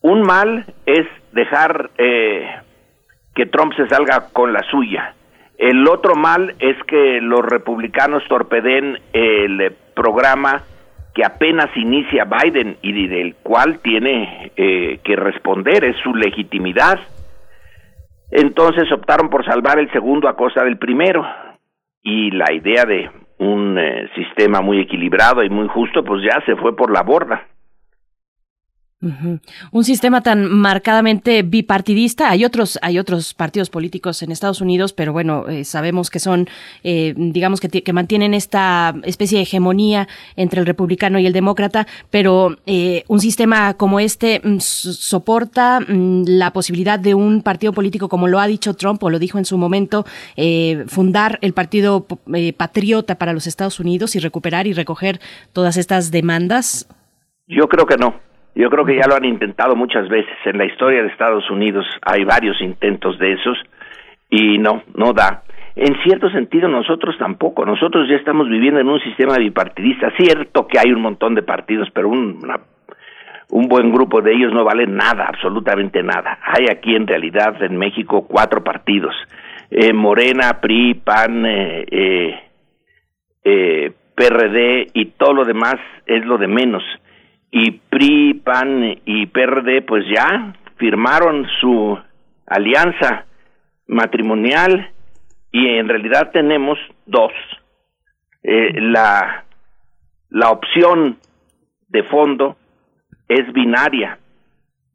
Un 0.02 0.22
mal 0.22 0.66
es 0.86 1.08
dejar 1.32 1.92
que 1.96 3.46
Trump 3.46 3.74
se 3.76 3.88
salga 3.88 4.28
con 4.34 4.52
la 4.52 4.62
suya 4.70 5.16
el 5.58 5.88
otro 5.88 6.16
mal 6.16 6.56
es 6.60 6.76
que 6.88 7.20
los 7.22 7.42
republicanos 7.46 8.24
torpeden 8.28 9.00
el 9.14 9.74
programa 9.96 10.64
que 11.14 11.24
apenas 11.24 11.70
inicia 11.76 12.26
Biden 12.26 12.78
y 12.82 13.08
del 13.08 13.36
cual 13.36 13.80
tiene 13.80 14.52
eh, 14.56 15.00
que 15.04 15.16
responder, 15.16 15.84
es 15.84 15.96
su 15.98 16.16
legitimidad. 16.16 17.00
Entonces 18.32 18.92
optaron 18.92 19.30
por 19.30 19.46
salvar 19.46 19.78
el 19.78 19.92
segundo 19.92 20.28
a 20.28 20.36
costa 20.36 20.64
del 20.64 20.78
primero 20.78 21.24
y 22.02 22.32
la 22.32 22.52
idea 22.52 22.86
de 22.86 23.12
un 23.38 23.78
eh, 23.78 24.10
sistema 24.16 24.62
muy 24.62 24.80
equilibrado 24.80 25.44
y 25.44 25.50
muy 25.50 25.68
justo 25.68 26.04
pues 26.04 26.24
ya 26.24 26.44
se 26.46 26.56
fue 26.56 26.76
por 26.76 26.92
la 26.92 27.04
borda. 27.04 27.48
Un 29.72 29.84
sistema 29.84 30.22
tan 30.22 30.50
marcadamente 30.50 31.42
bipartidista. 31.44 32.30
Hay 32.30 32.46
otros, 32.46 32.80
hay 32.82 33.00
otros 33.00 33.34
partidos 33.34 33.70
políticos 33.70 34.24
en 34.24 34.32
Estados 34.32 34.62
Unidos, 34.62 34.94
pero 34.94 35.12
bueno, 35.12 35.50
eh, 35.50 35.66
sabemos 35.66 36.10
que 36.10 36.20
son, 36.20 36.48
eh, 36.84 37.14
digamos 37.18 37.60
que, 37.60 37.70
que, 37.70 37.94
mantienen 37.94 38.34
esta 38.34 38.96
especie 39.04 39.38
de 39.38 39.44
hegemonía 39.44 40.08
entre 40.38 40.62
el 40.62 40.66
republicano 40.66 41.20
y 41.20 41.26
el 41.26 41.34
demócrata. 41.34 41.86
Pero 42.12 42.56
eh, 42.66 43.04
un 43.08 43.20
sistema 43.20 43.74
como 43.74 44.00
este 44.00 44.40
mm, 44.42 44.60
soporta 44.60 45.82
mm, 45.82 46.24
la 46.26 46.54
posibilidad 46.54 46.98
de 46.98 47.14
un 47.14 47.42
partido 47.42 47.74
político, 47.74 48.08
como 48.08 48.28
lo 48.28 48.40
ha 48.40 48.48
dicho 48.48 48.74
Trump 48.74 49.04
o 49.04 49.10
lo 49.10 49.20
dijo 49.20 49.38
en 49.38 49.46
su 49.46 49.58
momento, 49.58 50.06
fundar 50.88 51.40
el 51.42 51.54
partido 51.54 52.06
patriota 52.58 53.16
para 53.16 53.34
los 53.34 53.48
Estados 53.48 53.80
Unidos 53.80 54.16
y 54.16 54.20
recuperar 54.20 54.68
y 54.68 54.74
recoger 54.74 55.20
todas 55.52 55.78
estas 55.78 56.12
demandas. 56.12 56.88
Yo 57.48 57.68
creo 57.68 57.86
que 57.86 57.98
no. 57.98 58.33
Yo 58.56 58.70
creo 58.70 58.86
que 58.86 58.96
ya 58.96 59.08
lo 59.08 59.16
han 59.16 59.26
intentado 59.26 59.76
muchas 59.76 60.08
veces. 60.10 60.34
En 60.46 60.58
la 60.58 60.66
historia 60.66 61.02
de 61.02 61.10
Estados 61.10 61.50
Unidos 61.50 61.86
hay 62.02 62.24
varios 62.24 62.62
intentos 62.62 63.18
de 63.18 63.34
esos 63.34 63.58
y 64.30 64.58
no, 64.60 64.84
no 64.96 65.14
da. 65.14 65.44
En 65.76 65.96
cierto 66.04 66.30
sentido 66.30 66.68
nosotros 66.68 67.16
tampoco. 67.18 67.66
Nosotros 67.66 68.08
ya 68.08 68.16
estamos 68.16 68.48
viviendo 68.48 68.80
en 68.80 68.90
un 68.90 69.00
sistema 69.00 69.38
bipartidista. 69.38 70.12
Cierto 70.18 70.68
que 70.68 70.78
hay 70.78 70.92
un 70.92 71.02
montón 71.02 71.34
de 71.34 71.42
partidos, 71.42 71.90
pero 71.94 72.10
un, 72.10 72.40
un 73.50 73.68
buen 73.68 73.92
grupo 73.92 74.22
de 74.22 74.34
ellos 74.34 74.54
no 74.54 74.64
vale 74.64 74.86
nada, 74.86 75.26
absolutamente 75.26 76.04
nada. 76.04 76.38
Hay 76.44 76.68
aquí 76.70 76.96
en 76.96 77.08
realidad 77.08 77.62
en 77.64 77.78
México 77.78 78.28
cuatro 78.28 78.64
partidos. 78.64 79.16
Eh, 79.72 79.94
Morena, 79.94 80.60
PRI, 80.62 80.94
PAN, 80.94 81.46
eh, 81.48 81.86
eh, 81.90 82.40
eh 83.44 83.92
PRD 84.16 84.90
y 84.94 85.06
todo 85.18 85.34
lo 85.34 85.44
demás 85.44 85.78
es 86.06 86.24
lo 86.24 86.38
de 86.38 86.48
menos 86.48 86.84
y 87.56 87.70
PRI, 87.72 88.42
PAN 88.44 88.98
y 89.06 89.28
PRD 89.28 89.84
pues 89.84 90.04
ya 90.12 90.56
firmaron 90.78 91.46
su 91.62 92.00
alianza 92.48 93.26
matrimonial 93.88 94.90
y 95.52 95.68
en 95.78 95.88
realidad 95.88 96.32
tenemos 96.32 96.80
dos. 97.06 97.32
eh, 98.42 98.74
la, 98.82 99.46
la 100.32 100.50
opción 100.50 101.18
de 101.90 102.04
fondo 102.04 102.58
es 103.30 103.54
binaria. 103.54 104.18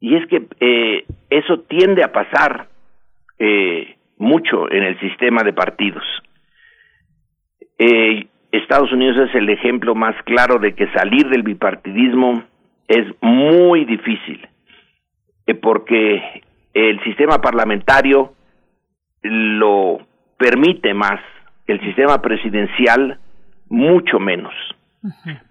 Y 0.01 0.15
es 0.17 0.27
que 0.27 0.45
eh, 0.59 1.05
eso 1.29 1.61
tiende 1.61 2.03
a 2.03 2.11
pasar 2.11 2.67
eh, 3.39 3.95
mucho 4.17 4.69
en 4.69 4.83
el 4.83 4.99
sistema 4.99 5.43
de 5.43 5.53
partidos. 5.53 6.03
Eh, 7.77 8.27
Estados 8.51 8.91
Unidos 8.91 9.29
es 9.29 9.35
el 9.35 9.49
ejemplo 9.49 9.93
más 9.95 10.15
claro 10.23 10.59
de 10.59 10.73
que 10.73 10.91
salir 10.91 11.29
del 11.29 11.43
bipartidismo 11.43 12.43
es 12.87 13.05
muy 13.21 13.85
difícil, 13.85 14.47
eh, 15.45 15.53
porque 15.53 16.43
el 16.73 17.03
sistema 17.03 17.39
parlamentario 17.39 18.33
lo 19.21 19.99
permite 20.37 20.93
más, 20.93 21.19
el 21.67 21.79
sistema 21.81 22.21
presidencial 22.21 23.19
mucho 23.67 24.19
menos, 24.19 24.53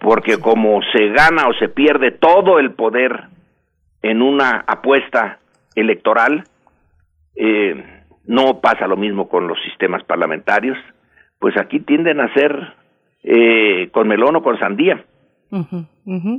porque 0.00 0.40
como 0.40 0.80
se 0.92 1.10
gana 1.10 1.46
o 1.48 1.54
se 1.54 1.68
pierde 1.68 2.10
todo 2.10 2.58
el 2.58 2.72
poder 2.72 3.26
en 4.02 4.22
una 4.22 4.64
apuesta 4.66 5.38
electoral, 5.76 6.42
eh, 7.36 8.02
no 8.24 8.60
pasa 8.60 8.88
lo 8.88 8.96
mismo 8.96 9.28
con 9.28 9.46
los 9.46 9.58
sistemas 9.62 10.02
parlamentarios, 10.02 10.76
pues 11.38 11.56
aquí 11.56 11.78
tienden 11.80 12.20
a 12.20 12.32
ser 12.34 12.74
eh, 13.22 13.88
con 13.92 14.08
melón 14.08 14.36
o 14.36 14.42
con 14.42 14.58
sandía. 14.58 15.04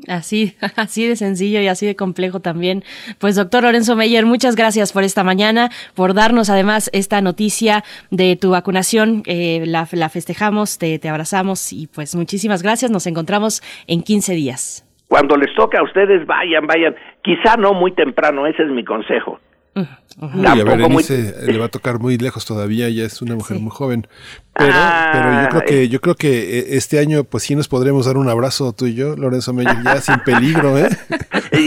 Así, 0.07 0.53
así 0.75 1.07
de 1.07 1.15
sencillo 1.15 1.61
y 1.61 1.67
así 1.67 1.85
de 1.85 1.95
complejo 1.95 2.39
también. 2.39 2.83
Pues 3.19 3.35
doctor 3.35 3.63
Lorenzo 3.63 3.95
Meyer, 3.95 4.25
muchas 4.25 4.55
gracias 4.55 4.93
por 4.93 5.03
esta 5.03 5.23
mañana, 5.23 5.69
por 5.95 6.13
darnos 6.13 6.49
además 6.49 6.89
esta 6.93 7.21
noticia 7.21 7.83
de 8.11 8.35
tu 8.35 8.51
vacunación. 8.51 9.23
Eh, 9.25 9.63
la, 9.65 9.87
la, 9.91 10.09
festejamos, 10.09 10.77
te, 10.77 10.99
te 10.99 11.09
abrazamos 11.09 11.73
y 11.73 11.87
pues 11.87 12.15
muchísimas 12.15 12.63
gracias. 12.63 12.91
Nos 12.91 13.07
encontramos 13.07 13.61
en 13.87 14.03
15 14.03 14.33
días. 14.33 14.85
Cuando 15.07 15.35
les 15.37 15.53
toque 15.55 15.77
a 15.77 15.83
ustedes, 15.83 16.25
vayan, 16.27 16.67
vayan. 16.67 16.95
Quizá 17.23 17.57
no 17.57 17.73
muy 17.73 17.93
temprano, 17.93 18.45
ese 18.45 18.63
es 18.63 18.69
mi 18.69 18.85
consejo. 18.85 19.39
Uy, 19.75 20.45
a 20.45 20.55
Berenice 20.55 21.33
muy... 21.43 21.53
le 21.53 21.59
va 21.59 21.65
a 21.65 21.69
tocar 21.69 21.99
muy 21.99 22.17
lejos 22.17 22.45
todavía, 22.45 22.87
ella 22.87 23.05
es 23.05 23.21
una 23.21 23.35
mujer 23.35 23.57
sí. 23.57 23.63
muy 23.63 23.71
joven. 23.71 24.07
Pero, 24.53 24.71
ah, 24.73 25.09
pero 25.13 25.43
yo 25.43 25.49
creo 25.49 25.61
que 25.65 25.89
yo 25.89 26.01
creo 26.01 26.15
que 26.15 26.75
este 26.77 26.99
año 26.99 27.23
pues 27.23 27.43
sí 27.43 27.55
nos 27.55 27.67
podremos 27.67 28.05
dar 28.05 28.17
un 28.17 28.29
abrazo 28.29 28.73
tú 28.73 28.87
y 28.87 28.95
yo, 28.95 29.15
Lorenzo 29.15 29.53
Meyer, 29.53 29.77
ya 29.83 29.95
sin 30.01 30.19
peligro, 30.19 30.77
¿eh? 30.77 30.89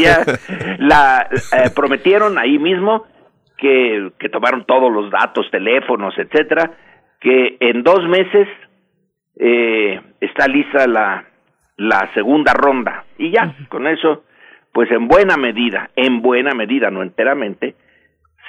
ya 0.03 0.25
la 0.79 1.29
eh, 1.31 1.71
prometieron 1.75 2.39
ahí 2.39 2.59
mismo 2.59 3.05
que, 3.57 4.11
que 4.19 4.29
tomaron 4.29 4.65
todos 4.67 4.93
los 4.93 5.11
datos, 5.11 5.47
teléfonos, 5.51 6.15
etcétera, 6.19 6.73
que 7.21 7.57
en 7.61 7.83
dos 7.83 8.07
meses 8.09 8.49
eh, 9.37 10.01
está 10.21 10.49
lista 10.49 10.87
la, 10.87 11.25
la 11.77 12.11
segunda 12.15 12.53
ronda. 12.53 13.05
Y 13.19 13.31
ya, 13.31 13.45
uh 13.45 13.63
-huh. 13.63 13.69
con 13.69 13.87
eso, 13.87 14.25
pues 14.73 14.91
en 14.91 15.07
buena 15.09 15.37
medida, 15.37 15.91
en 15.97 16.23
buena 16.23 16.55
medida, 16.55 16.91
no 16.91 17.03
enteramente, 17.03 17.75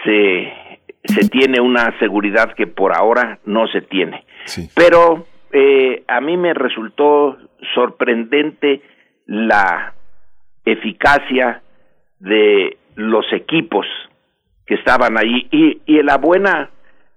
se, 0.04 0.54
se 1.04 1.30
tiene 1.30 1.60
una 1.62 1.98
seguridad 2.00 2.54
que 2.54 2.68
por 2.68 2.96
ahora 2.96 3.40
no 3.46 3.68
se 3.68 3.82
tiene. 3.82 4.26
Sí. 4.46 4.70
Pero 4.76 5.26
eh, 5.52 6.04
a 6.08 6.22
mí 6.22 6.38
me 6.38 6.54
resultó 6.54 7.38
sorprendente 7.74 8.82
la 9.26 9.94
eficacia 10.66 11.62
de 12.20 12.78
los 12.96 13.26
equipos 13.34 13.86
que 14.66 14.76
estaban 14.76 15.18
ahí 15.18 15.48
y, 15.52 15.82
y 15.86 16.02
la 16.04 16.18
buena, 16.18 16.70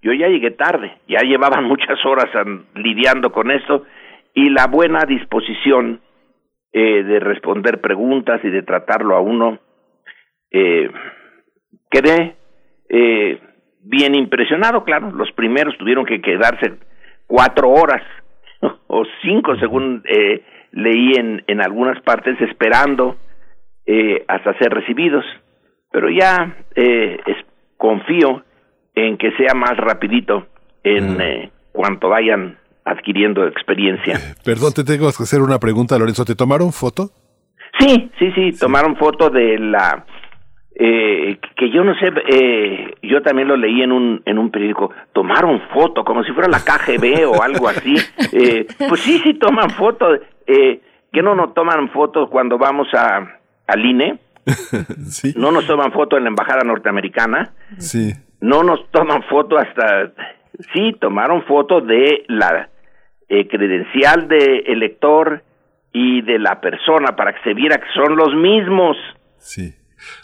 yo 0.02 0.12
ya 0.12 0.28
llegué 0.28 0.50
tarde, 0.50 0.98
ya 1.08 1.20
llevaban 1.20 1.64
muchas 1.68 2.04
horas 2.04 2.26
lidiando 2.74 3.30
con 3.30 3.50
esto 3.50 3.84
y 4.34 4.50
la 4.50 4.66
buena 4.66 5.04
disposición 5.06 6.00
eh, 6.72 7.02
de 7.02 7.20
responder 7.20 7.80
preguntas 7.80 8.38
y 8.44 8.50
de 8.50 8.62
tratarlo 8.62 9.16
a 9.16 9.20
uno, 9.20 9.58
eh, 10.50 10.90
quedé 11.90 12.36
eh, 12.88 13.40
bien 13.80 14.14
impresionado, 14.14 14.84
claro, 14.84 15.10
los 15.12 15.30
primeros 15.32 15.76
tuvieron 15.78 16.04
que 16.04 16.20
quedarse 16.20 16.74
cuatro 17.26 17.70
horas 17.70 18.02
o 18.86 19.04
cinco 19.22 19.56
según 19.58 20.02
eh, 20.08 20.42
leí 20.72 21.14
en, 21.16 21.42
en 21.46 21.60
algunas 21.60 22.00
partes 22.02 22.40
esperando 22.40 23.16
eh, 23.86 24.24
hasta 24.28 24.56
ser 24.58 24.72
recibidos, 24.72 25.24
pero 25.90 26.08
ya 26.10 26.56
eh, 26.74 27.18
es, 27.26 27.36
confío 27.76 28.44
en 28.94 29.16
que 29.18 29.30
sea 29.32 29.54
más 29.54 29.76
rapidito 29.76 30.46
en 30.82 31.20
eh, 31.20 31.50
cuanto 31.72 32.08
vayan 32.08 32.58
adquiriendo 32.84 33.46
experiencia. 33.46 34.14
Eh, 34.14 34.34
perdón, 34.44 34.72
te 34.74 34.84
tengo 34.84 35.10
que 35.12 35.22
hacer 35.22 35.40
una 35.40 35.58
pregunta, 35.58 35.98
Lorenzo. 35.98 36.24
¿Te 36.24 36.34
tomaron 36.34 36.72
foto? 36.72 37.10
Sí, 37.78 38.10
sí, 38.18 38.32
sí, 38.34 38.52
sí. 38.52 38.58
tomaron 38.58 38.96
foto 38.96 39.28
de 39.28 39.58
la 39.58 40.06
eh, 40.78 41.38
que 41.56 41.70
yo 41.70 41.82
no 41.84 41.94
sé, 41.94 42.12
eh, 42.28 42.94
yo 43.02 43.22
también 43.22 43.48
lo 43.48 43.56
leí 43.56 43.80
en 43.80 43.92
un 43.92 44.20
en 44.26 44.36
un 44.36 44.50
periódico, 44.50 44.90
tomaron 45.14 45.62
foto 45.72 46.04
como 46.04 46.22
si 46.22 46.32
fuera 46.32 46.50
la 46.50 46.60
KGB 46.60 47.26
o 47.26 47.42
algo 47.42 47.68
así. 47.68 47.94
Eh, 48.32 48.66
pues 48.88 49.00
sí, 49.00 49.18
sí 49.22 49.34
toman 49.34 49.70
foto. 49.70 50.06
Eh, 50.46 50.80
que 51.10 51.22
no 51.22 51.34
nos 51.34 51.54
toman 51.54 51.88
fotos 51.90 52.28
cuando 52.28 52.58
vamos 52.58 52.88
a 52.92 53.38
al 53.66 53.84
INE. 53.86 54.18
sí. 55.08 55.32
No 55.36 55.50
nos 55.52 55.66
toman 55.66 55.92
foto 55.92 56.18
en 56.18 56.24
la 56.24 56.30
embajada 56.30 56.64
norteamericana. 56.64 57.52
Sí. 57.78 58.12
No 58.40 58.62
nos 58.62 58.90
toman 58.90 59.22
foto 59.22 59.56
hasta 59.56 60.12
sí 60.74 60.94
tomaron 61.00 61.44
foto 61.44 61.80
de 61.80 62.24
la 62.28 62.68
eh, 63.28 63.48
credencial 63.48 64.28
de 64.28 64.64
elector 64.66 65.42
y 65.92 66.20
de 66.22 66.38
la 66.38 66.60
persona 66.60 67.16
para 67.16 67.32
que 67.32 67.42
se 67.42 67.54
viera 67.54 67.78
que 67.78 67.92
son 67.94 68.16
los 68.16 68.34
mismos. 68.34 68.96
Sí. 69.38 69.74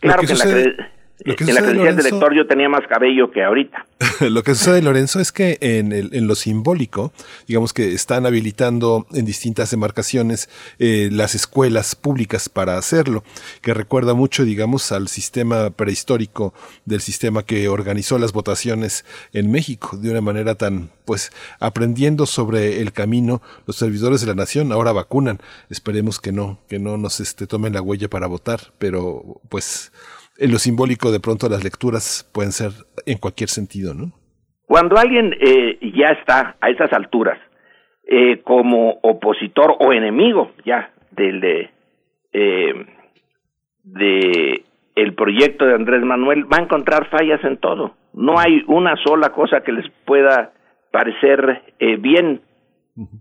Claro 0.01 0.21
que, 0.21 0.27
que 0.29 0.37
sucede, 0.37 0.75
la, 0.77 0.91
lo 1.25 1.37
que 1.37 1.45
en 1.45 1.55
la 1.55 1.63
credencial 1.63 1.97
de 1.97 2.03
lector 2.03 2.35
yo 2.35 2.47
tenía 2.47 2.69
más 2.69 2.83
cabello 2.89 3.31
que 3.31 3.45
ahorita. 3.45 3.87
lo 4.21 4.43
que 4.43 4.55
sucede, 4.55 4.83
Lorenzo, 4.83 5.21
es 5.21 5.31
que 5.31 5.59
en, 5.61 5.93
el, 5.93 6.11
en, 6.15 6.27
lo 6.27 6.35
simbólico, 6.35 7.13
digamos 7.47 7.73
que 7.73 7.93
están 7.93 8.27
habilitando 8.27 9.07
en 9.13 9.25
distintas 9.25 9.71
demarcaciones 9.71 10.49
eh, 10.79 11.09
las 11.13 11.35
escuelas 11.35 11.95
públicas 11.95 12.49
para 12.49 12.77
hacerlo, 12.77 13.23
que 13.61 13.75
recuerda 13.75 14.15
mucho, 14.15 14.45
digamos, 14.45 14.91
al 14.91 15.09
sistema 15.09 15.71
prehistórico 15.71 16.55
del 16.85 17.01
sistema 17.01 17.45
que 17.45 17.69
organizó 17.69 18.19
las 18.19 18.33
votaciones 18.33 19.05
en 19.33 19.51
México, 19.51 19.97
de 19.97 20.11
una 20.11 20.21
manera 20.21 20.57
tan, 20.57 20.91
pues, 21.05 21.31
aprendiendo 21.61 22.27
sobre 22.27 22.81
el 22.81 22.93
camino, 22.93 23.43
los 23.67 23.77
servidores 23.77 24.23
de 24.23 24.27
la 24.27 24.35
nación 24.35 24.73
ahora 24.73 24.93
vacunan. 24.93 25.39
Esperemos 25.71 26.19
que 26.19 26.33
no, 26.33 26.59
que 26.69 26.79
no 26.79 26.97
nos 26.97 27.21
este, 27.21 27.47
tomen 27.47 27.75
la 27.75 27.83
huella 27.83 28.09
para 28.09 28.27
votar, 28.27 28.73
pero 28.79 29.41
pues 29.49 29.93
en 30.39 30.53
lo 30.53 30.59
simbólico 30.59 31.11
de 31.11 31.21
pronto 31.21 31.49
las 31.49 31.65
lecturas 31.65 32.31
pueden 32.33 32.53
ser 32.53 32.71
en 33.07 33.19
cualquier 33.19 33.49
sentido, 33.49 33.95
¿no? 33.95 34.13
Cuando 34.67 34.97
alguien 34.97 35.35
eh, 35.41 35.79
ya 35.95 36.11
está 36.11 36.57
a 36.61 36.71
esas 36.71 36.93
alturas 36.93 37.39
eh, 38.05 38.41
como 38.43 38.99
opositor 39.03 39.77
o 39.79 39.93
enemigo 39.93 40.53
ya 40.65 40.93
del 41.11 41.41
de, 41.41 41.71
eh, 42.33 42.87
de 43.85 44.65
el 44.95 45.15
proyecto 45.15 45.67
de 45.67 45.75
Andrés 45.75 46.03
Manuel 46.03 46.51
va 46.53 46.59
a 46.59 46.63
encontrar 46.63 47.09
fallas 47.09 47.43
en 47.45 47.57
todo. 47.59 47.95
No 48.13 48.39
hay 48.39 48.63
una 48.67 48.97
sola 48.97 49.31
cosa 49.31 49.63
que 49.63 49.73
les 49.73 49.89
pueda 50.05 50.53
parecer 50.91 51.63
eh, 51.79 51.97
bien. 51.97 52.43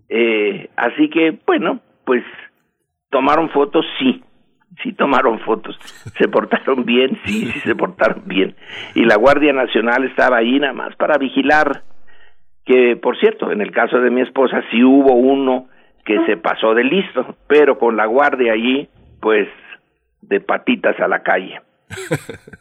Eh, 0.09 0.69
así 0.75 1.09
que, 1.09 1.39
bueno, 1.45 1.79
pues 2.05 2.23
tomaron 3.09 3.49
fotos, 3.51 3.85
sí, 3.99 4.21
sí 4.83 4.93
tomaron 4.93 5.39
fotos, 5.39 5.77
se 6.17 6.27
portaron 6.27 6.85
bien, 6.85 7.17
sí, 7.25 7.45
sí 7.45 7.59
se 7.59 7.75
portaron 7.75 8.23
bien. 8.25 8.55
Y 8.95 9.05
la 9.05 9.15
Guardia 9.15 9.53
Nacional 9.53 10.05
estaba 10.05 10.37
ahí 10.37 10.59
nada 10.59 10.73
más 10.73 10.95
para 10.95 11.17
vigilar, 11.17 11.83
que 12.65 12.95
por 12.95 13.19
cierto, 13.19 13.51
en 13.51 13.61
el 13.61 13.71
caso 13.71 13.99
de 13.99 14.09
mi 14.09 14.21
esposa 14.21 14.63
sí 14.71 14.83
hubo 14.83 15.13
uno 15.13 15.67
que 16.05 16.23
se 16.25 16.37
pasó 16.37 16.73
de 16.73 16.83
listo, 16.83 17.35
pero 17.47 17.77
con 17.77 17.95
la 17.95 18.05
Guardia 18.05 18.53
allí, 18.53 18.89
pues 19.21 19.47
de 20.21 20.39
patitas 20.39 20.99
a 20.99 21.07
la 21.07 21.21
calle. 21.23 21.61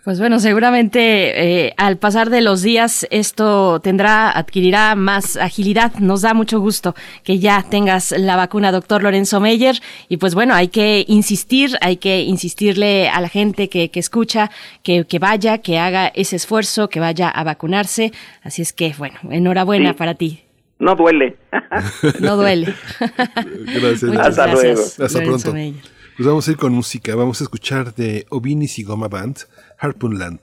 Pues 0.05 0.19
bueno, 0.19 0.41
seguramente 0.41 1.67
eh, 1.67 1.75
al 1.77 1.99
pasar 1.99 2.31
de 2.31 2.41
los 2.41 2.63
días 2.63 3.07
esto 3.11 3.81
tendrá, 3.81 4.31
adquirirá 4.31 4.95
más 4.95 5.37
agilidad. 5.37 5.93
Nos 6.01 6.23
da 6.23 6.35
mucho 6.35 6.59
gusto 6.59 6.95
que 7.23 7.39
ya 7.39 7.65
tengas 7.69 8.13
la 8.13 8.37
vacuna, 8.37 8.73
doctor 8.73 9.03
Lorenzo 9.03 9.41
Meyer. 9.41 9.81
Y 10.09 10.17
pues 10.17 10.35
bueno, 10.35 10.55
hay 10.55 10.69
que 10.69 11.05
insistir, 11.07 11.77
hay 11.81 11.97
que 11.99 12.23
insistirle 12.23 13.09
a 13.09 13.21
la 13.21 13.29
gente 13.29 13.69
que, 13.69 13.91
que 13.91 14.01
escucha 14.01 14.51
que, 14.83 15.05
que, 15.05 15.19
vaya, 15.19 15.59
que 15.59 15.79
haga 15.79 16.09
ese 16.09 16.37
esfuerzo, 16.37 16.89
que 16.89 16.99
vaya 17.01 17.29
a 17.29 17.45
vacunarse. 17.45 18.13
Así 18.43 18.63
es 18.63 18.73
que, 18.73 18.95
bueno, 18.97 19.19
enhorabuena 19.31 19.91
sí. 19.91 19.97
para 19.97 20.15
ti. 20.15 20.41
No 20.79 20.97
duele. 20.97 21.37
no 22.21 22.37
duele. 22.37 22.75
gracias. 22.99 24.03
Hasta 24.03 24.47
gracias. 24.47 24.53
luego. 24.53 24.83
Hasta 25.05 25.23
pronto. 25.23 25.53
Meyer. 25.53 26.00
Pues 26.17 26.27
vamos 26.27 26.47
a 26.47 26.51
ir 26.51 26.57
con 26.57 26.73
música. 26.73 27.15
Vamos 27.15 27.41
a 27.41 27.45
escuchar 27.45 27.95
de 27.95 28.27
Ovinis 28.31 28.79
y 28.79 28.85
Goma 28.85 29.09
Band, 29.09 29.39
Harpoon 29.79 30.19
Land. 30.19 30.41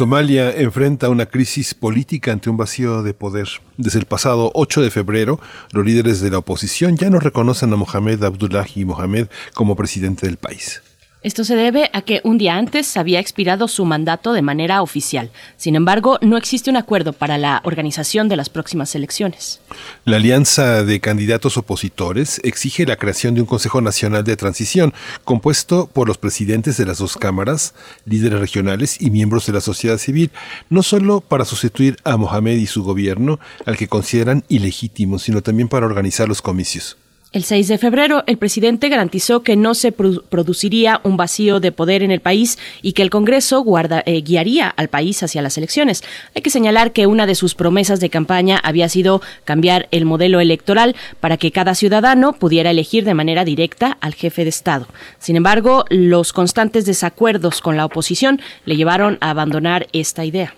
Somalia 0.00 0.50
enfrenta 0.56 1.10
una 1.10 1.26
crisis 1.26 1.74
política 1.74 2.32
ante 2.32 2.48
un 2.48 2.56
vacío 2.56 3.02
de 3.02 3.12
poder. 3.12 3.48
Desde 3.76 3.98
el 3.98 4.06
pasado 4.06 4.50
8 4.54 4.80
de 4.80 4.90
febrero, 4.90 5.38
los 5.72 5.84
líderes 5.84 6.22
de 6.22 6.30
la 6.30 6.38
oposición 6.38 6.96
ya 6.96 7.10
no 7.10 7.20
reconocen 7.20 7.70
a 7.74 7.76
Mohamed 7.76 8.24
Abdullahi 8.24 8.86
Mohamed 8.86 9.26
como 9.52 9.76
presidente 9.76 10.24
del 10.24 10.38
país. 10.38 10.80
Esto 11.22 11.44
se 11.44 11.54
debe 11.54 11.90
a 11.92 12.00
que 12.00 12.22
un 12.24 12.38
día 12.38 12.56
antes 12.56 12.96
había 12.96 13.20
expirado 13.20 13.68
su 13.68 13.84
mandato 13.84 14.32
de 14.32 14.40
manera 14.40 14.80
oficial. 14.80 15.30
Sin 15.58 15.76
embargo, 15.76 16.18
no 16.22 16.38
existe 16.38 16.70
un 16.70 16.78
acuerdo 16.78 17.12
para 17.12 17.36
la 17.36 17.60
organización 17.64 18.30
de 18.30 18.36
las 18.36 18.48
próximas 18.48 18.94
elecciones. 18.94 19.60
La 20.06 20.16
Alianza 20.16 20.82
de 20.82 20.98
Candidatos 21.00 21.58
Opositores 21.58 22.40
exige 22.42 22.86
la 22.86 22.96
creación 22.96 23.34
de 23.34 23.42
un 23.42 23.46
Consejo 23.46 23.82
Nacional 23.82 24.24
de 24.24 24.38
Transición, 24.38 24.94
compuesto 25.22 25.90
por 25.92 26.08
los 26.08 26.16
presidentes 26.16 26.78
de 26.78 26.86
las 26.86 26.96
dos 26.96 27.18
cámaras, 27.18 27.74
líderes 28.06 28.40
regionales 28.40 28.98
y 28.98 29.10
miembros 29.10 29.44
de 29.44 29.52
la 29.52 29.60
sociedad 29.60 29.98
civil, 29.98 30.30
no 30.70 30.82
solo 30.82 31.20
para 31.20 31.44
sustituir 31.44 31.98
a 32.02 32.16
Mohamed 32.16 32.56
y 32.56 32.66
su 32.66 32.82
gobierno, 32.82 33.38
al 33.66 33.76
que 33.76 33.88
consideran 33.88 34.42
ilegítimo, 34.48 35.18
sino 35.18 35.42
también 35.42 35.68
para 35.68 35.84
organizar 35.84 36.28
los 36.28 36.40
comicios. 36.40 36.96
El 37.32 37.44
6 37.44 37.68
de 37.68 37.78
febrero, 37.78 38.24
el 38.26 38.38
presidente 38.38 38.88
garantizó 38.88 39.44
que 39.44 39.54
no 39.54 39.74
se 39.74 39.92
produciría 39.92 41.00
un 41.04 41.16
vacío 41.16 41.60
de 41.60 41.70
poder 41.70 42.02
en 42.02 42.10
el 42.10 42.18
país 42.18 42.58
y 42.82 42.92
que 42.92 43.02
el 43.02 43.10
Congreso 43.10 43.64
eh, 44.04 44.20
guiaría 44.22 44.66
al 44.68 44.88
país 44.88 45.22
hacia 45.22 45.40
las 45.40 45.56
elecciones. 45.56 46.02
Hay 46.34 46.42
que 46.42 46.50
señalar 46.50 46.90
que 46.90 47.06
una 47.06 47.26
de 47.26 47.36
sus 47.36 47.54
promesas 47.54 48.00
de 48.00 48.10
campaña 48.10 48.58
había 48.64 48.88
sido 48.88 49.22
cambiar 49.44 49.86
el 49.92 50.06
modelo 50.06 50.40
electoral 50.40 50.96
para 51.20 51.36
que 51.36 51.52
cada 51.52 51.76
ciudadano 51.76 52.32
pudiera 52.32 52.72
elegir 52.72 53.04
de 53.04 53.14
manera 53.14 53.44
directa 53.44 53.96
al 54.00 54.14
jefe 54.14 54.42
de 54.42 54.50
Estado. 54.50 54.88
Sin 55.20 55.36
embargo, 55.36 55.84
los 55.88 56.32
constantes 56.32 56.84
desacuerdos 56.84 57.60
con 57.60 57.76
la 57.76 57.84
oposición 57.84 58.40
le 58.64 58.74
llevaron 58.74 59.18
a 59.20 59.30
abandonar 59.30 59.86
esta 59.92 60.24
idea. 60.24 60.56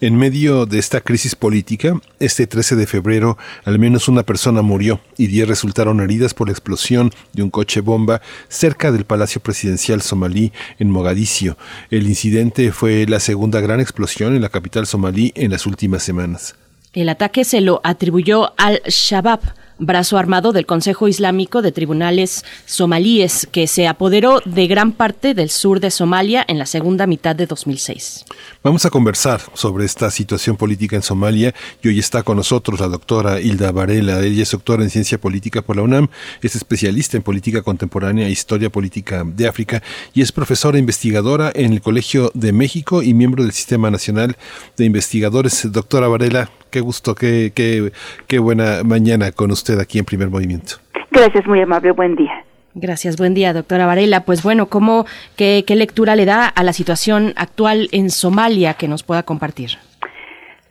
En 0.00 0.16
medio 0.16 0.66
de 0.66 0.78
esta 0.78 1.00
crisis 1.00 1.34
política, 1.34 1.98
este 2.20 2.46
13 2.46 2.76
de 2.76 2.86
febrero 2.86 3.38
al 3.64 3.78
menos 3.78 4.08
una 4.08 4.22
persona 4.22 4.62
murió 4.62 5.00
y 5.16 5.26
10 5.28 5.48
resultaron 5.48 6.00
heridas 6.00 6.34
por 6.34 6.48
la 6.48 6.52
explosión 6.52 7.10
de 7.32 7.42
un 7.42 7.50
coche 7.50 7.80
bomba 7.80 8.20
cerca 8.48 8.92
del 8.92 9.04
Palacio 9.04 9.40
Presidencial 9.40 10.02
somalí 10.02 10.52
en 10.78 10.90
Mogadiscio. 10.90 11.56
El 11.90 12.06
incidente 12.06 12.70
fue 12.72 13.06
la 13.08 13.20
segunda 13.20 13.60
gran 13.60 13.80
explosión 13.80 14.34
en 14.34 14.42
la 14.42 14.48
capital 14.48 14.86
somalí 14.86 15.32
en 15.34 15.50
las 15.50 15.66
últimas 15.66 16.02
semanas. 16.02 16.54
El 16.92 17.08
ataque 17.08 17.44
se 17.44 17.60
lo 17.60 17.80
atribuyó 17.82 18.52
al 18.56 18.80
Shabab, 18.86 19.40
brazo 19.78 20.18
armado 20.18 20.52
del 20.52 20.66
Consejo 20.66 21.08
Islámico 21.08 21.62
de 21.62 21.72
Tribunales 21.72 22.44
Somalíes, 22.66 23.48
que 23.50 23.66
se 23.66 23.86
apoderó 23.86 24.40
de 24.44 24.66
gran 24.66 24.92
parte 24.92 25.34
del 25.34 25.50
sur 25.50 25.80
de 25.80 25.90
Somalia 25.90 26.44
en 26.46 26.58
la 26.58 26.66
segunda 26.66 27.06
mitad 27.06 27.34
de 27.34 27.46
2006. 27.46 28.24
Vamos 28.62 28.84
a 28.84 28.90
conversar 28.90 29.40
sobre 29.54 29.84
esta 29.84 30.10
situación 30.10 30.56
política 30.56 30.96
en 30.96 31.02
Somalia 31.02 31.54
y 31.82 31.88
hoy 31.88 31.98
está 31.98 32.22
con 32.22 32.36
nosotros 32.36 32.80
la 32.80 32.88
doctora 32.88 33.40
Hilda 33.40 33.72
Varela. 33.72 34.20
Ella 34.22 34.42
es 34.42 34.50
doctora 34.50 34.82
en 34.82 34.90
ciencia 34.90 35.18
política 35.18 35.62
por 35.62 35.76
la 35.76 35.82
UNAM, 35.82 36.08
es 36.42 36.56
especialista 36.56 37.16
en 37.16 37.22
política 37.22 37.62
contemporánea 37.62 38.26
e 38.26 38.30
historia 38.30 38.70
política 38.70 39.24
de 39.24 39.48
África 39.48 39.82
y 40.12 40.22
es 40.22 40.32
profesora 40.32 40.78
investigadora 40.78 41.52
en 41.54 41.72
el 41.72 41.80
Colegio 41.80 42.30
de 42.34 42.52
México 42.52 43.02
y 43.02 43.14
miembro 43.14 43.42
del 43.42 43.52
Sistema 43.52 43.90
Nacional 43.90 44.36
de 44.76 44.84
Investigadores. 44.84 45.70
Doctora 45.70 46.08
Varela, 46.08 46.50
qué 46.74 46.80
gusto, 46.80 47.14
qué, 47.14 47.52
qué, 47.54 47.92
qué 48.26 48.40
buena 48.40 48.82
mañana 48.84 49.30
con 49.30 49.52
usted 49.52 49.78
aquí 49.78 50.00
en 50.00 50.04
Primer 50.04 50.28
Movimiento. 50.28 50.74
Gracias, 51.12 51.46
muy 51.46 51.60
amable, 51.60 51.92
buen 51.92 52.16
día. 52.16 52.44
Gracias, 52.74 53.16
buen 53.16 53.32
día, 53.32 53.52
doctora 53.52 53.86
Varela. 53.86 54.24
Pues 54.24 54.42
bueno, 54.42 54.66
¿cómo, 54.66 55.04
qué, 55.36 55.62
qué 55.64 55.76
lectura 55.76 56.16
le 56.16 56.24
da 56.24 56.48
a 56.48 56.64
la 56.64 56.72
situación 56.72 57.32
actual 57.36 57.88
en 57.92 58.10
Somalia 58.10 58.74
que 58.74 58.88
nos 58.88 59.04
pueda 59.04 59.22
compartir? 59.22 59.78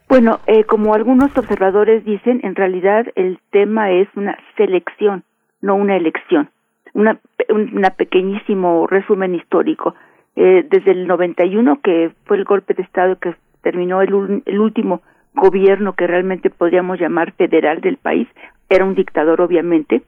Bueno, 0.09 0.41
eh, 0.45 0.65
como 0.65 0.93
algunos 0.93 1.31
observadores 1.37 2.03
dicen, 2.03 2.41
en 2.43 2.55
realidad 2.55 3.05
el 3.15 3.39
tema 3.51 3.89
es 3.91 4.09
una 4.17 4.37
selección, 4.57 5.23
no 5.61 5.75
una 5.75 5.95
elección. 5.95 6.49
Una, 6.93 7.17
un 7.47 7.81
pequeñísimo 7.95 8.87
resumen 8.87 9.35
histórico. 9.35 9.95
Eh, 10.35 10.67
desde 10.69 10.91
el 10.91 11.07
91, 11.07 11.79
que 11.81 12.11
fue 12.25 12.35
el 12.35 12.43
golpe 12.43 12.73
de 12.73 12.83
Estado 12.83 13.17
que 13.19 13.35
terminó 13.61 14.01
el, 14.01 14.43
el 14.45 14.59
último 14.59 15.01
gobierno 15.35 15.93
que 15.93 16.07
realmente 16.07 16.49
podríamos 16.49 16.99
llamar 16.99 17.33
federal 17.33 17.81
del 17.81 17.97
país, 17.97 18.27
era 18.69 18.85
un 18.85 18.95
dictador 18.95 19.41
obviamente. 19.41 20.03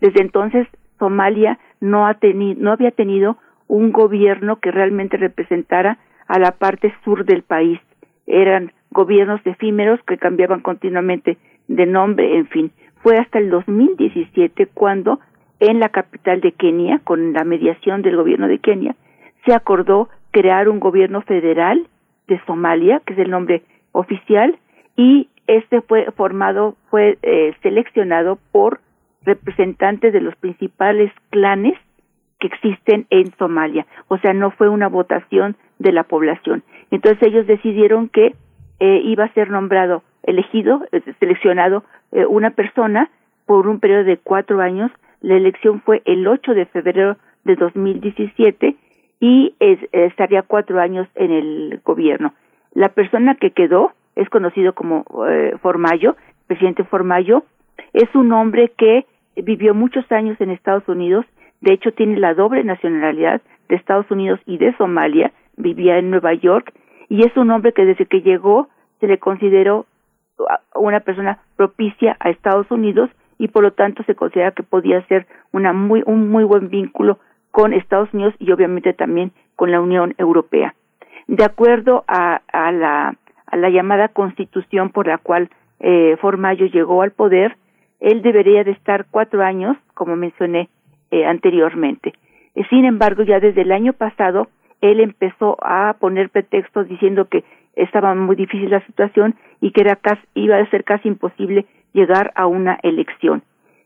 Desde 0.00 0.20
entonces 0.20 0.66
Somalia 0.98 1.58
no 1.80 2.06
ha 2.06 2.14
tenido 2.14 2.60
no 2.60 2.72
había 2.72 2.90
tenido 2.90 3.36
un 3.66 3.92
gobierno 3.92 4.56
que 4.56 4.70
realmente 4.70 5.16
representara 5.16 5.98
a 6.26 6.38
la 6.38 6.52
parte 6.52 6.94
sur 7.04 7.24
del 7.24 7.42
país. 7.42 7.80
Eran 8.26 8.72
gobiernos 8.90 9.40
efímeros 9.44 10.00
que 10.06 10.18
cambiaban 10.18 10.60
continuamente 10.60 11.38
de 11.68 11.86
nombre, 11.86 12.36
en 12.36 12.46
fin. 12.46 12.70
Fue 13.02 13.16
hasta 13.16 13.38
el 13.38 13.50
2017 13.50 14.66
cuando 14.74 15.20
en 15.60 15.80
la 15.80 15.88
capital 15.88 16.40
de 16.40 16.52
Kenia, 16.52 17.00
con 17.04 17.32
la 17.32 17.44
mediación 17.44 18.02
del 18.02 18.16
gobierno 18.16 18.48
de 18.48 18.58
Kenia, 18.58 18.96
se 19.44 19.54
acordó 19.54 20.08
crear 20.30 20.68
un 20.68 20.80
gobierno 20.80 21.22
federal 21.22 21.86
de 22.26 22.40
Somalia, 22.46 23.00
que 23.04 23.14
es 23.14 23.18
el 23.18 23.30
nombre 23.30 23.62
oficial, 23.92 24.58
y 24.98 25.28
este 25.46 25.80
fue 25.80 26.10
formado, 26.16 26.76
fue 26.90 27.18
eh, 27.22 27.54
seleccionado 27.62 28.38
por 28.52 28.80
representantes 29.24 30.12
de 30.12 30.20
los 30.20 30.34
principales 30.36 31.12
clanes 31.30 31.78
que 32.40 32.48
existen 32.48 33.06
en 33.10 33.32
Somalia. 33.38 33.86
O 34.08 34.18
sea, 34.18 34.32
no 34.34 34.50
fue 34.50 34.68
una 34.68 34.88
votación 34.88 35.56
de 35.78 35.92
la 35.92 36.02
población. 36.02 36.64
Entonces 36.90 37.22
ellos 37.22 37.46
decidieron 37.46 38.08
que 38.08 38.34
eh, 38.80 39.00
iba 39.04 39.24
a 39.24 39.32
ser 39.34 39.50
nombrado, 39.50 40.02
elegido, 40.24 40.84
eh, 40.90 41.00
seleccionado 41.20 41.84
eh, 42.12 42.26
una 42.26 42.50
persona 42.50 43.08
por 43.46 43.68
un 43.68 43.78
periodo 43.78 44.04
de 44.04 44.18
cuatro 44.18 44.60
años. 44.60 44.90
La 45.20 45.36
elección 45.36 45.80
fue 45.80 46.02
el 46.06 46.26
8 46.26 46.54
de 46.54 46.66
febrero 46.66 47.16
de 47.44 47.54
2017 47.54 48.76
y 49.20 49.54
estaría 49.92 50.42
cuatro 50.42 50.80
años 50.80 51.08
en 51.14 51.32
el 51.32 51.80
gobierno. 51.84 52.34
La 52.72 52.90
persona 52.90 53.34
que 53.34 53.50
quedó 53.50 53.92
es 54.18 54.28
conocido 54.30 54.72
como 54.74 55.04
Formayo, 55.62 56.16
presidente 56.48 56.82
Formayo, 56.84 57.44
es 57.92 58.12
un 58.14 58.32
hombre 58.32 58.72
que 58.76 59.06
vivió 59.36 59.74
muchos 59.74 60.10
años 60.10 60.40
en 60.40 60.50
Estados 60.50 60.86
Unidos, 60.88 61.24
de 61.60 61.72
hecho 61.72 61.92
tiene 61.92 62.18
la 62.18 62.34
doble 62.34 62.64
nacionalidad 62.64 63.40
de 63.68 63.76
Estados 63.76 64.10
Unidos 64.10 64.40
y 64.44 64.58
de 64.58 64.76
Somalia, 64.76 65.32
vivía 65.56 65.98
en 65.98 66.10
Nueva 66.10 66.34
York 66.34 66.72
y 67.08 67.24
es 67.24 67.36
un 67.36 67.50
hombre 67.50 67.72
que 67.72 67.84
desde 67.84 68.06
que 68.06 68.22
llegó 68.22 68.68
se 69.00 69.06
le 69.06 69.18
consideró 69.18 69.86
una 70.74 71.00
persona 71.00 71.38
propicia 71.56 72.16
a 72.18 72.30
Estados 72.30 72.70
Unidos 72.70 73.10
y 73.38 73.48
por 73.48 73.62
lo 73.62 73.72
tanto 73.72 74.02
se 74.04 74.16
considera 74.16 74.50
que 74.50 74.64
podía 74.64 75.04
ser 75.06 75.26
una 75.52 75.72
muy 75.72 76.02
un 76.06 76.28
muy 76.28 76.42
buen 76.42 76.70
vínculo 76.70 77.18
con 77.52 77.72
Estados 77.72 78.12
Unidos 78.12 78.34
y 78.40 78.50
obviamente 78.50 78.92
también 78.94 79.30
con 79.54 79.70
la 79.70 79.80
Unión 79.80 80.14
Europea. 80.18 80.74
De 81.28 81.44
acuerdo 81.44 82.04
a 82.08 82.40
la 82.72 83.14
a 83.50 83.56
la 83.56 83.70
llamada 83.70 84.08
Constitución 84.08 84.90
por 84.90 85.06
la 85.06 85.18
cual 85.18 85.50
eh, 85.80 86.16
Formayo 86.20 86.66
llegó 86.66 87.02
al 87.02 87.12
poder, 87.12 87.56
él 88.00 88.22
debería 88.22 88.64
de 88.64 88.72
estar 88.72 89.06
cuatro 89.10 89.42
años, 89.42 89.76
como 89.94 90.16
mencioné 90.16 90.68
eh, 91.10 91.24
anteriormente. 91.24 92.14
Eh, 92.54 92.64
sin 92.70 92.84
embargo, 92.84 93.22
ya 93.22 93.40
desde 93.40 93.62
el 93.62 93.72
año 93.72 93.92
pasado, 93.92 94.48
él 94.80 95.00
empezó 95.00 95.56
a 95.60 95.96
poner 95.98 96.30
pretextos 96.30 96.88
diciendo 96.88 97.26
que 97.26 97.44
estaba 97.74 98.14
muy 98.14 98.36
difícil 98.36 98.70
la 98.70 98.84
situación 98.86 99.34
y 99.60 99.72
que 99.72 99.80
era 99.80 99.96
casi, 99.96 100.22
iba 100.34 100.56
a 100.56 100.70
ser 100.70 100.84
casi 100.84 101.08
imposible 101.08 101.66
llegar 101.92 102.32
a 102.34 102.46
una 102.46 102.78
elección. 102.82 103.42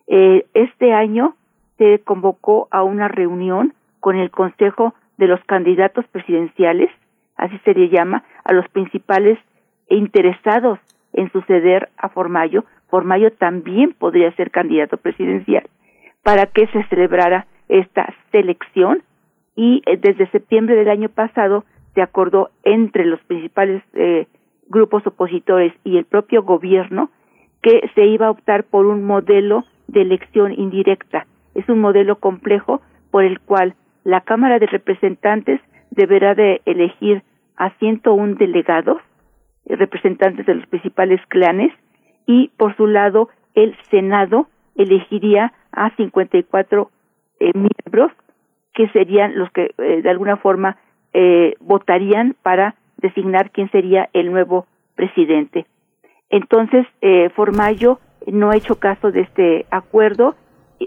Eh, 0.06 0.47
este 0.55 0.93
año 0.93 1.34
se 1.78 2.01
convocó 2.01 2.68
a 2.70 2.82
una 2.82 3.09
reunión 3.09 3.74
con 4.01 4.16
el 4.16 4.30
Consejo 4.30 4.94
de 5.18 5.26
los 5.26 5.43
Candidatos 5.44 6.06
Presidenciales, 6.09 6.90
así 7.36 7.59
se 7.64 7.74
le 7.74 7.89
llama, 7.89 8.24
a 8.44 8.52
los 8.52 8.68
principales 8.68 9.39
interesados 9.97 10.78
en 11.12 11.31
suceder 11.32 11.90
a 11.97 12.09
Formayo. 12.09 12.64
Formayo 12.89 13.32
también 13.32 13.94
podría 13.98 14.32
ser 14.32 14.51
candidato 14.51 14.97
presidencial 14.97 15.64
para 16.23 16.47
que 16.47 16.66
se 16.69 16.85
celebrara 16.85 17.47
esta 17.69 18.14
selección 18.31 19.02
y 19.56 19.82
eh, 19.86 19.97
desde 19.97 20.31
septiembre 20.31 20.77
del 20.77 20.89
año 20.89 21.09
pasado 21.09 21.64
se 21.94 22.02
acordó 22.02 22.51
entre 22.64 23.05
los 23.05 23.20
principales 23.24 23.82
eh, 23.94 24.27
grupos 24.69 25.06
opositores 25.06 25.73
y 25.85 25.98
el 25.98 26.05
propio 26.05 26.43
gobierno 26.43 27.10
que 27.62 27.90
se 27.94 28.06
iba 28.06 28.27
a 28.27 28.31
optar 28.31 28.64
por 28.64 28.86
un 28.86 29.05
modelo 29.05 29.64
de 29.89 30.02
elección 30.02 30.52
indirecta. 30.52 31.27
Es 31.55 31.69
un 31.69 31.81
modelo 31.81 32.16
complejo 32.16 32.81
por 33.10 33.24
el 33.24 33.40
cual 33.40 33.74
la 34.05 34.23
Cámara 34.23 34.59
de 34.59 34.66
Representantes 34.66 35.60
deberá 35.90 36.35
de 36.35 36.62
elegir 36.64 37.23
a 37.56 37.70
101 37.78 38.36
delegados, 38.36 39.01
representantes 39.66 40.47
de 40.47 40.55
los 40.55 40.66
principales 40.66 41.20
clanes, 41.28 41.72
y 42.26 42.48
por 42.56 42.76
su 42.76 42.86
lado 42.86 43.28
el 43.55 43.76
Senado 43.90 44.48
elegiría 44.76 45.52
a 45.72 45.94
54 45.97 46.90
eh, 47.40 47.51
miembros 47.55 48.12
que 48.74 48.89
serían 48.89 49.39
los 49.39 49.51
que 49.52 49.74
eh, 49.78 50.02
de 50.02 50.10
alguna 50.10 50.36
forma 50.36 50.78
eh, 51.12 51.55
votarían 51.60 52.34
para 52.43 52.74
designar 52.97 53.51
quién 53.51 53.70
sería 53.70 54.09
el 54.12 54.30
nuevo 54.32 54.66
presidente. 54.94 55.66
Entonces, 56.30 56.86
eh, 57.02 57.28
Formayo 57.36 57.98
no 58.26 58.51
ha 58.51 58.56
hecho 58.56 58.76
caso 58.76 59.10
de 59.10 59.20
este 59.20 59.66
acuerdo. 59.70 60.34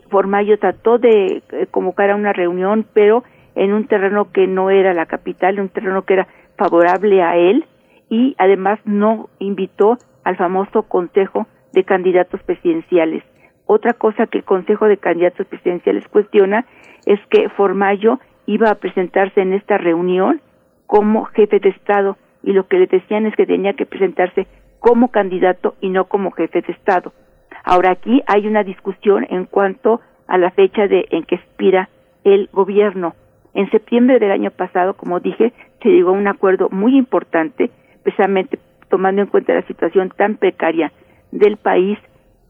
Formayo 0.10 0.57
trató 0.57 0.97
de 0.97 1.43
eh, 1.52 1.68
convocar 1.69 2.10
a 2.10 2.15
una 2.15 2.34
reunión, 2.34 2.85
pero 2.93 3.23
en 3.53 3.73
un 3.73 3.85
terreno 3.88 4.31
que 4.31 4.47
no 4.47 4.72
era 4.72 4.93
la 4.93 5.06
capital, 5.06 5.56
en 5.56 5.61
un 5.61 5.69
terreno 5.69 6.02
que 6.03 6.14
era 6.14 6.27
favorable 6.57 7.22
a 7.22 7.38
él, 7.38 7.65
y 8.10 8.36
además 8.38 8.80
no 8.86 9.30
invitó 9.40 9.98
al 10.23 10.38
famoso 10.38 10.84
Consejo 10.84 11.48
de 11.73 11.84
Candidatos 11.84 12.41
Presidenciales. 12.44 13.23
Otra 13.65 13.94
cosa 13.94 14.27
que 14.27 14.40
el 14.40 14.44
Consejo 14.44 14.88
de 14.88 14.98
Candidatos 14.98 15.48
Presidenciales 15.48 16.07
cuestiona 16.07 16.65
es 17.06 17.19
que 17.30 17.49
Formayo 17.49 18.19
iba 18.45 18.69
a 18.69 18.76
presentarse 18.76 19.41
en 19.41 19.53
esta 19.53 19.77
reunión 19.77 20.41
como 20.88 21.26
jefe 21.26 21.60
de 21.60 21.69
Estado 21.69 22.18
y 22.44 22.53
lo 22.53 22.68
que 22.68 22.77
le 22.77 22.88
decían 22.88 23.26
es 23.26 23.36
que 23.36 23.48
tenía 23.48 23.73
que 23.73 23.86
presentarse 23.86 24.48
como 24.80 25.10
candidato 25.10 25.76
y 25.82 25.90
no 25.90 26.06
como 26.06 26.32
jefe 26.32 26.61
de 26.61 26.73
Estado. 26.73 27.11
Ahora 27.64 27.91
aquí 27.91 28.22
hay 28.27 28.48
una 28.48 28.64
discusión 28.64 29.26
en 29.30 29.45
cuanto 29.45 29.99
a 30.27 30.38
la 30.38 30.52
fecha 30.52 30.88
de 30.88 31.07
en 31.10 31.23
que 31.23 31.36
expira 31.36 31.90
el 32.23 32.49
gobierno. 32.53 33.15
En 33.56 33.69
septiembre 33.72 34.19
del 34.19 34.32
año 34.32 34.52
pasado, 34.52 34.94
como 34.94 35.19
dije, 35.19 35.53
se 35.82 35.90
llegó 35.90 36.10
a 36.10 36.14
un 36.14 36.27
acuerdo 36.27 36.69
muy 36.69 36.95
importante, 36.98 37.72
precisamente 38.06 38.60
tomando 38.90 39.23
en 39.23 39.27
cuenta 39.27 39.56
la 39.56 39.64
situación 39.64 40.14
tan 40.15 40.38
precaria 40.38 40.91
del 41.32 41.57
país 41.57 41.98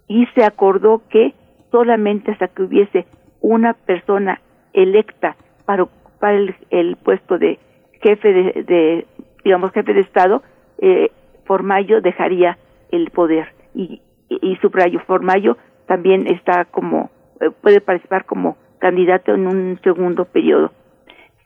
y 0.07 0.27
se 0.35 0.43
acordó 0.43 1.01
que 1.09 1.33
solamente 1.71 2.31
hasta 2.31 2.49
que 2.49 2.63
hubiese 2.63 3.05
una 3.39 3.73
persona 3.73 4.41
electa 4.73 5.37
para 5.65 5.83
ocupar 5.83 6.35
el, 6.69 6.97
puesto 6.97 7.37
de 7.37 7.57
jefe 8.01 8.33
de, 8.33 9.07
digamos 9.43 9.71
jefe 9.71 9.93
de 9.93 10.01
estado 10.01 10.43
eh, 10.79 11.09
Formayo 11.45 12.01
dejaría 12.01 12.57
el 12.91 13.09
poder. 13.11 13.47
Y, 13.73 14.01
y, 14.29 14.55
subrayo 14.57 14.99
Formayo 15.07 15.57
también 15.87 16.27
está 16.27 16.65
como 16.65 17.09
eh, 17.39 17.49
puede 17.61 17.79
participar 17.79 18.25
como 18.25 18.57
candidato 18.79 19.33
en 19.33 19.47
un 19.47 19.79
segundo 19.83 20.25
periodo. 20.25 20.71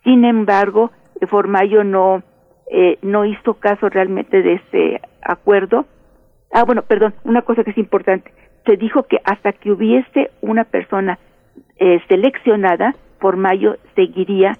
Sin 0.03 0.25
embargo 0.25 0.91
Formayo 1.27 1.83
no 1.83 2.23
eh, 2.69 2.97
no 3.01 3.25
hizo 3.25 3.55
caso 3.55 3.89
realmente 3.89 4.41
de 4.41 4.53
ese 4.53 5.01
acuerdo 5.21 5.85
ah 6.51 6.63
bueno 6.63 6.83
perdón 6.83 7.13
una 7.23 7.41
cosa 7.41 7.63
que 7.63 7.71
es 7.71 7.77
importante 7.77 8.31
se 8.65 8.77
dijo 8.77 9.03
que 9.03 9.19
hasta 9.23 9.51
que 9.53 9.71
hubiese 9.71 10.31
una 10.41 10.63
persona 10.63 11.17
eh, 11.77 12.01
seleccionada 12.07 12.95
por 13.19 13.37
mayo 13.37 13.77
seguiría 13.95 14.57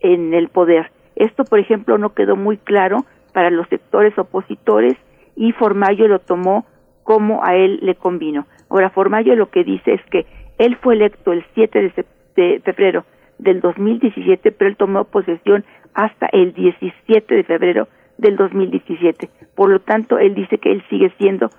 en 0.00 0.34
el 0.34 0.48
poder. 0.48 0.90
Esto, 1.16 1.44
por 1.44 1.58
ejemplo, 1.58 1.98
no 1.98 2.14
quedó 2.14 2.36
muy 2.36 2.58
claro 2.58 3.04
para 3.32 3.50
los 3.50 3.68
sectores 3.68 4.16
opositores 4.18 4.96
y 5.36 5.52
Formayo 5.52 6.08
lo 6.08 6.18
tomó 6.20 6.66
como 7.02 7.44
a 7.44 7.54
él 7.54 7.78
le 7.82 7.94
convino. 7.94 8.46
Ahora, 8.68 8.90
Formayo 8.90 9.34
lo 9.34 9.50
que 9.50 9.64
dice 9.64 9.94
es 9.94 10.02
que 10.10 10.26
él 10.58 10.76
fue 10.76 10.94
electo 10.94 11.32
el 11.32 11.44
7 11.54 11.92
de, 12.36 12.60
febrero 12.60 13.04
del 13.38 13.60
2017, 13.60 14.52
pero 14.52 14.68
él 14.68 14.76
tomó 14.76 15.04
posesión 15.04 15.64
hasta 15.94 16.26
el 16.32 16.52
17 16.54 17.34
de 17.34 17.44
febrero 17.44 17.88
del 18.16 18.36
2017. 18.36 19.28
Por 19.54 19.70
lo 19.70 19.80
tanto, 19.80 20.18
él 20.18 20.34
dice 20.34 20.58
que 20.58 20.72
él 20.72 20.82
sigue 20.90 21.12
siendo 21.18 21.50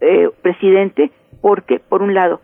eh, 0.00 0.28
presidente 0.42 1.10
porque, 1.40 1.80
por 1.80 2.02
un 2.02 2.14
lado, 2.14 2.40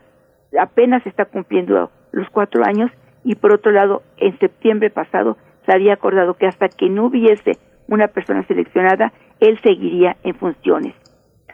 apenas 0.58 1.06
está 1.06 1.24
cumpliendo 1.24 1.90
los 2.12 2.28
cuatro 2.30 2.64
años 2.64 2.90
y, 3.24 3.34
por 3.34 3.52
otro 3.52 3.72
lado, 3.72 4.02
en 4.16 4.38
septiembre 4.38 4.90
pasado 4.90 5.36
se 5.66 5.72
había 5.72 5.94
acordado 5.94 6.34
que 6.34 6.46
hasta 6.46 6.68
que 6.68 6.88
no 6.88 7.06
hubiese 7.06 7.58
una 7.88 8.08
persona 8.08 8.46
seleccionada, 8.46 9.12
él 9.40 9.58
seguiría 9.62 10.16
en 10.22 10.34
funciones. 10.36 10.94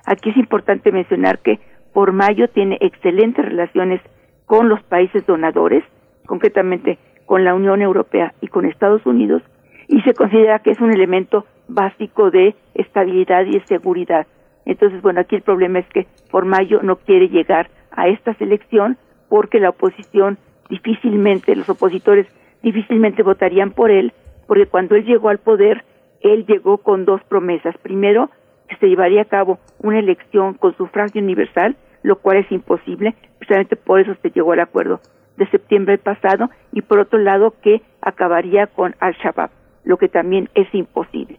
Aquí 0.07 0.31
es 0.31 0.37
importante 0.37 0.93
mencionar 0.93 1.39
que 1.41 1.61
por 1.93 2.13
mayo 2.13 2.49
tiene 2.49 2.79
excelentes 2.81 3.45
relaciones 3.45 4.01
con 4.47 4.69
los 4.69 4.83
países 4.83 5.27
donadores, 5.27 5.85
concretamente 6.27 6.99
con 7.27 7.45
la 7.45 7.55
Unión 7.55 7.83
Europea 7.83 8.35
y 8.41 8.49
con 8.49 8.65
Estados 8.65 9.05
Unidos, 9.07 9.43
y 9.91 10.01
se 10.03 10.15
considera 10.15 10.61
que 10.61 10.71
es 10.71 10.81
un 10.81 10.93
elemento 10.93 11.45
básico 11.69 12.31
de 12.31 12.55
estabilidad 12.75 13.45
y 13.45 13.59
de 13.59 13.67
seguridad 13.67 14.27
entonces, 14.71 15.03
bueno, 15.03 15.21
aquí 15.21 15.37
el 15.37 15.43
problema 15.43 15.79
es 15.79 15.87
que 15.89 16.07
por 16.31 16.45
mayo 16.45 16.81
no 16.83 16.97
quiere 16.97 17.29
llegar 17.29 17.71
a 17.91 18.09
esta 18.09 18.35
selección 18.35 18.99
porque 19.29 19.61
la 19.61 19.71
oposición 19.71 20.39
difícilmente, 20.69 21.57
los 21.57 21.69
opositores 21.69 22.27
difícilmente 22.63 23.23
votarían 23.23 23.73
por 23.73 23.91
él, 23.91 24.13
porque 24.47 24.67
cuando 24.67 24.95
él 24.97 25.05
llegó 25.05 25.29
al 25.29 25.39
poder, 25.39 25.85
él 26.21 26.45
llegó 26.47 26.79
con 26.79 27.05
dos 27.05 27.23
promesas. 27.25 27.77
Primero, 27.79 28.31
que 28.69 28.77
se 28.77 28.89
llevaría 28.89 29.23
a 29.23 29.27
cabo 29.27 29.59
una 29.79 29.99
elección 29.99 30.55
con 30.55 30.77
sufragio 30.77 31.23
universal, 31.23 31.77
lo 32.03 32.21
cual 32.21 32.39
es 32.39 32.53
imposible, 32.53 33.15
precisamente 33.39 33.77
por 33.77 34.01
eso 34.01 34.15
se 34.23 34.31
llegó 34.31 34.53
al 34.53 34.61
acuerdo 34.61 35.01
de 35.37 35.49
septiembre 35.49 35.99
pasado, 35.99 36.51
y 36.73 36.83
por 36.83 36.99
otro 36.99 37.19
lado, 37.19 37.55
que 37.63 37.83
acabaría 38.03 38.67
con 38.67 38.95
Al-Shabaab, 39.01 39.51
lo 39.85 39.97
que 39.97 40.09
también 40.09 40.49
es 40.55 40.73
imposible. 40.75 41.39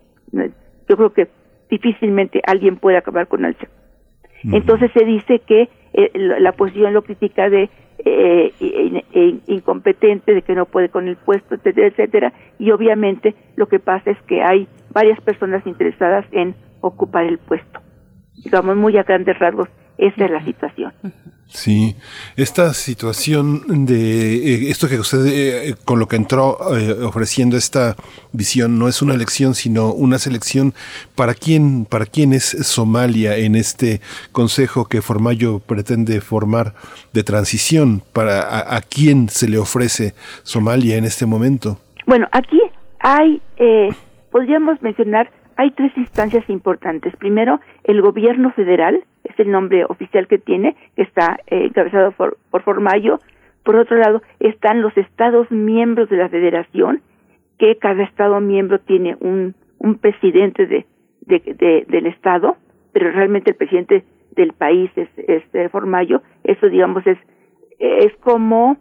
Yo 0.88 0.98
creo 0.98 1.14
que 1.14 1.28
difícilmente 1.70 2.42
alguien 2.46 2.78
puede 2.78 2.98
acabar 2.98 3.28
con 3.28 3.46
el 3.46 3.56
Entonces 4.44 4.92
se 4.94 5.06
dice 5.06 5.40
que 5.40 5.70
eh, 5.94 6.12
la 6.14 6.52
oposición 6.52 6.94
lo 6.94 7.04
critica 7.04 7.50
de 7.50 7.70
eh, 8.04 8.52
incompetente, 9.48 10.34
de 10.34 10.42
que 10.42 10.56
no 10.56 10.66
puede 10.66 10.90
con 10.90 11.08
el 11.08 11.18
puesto, 11.18 11.56
etcétera, 11.56 11.88
etcétera, 11.88 12.34
y 12.58 12.72
obviamente 12.72 13.36
lo 13.56 13.68
que 13.68 13.80
pasa 13.80 14.12
es 14.12 14.22
que 14.24 14.42
hay 14.42 14.68
varias 14.92 15.20
personas 15.22 15.66
interesadas 15.68 16.26
en 16.32 16.56
ocupar 16.82 17.26
el 17.26 17.38
puesto. 17.38 17.80
Digamos, 18.44 18.76
muy 18.76 18.98
a 18.98 19.04
grandes 19.04 19.38
rasgos, 19.38 19.70
esa 19.98 20.26
es 20.26 20.32
la 20.32 20.44
situación. 20.44 20.94
Sí, 21.54 21.98
esta 22.38 22.74
situación 22.74 23.86
de 23.86 24.36
eh, 24.36 24.72
esto 24.72 24.88
que 24.88 24.98
usted 24.98 25.26
eh, 25.28 25.76
con 25.84 26.00
lo 26.00 26.08
que 26.08 26.16
entró 26.16 26.58
eh, 26.78 27.04
ofreciendo 27.04 27.58
esta 27.58 27.98
visión 28.32 28.80
no 28.80 28.88
es 28.88 29.02
una 29.02 29.16
elección 29.16 29.54
sino 29.54 29.92
una 29.92 30.18
selección 30.18 30.74
para 31.14 31.34
quién 31.34 31.84
para 31.84 32.06
quién 32.06 32.32
es 32.32 32.46
Somalia 32.46 33.36
en 33.36 33.56
este 33.56 34.00
consejo 34.32 34.86
que 34.86 35.02
Formayo 35.02 35.60
pretende 35.60 36.22
formar 36.22 36.74
de 37.12 37.24
transición 37.24 38.02
para 38.14 38.44
a, 38.44 38.78
a 38.78 38.82
quién 38.82 39.28
se 39.28 39.50
le 39.50 39.58
ofrece 39.58 40.14
Somalia 40.44 40.96
en 40.96 41.04
este 41.04 41.26
momento. 41.26 41.80
Bueno, 42.06 42.30
aquí 42.32 42.62
hay 43.00 43.42
podríamos 44.32 44.82
mencionar 44.82 45.30
hay 45.58 45.70
tres 45.72 45.92
instancias 45.96 46.50
importantes. 46.50 47.16
Primero, 47.18 47.60
el 47.84 48.02
gobierno 48.02 48.52
federal, 48.54 49.04
el 49.42 49.52
nombre 49.52 49.86
oficial 49.86 50.28
que 50.28 50.38
tiene, 50.38 50.76
que 50.96 51.04
está 51.04 51.40
eh, 51.48 51.66
encabezado 51.66 52.12
por, 52.12 52.38
por 52.50 52.64
Formayo. 52.64 53.20
Por 53.64 53.76
otro 53.76 53.98
lado, 53.98 54.22
están 54.40 54.82
los 54.82 54.96
estados 54.98 55.50
miembros 55.52 56.10
de 56.10 56.18
la 56.18 56.30
federación, 56.30 57.02
que 57.58 57.78
cada 57.78 58.04
estado 58.04 58.40
miembro 58.40 58.80
tiene 58.80 59.16
un, 59.20 59.54
un 59.78 59.96
presidente 60.00 60.66
de, 60.66 60.86
de, 61.26 61.86
del 61.88 62.06
estado, 62.08 62.58
pero 62.92 63.12
realmente 63.12 63.52
el 63.52 63.58
presidente 63.58 64.04
del 64.36 64.54
país 64.54 64.90
es, 64.96 65.10
es 65.18 65.44
eh, 65.54 65.70
Formayo. 65.70 66.22
Eso, 66.44 66.68
digamos, 66.70 67.06
es, 67.06 67.18
es 67.78 68.16
como 68.18 68.78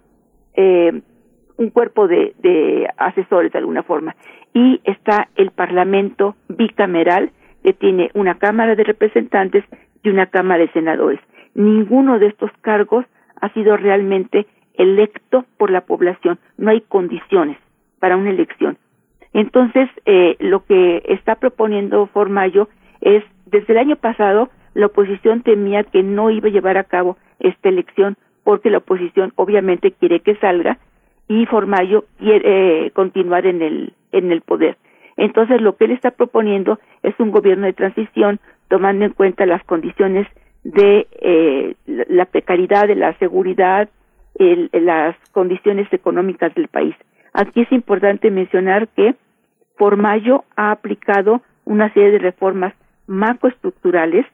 eh, 0.55 1.03
un 1.57 1.71
cuerpo 1.71 2.09
de, 2.09 2.35
de 2.39 2.89
asesores 2.97 3.53
de 3.53 3.59
alguna 3.59 3.83
forma 3.83 4.17
y 4.55 4.81
está 4.85 5.29
el 5.37 5.51
Parlamento 5.51 6.35
bicameral 6.49 7.31
que 7.63 7.73
tiene 7.73 8.11
una 8.15 8.37
Cámara 8.39 8.75
de 8.75 8.85
Representantes 8.85 9.65
y 10.03 10.11
una 10.11 10.27
Cámara 10.27 10.61
de 10.61 10.73
Senadores. 10.73 11.21
Ninguno 11.55 12.19
de 12.19 12.29
estos 12.29 12.51
cargos 12.61 13.05
ha 13.41 13.49
sido 13.51 13.77
realmente 13.77 14.47
electo 14.75 15.45
por 15.57 15.71
la 15.71 15.83
población. 15.83 16.39
No 16.57 16.71
hay 16.71 16.81
condiciones 16.83 17.59
para 17.99 18.17
una 18.17 18.31
elección. 18.31 18.79
Entonces, 19.33 19.89
eh, 20.07 20.37
lo 20.41 20.65
que 20.65 21.03
está 21.09 21.37
proponiendo 21.37 22.07
Formayo 22.07 22.69
es, 23.01 23.23
desde 23.47 23.73
el 23.73 23.79
año 23.79 23.97
pasado, 23.97 24.51
la 24.75 24.87
oposición 24.87 25.43
temía 25.43 25.85
que 25.85 26.03
no 26.03 26.31
iba 26.31 26.49
a 26.49 26.53
llevar 26.53 26.79
a 26.79 26.85
cabo 26.85 27.17
esta 27.39 27.69
elección 27.69 28.17
porque 28.45 28.71
la 28.71 28.79
oposición 28.79 29.33
obviamente 29.37 29.93
quiere 29.93 30.21
que 30.21 30.37
salga 30.37 30.79
y 31.29 31.47
Formayo 31.47 32.05
quiere 32.19 32.87
eh, 32.87 32.91
continuar 32.91 33.47
en 33.47 33.63
el, 33.63 33.93
en 34.13 34.33
el 34.33 34.41
poder. 34.41 34.77
Entonces, 35.17 35.61
lo 35.61 35.77
que 35.77 35.85
él 35.85 35.93
está 35.93 36.11
proponiendo 36.11 36.79
es 37.03 37.15
un 37.21 37.31
gobierno 37.31 37.67
de 37.67 37.73
transición 37.73 38.41
tomando 38.71 39.05
en 39.05 39.13
cuenta 39.13 39.45
las 39.45 39.63
condiciones 39.65 40.27
de 40.65 41.07
eh, 41.21 41.75
la 41.87 42.25
precariedad, 42.25 42.87
de 42.87 42.95
la 42.95 43.13
seguridad, 43.19 43.91
el, 44.37 44.71
las 44.73 45.17
condiciones 45.33 45.93
económicas 45.93 46.55
del 46.55 46.69
país. 46.69 46.95
Aquí 47.35 47.63
es 47.63 47.73
importante 47.73 48.31
mencionar 48.31 48.89
que 48.89 49.17
Formayo 49.77 50.45
ha 50.57 50.71
aplicado 50.71 51.43
una 51.65 51.93
serie 51.93 52.13
de 52.13 52.19
reformas 52.19 52.73
macroestructurales 53.07 54.25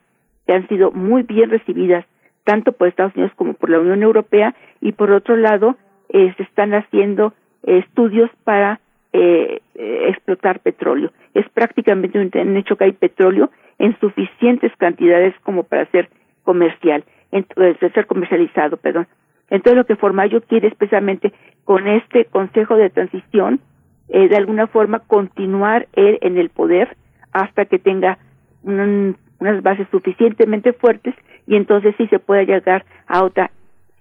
que 0.45 0.53
han 0.53 0.67
sido 0.67 0.91
muy 0.91 1.23
bien 1.23 1.49
recibidas 1.49 2.05
tanto 2.43 2.71
por 2.71 2.87
Estados 2.87 3.15
Unidos 3.15 3.33
como 3.35 3.55
por 3.55 3.69
la 3.69 3.79
Unión 3.79 4.03
Europea 4.03 4.55
y 4.79 4.93
por 4.93 5.11
otro 5.11 5.35
lado 5.35 5.75
eh, 6.09 6.33
se 6.37 6.43
están 6.43 6.73
haciendo 6.73 7.33
estudios 7.63 8.29
para 8.43 8.79
eh, 9.13 9.61
eh, 9.75 10.05
explotar 10.09 10.59
petróleo. 10.59 11.11
Es 11.33 11.49
prácticamente 11.49 12.19
un, 12.19 12.57
hecho 12.57 12.75
que 12.77 12.85
hay 12.85 12.93
petróleo 12.93 13.49
en 13.79 13.97
suficientes 13.99 14.71
cantidades 14.77 15.33
como 15.43 15.63
para 15.63 15.85
ser 15.87 16.09
comercial, 16.43 17.03
entonces, 17.31 17.91
ser 17.93 18.07
comercializado, 18.07 18.77
perdón. 18.77 19.07
Entonces 19.49 19.77
lo 19.77 19.85
que 19.85 19.95
Formayo 19.95 20.41
quiere 20.41 20.67
especialmente 20.67 21.33
con 21.63 21.87
este 21.87 22.25
Consejo 22.25 22.75
de 22.75 22.89
Transición, 22.89 23.59
de 24.07 24.35
alguna 24.37 24.67
forma 24.67 24.99
continuar 24.99 25.87
él 25.93 26.17
en 26.21 26.37
el 26.37 26.49
poder 26.49 26.95
hasta 27.33 27.65
que 27.65 27.77
tenga 27.77 28.17
unas 28.63 29.61
bases 29.61 29.87
suficientemente 29.91 30.71
fuertes 30.71 31.13
y 31.45 31.55
entonces 31.55 31.93
sí 31.97 32.07
se 32.07 32.19
pueda 32.19 32.43
llegar 32.43 32.85
a 33.07 33.23
otra 33.23 33.51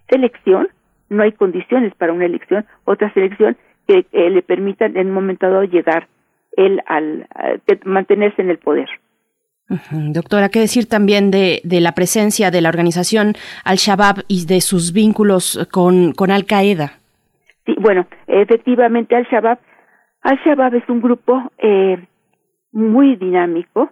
elección 0.08 0.68
no 1.08 1.22
hay 1.22 1.32
condiciones 1.32 1.94
para 1.94 2.12
una 2.12 2.24
elección, 2.24 2.66
otra 2.84 3.12
selección 3.12 3.56
que 3.86 4.06
le 4.12 4.42
permitan 4.42 4.96
en 4.96 5.08
un 5.08 5.14
momento 5.14 5.48
dado 5.48 5.64
llegar 5.64 6.08
él 6.56 6.80
al, 6.86 7.28
mantenerse 7.84 8.42
en 8.42 8.50
el 8.50 8.58
poder. 8.58 8.88
Doctora, 9.90 10.48
¿qué 10.48 10.60
decir 10.60 10.88
también 10.88 11.30
de, 11.30 11.60
la 11.64 11.93
presencia 11.93 12.51
de 12.51 12.60
la 12.60 12.68
organización 12.68 13.34
Al-Shabaab 13.64 14.24
y 14.28 14.47
de 14.47 14.60
sus 14.60 14.93
vínculos 14.93 15.66
con, 15.72 16.12
Al-Qaeda? 16.30 16.93
Sí, 17.64 17.74
bueno, 17.80 18.06
efectivamente 18.28 19.16
Al-Shabaab 19.16 19.59
Al-Shabaab 20.22 20.74
es 20.74 20.88
un 20.88 21.01
grupo 21.01 21.51
eh, 21.59 21.98
muy 22.70 23.16
dinámico, 23.16 23.90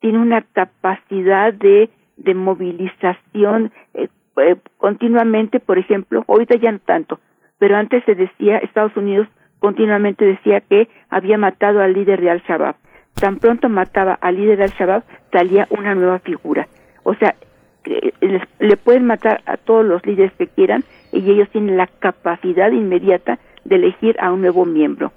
tiene 0.00 0.18
una 0.18 0.42
capacidad 0.42 1.52
de, 1.52 1.90
de 2.16 2.34
movilización 2.34 3.72
eh, 3.94 4.08
eh, 4.36 4.56
continuamente, 4.76 5.60
por 5.60 5.78
ejemplo, 5.78 6.24
ahorita 6.28 6.56
ya 6.56 6.70
no 6.70 6.78
tanto, 6.78 7.18
pero 7.58 7.76
antes 7.76 8.04
se 8.04 8.14
decía, 8.14 8.58
Estados 8.58 8.96
Unidos 8.96 9.26
continuamente 9.58 10.24
decía 10.24 10.60
que 10.60 10.88
había 11.08 11.38
matado 11.38 11.80
al 11.80 11.94
líder 11.94 12.20
de 12.20 12.30
Al-Shabaab. 12.30 12.76
Tan 13.16 13.38
pronto 13.38 13.70
mataba 13.70 14.18
al 14.20 14.36
líder 14.36 14.58
de 14.58 14.64
Al-Shabaab, 14.64 15.02
salía 15.32 15.66
una 15.70 15.94
nueva 15.94 16.18
figura. 16.18 16.68
O 17.02 17.14
sea, 17.14 17.34
le 18.58 18.76
pueden 18.76 19.06
matar 19.06 19.40
a 19.46 19.56
todos 19.56 19.86
los 19.86 20.04
líderes 20.04 20.32
que 20.34 20.48
quieran 20.48 20.84
y 21.12 21.30
ellos 21.30 21.48
tienen 21.50 21.78
la 21.78 21.86
capacidad 21.86 22.70
inmediata 22.70 23.38
de 23.64 23.76
elegir 23.76 24.16
a 24.20 24.32
un 24.32 24.42
nuevo 24.42 24.66
miembro. 24.66 25.12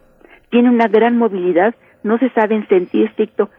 Tiene 0.49 0.69
una 0.69 0.87
gran 0.87 1.17
movilidad, 1.17 1.75
no 2.03 2.17
se 2.19 2.29
sabe 2.29 2.55
en 2.55 2.67
sentido 2.69 3.05
estricto 3.05 3.49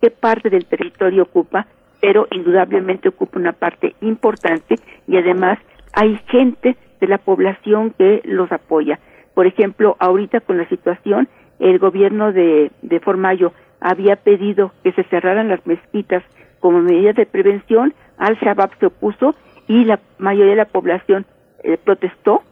qué 0.00 0.10
parte 0.10 0.48
del 0.48 0.64
territorio 0.64 1.24
ocupa, 1.24 1.66
pero 2.00 2.26
indudablemente 2.30 3.10
ocupa 3.10 3.38
una 3.38 3.52
parte 3.52 3.94
importante 4.00 4.76
y 5.06 5.18
además 5.18 5.58
hay 5.92 6.18
gente 6.28 6.76
de 7.00 7.06
la 7.06 7.18
población 7.18 7.90
que 7.98 8.22
los 8.24 8.50
apoya. 8.50 8.98
Por 9.34 9.46
ejemplo, 9.46 9.96
ahorita 9.98 10.40
con 10.40 10.56
la 10.56 10.68
situación, 10.68 11.28
el 11.58 11.78
gobierno 11.78 12.32
de, 12.32 12.70
de 12.80 13.00
Formayo 13.00 13.52
había 13.80 14.16
pedido 14.16 14.72
que 14.82 14.92
se 14.92 15.04
cerraran 15.04 15.48
las 15.48 15.66
mezquitas 15.66 16.22
como 16.60 16.80
medida 16.80 17.12
de 17.12 17.26
prevención, 17.26 17.94
Al-Shabaab 18.18 18.78
se 18.78 18.86
opuso 18.86 19.34
y 19.66 19.84
la 19.84 19.98
mayoría 20.18 20.50
de 20.50 20.56
la 20.56 20.64
población 20.66 21.24
eh, 21.64 21.78
protestó 21.82 22.42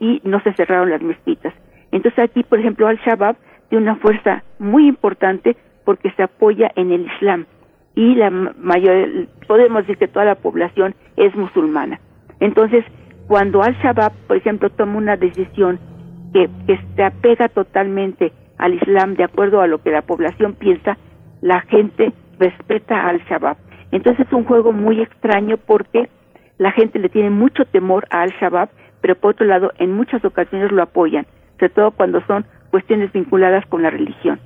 y 0.00 0.20
no 0.24 0.40
se 0.40 0.52
cerraron 0.54 0.90
las 0.90 1.02
mezquitas. 1.02 1.52
Entonces 1.92 2.18
aquí, 2.24 2.42
por 2.42 2.58
ejemplo, 2.58 2.86
Al-Shabaab 2.86 3.36
tiene 3.68 3.84
una 3.84 3.96
fuerza 3.96 4.42
muy 4.58 4.88
importante 4.88 5.56
porque 5.84 6.10
se 6.12 6.22
apoya 6.22 6.70
en 6.76 6.92
el 6.92 7.06
Islam 7.06 7.46
y 7.94 8.14
la 8.14 8.30
mayor, 8.30 9.26
podemos 9.46 9.82
decir 9.82 9.98
que 9.98 10.08
toda 10.08 10.24
la 10.24 10.36
población 10.36 10.94
es 11.16 11.34
musulmana. 11.34 12.00
Entonces, 12.40 12.84
cuando 13.26 13.62
Al-Shabaab, 13.62 14.12
por 14.26 14.36
ejemplo, 14.36 14.70
toma 14.70 14.96
una 14.96 15.16
decisión 15.16 15.78
que, 16.32 16.48
que 16.66 16.80
se 16.94 17.02
apega 17.02 17.48
totalmente 17.48 18.32
al 18.58 18.74
Islam 18.74 19.14
de 19.14 19.24
acuerdo 19.24 19.60
a 19.60 19.66
lo 19.66 19.82
que 19.82 19.90
la 19.90 20.02
población 20.02 20.54
piensa, 20.54 20.98
la 21.40 21.60
gente 21.62 22.12
respeta 22.38 22.96
a 22.96 23.08
Al-Shabaab. 23.10 23.56
Entonces 23.90 24.26
es 24.26 24.32
un 24.32 24.44
juego 24.44 24.72
muy 24.72 25.00
extraño 25.00 25.56
porque 25.56 26.08
la 26.58 26.72
gente 26.72 26.98
le 26.98 27.08
tiene 27.08 27.30
mucho 27.30 27.64
temor 27.64 28.06
a 28.10 28.22
Al-Shabaab, 28.22 28.68
pero 29.00 29.16
por 29.16 29.32
otro 29.32 29.46
lado 29.46 29.72
en 29.78 29.92
muchas 29.92 30.24
ocasiones 30.24 30.72
lo 30.72 30.82
apoyan, 30.82 31.26
sobre 31.58 31.70
todo 31.70 31.90
cuando 31.92 32.20
son 32.26 32.44
cuestiones 32.70 33.12
vinculadas 33.12 33.64
con 33.66 33.82
la 33.82 33.90
religión. 33.90 34.40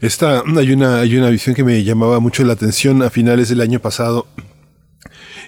Esta, 0.00 0.42
hay 0.56 0.72
una, 0.72 1.00
hay 1.00 1.16
una 1.16 1.30
visión 1.30 1.54
que 1.54 1.64
me 1.64 1.82
llamaba 1.82 2.20
mucho 2.20 2.44
la 2.44 2.52
atención 2.52 3.02
a 3.02 3.10
finales 3.10 3.48
del 3.48 3.60
año 3.60 3.80
pasado. 3.80 4.26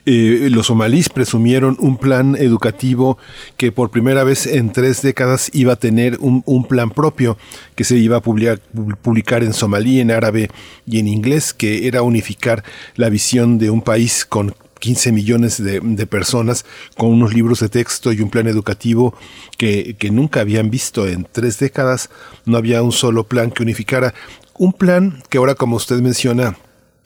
Los 0.04 0.66
somalíes 0.66 1.08
presumieron 1.08 1.76
un 1.78 1.96
plan 1.96 2.34
educativo 2.36 3.18
que 3.56 3.70
por 3.70 3.90
primera 3.90 4.24
vez 4.24 4.46
en 4.46 4.72
tres 4.72 5.00
décadas 5.02 5.50
iba 5.52 5.74
a 5.74 5.76
tener 5.76 6.18
un, 6.20 6.42
un 6.44 6.66
plan 6.66 6.90
propio 6.90 7.38
que 7.76 7.84
se 7.84 7.96
iba 7.96 8.16
a 8.16 8.20
publicar, 8.20 8.60
publicar, 9.02 9.44
en 9.44 9.52
somalí, 9.52 10.00
en 10.00 10.10
árabe 10.10 10.50
y 10.86 10.98
en 10.98 11.06
inglés, 11.06 11.54
que 11.54 11.86
era 11.86 12.02
unificar 12.02 12.64
la 12.96 13.10
visión 13.10 13.58
de 13.58 13.70
un 13.70 13.82
país 13.82 14.24
con 14.24 14.54
15 14.82 15.12
millones 15.12 15.62
de, 15.62 16.06
personas 16.08 16.64
con 16.96 17.10
unos 17.10 17.32
libros 17.32 17.60
de 17.60 17.68
texto 17.68 18.12
y 18.12 18.20
un 18.20 18.30
plan 18.30 18.48
educativo 18.48 19.14
que, 19.56 19.94
que 19.96 20.10
nunca 20.10 20.40
habían 20.40 20.70
visto 20.70 21.06
en 21.06 21.24
tres 21.30 21.60
décadas. 21.60 22.10
No 22.44 22.56
había 22.56 22.82
un 22.82 22.90
solo 22.90 23.22
plan 23.22 23.52
que 23.52 23.62
unificara. 23.62 24.12
Un 24.58 24.72
plan 24.72 25.22
que 25.28 25.38
ahora, 25.38 25.54
como 25.54 25.76
usted 25.76 26.00
menciona, 26.00 26.56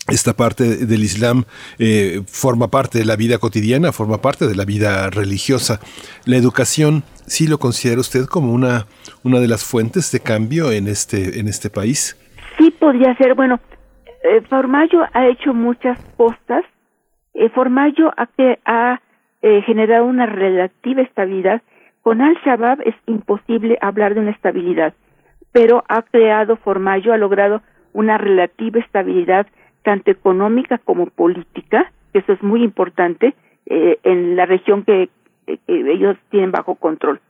esta 0.08 0.34
parte 0.34 0.86
del 0.86 1.02
Islam 1.02 1.44
eh, 1.78 2.22
forma 2.26 2.68
parte 2.68 2.98
de 2.98 3.04
la 3.04 3.16
vida 3.16 3.38
cotidiana, 3.38 3.92
forma 3.92 4.18
parte 4.18 4.46
de 4.46 4.54
la 4.54 4.64
vida 4.64 5.10
religiosa. 5.10 5.80
La 6.24 6.36
educación, 6.36 7.02
¿sí 7.26 7.46
lo 7.46 7.58
considera 7.58 8.00
usted 8.00 8.26
como 8.26 8.52
una, 8.52 8.86
una 9.24 9.40
de 9.40 9.48
las 9.48 9.64
fuentes 9.64 10.12
de 10.12 10.20
cambio 10.20 10.70
en 10.70 10.86
este, 10.86 11.40
en 11.40 11.48
este 11.48 11.70
país? 11.70 12.16
Sí, 12.58 12.70
podría 12.70 13.16
ser. 13.16 13.34
Bueno, 13.34 13.60
eh, 14.22 14.40
Formayo 14.48 15.00
ha 15.12 15.26
hecho 15.26 15.54
muchas 15.54 15.98
postas. 16.16 16.64
Eh, 17.34 17.48
Formayo 17.50 18.12
ha, 18.16 18.28
ha 18.64 19.00
eh, 19.42 19.62
generado 19.62 20.06
una 20.06 20.26
relativa 20.26 21.02
estabilidad. 21.02 21.62
Con 22.02 22.22
Al-Shabaab 22.22 22.80
es 22.82 22.94
imposible 23.06 23.78
hablar 23.80 24.14
de 24.14 24.20
una 24.20 24.30
estabilidad, 24.30 24.94
pero 25.50 25.82
ha 25.88 26.02
creado 26.02 26.56
Formayo, 26.56 27.12
ha 27.12 27.16
logrado 27.16 27.62
una 27.92 28.16
relativa 28.16 28.78
estabilidad 28.78 29.46
tanto 29.86 30.10
económica 30.10 30.78
como 30.78 31.06
política, 31.06 31.92
que 32.12 32.18
eso 32.18 32.32
es 32.32 32.42
muy 32.42 32.64
importante 32.64 33.36
eh, 33.66 34.00
en 34.02 34.34
la 34.34 34.44
región 34.44 34.82
que, 34.82 35.08
ellos 35.68 36.16
tienen 36.28 36.50
bajo 36.50 36.74
control. 36.74 37.20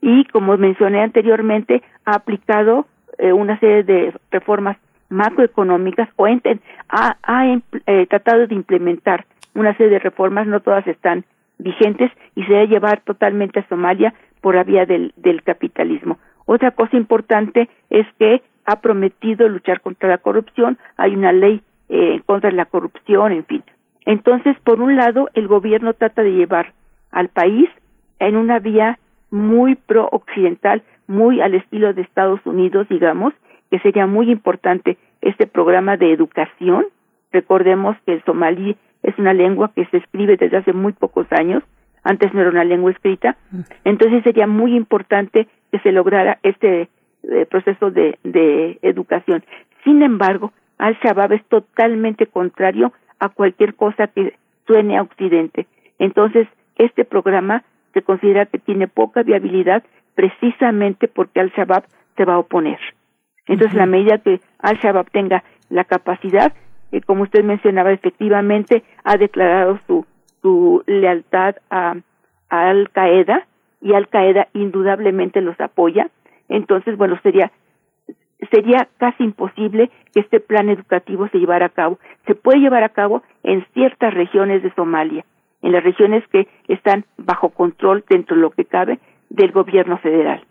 Y 0.00 0.24
como 0.24 0.56
mencioné 0.56 1.00
anteriormente, 1.00 1.80
ha 2.04 2.16
aplicado 2.16 2.86
eh, 3.18 3.32
una 3.32 3.56
serie 3.60 3.84
de 3.84 4.12
reformas 4.32 4.76
macroeconómicas 5.10 6.08
o 6.16 6.26
ha, 6.26 7.16
ha 7.22 7.46
eh, 7.86 8.06
tratado 8.08 8.48
de 8.48 8.54
implementar 8.56 9.26
una 9.54 9.76
serie 9.76 9.92
de 9.92 9.98
reformas, 10.00 10.48
no 10.48 10.58
todas 10.58 10.84
están 10.88 11.24
vigentes 11.58 12.10
y 12.34 12.42
se 12.42 12.52
debe 12.52 12.66
llevar 12.66 13.02
totalmente 13.02 13.60
a 13.60 13.68
Somalia 13.68 14.12
por 14.40 14.56
la 14.56 14.64
vía 14.64 14.86
del, 14.86 15.12
del 15.14 15.44
capitalismo. 15.44 16.18
Otra 16.46 16.72
cosa 16.72 16.96
importante 16.96 17.68
es 17.90 18.08
que 18.18 18.42
ha 18.64 18.80
prometido 18.80 19.48
luchar 19.48 19.80
contra 19.82 20.08
la 20.08 20.18
corrupción, 20.18 20.78
hay 20.96 21.14
una 21.14 21.30
ley 21.30 21.62
eh, 21.88 22.20
contra 22.26 22.50
la 22.50 22.64
corrupción, 22.66 23.32
en 23.32 23.44
fin. 23.44 23.62
Entonces, 24.04 24.56
por 24.64 24.80
un 24.80 24.96
lado, 24.96 25.28
el 25.34 25.46
gobierno 25.46 25.94
trata 25.94 26.22
de 26.22 26.32
llevar 26.32 26.72
al 27.10 27.28
país 27.28 27.68
en 28.18 28.36
una 28.36 28.58
vía 28.58 28.98
muy 29.30 29.74
pro-occidental, 29.74 30.82
muy 31.06 31.40
al 31.40 31.54
estilo 31.54 31.92
de 31.92 32.02
Estados 32.02 32.40
Unidos, 32.44 32.88
digamos, 32.88 33.32
que 33.70 33.78
sería 33.80 34.06
muy 34.06 34.30
importante 34.30 34.98
este 35.20 35.46
programa 35.46 35.96
de 35.96 36.12
educación. 36.12 36.86
Recordemos 37.32 37.96
que 38.04 38.14
el 38.14 38.24
somalí 38.24 38.76
es 39.02 39.18
una 39.18 39.32
lengua 39.32 39.72
que 39.74 39.86
se 39.86 39.98
escribe 39.98 40.36
desde 40.36 40.58
hace 40.58 40.72
muy 40.72 40.92
pocos 40.92 41.26
años, 41.32 41.62
antes 42.04 42.34
no 42.34 42.40
era 42.40 42.50
una 42.50 42.64
lengua 42.64 42.90
escrita, 42.90 43.36
entonces 43.84 44.22
sería 44.24 44.46
muy 44.46 44.74
importante 44.76 45.46
que 45.70 45.78
se 45.80 45.92
lograra 45.92 46.38
este 46.42 46.88
eh, 47.22 47.46
proceso 47.48 47.90
de, 47.90 48.18
de 48.24 48.78
educación. 48.82 49.44
Sin 49.84 50.02
embargo, 50.02 50.52
al-Shabaab 50.78 51.32
es 51.32 51.44
totalmente 51.46 52.26
contrario 52.26 52.92
a 53.18 53.28
cualquier 53.28 53.74
cosa 53.74 54.08
que 54.08 54.34
suene 54.66 54.98
a 54.98 55.02
Occidente. 55.02 55.66
Entonces, 55.98 56.48
este 56.76 57.04
programa 57.04 57.62
se 57.94 58.02
considera 58.02 58.46
que 58.46 58.58
tiene 58.58 58.88
poca 58.88 59.22
viabilidad 59.22 59.84
precisamente 60.14 61.08
porque 61.08 61.40
Al-Shabaab 61.40 61.84
se 62.16 62.24
va 62.24 62.34
a 62.34 62.38
oponer. 62.38 62.78
Entonces, 63.46 63.76
la 63.76 63.86
medida 63.86 64.18
que 64.18 64.40
Al-Shabaab 64.58 65.10
tenga 65.10 65.44
la 65.68 65.84
capacidad, 65.84 66.52
eh, 66.90 67.00
como 67.00 67.22
usted 67.22 67.44
mencionaba, 67.44 67.92
efectivamente 67.92 68.82
ha 69.04 69.16
declarado 69.16 69.78
su, 69.86 70.06
su 70.42 70.82
lealtad 70.86 71.56
a, 71.70 71.96
a 72.50 72.68
Al-Qaeda 72.70 73.46
y 73.80 73.94
Al-Qaeda 73.94 74.48
indudablemente 74.54 75.40
los 75.40 75.58
apoya. 75.60 76.08
Entonces, 76.48 76.96
bueno, 76.96 77.18
sería 77.22 77.50
sería 78.50 78.88
casi 78.98 79.24
imposible 79.24 79.90
que 80.12 80.20
este 80.20 80.40
plan 80.40 80.68
educativo 80.68 81.28
se 81.28 81.38
llevara 81.38 81.66
a 81.66 81.70
cabo. 81.70 81.98
Se 82.26 82.34
puede 82.34 82.60
llevar 82.60 82.84
a 82.84 82.90
cabo 82.90 83.22
en 83.42 83.64
ciertas 83.74 84.14
regiones 84.14 84.62
de 84.62 84.72
Somalia, 84.74 85.24
en 85.62 85.72
las 85.72 85.84
regiones 85.84 86.26
que 86.28 86.48
están 86.68 87.04
bajo 87.16 87.50
control 87.50 88.04
dentro 88.08 88.36
de 88.36 88.42
lo 88.42 88.50
que 88.50 88.64
cabe 88.64 88.98
del 89.30 89.52
gobierno 89.52 89.98
federal. 89.98 90.44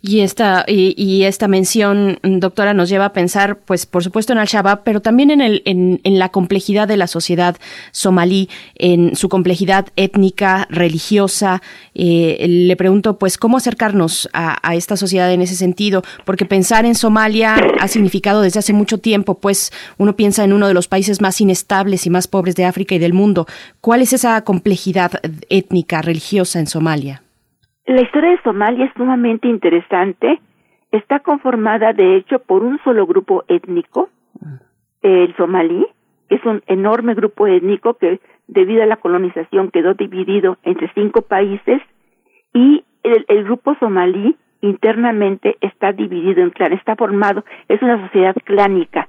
Y 0.00 0.20
esta, 0.20 0.64
y, 0.68 1.24
esta 1.24 1.48
mención, 1.48 2.20
doctora, 2.22 2.72
nos 2.72 2.88
lleva 2.88 3.06
a 3.06 3.12
pensar, 3.12 3.58
pues, 3.58 3.84
por 3.84 4.04
supuesto, 4.04 4.32
en 4.32 4.38
Al-Shabaab, 4.38 4.84
pero 4.84 5.00
también 5.02 5.32
en, 5.32 5.40
el, 5.40 5.62
en, 5.64 6.18
la 6.18 6.28
complejidad 6.28 6.86
de 6.86 6.96
la 6.96 7.08
sociedad 7.08 7.56
somalí, 7.90 8.48
en 8.76 9.16
su 9.16 9.28
complejidad 9.28 9.88
étnica, 9.96 10.68
religiosa. 10.70 11.62
Eh, 11.94 12.46
le 12.48 12.76
pregunto, 12.76 13.18
pues, 13.18 13.36
¿cómo 13.36 13.56
acercarnos 13.56 14.28
a, 14.32 14.56
a, 14.66 14.76
esta 14.76 14.96
sociedad 14.96 15.32
en 15.32 15.42
ese 15.42 15.56
sentido? 15.56 16.04
Porque 16.24 16.44
pensar 16.44 16.86
en 16.86 16.94
Somalia 16.94 17.56
ha 17.80 17.88
significado 17.88 18.40
desde 18.40 18.60
hace 18.60 18.72
mucho 18.72 18.98
tiempo, 18.98 19.40
pues, 19.40 19.72
uno 19.98 20.14
piensa 20.14 20.44
en 20.44 20.52
uno 20.52 20.68
de 20.68 20.74
los 20.74 20.86
países 20.86 21.20
más 21.20 21.40
inestables 21.40 22.06
y 22.06 22.10
más 22.10 22.28
pobres 22.28 22.54
de 22.54 22.66
África 22.66 22.94
y 22.94 23.00
del 23.00 23.14
mundo. 23.14 23.46
¿Cuál 23.80 24.02
es 24.02 24.12
esa 24.12 24.40
complejidad 24.42 25.20
étnica, 25.48 26.02
religiosa 26.02 26.60
en 26.60 26.68
Somalia? 26.68 27.23
La 27.86 28.00
historia 28.00 28.30
de 28.30 28.42
Somalia 28.42 28.86
es 28.86 28.92
sumamente 28.94 29.46
interesante. 29.46 30.40
Está 30.90 31.20
conformada, 31.20 31.92
de 31.92 32.16
hecho, 32.16 32.38
por 32.38 32.62
un 32.62 32.78
solo 32.82 33.06
grupo 33.06 33.44
étnico, 33.48 34.08
el 35.02 35.36
somalí, 35.36 35.86
que 36.28 36.36
es 36.36 36.44
un 36.46 36.62
enorme 36.66 37.14
grupo 37.14 37.46
étnico 37.46 37.94
que, 37.94 38.20
debido 38.46 38.82
a 38.82 38.86
la 38.86 38.96
colonización, 38.96 39.70
quedó 39.70 39.92
dividido 39.92 40.56
entre 40.62 40.90
cinco 40.94 41.22
países. 41.22 41.82
Y 42.54 42.84
el, 43.02 43.44
grupo 43.44 43.76
somalí 43.78 44.36
internamente 44.62 45.58
está 45.60 45.92
dividido 45.92 46.42
en 46.42 46.50
clanes, 46.50 46.78
está 46.78 46.96
formado, 46.96 47.44
es 47.68 47.82
una 47.82 48.00
sociedad 48.06 48.34
clánica. 48.44 49.08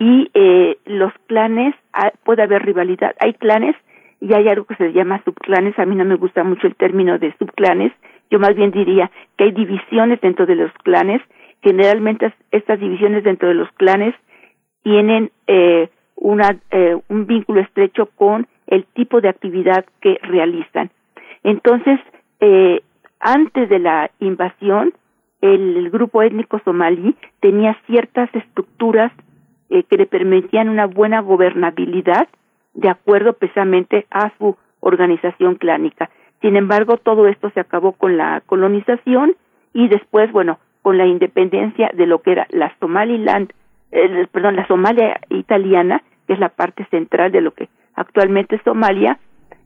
Y 0.00 0.30
eh, 0.34 0.78
los 0.86 1.12
clanes, 1.26 1.76
ah, 1.92 2.10
puede 2.24 2.42
haber 2.42 2.64
rivalidad, 2.64 3.14
hay 3.20 3.34
clanes 3.34 3.76
y 4.20 4.34
hay 4.34 4.48
algo 4.48 4.66
que 4.66 4.76
se 4.76 4.92
llama 4.92 5.22
subclanes. 5.24 5.78
A 5.78 5.86
mí 5.86 5.96
no 5.96 6.04
me 6.04 6.16
gusta 6.16 6.44
mucho 6.44 6.66
el 6.66 6.76
término 6.76 7.18
de 7.18 7.34
subclanes. 7.38 7.92
Yo 8.30 8.38
más 8.38 8.54
bien 8.54 8.70
diría 8.70 9.10
que 9.36 9.44
hay 9.44 9.52
divisiones 9.52 10.20
dentro 10.20 10.46
de 10.46 10.56
los 10.56 10.72
clanes. 10.84 11.22
Generalmente 11.62 12.32
estas 12.50 12.78
divisiones 12.78 13.24
dentro 13.24 13.48
de 13.48 13.54
los 13.54 13.70
clanes 13.72 14.14
tienen 14.82 15.30
eh, 15.46 15.88
una, 16.16 16.56
eh, 16.70 16.96
un 17.08 17.26
vínculo 17.26 17.60
estrecho 17.60 18.06
con 18.14 18.46
el 18.66 18.84
tipo 18.84 19.20
de 19.20 19.30
actividad 19.30 19.84
que 20.00 20.18
realizan. 20.22 20.90
Entonces, 21.42 21.98
eh, 22.40 22.82
antes 23.18 23.68
de 23.68 23.78
la 23.78 24.10
invasión, 24.20 24.92
el, 25.40 25.90
grupo 25.90 26.22
étnico 26.22 26.60
somalí 26.64 27.16
tenía 27.40 27.76
ciertas 27.86 28.32
estructuras 28.34 29.10
que 29.68 29.96
le 29.96 30.06
permitían 30.06 30.68
una 30.68 30.86
buena 30.86 31.20
gobernabilidad 31.20 32.28
de 32.74 32.88
acuerdo 32.88 33.32
precisamente 33.34 34.06
a 34.10 34.32
su 34.38 34.56
organización 34.80 35.56
clánica. 35.56 36.10
Sin 36.40 36.56
embargo, 36.56 36.96
todo 36.96 37.26
esto 37.26 37.50
se 37.50 37.60
acabó 37.60 37.92
con 37.92 38.16
la 38.16 38.42
colonización 38.46 39.36
y 39.72 39.88
después, 39.88 40.32
bueno, 40.32 40.58
con 40.82 40.96
la 40.96 41.06
independencia 41.06 41.90
de 41.94 42.06
lo 42.06 42.22
que 42.22 42.32
era 42.32 42.46
la 42.50 42.74
Somaliland, 42.80 43.52
perdón, 44.32 44.56
la 44.56 44.66
Somalia 44.66 45.20
italiana, 45.28 46.02
que 46.26 46.34
es 46.34 46.38
la 46.38 46.48
parte 46.48 46.86
central 46.90 47.32
de 47.32 47.40
lo 47.40 47.52
que 47.52 47.68
actualmente 47.94 48.56
es 48.56 48.62
Somalia, 48.62 49.18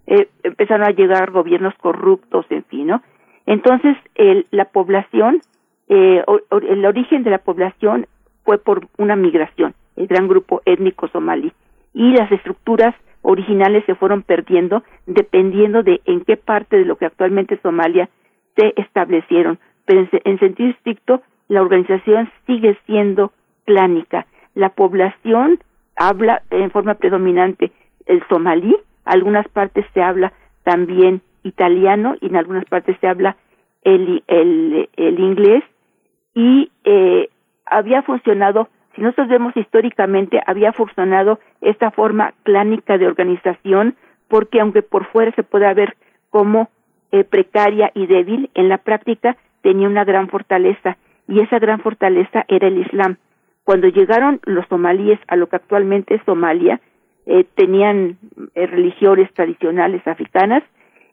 eh, 0.07 0.29
empezaron 0.43 0.87
a 0.87 0.91
llegar 0.91 1.31
gobiernos 1.31 1.75
corruptos, 1.77 2.47
en 2.51 2.65
fin, 2.65 2.89
¿no? 2.89 3.03
Entonces, 3.47 3.97
el, 4.15 4.47
la 4.51 4.65
población, 4.67 5.41
eh, 5.89 6.25
el 6.69 6.85
origen 6.87 7.23
de 7.23 7.31
la 7.31 7.39
población 7.39 8.07
fue 8.45 8.59
por 8.59 8.89
una 8.99 9.17
migración, 9.17 9.75
el 9.97 10.07
gran 10.07 10.27
grupo 10.27 10.63
étnico 10.65 11.09
somalí 11.09 11.53
y 11.95 12.13
las 12.13 12.31
estructuras 12.31 12.95
originales 13.23 13.85
se 13.87 13.95
fueron 13.95 14.23
perdiendo 14.23 14.83
dependiendo 15.07 15.83
de 15.83 16.03
en 16.05 16.25
qué 16.25 16.37
parte 16.37 16.77
de 16.77 16.85
lo 16.85 16.97
que 16.97 17.07
actualmente 17.07 17.59
Somalia 17.63 18.11
se 18.57 18.75
establecieron. 18.77 19.59
Pero 19.87 20.07
en, 20.25 20.39
sentido 20.39 20.71
estricto, 20.71 21.23
la 21.49 21.63
organización 21.63 22.31
sigue 22.47 22.77
siendo 22.87 23.33
clánica. 23.65 24.27
La 24.55 24.71
población 24.71 25.59
habla 25.97 26.43
en 26.51 26.71
forma 26.71 26.95
predominante 26.95 27.73
el 28.07 28.23
somalí, 28.29 28.77
algunas 29.05 29.49
partes 29.49 29.87
se 29.95 30.03
habla 30.03 30.33
también 30.63 31.23
italiano 31.43 32.17
y 32.21 32.27
en 32.27 32.37
algunas 32.37 32.65
partes 32.67 32.97
se 33.01 33.07
habla 33.07 33.37
el, 33.83 34.23
el, 34.27 34.89
el 34.97 35.21
inglés 35.21 35.63
y 36.35 36.71
eh, 36.85 37.29
había 37.67 38.03
funcionado 38.03 38.69
si 38.95 39.03
nosotros 39.03 39.29
vemos 39.29 39.57
históricamente, 39.57 40.41
había 40.47 40.73
funcionado 40.73 41.41
esta 41.61 41.91
forma 41.91 42.35
clánica 42.43 42.99
de 42.99 43.07
organización, 43.07 43.97
porque 44.29 44.61
aunque 44.61 44.83
por 44.83 45.07
fuera 45.07 45.33
se 45.33 45.43
pueda 45.43 45.73
ver 45.75 45.97
como 46.31 46.69
eh, 47.13 47.25
precaria 47.25 47.91
y 47.95 48.07
débil, 48.07 48.51
en 48.55 48.69
la 48.69 48.79
práctica 48.79 49.37
tenía 49.63 49.89
una 49.89 50.05
gran 50.05 50.29
fortaleza, 50.29 50.97
y 51.27 51.41
esa 51.41 51.59
gran 51.59 51.81
fortaleza 51.81 52.45
era 52.49 52.69
el 52.69 52.79
Islam. 52.79 53.17
Cuando 53.65 53.89
llegaron 53.89 54.41
los 54.45 54.67
somalíes 54.69 55.19
a 55.27 55.37
lo 55.37 55.49
que 55.49 55.57
actualmente 55.57 56.15
es 56.15 56.23
Somalia, 56.25 56.81
eh, 57.27 57.45
tenían 57.55 58.19
eh, 58.55 58.67
religiones 58.67 59.33
tradicionales 59.33 60.07
africanas, 60.07 60.63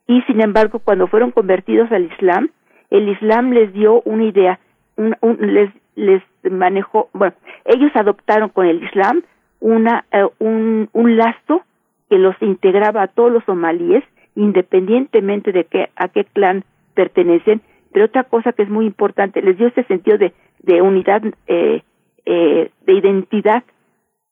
y 0.07 0.21
sin 0.23 0.41
embargo, 0.41 0.79
cuando 0.79 1.07
fueron 1.07 1.31
convertidos 1.31 1.91
al 1.91 2.05
Islam, 2.05 2.49
el 2.89 3.07
Islam 3.07 3.51
les 3.51 3.71
dio 3.71 4.01
una 4.01 4.25
idea, 4.25 4.59
un, 4.97 5.15
les, 5.39 5.71
les 5.95 6.23
manejó, 6.49 7.09
bueno, 7.13 7.33
ellos 7.65 7.91
adoptaron 7.95 8.49
con 8.49 8.65
el 8.65 8.83
Islam 8.83 9.23
una, 9.59 10.05
eh, 10.11 10.27
un, 10.39 10.89
un 10.93 11.17
lazo 11.17 11.63
que 12.09 12.17
los 12.17 12.35
integraba 12.41 13.03
a 13.03 13.07
todos 13.07 13.31
los 13.31 13.43
somalíes, 13.45 14.03
independientemente 14.35 15.51
de 15.51 15.65
que, 15.65 15.89
a 15.95 16.07
qué 16.07 16.25
clan 16.25 16.63
pertenecen, 16.93 17.61
pero 17.93 18.05
otra 18.05 18.23
cosa 18.23 18.53
que 18.53 18.63
es 18.63 18.69
muy 18.69 18.85
importante, 18.85 19.41
les 19.41 19.57
dio 19.57 19.67
ese 19.67 19.83
sentido 19.83 20.17
de, 20.17 20.33
de 20.59 20.81
unidad, 20.81 21.21
eh, 21.47 21.83
eh, 22.25 22.71
de 22.85 22.93
identidad 22.93 23.63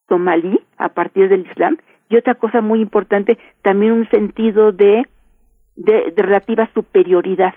somalí 0.08 0.60
a 0.76 0.88
partir 0.88 1.28
del 1.28 1.46
Islam, 1.46 1.78
y 2.08 2.16
otra 2.16 2.34
cosa 2.34 2.60
muy 2.60 2.80
importante, 2.80 3.38
también 3.62 3.92
un 3.92 4.08
sentido 4.10 4.72
de, 4.72 5.06
de, 5.76 6.10
de 6.10 6.22
relativa 6.22 6.68
superioridad. 6.74 7.54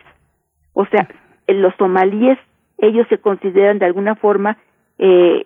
O 0.73 0.85
sea, 0.85 1.07
los 1.47 1.73
somalíes, 1.75 2.37
ellos 2.77 3.07
se 3.09 3.17
consideran 3.17 3.79
de 3.79 3.85
alguna 3.85 4.15
forma 4.15 4.57
eh, 4.97 5.45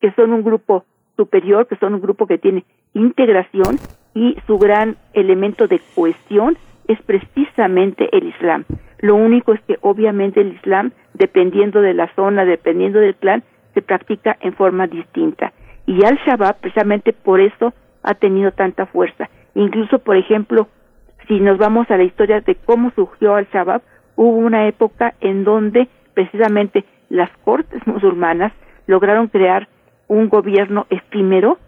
que 0.00 0.12
son 0.12 0.32
un 0.32 0.42
grupo 0.42 0.84
superior, 1.16 1.66
que 1.66 1.76
son 1.76 1.94
un 1.94 2.00
grupo 2.00 2.26
que 2.26 2.38
tiene 2.38 2.64
integración 2.94 3.76
y 4.14 4.36
su 4.46 4.58
gran 4.58 4.96
elemento 5.12 5.66
de 5.66 5.80
cohesión 5.94 6.56
es 6.88 7.00
precisamente 7.02 8.08
el 8.16 8.28
Islam. 8.28 8.64
Lo 8.98 9.14
único 9.14 9.52
es 9.52 9.60
que 9.62 9.76
obviamente 9.80 10.40
el 10.40 10.54
Islam, 10.54 10.92
dependiendo 11.14 11.80
de 11.80 11.94
la 11.94 12.12
zona, 12.14 12.44
dependiendo 12.44 12.98
del 12.98 13.14
clan, 13.14 13.44
se 13.74 13.82
practica 13.82 14.36
en 14.40 14.54
forma 14.54 14.86
distinta. 14.86 15.52
Y 15.86 16.04
Al-Shabaab, 16.04 16.60
precisamente 16.60 17.12
por 17.12 17.40
eso, 17.40 17.72
ha 18.02 18.14
tenido 18.14 18.52
tanta 18.52 18.86
fuerza. 18.86 19.28
Incluso, 19.54 20.00
por 20.00 20.16
ejemplo, 20.16 20.68
si 21.28 21.38
nos 21.40 21.58
vamos 21.58 21.90
a 21.90 21.96
la 21.96 22.02
historia 22.02 22.40
de 22.40 22.56
cómo 22.56 22.90
surgió 22.96 23.36
Al-Shabaab, 23.36 23.82
hubo 24.16 24.36
una 24.36 24.66
época 24.66 25.14
en 25.20 25.44
donde 25.44 25.88
precisamente 26.14 26.84
las 27.08 27.30
cortes 27.44 27.86
musulmanas 27.86 28.52
lograron 28.86 29.28
crear 29.28 29.68
un 30.08 30.28
gobierno 30.28 30.86
efímero 30.90 31.58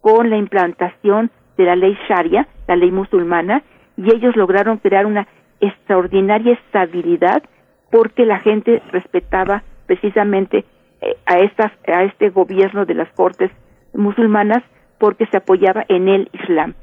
con 0.00 0.30
la 0.30 0.36
implantación 0.36 1.30
de 1.56 1.64
la 1.64 1.76
ley 1.76 1.96
Sharia, 2.08 2.48
la 2.66 2.76
ley 2.76 2.90
musulmana, 2.90 3.62
y 3.96 4.12
ellos 4.12 4.36
lograron 4.36 4.78
crear 4.78 5.06
una 5.06 5.28
extraordinaria 5.60 6.54
estabilidad 6.54 7.42
porque 7.90 8.24
la 8.24 8.40
gente 8.40 8.82
respetaba 8.90 9.62
precisamente 9.86 10.64
eh, 11.00 11.16
a 11.26 11.38
estas 11.38 11.70
a 11.86 12.04
este 12.04 12.30
gobierno 12.30 12.84
de 12.84 12.94
las 12.94 13.12
cortes 13.12 13.50
musulmanas 13.94 14.62
porque 14.98 15.26
se 15.26 15.36
apoyaba 15.36 15.84
en 15.88 16.08
el 16.08 16.30
Islam. 16.32 16.74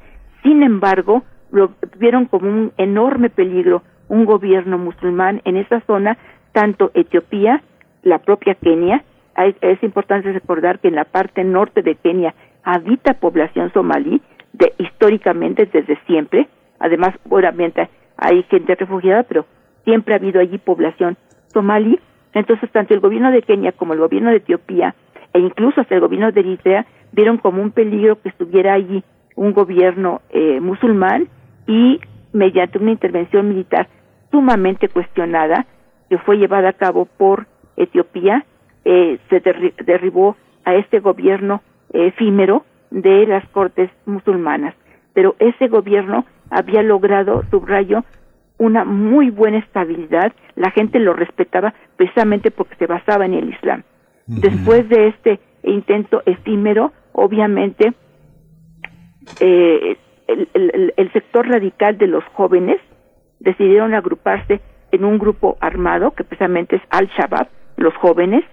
Sin 0.42 0.62
embargo, 0.62 1.24
lo 1.50 1.72
vieron 1.98 2.26
como 2.26 2.48
un 2.48 2.72
enorme 2.78 3.28
peligro 3.28 3.82
un 4.10 4.24
gobierno 4.24 4.76
musulmán 4.76 5.40
en 5.44 5.56
esa 5.56 5.80
zona, 5.82 6.18
tanto 6.52 6.90
Etiopía, 6.94 7.62
la 8.02 8.18
propia 8.18 8.54
Kenia, 8.54 9.04
es 9.60 9.82
importante 9.82 10.32
recordar 10.32 10.80
que 10.80 10.88
en 10.88 10.96
la 10.96 11.04
parte 11.04 11.44
norte 11.44 11.82
de 11.82 11.94
Kenia 11.94 12.34
habita 12.62 13.14
población 13.14 13.72
somalí, 13.72 14.20
de, 14.52 14.74
históricamente 14.78 15.66
desde 15.72 15.98
siempre, 16.06 16.48
además 16.78 17.14
obviamente 17.28 17.88
hay 18.16 18.42
gente 18.44 18.74
refugiada, 18.74 19.22
pero 19.22 19.46
siempre 19.84 20.14
ha 20.14 20.18
habido 20.18 20.40
allí 20.40 20.58
población 20.58 21.16
somalí, 21.52 21.98
entonces 22.34 22.70
tanto 22.70 22.94
el 22.94 23.00
gobierno 23.00 23.30
de 23.30 23.42
Kenia 23.42 23.72
como 23.72 23.94
el 23.94 24.00
gobierno 24.00 24.30
de 24.30 24.36
Etiopía 24.36 24.94
e 25.32 25.38
incluso 25.38 25.80
hasta 25.80 25.94
el 25.94 26.00
gobierno 26.00 26.32
de 26.32 26.40
Eritrea 26.40 26.86
vieron 27.12 27.38
como 27.38 27.62
un 27.62 27.70
peligro 27.70 28.20
que 28.20 28.28
estuviera 28.28 28.74
allí 28.74 29.02
un 29.36 29.52
gobierno 29.52 30.20
eh, 30.30 30.60
musulmán 30.60 31.28
y 31.66 32.00
mediante 32.32 32.78
una 32.78 32.90
intervención 32.90 33.48
militar 33.48 33.88
sumamente 34.30 34.88
cuestionada 34.88 35.66
que 36.10 36.18
fue 36.18 36.36
llevada 36.36 36.70
a 36.70 36.72
cabo 36.74 37.06
por 37.06 37.46
Etiopía 37.76 38.44
eh, 38.84 39.18
se 39.30 39.40
derribó 39.40 40.36
a 40.64 40.74
este 40.74 40.98
gobierno 40.98 41.62
efímero 41.92 42.64
de 42.90 43.26
las 43.26 43.48
cortes 43.50 43.90
musulmanas. 44.06 44.74
Pero 45.14 45.36
ese 45.38 45.68
gobierno 45.68 46.26
había 46.50 46.82
logrado, 46.82 47.44
subrayo, 47.50 48.04
una 48.58 48.84
muy 48.84 49.30
buena 49.30 49.58
estabilidad, 49.58 50.32
la 50.56 50.70
gente 50.72 50.98
lo 50.98 51.12
respetaba 51.12 51.72
precisamente 51.96 52.50
porque 52.50 52.74
se 52.74 52.86
basaba 52.86 53.24
en 53.24 53.34
el 53.34 53.50
Islam. 53.50 53.84
Después 54.26 54.88
de 54.88 55.08
este 55.08 55.40
intento 55.62 56.22
efímero, 56.26 56.92
obviamente, 57.12 57.92
eh, 59.40 59.96
el, 60.26 60.92
el, 60.96 61.12
sector 61.12 61.48
radical 61.48 61.98
de 61.98 62.06
los 62.06 62.24
jóvenes 62.34 62.78
decidieron 63.40 63.94
agruparse 63.94 64.60
en 64.92 65.04
un 65.04 65.18
grupo 65.18 65.56
armado, 65.60 66.12
que 66.12 66.24
precisamente 66.24 66.76
es 66.76 66.82
Al-Shabaab, 66.90 67.48
los 67.76 67.94
jóvenes, 67.96 68.44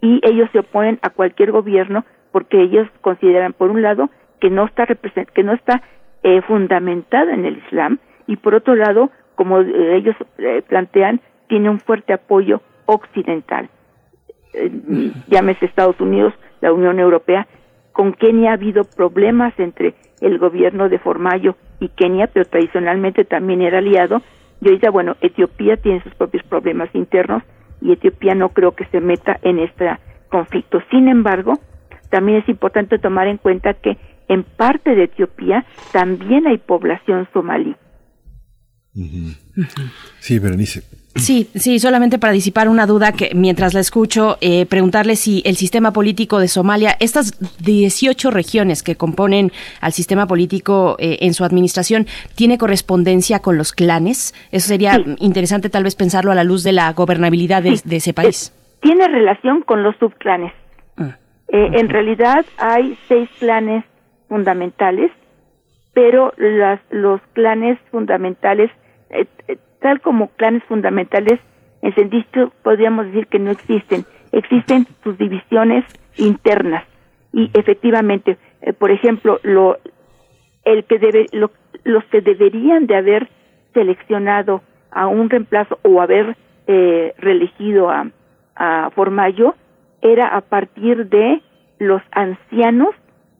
y 0.00 0.20
ellos 0.22 0.48
se 0.52 0.60
oponen 0.60 0.98
a 1.02 1.10
cualquier 1.10 1.52
gobierno 1.52 2.04
porque 2.32 2.60
ellos 2.60 2.86
consideran 3.00 3.52
por 3.52 3.70
un 3.70 3.82
lado 3.82 4.10
que 4.40 4.50
no 4.50 4.66
está 4.66 4.86
que 4.86 5.42
no 5.42 5.54
está 5.54 5.82
eh, 6.22 6.42
fundamentada 6.42 7.32
en 7.32 7.44
el 7.44 7.58
Islam 7.58 7.98
y 8.26 8.36
por 8.36 8.54
otro 8.54 8.74
lado 8.74 9.10
como 9.34 9.60
eh, 9.60 9.96
ellos 9.96 10.14
eh, 10.38 10.62
plantean 10.66 11.20
tiene 11.48 11.70
un 11.70 11.80
fuerte 11.80 12.12
apoyo 12.12 12.60
occidental. 12.86 13.68
Llámese 15.28 15.66
Estados 15.66 16.00
Unidos 16.00 16.34
la 16.60 16.72
Unión 16.72 16.98
Europea 17.00 17.46
con 17.92 18.12
Kenia 18.12 18.50
ha 18.50 18.54
habido 18.54 18.84
problemas 18.84 19.58
entre 19.58 19.94
el 20.20 20.38
gobierno 20.38 20.88
de 20.88 20.98
Formayo 20.98 21.56
y 21.80 21.88
Kenia 21.88 22.26
pero 22.26 22.44
tradicionalmente 22.44 23.24
también 23.24 23.62
era 23.62 23.78
aliado 23.78 24.22
y 24.60 24.68
ahorita 24.68 24.90
bueno 24.90 25.16
Etiopía 25.20 25.76
tiene 25.76 26.02
sus 26.02 26.14
propios 26.14 26.42
problemas 26.44 26.88
internos 26.94 27.42
y 27.80 27.92
Etiopía 27.92 28.34
no 28.34 28.50
creo 28.50 28.72
que 28.72 28.86
se 28.86 29.00
meta 29.00 29.38
en 29.42 29.58
este 29.58 29.90
conflicto. 30.28 30.80
Sin 30.90 31.08
embargo, 31.08 31.54
también 32.10 32.38
es 32.38 32.48
importante 32.48 32.98
tomar 32.98 33.28
en 33.28 33.36
cuenta 33.38 33.74
que 33.74 33.96
en 34.28 34.42
parte 34.42 34.94
de 34.94 35.04
Etiopía 35.04 35.64
también 35.92 36.46
hay 36.46 36.58
población 36.58 37.28
somalí. 37.32 37.76
Sí, 40.20 40.38
Berenice. 40.38 40.82
Sí, 41.16 41.48
sí, 41.54 41.78
solamente 41.78 42.18
para 42.18 42.32
disipar 42.32 42.68
una 42.68 42.86
duda 42.86 43.12
que 43.12 43.30
mientras 43.34 43.72
la 43.72 43.80
escucho, 43.80 44.36
eh, 44.42 44.66
preguntarle 44.66 45.16
si 45.16 45.42
el 45.46 45.56
sistema 45.56 45.92
político 45.92 46.38
de 46.38 46.48
Somalia, 46.48 46.94
estas 47.00 47.38
18 47.64 48.30
regiones 48.30 48.82
que 48.82 48.96
componen 48.96 49.50
al 49.80 49.92
sistema 49.92 50.26
político 50.26 50.96
eh, 50.98 51.18
en 51.20 51.32
su 51.32 51.44
administración, 51.44 52.06
¿tiene 52.34 52.58
correspondencia 52.58 53.38
con 53.40 53.56
los 53.56 53.72
clanes? 53.72 54.34
Eso 54.52 54.68
sería 54.68 55.02
interesante 55.18 55.70
tal 55.70 55.84
vez 55.84 55.96
pensarlo 55.96 56.32
a 56.32 56.34
la 56.34 56.44
luz 56.44 56.62
de 56.62 56.72
la 56.72 56.92
gobernabilidad 56.92 57.62
de, 57.62 57.96
ese 57.96 58.12
país. 58.12 58.52
Tiene 58.82 59.08
relación 59.08 59.62
con 59.62 59.82
los 59.82 59.96
subclanes. 59.96 60.52
Ah, 60.98 61.16
eh, 61.48 61.70
en 61.72 61.88
realidad 61.88 62.44
hay 62.58 62.96
seis 63.08 63.30
clanes 63.38 63.84
fundamentales, 64.28 65.10
pero 65.94 66.34
las, 66.36 66.78
los 66.90 67.22
clanes 67.32 67.78
fundamentales 67.90 68.70
tal 69.80 70.00
como 70.00 70.28
clanes 70.30 70.64
fundamentales, 70.64 71.38
en 71.82 71.94
sentido 71.94 72.52
podríamos 72.62 73.06
decir 73.06 73.26
que 73.28 73.38
no 73.38 73.50
existen, 73.50 74.04
existen 74.32 74.86
sus 75.04 75.16
divisiones 75.18 75.84
internas. 76.16 76.84
Y 77.32 77.50
efectivamente, 77.54 78.36
eh, 78.62 78.72
por 78.72 78.90
ejemplo, 78.90 79.38
lo 79.42 79.78
el 80.64 80.84
que 80.84 80.98
debe 80.98 81.26
los 81.84 82.04
que 82.06 82.20
deberían 82.20 82.86
de 82.86 82.96
haber 82.96 83.28
seleccionado 83.74 84.62
a 84.90 85.06
un 85.06 85.30
reemplazo 85.30 85.78
o 85.82 86.00
haber 86.00 86.36
eh, 86.66 87.14
reelegido 87.18 87.88
a, 87.88 88.10
a 88.56 88.90
Formayo 88.90 89.54
era 90.02 90.36
a 90.36 90.40
partir 90.40 91.08
de 91.08 91.40
los 91.78 92.02
ancianos 92.10 92.88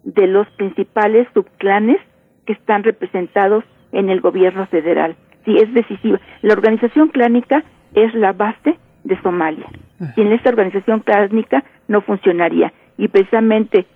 de 0.04 0.28
los 0.28 0.46
principales 0.50 1.26
subclanes 1.34 1.98
que 2.44 2.52
están 2.52 2.84
representados 2.84 3.64
en 3.90 4.10
el 4.10 4.20
gobierno 4.20 4.66
federal 4.66 5.16
sí 5.46 5.56
es 5.56 5.72
decisiva. 5.72 6.20
La 6.42 6.52
organización 6.52 7.08
clánica 7.08 7.64
es 7.94 8.12
la 8.14 8.32
base 8.32 8.78
de 9.04 9.18
Somalia. 9.22 9.66
Sin 10.14 10.30
esta 10.32 10.50
organización 10.50 11.00
clánica 11.00 11.64
no 11.88 12.02
funcionaría. 12.02 12.74
Y 12.98 13.08
precisamente 13.08 13.86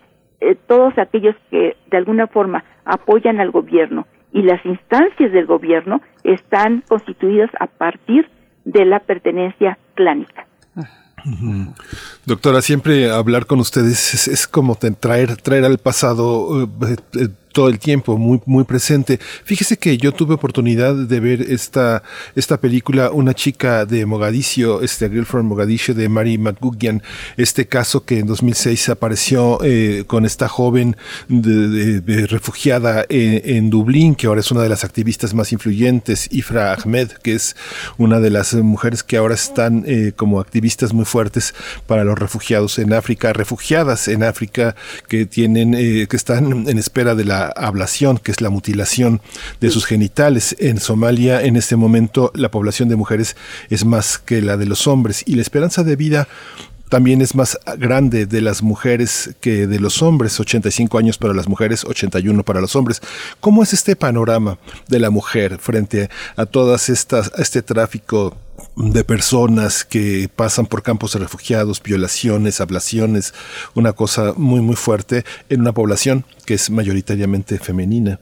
eh, 0.40 0.56
todos 0.66 0.96
aquellos 0.98 1.36
que 1.50 1.76
de 1.90 1.96
alguna 1.96 2.26
forma 2.26 2.64
apoyan 2.86 3.40
al 3.40 3.50
gobierno 3.50 4.06
y 4.32 4.42
las 4.42 4.64
instancias 4.64 5.32
del 5.32 5.44
gobierno 5.44 6.00
están 6.24 6.82
constituidas 6.88 7.50
a 7.58 7.66
partir 7.66 8.30
de 8.64 8.84
la 8.86 9.00
pertenencia 9.00 9.78
clánica. 9.94 10.46
Doctora, 12.24 12.62
siempre 12.62 13.10
hablar 13.10 13.44
con 13.44 13.60
ustedes 13.60 14.28
es, 14.28 14.46
como 14.46 14.76
traer, 14.76 15.36
traer 15.36 15.64
al 15.64 15.76
pasado 15.76 16.64
eh, 16.64 16.96
eh, 17.14 17.28
todo 17.52 17.68
el 17.68 17.78
tiempo, 17.78 18.16
muy, 18.16 18.40
muy 18.46 18.64
presente. 18.64 19.18
Fíjese 19.44 19.76
que 19.76 19.96
yo 19.98 20.12
tuve 20.12 20.34
oportunidad 20.34 20.94
de 20.94 21.20
ver 21.20 21.42
esta, 21.42 22.02
esta 22.34 22.60
película, 22.60 23.10
Una 23.10 23.34
chica 23.34 23.86
de 23.86 24.06
Mogadiscio, 24.06 24.82
este 24.82 25.08
Girl 25.08 25.26
Mogadiscio 25.42 25.94
de 25.94 26.08
Mary 26.08 26.38
McGugian, 26.38 27.02
este 27.36 27.66
caso 27.66 28.04
que 28.04 28.20
en 28.20 28.26
2006 28.26 28.88
apareció 28.88 29.58
eh, 29.62 30.04
con 30.06 30.24
esta 30.24 30.48
joven 30.48 30.96
de, 31.28 32.26
refugiada 32.26 33.04
en, 33.08 33.70
Dublín, 33.70 34.14
que 34.14 34.26
ahora 34.26 34.40
es 34.40 34.50
una 34.50 34.62
de 34.62 34.68
las 34.68 34.84
activistas 34.84 35.34
más 35.34 35.52
influyentes, 35.52 36.28
Ifra 36.32 36.72
Ahmed, 36.72 37.10
que 37.22 37.34
es 37.34 37.56
una 37.98 38.20
de 38.20 38.30
las 38.30 38.54
mujeres 38.54 39.02
que 39.02 39.16
ahora 39.16 39.34
están 39.34 39.84
eh, 39.86 40.12
como 40.14 40.40
activistas 40.40 40.92
muy 40.92 41.04
fuertes 41.04 41.54
para 41.86 42.04
los 42.04 42.18
refugiados 42.18 42.78
en 42.78 42.92
África, 42.92 43.32
refugiadas 43.32 44.08
en 44.08 44.22
África 44.22 44.74
que 45.08 45.26
tienen, 45.26 45.74
eh, 45.74 46.06
que 46.08 46.16
están 46.16 46.68
en 46.68 46.78
espera 46.78 47.14
de 47.14 47.24
la 47.24 47.39
ablación, 47.46 48.18
que 48.18 48.30
es 48.32 48.40
la 48.40 48.50
mutilación 48.50 49.20
de 49.60 49.70
sus 49.70 49.86
genitales. 49.86 50.56
En 50.58 50.80
Somalia, 50.80 51.42
en 51.42 51.56
este 51.56 51.76
momento, 51.76 52.32
la 52.34 52.50
población 52.50 52.88
de 52.88 52.96
mujeres 52.96 53.36
es 53.68 53.84
más 53.84 54.18
que 54.18 54.42
la 54.42 54.56
de 54.56 54.66
los 54.66 54.86
hombres 54.86 55.22
y 55.26 55.34
la 55.34 55.42
esperanza 55.42 55.82
de 55.84 55.96
vida 55.96 56.28
también 56.90 57.22
es 57.22 57.34
más 57.34 57.58
grande 57.78 58.26
de 58.26 58.42
las 58.42 58.62
mujeres 58.62 59.36
que 59.40 59.66
de 59.68 59.80
los 59.80 60.02
hombres, 60.02 60.38
85 60.38 60.98
años 60.98 61.18
para 61.18 61.32
las 61.32 61.48
mujeres, 61.48 61.84
81 61.84 62.42
para 62.42 62.60
los 62.60 62.76
hombres. 62.76 63.00
¿Cómo 63.40 63.62
es 63.62 63.72
este 63.72 63.96
panorama 63.96 64.58
de 64.88 64.98
la 64.98 65.10
mujer 65.10 65.58
frente 65.58 66.08
a 66.36 66.46
todas 66.46 66.88
estas 66.88 67.32
este 67.38 67.62
tráfico 67.62 68.36
de 68.76 69.04
personas 69.04 69.84
que 69.84 70.28
pasan 70.34 70.66
por 70.66 70.82
campos 70.82 71.12
de 71.14 71.20
refugiados, 71.20 71.80
violaciones, 71.82 72.60
ablaciones, 72.60 73.34
una 73.74 73.92
cosa 73.92 74.34
muy 74.36 74.60
muy 74.60 74.76
fuerte 74.76 75.22
en 75.48 75.60
una 75.60 75.72
población 75.72 76.24
que 76.44 76.54
es 76.54 76.70
mayoritariamente 76.70 77.58
femenina. 77.58 78.18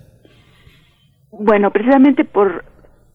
Bueno, 1.33 1.71
precisamente 1.71 2.25
por 2.25 2.65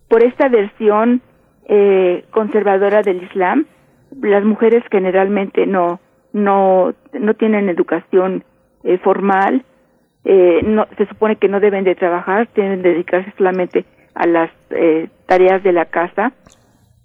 por 0.10 0.24
esta 0.24 0.50
versión 0.50 1.22
eh, 1.70 2.26
conservadora 2.32 3.04
del 3.04 3.24
Islam, 3.24 3.68
las 4.22 4.44
mujeres 4.44 4.84
generalmente 4.92 5.66
no 5.66 6.00
no 6.34 6.94
no 7.14 7.34
tienen 7.36 7.70
educación 7.70 8.44
eh, 8.84 8.98
formal, 8.98 9.64
eh, 10.26 10.62
no 10.64 10.88
se 10.98 11.06
supone 11.08 11.36
que 11.36 11.48
no 11.48 11.60
deben 11.60 11.84
de 11.84 11.96
trabajar, 11.96 12.48
que 12.50 12.62
dedicarse 12.62 13.34
solamente 13.38 13.86
a 14.16 14.28
las 14.28 14.52
tareas 15.26 15.64
de 15.64 15.72
la 15.72 15.86
casa 15.86 16.34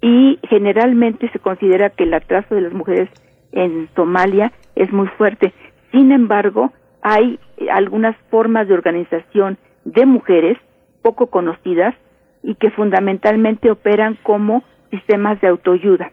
y 0.01 0.39
generalmente 0.48 1.30
se 1.30 1.39
considera 1.39 1.90
que 1.90 2.05
el 2.05 2.14
atraso 2.14 2.55
de 2.55 2.60
las 2.60 2.72
mujeres 2.72 3.09
en 3.52 3.89
Somalia 3.94 4.52
es 4.76 4.93
muy 4.93 5.09
fuerte. 5.09 5.52
Sin 5.90 6.12
embargo, 6.12 6.72
hay 7.02 7.39
algunas 7.70 8.16
formas 8.30 8.68
de 8.68 8.74
organización 8.74 9.56
de 9.85 10.06
mujeres 10.06 10.59
poco 11.02 11.28
conocidas 11.28 11.94
y 12.43 12.55
que 12.55 12.70
fundamentalmente 12.70 13.70
operan 13.70 14.18
como 14.22 14.62
sistemas 14.90 15.40
de 15.40 15.48
autoayuda. 15.48 16.10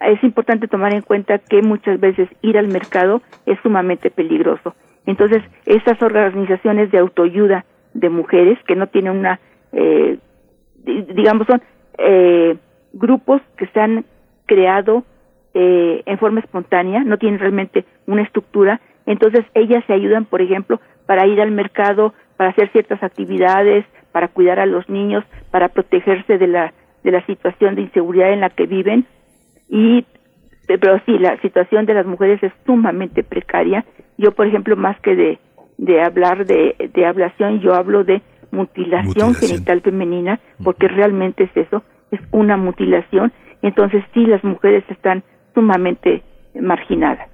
Es 0.00 0.22
importante 0.22 0.68
tomar 0.68 0.94
en 0.94 1.02
cuenta 1.02 1.38
que 1.38 1.62
muchas 1.62 1.98
veces 1.98 2.28
ir 2.42 2.56
al 2.56 2.68
mercado 2.68 3.22
es 3.46 3.58
sumamente 3.62 4.10
peligroso. 4.10 4.74
Entonces, 5.06 5.42
esas 5.66 6.00
organizaciones 6.02 6.90
de 6.90 6.98
autoayuda 6.98 7.64
de 7.94 8.08
mujeres 8.10 8.58
que 8.66 8.76
no 8.76 8.86
tienen 8.86 9.18
una, 9.18 9.40
eh, 9.72 10.18
digamos, 10.84 11.46
son 11.46 11.62
eh, 11.98 12.56
grupos 12.92 13.42
que 13.56 13.66
se 13.68 13.80
han 13.80 14.04
creado 14.46 15.04
eh, 15.54 16.02
en 16.06 16.18
forma 16.18 16.40
espontánea, 16.40 17.02
no 17.02 17.18
tienen 17.18 17.40
realmente 17.40 17.84
una 18.06 18.22
estructura, 18.22 18.80
entonces 19.06 19.44
ellas 19.54 19.82
se 19.86 19.94
ayudan, 19.94 20.26
por 20.26 20.42
ejemplo, 20.42 20.80
para 21.06 21.26
ir 21.26 21.40
al 21.40 21.50
mercado, 21.50 22.12
para 22.36 22.50
hacer 22.50 22.70
ciertas 22.70 23.02
actividades, 23.02 23.84
para 24.12 24.28
cuidar 24.28 24.60
a 24.60 24.66
los 24.66 24.88
niños, 24.88 25.24
para 25.50 25.68
protegerse 25.68 26.38
de 26.38 26.46
la 26.46 26.72
de 27.04 27.12
la 27.12 27.24
situación 27.26 27.76
de 27.76 27.82
inseguridad 27.82 28.32
en 28.32 28.40
la 28.40 28.50
que 28.50 28.66
viven 28.66 29.06
y 29.68 30.04
pero 30.66 31.00
sí 31.06 31.18
la 31.18 31.40
situación 31.40 31.86
de 31.86 31.94
las 31.94 32.06
mujeres 32.06 32.42
es 32.42 32.52
sumamente 32.66 33.24
precaria. 33.24 33.84
Yo, 34.18 34.32
por 34.32 34.46
ejemplo, 34.46 34.76
más 34.76 34.98
que 35.00 35.16
de 35.16 35.38
de 35.78 36.02
hablar 36.02 36.44
de 36.46 36.90
de 36.92 37.06
ablación, 37.06 37.60
yo 37.60 37.74
hablo 37.74 38.04
de 38.04 38.22
mutilación, 38.50 39.34
genital 39.34 39.80
femenina, 39.82 40.40
porque 40.62 40.88
realmente 40.88 41.44
es 41.44 41.56
eso, 41.56 41.82
es 42.10 42.20
una 42.32 42.56
mutilación, 42.56 43.32
entonces 43.62 44.02
sí 44.14 44.24
las 44.24 44.42
mujeres 44.42 44.84
están 44.88 45.22
sumamente 45.54 46.22
marginadas. 46.60 47.28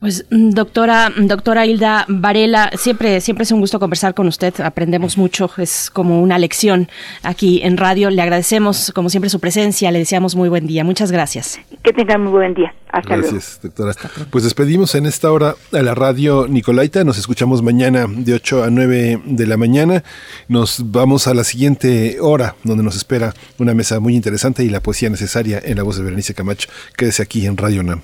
Pues 0.00 0.24
mm, 0.30 0.50
doctora, 0.50 1.12
doctora 1.14 1.66
Hilda 1.66 2.06
Varela, 2.08 2.70
siempre, 2.74 3.20
siempre 3.20 3.42
es 3.42 3.52
un 3.52 3.60
gusto 3.60 3.78
conversar 3.78 4.14
con 4.14 4.26
usted, 4.28 4.58
aprendemos 4.60 5.18
mucho, 5.18 5.50
es 5.58 5.90
como 5.90 6.22
una 6.22 6.38
lección 6.38 6.88
aquí 7.22 7.60
en 7.62 7.76
radio. 7.76 8.08
Le 8.08 8.22
agradecemos 8.22 8.92
como 8.94 9.10
siempre 9.10 9.28
su 9.28 9.40
presencia, 9.40 9.90
le 9.90 9.98
deseamos 9.98 10.34
muy 10.34 10.48
buen 10.48 10.66
día. 10.66 10.84
Muchas 10.84 11.12
gracias. 11.12 11.60
Que 11.82 11.92
tengan 11.92 12.22
muy 12.22 12.32
buen 12.32 12.54
día. 12.54 12.74
Hasta 12.88 13.14
gracias, 13.14 13.60
doctora. 13.62 13.92
Pues 14.30 14.44
despedimos 14.44 14.94
en 14.94 15.04
esta 15.04 15.30
hora 15.30 15.54
a 15.70 15.82
la 15.82 15.94
radio 15.94 16.48
Nicolaita, 16.48 17.04
nos 17.04 17.18
escuchamos 17.18 17.62
mañana 17.62 18.06
de 18.08 18.32
8 18.32 18.64
a 18.64 18.70
9 18.70 19.20
de 19.26 19.46
la 19.46 19.58
mañana. 19.58 20.02
Nos 20.48 20.90
vamos 20.90 21.26
a 21.26 21.34
la 21.34 21.44
siguiente 21.44 22.16
hora 22.20 22.56
donde 22.64 22.82
nos 22.82 22.96
espera 22.96 23.34
una 23.58 23.74
mesa 23.74 24.00
muy 24.00 24.16
interesante 24.16 24.64
y 24.64 24.70
la 24.70 24.80
poesía 24.80 25.10
necesaria 25.10 25.60
en 25.62 25.76
la 25.76 25.82
voz 25.82 25.98
de 25.98 26.04
Berenice 26.04 26.32
Camacho. 26.32 26.70
Quédese 26.96 27.22
aquí 27.22 27.44
en 27.44 27.58
Radio 27.58 27.82
NAM. 27.82 28.00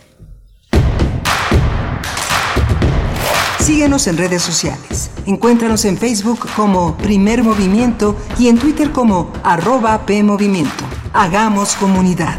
Síguenos 3.67 4.07
en 4.07 4.17
redes 4.17 4.43
sociales. 4.43 5.11
Encuéntranos 5.27 5.85
en 5.87 5.99
Facebook 5.99 6.47
como 6.55 6.97
Primer 6.99 7.43
Movimiento 7.43 8.15
y 8.39 8.47
en 8.47 8.59
Twitter 8.61 8.93
como 8.93 9.33
arroba 9.43 10.07
PMovimiento. 10.07 10.85
Hagamos 11.13 11.75
comunidad. 11.75 12.39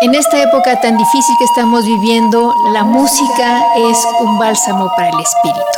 En 0.00 0.16
esta 0.16 0.42
época 0.42 0.80
tan 0.80 0.98
difícil 0.98 1.36
que 1.38 1.44
estamos 1.44 1.86
viviendo, 1.86 2.52
la 2.72 2.82
música 2.82 3.62
es 3.76 4.04
un 4.22 4.40
bálsamo 4.40 4.90
para 4.96 5.10
el 5.10 5.20
espíritu. 5.20 5.77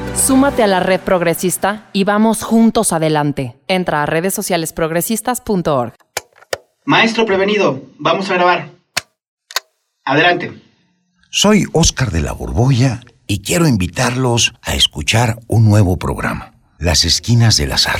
súmate 0.15 0.63
a 0.63 0.67
la 0.67 0.79
red 0.79 0.99
progresista 0.99 1.89
y 1.93 2.03
vamos 2.03 2.43
juntos 2.43 2.93
adelante. 2.93 3.57
Entra 3.67 4.03
a 4.03 4.05
redes 4.05 4.33
sociales 4.33 4.73
progresistas.org. 4.73 5.93
Maestro 6.85 7.25
prevenido, 7.25 7.83
vamos 7.97 8.29
a 8.29 8.33
grabar. 8.35 8.69
Adelante. 10.03 10.51
Soy 11.29 11.65
Óscar 11.73 12.11
de 12.11 12.21
la 12.21 12.33
Borbolla 12.33 13.01
y 13.27 13.41
quiero 13.41 13.67
invitarlos 13.67 14.53
a 14.61 14.75
escuchar 14.75 15.39
un 15.47 15.69
nuevo 15.69 15.97
programa, 15.97 16.53
Las 16.79 17.05
Esquinas 17.05 17.55
del 17.57 17.71
Azar. 17.71 17.99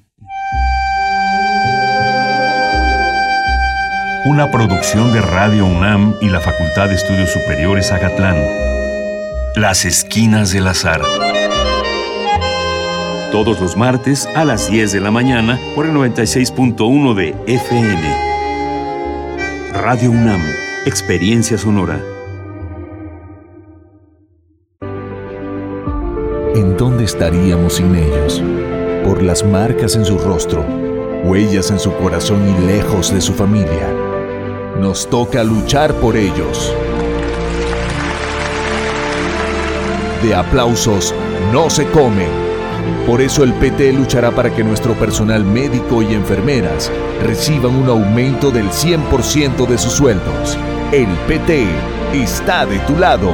Una 4.23 4.51
producción 4.51 5.11
de 5.13 5.21
Radio 5.21 5.65
UNAM 5.65 6.15
y 6.21 6.29
la 6.29 6.39
Facultad 6.39 6.89
de 6.89 6.95
Estudios 6.95 7.31
Superiores 7.31 7.91
Agatlán. 7.91 8.37
Las 9.55 9.83
Esquinas 9.83 10.51
del 10.51 10.67
Azar. 10.67 11.01
Todos 13.31 13.59
los 13.59 13.75
martes 13.75 14.29
a 14.35 14.45
las 14.45 14.69
10 14.69 14.91
de 14.91 14.99
la 14.99 15.09
mañana 15.09 15.59
por 15.73 15.87
el 15.87 15.93
96.1 15.93 17.15
de 17.15 17.35
FM. 17.47 18.15
Radio 19.73 20.11
UNAM, 20.11 20.41
Experiencia 20.85 21.57
Sonora. 21.57 21.99
¿En 26.53 26.77
dónde 26.77 27.05
estaríamos 27.05 27.73
sin 27.73 27.95
ellos? 27.95 28.43
Por 29.03 29.23
las 29.23 29.43
marcas 29.43 29.95
en 29.95 30.05
su 30.05 30.19
rostro, 30.19 30.63
huellas 31.23 31.71
en 31.71 31.79
su 31.79 31.91
corazón 31.95 32.47
y 32.47 32.67
lejos 32.67 33.11
de 33.11 33.21
su 33.21 33.33
familia 33.33 34.00
nos 34.79 35.09
toca 35.09 35.43
luchar 35.43 35.93
por 35.95 36.15
ellos. 36.15 36.73
De 40.23 40.35
aplausos 40.35 41.13
no 41.51 41.69
se 41.69 41.85
come. 41.87 42.27
Por 43.05 43.21
eso 43.21 43.43
el 43.43 43.53
PT 43.53 43.93
luchará 43.93 44.31
para 44.31 44.53
que 44.53 44.63
nuestro 44.63 44.93
personal 44.93 45.43
médico 45.43 46.01
y 46.01 46.13
enfermeras 46.13 46.91
reciban 47.23 47.75
un 47.75 47.89
aumento 47.89 48.51
del 48.51 48.69
100% 48.69 49.67
de 49.67 49.77
sus 49.77 49.93
sueldos. 49.93 50.57
El 50.91 51.09
PT 51.27 51.65
está 52.13 52.65
de 52.65 52.79
tu 52.79 52.97
lado. 52.97 53.33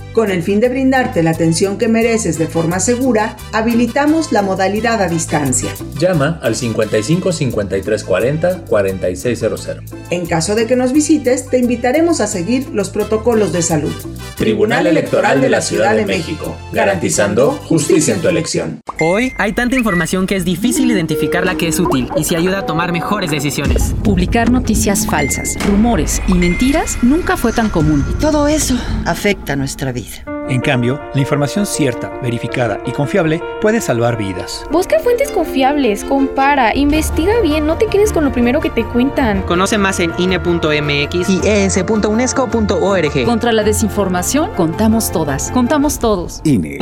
Con 0.13 0.29
el 0.29 0.43
fin 0.43 0.59
de 0.59 0.67
brindarte 0.67 1.23
la 1.23 1.31
atención 1.31 1.77
que 1.77 1.87
mereces 1.87 2.37
de 2.37 2.47
forma 2.47 2.81
segura, 2.81 3.37
habilitamos 3.53 4.33
la 4.33 4.41
modalidad 4.41 5.01
a 5.01 5.07
distancia. 5.07 5.71
Llama 5.97 6.37
al 6.41 6.55
55 6.55 7.31
53 7.31 8.03
40 8.03 8.65
4600. 8.65 9.69
En 10.09 10.25
caso 10.25 10.55
de 10.55 10.67
que 10.67 10.75
nos 10.75 10.91
visites, 10.91 11.47
te 11.47 11.59
invitaremos 11.59 12.19
a 12.19 12.27
seguir 12.27 12.67
los 12.73 12.89
protocolos 12.89 13.53
de 13.53 13.61
salud. 13.61 13.93
Tribunal 14.35 14.87
Electoral 14.87 15.39
de 15.39 15.49
la 15.49 15.61
Ciudad 15.61 15.95
de 15.95 16.05
México, 16.05 16.57
garantizando 16.73 17.51
justicia 17.51 18.13
en 18.13 18.21
tu 18.21 18.27
elección. 18.27 18.81
Hoy 18.99 19.31
hay 19.37 19.53
tanta 19.53 19.77
información 19.77 20.27
que 20.27 20.35
es 20.35 20.43
difícil 20.43 20.91
identificar 20.91 21.45
la 21.45 21.55
que 21.55 21.69
es 21.69 21.79
útil 21.79 22.09
y 22.17 22.25
si 22.25 22.35
ayuda 22.35 22.59
a 22.59 22.65
tomar 22.65 22.91
mejores 22.91 23.31
decisiones. 23.31 23.93
Publicar 24.03 24.51
noticias 24.51 25.05
falsas, 25.05 25.57
rumores 25.67 26.21
y 26.27 26.33
mentiras 26.33 26.97
nunca 27.01 27.37
fue 27.37 27.53
tan 27.53 27.69
común. 27.69 28.03
Y 28.09 28.19
todo 28.19 28.49
eso 28.49 28.75
afecta 29.05 29.55
nuestra 29.55 29.93
vida. 29.93 30.00
En 30.49 30.59
cambio, 30.59 30.99
la 31.13 31.21
información 31.21 31.65
cierta, 31.65 32.11
verificada 32.21 32.79
y 32.85 32.91
confiable 32.91 33.41
puede 33.61 33.79
salvar 33.79 34.17
vidas. 34.17 34.65
Busca 34.71 34.99
fuentes 34.99 35.31
confiables, 35.31 36.03
compara, 36.03 36.75
investiga 36.75 37.39
bien, 37.41 37.65
no 37.65 37.77
te 37.77 37.87
quedes 37.87 38.11
con 38.11 38.25
lo 38.25 38.31
primero 38.31 38.59
que 38.59 38.69
te 38.69 38.83
cuentan. 38.83 39.43
Conoce 39.43 39.77
más 39.77 39.99
en 39.99 40.11
INE.mx 40.17 41.29
y 41.29 41.41
es.unesco.org. 41.47 43.25
Contra 43.25 43.51
la 43.51 43.63
desinformación, 43.63 44.51
contamos 44.55 45.11
todas, 45.11 45.51
contamos 45.51 45.99
todos. 45.99 46.41
INE. 46.43 46.79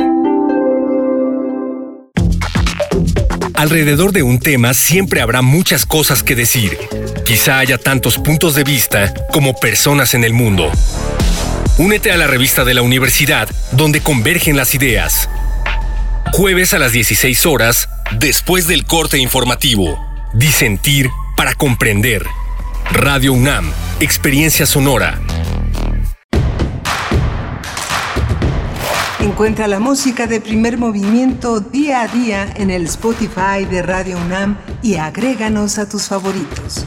Alrededor 3.60 4.12
de 4.12 4.22
un 4.22 4.38
tema 4.38 4.72
siempre 4.72 5.20
habrá 5.20 5.42
muchas 5.42 5.84
cosas 5.84 6.22
que 6.22 6.34
decir. 6.34 6.78
Quizá 7.26 7.58
haya 7.58 7.76
tantos 7.76 8.16
puntos 8.16 8.54
de 8.54 8.64
vista 8.64 9.12
como 9.32 9.52
personas 9.52 10.14
en 10.14 10.24
el 10.24 10.32
mundo. 10.32 10.72
Únete 11.80 12.12
a 12.12 12.18
la 12.18 12.26
revista 12.26 12.66
de 12.66 12.74
la 12.74 12.82
universidad 12.82 13.48
donde 13.72 14.02
convergen 14.02 14.54
las 14.54 14.74
ideas. 14.74 15.30
Jueves 16.30 16.74
a 16.74 16.78
las 16.78 16.92
16 16.92 17.46
horas, 17.46 17.88
después 18.18 18.66
del 18.66 18.84
corte 18.84 19.16
informativo. 19.16 19.98
Disentir 20.34 21.08
para 21.38 21.54
comprender. 21.54 22.26
Radio 22.92 23.32
UNAM, 23.32 23.72
Experiencia 23.98 24.66
Sonora. 24.66 25.22
Encuentra 29.20 29.66
la 29.66 29.80
música 29.80 30.26
de 30.26 30.42
primer 30.42 30.76
movimiento 30.76 31.60
día 31.60 32.02
a 32.02 32.08
día 32.08 32.52
en 32.56 32.70
el 32.70 32.84
Spotify 32.84 33.64
de 33.70 33.80
Radio 33.80 34.18
UNAM 34.18 34.58
y 34.82 34.96
agréganos 34.96 35.78
a 35.78 35.88
tus 35.88 36.08
favoritos. 36.08 36.84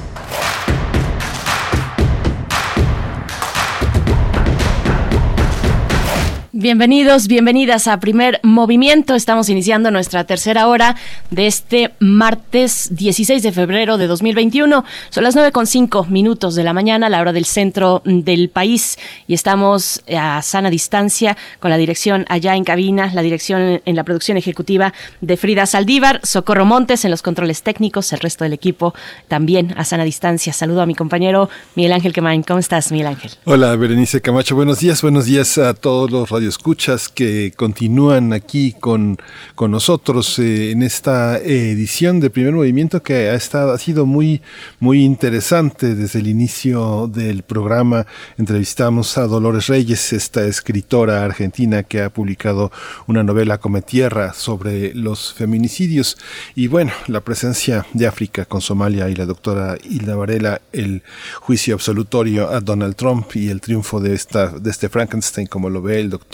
Bienvenidos, 6.55 7.27
bienvenidas 7.27 7.87
a 7.87 7.99
Primer 7.99 8.39
Movimiento. 8.43 9.15
Estamos 9.15 9.49
iniciando 9.49 9.89
nuestra 9.89 10.25
tercera 10.25 10.67
hora 10.67 10.95
de 11.31 11.47
este 11.47 11.95
martes 11.97 12.89
16 12.91 13.41
de 13.41 13.51
febrero 13.51 13.97
de 13.97 14.05
2021. 14.05 14.85
Son 15.09 15.23
las 15.23 15.33
9 15.33 15.51
con 15.51 15.65
cinco 15.65 16.05
minutos 16.05 16.53
de 16.53 16.63
la 16.63 16.73
mañana, 16.73 17.09
la 17.09 17.21
hora 17.21 17.33
del 17.33 17.45
centro 17.45 18.03
del 18.05 18.49
país, 18.49 18.99
y 19.25 19.33
estamos 19.33 20.03
a 20.15 20.43
sana 20.43 20.69
distancia 20.69 21.37
con 21.59 21.71
la 21.71 21.77
dirección 21.77 22.23
allá 22.29 22.55
en 22.55 22.65
cabina, 22.65 23.11
la 23.15 23.23
dirección 23.23 23.81
en 23.83 23.95
la 23.95 24.03
producción 24.03 24.37
ejecutiva 24.37 24.93
de 25.21 25.37
Frida 25.37 25.65
Saldívar, 25.65 26.19
Socorro 26.21 26.65
Montes 26.65 27.03
en 27.03 27.09
los 27.09 27.23
controles 27.23 27.63
técnicos, 27.63 28.13
el 28.13 28.19
resto 28.19 28.43
del 28.43 28.53
equipo 28.53 28.93
también 29.27 29.73
a 29.75 29.85
sana 29.85 30.03
distancia. 30.03 30.53
Saludo 30.53 30.83
a 30.83 30.85
mi 30.85 30.93
compañero 30.93 31.49
Miguel 31.73 31.93
Ángel 31.93 32.13
Quemain. 32.13 32.43
¿Cómo 32.43 32.59
estás, 32.59 32.91
Miguel 32.91 33.07
Ángel? 33.07 33.31
Hola, 33.45 33.75
Berenice 33.75 34.21
Camacho. 34.21 34.55
Buenos 34.55 34.81
días, 34.81 35.01
buenos 35.01 35.25
días 35.25 35.57
a 35.57 35.73
todos 35.73 36.11
los 36.11 36.29
radios 36.43 36.55
escuchas 36.55 37.09
que 37.09 37.53
continúan 37.55 38.33
aquí 38.33 38.75
con, 38.79 39.17
con 39.55 39.71
nosotros 39.71 40.39
eh, 40.39 40.71
en 40.71 40.83
esta 40.83 41.37
edición 41.37 42.19
de 42.19 42.29
Primer 42.29 42.53
Movimiento 42.53 43.01
que 43.01 43.29
ha, 43.29 43.35
estado, 43.35 43.71
ha 43.71 43.77
sido 43.77 44.05
muy, 44.05 44.41
muy 44.79 45.03
interesante 45.03 45.95
desde 45.95 46.19
el 46.19 46.27
inicio 46.27 47.07
del 47.07 47.43
programa. 47.43 48.05
Entrevistamos 48.37 49.17
a 49.17 49.27
Dolores 49.27 49.67
Reyes, 49.67 50.11
esta 50.11 50.45
escritora 50.45 51.23
argentina 51.23 51.83
que 51.83 52.01
ha 52.01 52.09
publicado 52.09 52.71
una 53.07 53.23
novela 53.23 53.57
Come 53.57 53.81
Tierra 53.81 54.33
sobre 54.33 54.93
los 54.93 55.33
feminicidios 55.33 56.17
y 56.55 56.67
bueno, 56.67 56.91
la 57.07 57.21
presencia 57.21 57.85
de 57.93 58.07
África 58.07 58.45
con 58.45 58.61
Somalia 58.61 59.09
y 59.09 59.15
la 59.15 59.25
doctora 59.25 59.77
Hilda 59.81 60.15
Varela, 60.15 60.61
el 60.71 61.03
juicio 61.39 61.73
absolutorio 61.75 62.49
a 62.49 62.59
Donald 62.59 62.95
Trump 62.95 63.33
y 63.35 63.49
el 63.49 63.61
triunfo 63.61 63.99
de, 63.99 64.13
esta, 64.13 64.47
de 64.47 64.69
este 64.69 64.89
Frankenstein 64.89 65.47
como 65.47 65.69
lo 65.69 65.81
ve 65.81 65.99
el 65.99 66.09
doctor 66.09 66.32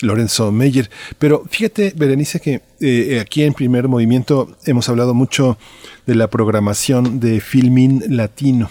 Lorenzo 0.00 0.52
Meyer. 0.52 0.90
Pero 1.18 1.44
fíjate, 1.48 1.92
Berenice, 1.96 2.40
que 2.40 2.62
eh, 2.80 3.20
aquí 3.20 3.42
en 3.42 3.54
primer 3.54 3.88
movimiento 3.88 4.56
hemos 4.64 4.88
hablado 4.88 5.14
mucho 5.14 5.58
de 6.06 6.14
la 6.14 6.28
programación 6.28 7.20
de 7.20 7.40
Filmin 7.40 8.02
Latino 8.08 8.68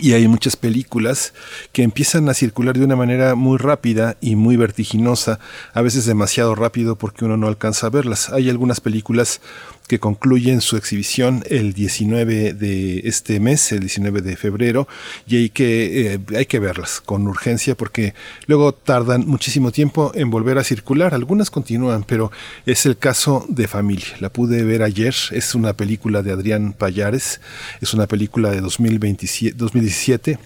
y 0.00 0.12
hay 0.12 0.26
muchas 0.26 0.56
películas 0.56 1.34
que 1.72 1.82
empiezan 1.82 2.28
a 2.28 2.34
circular 2.34 2.76
de 2.76 2.84
una 2.84 2.96
manera 2.96 3.34
muy 3.34 3.58
rápida 3.58 4.16
y 4.20 4.36
muy 4.36 4.56
vertiginosa, 4.56 5.38
a 5.72 5.82
veces 5.82 6.04
demasiado 6.04 6.54
rápido 6.54 6.96
porque 6.96 7.24
uno 7.24 7.36
no 7.36 7.46
alcanza 7.46 7.86
a 7.86 7.90
verlas. 7.90 8.30
Hay 8.30 8.50
algunas 8.50 8.80
películas 8.80 9.40
que 9.86 9.98
concluyen 9.98 10.60
su 10.60 10.76
exhibición 10.76 11.44
el 11.48 11.74
19 11.74 12.54
de 12.54 13.00
este 13.04 13.40
mes, 13.40 13.70
el 13.72 13.80
19 13.80 14.22
de 14.22 14.36
febrero, 14.36 14.88
y 15.26 15.36
hay 15.36 15.50
que, 15.50 16.14
eh, 16.14 16.20
hay 16.36 16.46
que 16.46 16.58
verlas 16.58 17.00
con 17.00 17.26
urgencia 17.26 17.76
porque 17.76 18.14
luego 18.46 18.72
tardan 18.72 19.26
muchísimo 19.26 19.72
tiempo 19.72 20.12
en 20.14 20.30
volver 20.30 20.58
a 20.58 20.64
circular. 20.64 21.14
Algunas 21.14 21.50
continúan, 21.50 22.04
pero 22.04 22.30
es 22.66 22.86
el 22.86 22.96
caso 22.96 23.44
de 23.48 23.68
Familia. 23.68 24.16
La 24.20 24.30
pude 24.30 24.64
ver 24.64 24.82
ayer, 24.82 25.14
es 25.30 25.54
una 25.54 25.74
película 25.74 26.22
de 26.22 26.32
Adrián 26.32 26.72
Payares, 26.72 27.40
es 27.80 27.92
una 27.94 28.06
película 28.06 28.50
de 28.50 28.60
2027, 28.60 29.56
2017 29.56 30.38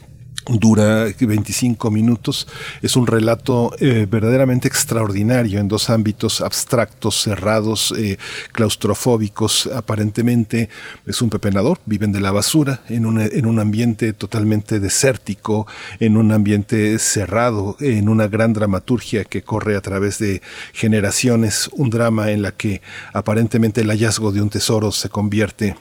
dura 0.46 1.06
25 1.18 1.90
minutos. 1.90 2.46
Es 2.82 2.96
un 2.96 3.06
relato 3.06 3.72
eh, 3.80 4.06
verdaderamente 4.10 4.68
extraordinario 4.68 5.60
en 5.60 5.68
dos 5.68 5.90
ámbitos 5.90 6.40
abstractos, 6.40 7.22
cerrados, 7.22 7.92
eh, 7.96 8.18
claustrofóbicos. 8.52 9.68
Aparentemente 9.74 10.68
es 11.06 11.20
un 11.20 11.30
pepenador, 11.30 11.78
viven 11.86 12.12
de 12.12 12.20
la 12.20 12.32
basura, 12.32 12.82
en 12.88 13.06
un, 13.06 13.20
en 13.20 13.46
un 13.46 13.58
ambiente 13.58 14.12
totalmente 14.12 14.80
desértico, 14.80 15.66
en 16.00 16.16
un 16.16 16.32
ambiente 16.32 16.98
cerrado, 16.98 17.76
en 17.80 18.08
una 18.08 18.28
gran 18.28 18.52
dramaturgia 18.52 19.24
que 19.24 19.42
corre 19.42 19.76
a 19.76 19.80
través 19.80 20.18
de 20.18 20.40
generaciones, 20.72 21.68
un 21.72 21.90
drama 21.90 22.30
en 22.30 22.42
la 22.42 22.52
que 22.52 22.80
aparentemente 23.12 23.82
el 23.82 23.88
hallazgo 23.88 24.32
de 24.32 24.42
un 24.42 24.50
tesoro 24.50 24.92
se 24.92 25.08
convierte 25.08 25.76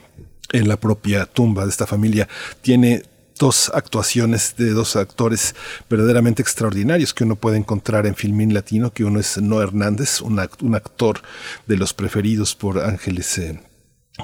en 0.52 0.68
la 0.68 0.78
propia 0.78 1.26
tumba 1.26 1.64
de 1.64 1.70
esta 1.70 1.88
familia. 1.88 2.28
Tiene 2.62 3.04
dos 3.38 3.72
actuaciones 3.74 4.56
de 4.58 4.72
dos 4.72 4.96
actores 4.96 5.56
verdaderamente 5.90 6.42
extraordinarios 6.42 7.14
que 7.14 7.24
uno 7.24 7.36
puede 7.36 7.58
encontrar 7.58 8.06
en 8.06 8.16
Filmín 8.16 8.54
Latino, 8.54 8.92
que 8.92 9.04
uno 9.04 9.20
es 9.20 9.38
No 9.38 9.62
Hernández, 9.62 10.22
un, 10.22 10.40
actor 10.40 11.22
de 11.66 11.78
los 11.78 11.94
preferidos 11.94 12.56
por 12.56 12.80
Ángeles 12.80 13.38
eh, 13.38 13.60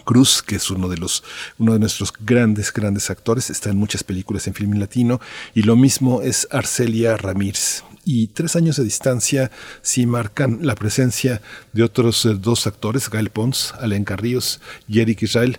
Cruz, 0.06 0.42
que 0.42 0.56
es 0.56 0.70
uno 0.72 0.88
de 0.90 0.98
los, 0.98 1.24
uno 1.60 1.74
de 1.74 1.80
nuestros 1.80 2.14
grandes, 2.20 2.74
grandes 2.74 3.10
actores, 3.10 3.50
está 3.50 3.70
en 3.70 3.78
muchas 3.78 4.04
películas 4.04 4.48
en 4.48 4.54
Filmín 4.54 4.80
Latino, 4.80 5.22
y 5.54 5.64
lo 5.64 5.76
mismo 5.76 6.22
es 6.22 6.48
Arcelia 6.52 7.16
Ramírez, 7.18 7.84
y 8.06 8.28
tres 8.28 8.56
años 8.56 8.78
de 8.78 8.84
distancia 8.84 9.52
sí 9.82 10.06
marcan 10.06 10.60
la 10.62 10.76
presencia 10.76 11.42
de 11.72 11.84
otros 11.84 12.26
eh, 12.26 12.36
dos 12.40 12.68
actores, 12.68 13.10
Gael 13.10 13.30
Pons, 13.30 13.74
Alain 13.80 14.04
Carrillos 14.04 14.60
y 14.88 15.00
Eric 15.00 15.24
Israel. 15.24 15.58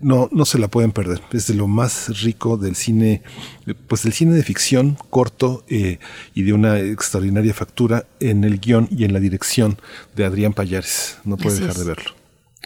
No, 0.00 0.28
no 0.32 0.44
se 0.44 0.58
la 0.58 0.68
pueden 0.68 0.92
perder. 0.92 1.20
Es 1.32 1.46
de 1.46 1.54
lo 1.54 1.68
más 1.68 2.22
rico 2.22 2.56
del 2.56 2.76
cine, 2.76 3.22
pues 3.86 4.02
del 4.02 4.12
cine 4.12 4.34
de 4.34 4.42
ficción 4.42 4.96
corto 5.10 5.64
eh, 5.68 5.98
y 6.34 6.42
de 6.42 6.52
una 6.52 6.78
extraordinaria 6.78 7.54
factura 7.54 8.06
en 8.20 8.44
el 8.44 8.58
guion 8.60 8.88
y 8.90 9.04
en 9.04 9.12
la 9.12 9.20
dirección 9.20 9.78
de 10.16 10.24
Adrián 10.24 10.52
Payares. 10.52 11.18
No 11.24 11.36
puede 11.36 11.60
dejar 11.60 11.76
de 11.76 11.84
verlo. 11.84 12.23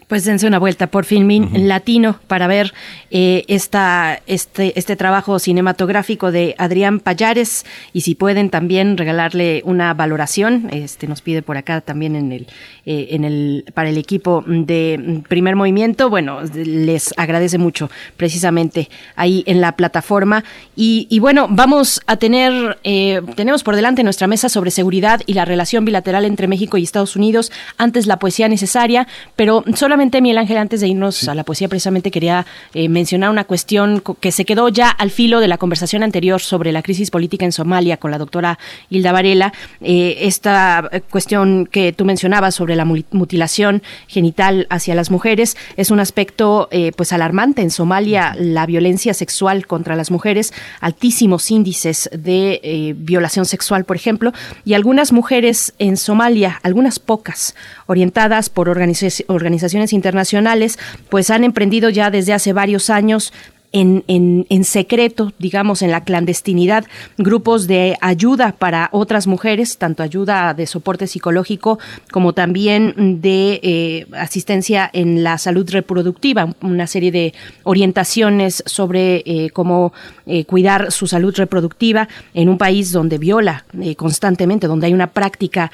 Pues 0.08 0.24
dense 0.24 0.46
una 0.46 0.58
vuelta 0.58 0.86
por 0.86 1.04
Filmin 1.04 1.68
Latino 1.68 2.18
para 2.28 2.46
ver 2.46 2.72
eh, 3.10 3.44
esta, 3.46 4.22
este, 4.26 4.72
este 4.78 4.96
trabajo 4.96 5.38
cinematográfico 5.38 6.32
de 6.32 6.54
Adrián 6.56 6.98
Payares. 7.00 7.66
Y 7.92 8.00
si 8.00 8.14
pueden 8.14 8.48
también 8.48 8.96
regalarle 8.96 9.60
una 9.66 9.92
valoración, 9.92 10.70
este 10.72 11.08
nos 11.08 11.20
pide 11.20 11.42
por 11.42 11.58
acá 11.58 11.82
también 11.82 12.16
en 12.16 12.32
el, 12.32 12.46
eh, 12.86 13.08
en 13.10 13.24
el 13.24 13.66
para 13.74 13.90
el 13.90 13.98
equipo 13.98 14.42
de 14.46 15.20
Primer 15.28 15.56
Movimiento, 15.56 16.08
bueno, 16.08 16.40
les 16.54 17.12
agradece 17.18 17.58
mucho 17.58 17.90
precisamente 18.16 18.88
ahí 19.14 19.44
en 19.46 19.60
la 19.60 19.72
plataforma. 19.72 20.42
Y, 20.74 21.06
y 21.10 21.18
bueno, 21.18 21.48
vamos 21.50 22.00
a 22.06 22.16
tener, 22.16 22.78
eh, 22.82 23.20
tenemos 23.36 23.62
por 23.62 23.76
delante 23.76 24.02
nuestra 24.02 24.26
mesa 24.26 24.48
sobre 24.48 24.70
seguridad 24.70 25.20
y 25.26 25.34
la 25.34 25.44
relación 25.44 25.84
bilateral 25.84 26.24
entre 26.24 26.48
México 26.48 26.78
y 26.78 26.84
Estados 26.84 27.14
Unidos, 27.14 27.52
antes 27.76 28.06
la 28.06 28.18
poesía 28.18 28.48
necesaria, 28.48 29.06
pero 29.36 29.64
solamente 29.74 29.97
Miguel 29.98 30.38
Ángel, 30.38 30.56
antes 30.58 30.80
de 30.80 30.88
irnos 30.88 31.28
a 31.28 31.34
la 31.34 31.44
poesía, 31.44 31.68
precisamente 31.68 32.10
quería 32.10 32.46
eh, 32.72 32.88
mencionar 32.88 33.30
una 33.30 33.44
cuestión 33.44 34.02
que 34.20 34.30
se 34.30 34.44
quedó 34.44 34.68
ya 34.68 34.90
al 34.90 35.10
filo 35.10 35.40
de 35.40 35.48
la 35.48 35.58
conversación 35.58 36.02
anterior 36.02 36.40
sobre 36.40 36.70
la 36.70 36.82
crisis 36.82 37.10
política 37.10 37.44
en 37.44 37.52
Somalia 37.52 37.96
con 37.96 38.10
la 38.10 38.18
doctora 38.18 38.58
Hilda 38.90 39.10
Varela. 39.12 39.52
Eh, 39.80 40.18
esta 40.20 40.88
cuestión 41.10 41.66
que 41.66 41.92
tú 41.92 42.04
mencionabas 42.04 42.54
sobre 42.54 42.76
la 42.76 42.84
mutilación 42.84 43.82
genital 44.06 44.66
hacia 44.70 44.94
las 44.94 45.10
mujeres 45.10 45.56
es 45.76 45.90
un 45.90 45.98
aspecto 45.98 46.68
eh, 46.70 46.92
pues 46.96 47.12
alarmante. 47.12 47.62
En 47.62 47.70
Somalia, 47.70 48.34
la 48.38 48.66
violencia 48.66 49.14
sexual 49.14 49.66
contra 49.66 49.96
las 49.96 50.10
mujeres, 50.10 50.52
altísimos 50.80 51.50
índices 51.50 52.08
de 52.12 52.94
violación 52.96 53.46
sexual, 53.46 53.84
por 53.84 53.96
ejemplo, 53.96 54.32
y 54.64 54.74
algunas 54.74 55.12
mujeres 55.12 55.74
en 55.78 55.96
Somalia, 55.96 56.60
algunas 56.62 56.98
pocas, 56.98 57.54
orientadas 57.88 58.50
por 58.50 58.68
organizaciones 58.68 59.92
internacionales, 59.92 60.78
pues 61.08 61.30
han 61.30 61.42
emprendido 61.42 61.88
ya 61.88 62.10
desde 62.10 62.34
hace 62.34 62.52
varios 62.52 62.90
años 62.90 63.32
en, 63.72 64.04
en, 64.08 64.46
en, 64.48 64.64
secreto, 64.64 65.32
digamos, 65.38 65.82
en 65.82 65.90
la 65.90 66.04
clandestinidad, 66.04 66.84
grupos 67.18 67.66
de 67.66 67.96
ayuda 68.00 68.52
para 68.52 68.88
otras 68.92 69.26
mujeres, 69.26 69.76
tanto 69.76 70.02
ayuda 70.02 70.54
de 70.54 70.66
soporte 70.66 71.06
psicológico 71.06 71.78
como 72.10 72.32
también 72.32 73.20
de 73.20 73.60
eh, 73.62 74.06
asistencia 74.12 74.88
en 74.92 75.22
la 75.22 75.38
salud 75.38 75.68
reproductiva, 75.70 76.54
una 76.62 76.86
serie 76.86 77.12
de 77.12 77.34
orientaciones 77.64 78.62
sobre 78.66 79.22
eh, 79.26 79.50
cómo 79.50 79.92
eh, 80.26 80.44
cuidar 80.44 80.90
su 80.90 81.06
salud 81.06 81.34
reproductiva 81.36 82.08
en 82.34 82.48
un 82.48 82.58
país 82.58 82.92
donde 82.92 83.18
viola 83.18 83.64
constantemente, 83.96 84.66
donde 84.66 84.86
hay 84.86 84.94
una 84.94 85.08
práctica 85.08 85.70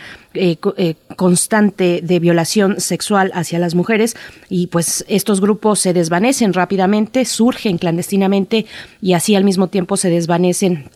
constante 1.16 2.00
de 2.02 2.18
violación 2.18 2.80
sexual 2.80 3.30
hacia 3.34 3.58
las 3.58 3.74
mujeres. 3.74 4.16
Y 4.48 4.66
pues 4.66 5.04
estos 5.08 5.40
grupos 5.40 5.78
se 5.80 5.92
desvanecen 5.92 6.52
rápidamente, 6.52 7.24
surgen 7.24 7.78
clandestinamente 7.84 8.64
y 9.02 9.12
así 9.12 9.34
al 9.34 9.44
mismo 9.44 9.68
tiempo 9.68 9.98
se 9.98 10.08
desvanecen 10.08 10.88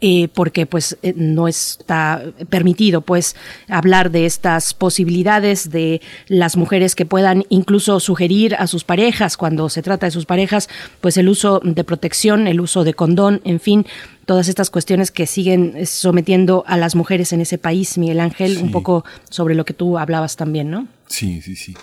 eh, 0.00 0.28
porque 0.28 0.64
pues 0.64 0.96
eh, 1.02 1.12
no 1.14 1.46
está 1.46 2.22
permitido 2.48 3.02
pues 3.02 3.36
hablar 3.68 4.10
de 4.10 4.24
estas 4.24 4.72
posibilidades 4.72 5.68
de 5.70 6.00
las 6.26 6.56
mujeres 6.56 6.94
que 6.94 7.04
puedan 7.04 7.44
incluso 7.50 8.00
sugerir 8.00 8.54
a 8.54 8.66
sus 8.66 8.84
parejas 8.84 9.36
cuando 9.36 9.68
se 9.68 9.82
trata 9.82 10.06
de 10.06 10.12
sus 10.12 10.24
parejas 10.24 10.70
pues 11.02 11.18
el 11.18 11.28
uso 11.28 11.60
de 11.62 11.84
protección 11.84 12.46
el 12.46 12.62
uso 12.62 12.84
de 12.84 12.94
condón 12.94 13.42
en 13.44 13.60
fin 13.60 13.84
todas 14.24 14.48
estas 14.48 14.70
cuestiones 14.70 15.10
que 15.10 15.26
siguen 15.26 15.86
sometiendo 15.86 16.64
a 16.66 16.78
las 16.78 16.94
mujeres 16.94 17.34
en 17.34 17.42
ese 17.42 17.58
país 17.58 17.98
Miguel 17.98 18.20
Ángel 18.20 18.56
un 18.62 18.70
poco 18.70 19.04
sobre 19.28 19.54
lo 19.54 19.66
que 19.66 19.74
tú 19.74 19.98
hablabas 19.98 20.36
también 20.36 20.70
no 20.70 20.88
sí 21.08 21.42
sí 21.42 21.56
sí 21.56 21.74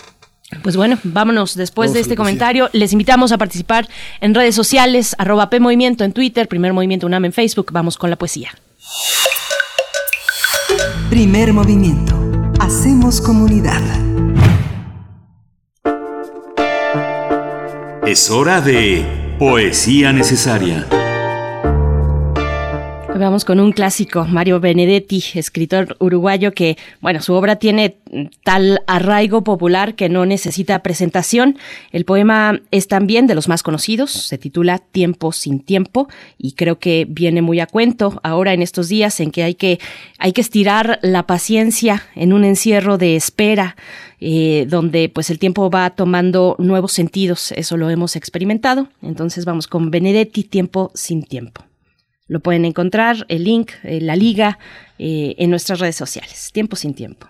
pues 0.64 0.76
bueno, 0.76 0.98
vámonos 1.03 1.56
después 1.56 1.94
de 1.94 1.99
este 1.99 2.15
comentario. 2.15 2.69
Les 2.73 2.94
invitamos 2.94 3.32
a 3.32 3.38
participar 3.38 3.88
en 4.19 4.34
redes 4.36 4.56
sociales, 4.56 5.15
arroba 5.18 5.49
P 5.49 5.60
Movimiento 5.60 6.03
en 6.03 6.14
Twitter, 6.14 6.48
Primer 6.48 6.73
Movimiento 6.73 7.07
UNAM 7.07 7.26
en 7.26 7.34
Facebook. 7.34 7.72
Vamos 7.72 7.98
con 7.98 8.10
la 8.10 8.15
poesía. 8.15 8.52
Primer 11.10 11.53
Movimiento. 11.53 12.18
Hacemos 12.60 13.22
comunidad. 13.22 13.82
Es 18.06 18.30
hora 18.30 18.61
de 18.61 19.36
Poesía 19.40 20.11
Necesaria. 20.11 20.88
Vamos 23.22 23.45
con 23.45 23.60
un 23.60 23.72
clásico, 23.72 24.26
Mario 24.26 24.60
Benedetti, 24.60 25.23
escritor 25.35 25.95
uruguayo 25.99 26.53
que, 26.53 26.76
bueno, 27.02 27.22
su 27.22 27.35
obra 27.35 27.57
tiene 27.57 27.98
tal 28.43 28.81
arraigo 28.88 29.43
popular 29.43 29.93
que 29.93 30.10
no 30.10 30.26
necesita 30.26 30.81
presentación. 30.81 31.56
El 31.91 32.03
poema 32.03 32.60
es 32.72 32.88
también 32.88 33.27
de 33.27 33.35
los 33.35 33.48
más 33.48 33.61
conocidos, 33.61 34.10
se 34.10 34.39
titula 34.39 34.80
Tiempo 34.80 35.34
sin 35.34 35.60
tiempo 35.60 36.07
y 36.39 36.53
creo 36.53 36.80
que 36.80 37.06
viene 37.07 37.43
muy 37.43 37.60
a 37.60 37.68
cuento 37.68 38.19
ahora 38.23 38.53
en 38.53 38.64
estos 38.64 38.89
días 38.89 39.19
en 39.19 39.30
que 39.30 39.43
hay 39.43 39.53
que, 39.53 39.80
hay 40.18 40.34
que 40.34 40.41
estirar 40.41 40.98
la 41.03 41.27
paciencia 41.27 42.02
en 42.15 42.34
un 42.34 42.43
encierro 42.43 42.98
de 42.98 43.15
espera. 43.15 43.76
Eh, 44.23 44.68
donde 44.69 45.10
pues 45.10 45.31
el 45.31 45.39
tiempo 45.39 45.72
va 45.72 45.89
tomando 45.89 46.56
nuevos 46.60 46.91
sentidos, 46.91 47.52
eso 47.53 47.76
lo 47.76 47.89
hemos 47.89 48.15
experimentado. 48.15 48.88
Entonces 49.02 49.45
vamos 49.45 49.65
con 49.65 49.89
Benedetti, 49.89 50.43
tiempo 50.43 50.91
sin 50.93 51.23
tiempo. 51.23 51.64
Lo 52.32 52.40
pueden 52.40 52.64
encontrar, 52.64 53.26
el 53.28 53.44
link, 53.44 53.72
eh, 53.84 53.99
la 53.99 54.16
liga, 54.16 54.58
eh, 54.98 55.36
en 55.38 55.49
nuestras 55.49 55.82
redes 55.82 55.98
sociales. 55.98 56.52
Tiempo 56.53 56.78
sin 56.78 56.94
tiempo. 56.94 57.28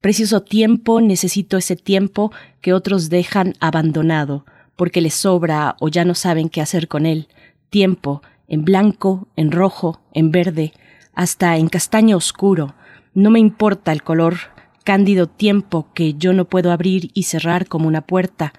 Precioso 0.00 0.40
tiempo, 0.40 1.02
necesito 1.02 1.58
ese 1.58 1.76
tiempo 1.76 2.32
que 2.62 2.72
otros 2.72 3.10
dejan 3.10 3.52
abandonado, 3.60 4.46
porque 4.74 5.02
les 5.02 5.12
sobra 5.12 5.76
o 5.80 5.88
ya 5.88 6.06
no 6.06 6.14
saben 6.14 6.48
qué 6.48 6.62
hacer 6.62 6.88
con 6.88 7.04
él. 7.04 7.28
Tiempo, 7.68 8.22
en 8.48 8.64
blanco, 8.64 9.28
en 9.36 9.52
rojo, 9.52 10.00
en 10.14 10.30
verde, 10.30 10.72
hasta 11.12 11.58
en 11.58 11.68
castaño 11.68 12.16
oscuro. 12.16 12.74
No 13.12 13.28
me 13.28 13.38
importa 13.38 13.92
el 13.92 14.02
color, 14.02 14.36
cándido 14.82 15.26
tiempo 15.26 15.88
que 15.92 16.14
yo 16.14 16.32
no 16.32 16.46
puedo 16.46 16.72
abrir 16.72 17.10
y 17.12 17.24
cerrar 17.24 17.66
como 17.68 17.86
una 17.86 18.00
puerta. 18.00 18.54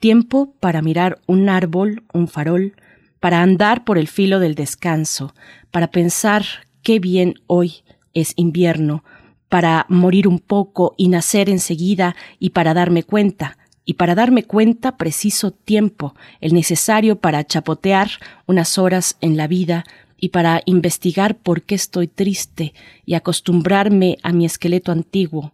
Tiempo 0.00 0.52
para 0.58 0.82
mirar 0.82 1.20
un 1.26 1.48
árbol, 1.48 2.02
un 2.12 2.26
farol, 2.26 2.74
para 3.20 3.42
andar 3.42 3.84
por 3.84 3.98
el 3.98 4.08
filo 4.08 4.38
del 4.38 4.54
descanso, 4.54 5.34
para 5.70 5.90
pensar 5.90 6.44
qué 6.82 6.98
bien 6.98 7.34
hoy 7.46 7.82
es 8.14 8.32
invierno, 8.36 9.04
para 9.48 9.86
morir 9.88 10.28
un 10.28 10.38
poco 10.38 10.94
y 10.96 11.08
nacer 11.08 11.48
enseguida 11.48 12.16
y 12.38 12.50
para 12.50 12.74
darme 12.74 13.02
cuenta, 13.02 13.58
y 13.84 13.94
para 13.94 14.14
darme 14.14 14.42
cuenta 14.42 14.96
preciso 14.96 15.52
tiempo, 15.52 16.14
el 16.40 16.52
necesario 16.54 17.20
para 17.20 17.44
chapotear 17.44 18.10
unas 18.46 18.78
horas 18.78 19.16
en 19.20 19.36
la 19.36 19.46
vida 19.46 19.84
y 20.18 20.30
para 20.30 20.62
investigar 20.64 21.36
por 21.36 21.62
qué 21.62 21.76
estoy 21.76 22.08
triste 22.08 22.74
y 23.04 23.14
acostumbrarme 23.14 24.18
a 24.22 24.32
mi 24.32 24.44
esqueleto 24.44 24.90
antiguo, 24.90 25.52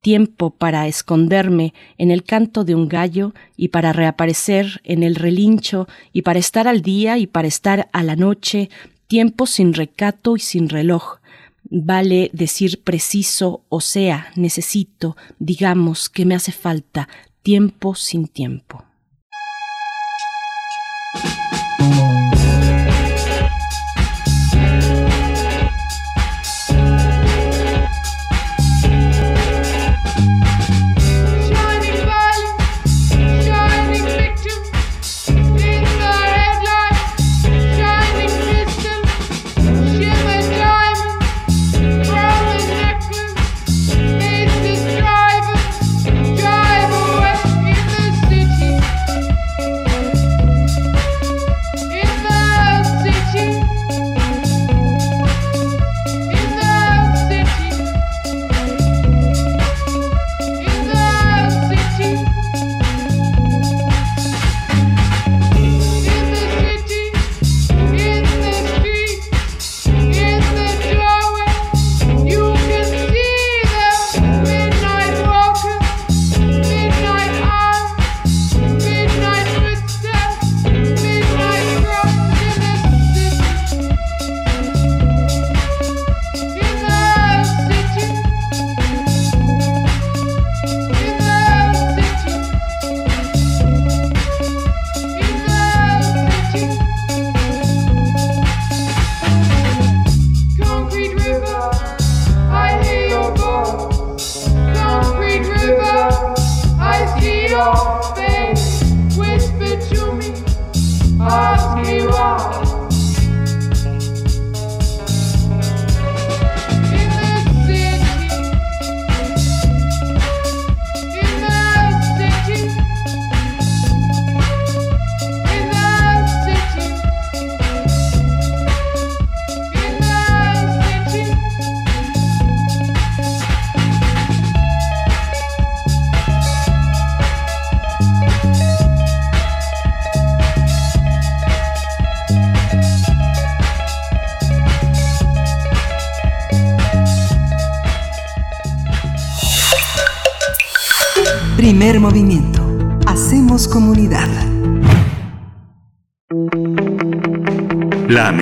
tiempo 0.00 0.50
para 0.50 0.86
esconderme 0.86 1.74
en 1.98 2.10
el 2.10 2.24
canto 2.24 2.64
de 2.64 2.74
un 2.74 2.88
gallo 2.88 3.34
y 3.56 3.68
para 3.68 3.92
reaparecer 3.92 4.80
en 4.84 5.02
el 5.02 5.14
relincho 5.14 5.88
y 6.12 6.22
para 6.22 6.38
estar 6.38 6.66
al 6.68 6.82
día 6.82 7.18
y 7.18 7.26
para 7.26 7.48
estar 7.48 7.88
a 7.92 8.02
la 8.02 8.16
noche, 8.16 8.70
tiempo 9.06 9.46
sin 9.46 9.74
recato 9.74 10.36
y 10.36 10.40
sin 10.40 10.68
reloj, 10.68 11.20
Vale 11.72 12.30
decir 12.32 12.82
preciso, 12.82 13.62
o 13.68 13.80
sea, 13.80 14.32
necesito, 14.34 15.16
digamos, 15.38 16.08
que 16.08 16.24
me 16.24 16.34
hace 16.34 16.50
falta, 16.50 17.08
tiempo 17.42 17.94
sin 17.94 18.26
tiempo. 18.26 18.84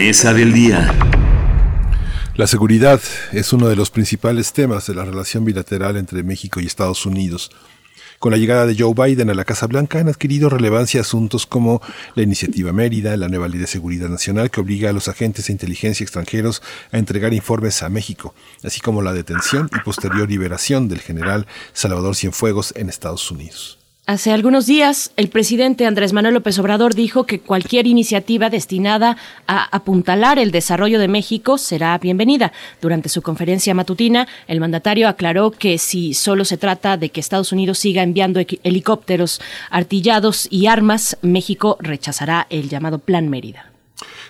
Mesa 0.08 0.32
del 0.32 0.54
día. 0.54 0.90
La 2.34 2.46
seguridad 2.46 2.98
es 3.32 3.52
uno 3.52 3.68
de 3.68 3.76
los 3.76 3.90
principales 3.90 4.54
temas 4.54 4.86
de 4.86 4.94
la 4.94 5.04
relación 5.04 5.44
bilateral 5.44 5.98
entre 5.98 6.22
México 6.22 6.60
y 6.60 6.66
Estados 6.66 7.04
Unidos. 7.04 7.50
Con 8.18 8.32
la 8.32 8.38
llegada 8.38 8.64
de 8.64 8.74
Joe 8.74 8.94
Biden 8.94 9.28
a 9.28 9.34
la 9.34 9.44
Casa 9.44 9.66
Blanca 9.66 9.98
han 9.98 10.08
adquirido 10.08 10.48
relevancia 10.48 11.02
asuntos 11.02 11.44
como 11.44 11.82
la 12.14 12.22
iniciativa 12.22 12.72
Mérida, 12.72 13.18
la 13.18 13.28
nueva 13.28 13.48
ley 13.48 13.58
de 13.60 13.66
seguridad 13.66 14.08
nacional 14.08 14.50
que 14.50 14.62
obliga 14.62 14.88
a 14.88 14.94
los 14.94 15.08
agentes 15.08 15.48
de 15.48 15.52
inteligencia 15.52 16.04
extranjeros 16.04 16.62
a 16.90 16.96
entregar 16.96 17.34
informes 17.34 17.82
a 17.82 17.90
México, 17.90 18.34
así 18.64 18.80
como 18.80 19.02
la 19.02 19.12
detención 19.12 19.68
y 19.76 19.80
posterior 19.80 20.26
liberación 20.26 20.88
del 20.88 21.00
general 21.00 21.46
Salvador 21.74 22.16
Cienfuegos 22.16 22.72
en 22.76 22.88
Estados 22.88 23.30
Unidos. 23.30 23.77
Hace 24.08 24.32
algunos 24.32 24.64
días, 24.64 25.12
el 25.18 25.28
presidente 25.28 25.84
Andrés 25.84 26.14
Manuel 26.14 26.32
López 26.32 26.58
Obrador 26.58 26.94
dijo 26.94 27.26
que 27.26 27.40
cualquier 27.40 27.86
iniciativa 27.86 28.48
destinada 28.48 29.18
a 29.46 29.64
apuntalar 29.64 30.38
el 30.38 30.50
desarrollo 30.50 30.98
de 30.98 31.08
México 31.08 31.58
será 31.58 31.98
bienvenida. 31.98 32.50
Durante 32.80 33.10
su 33.10 33.20
conferencia 33.20 33.74
matutina, 33.74 34.26
el 34.46 34.60
mandatario 34.60 35.08
aclaró 35.08 35.50
que 35.50 35.76
si 35.76 36.14
solo 36.14 36.46
se 36.46 36.56
trata 36.56 36.96
de 36.96 37.10
que 37.10 37.20
Estados 37.20 37.52
Unidos 37.52 37.80
siga 37.80 38.02
enviando 38.02 38.40
helicópteros 38.62 39.42
artillados 39.68 40.48
y 40.50 40.68
armas, 40.68 41.18
México 41.20 41.76
rechazará 41.78 42.46
el 42.48 42.70
llamado 42.70 43.00
Plan 43.00 43.28
Mérida. 43.28 43.67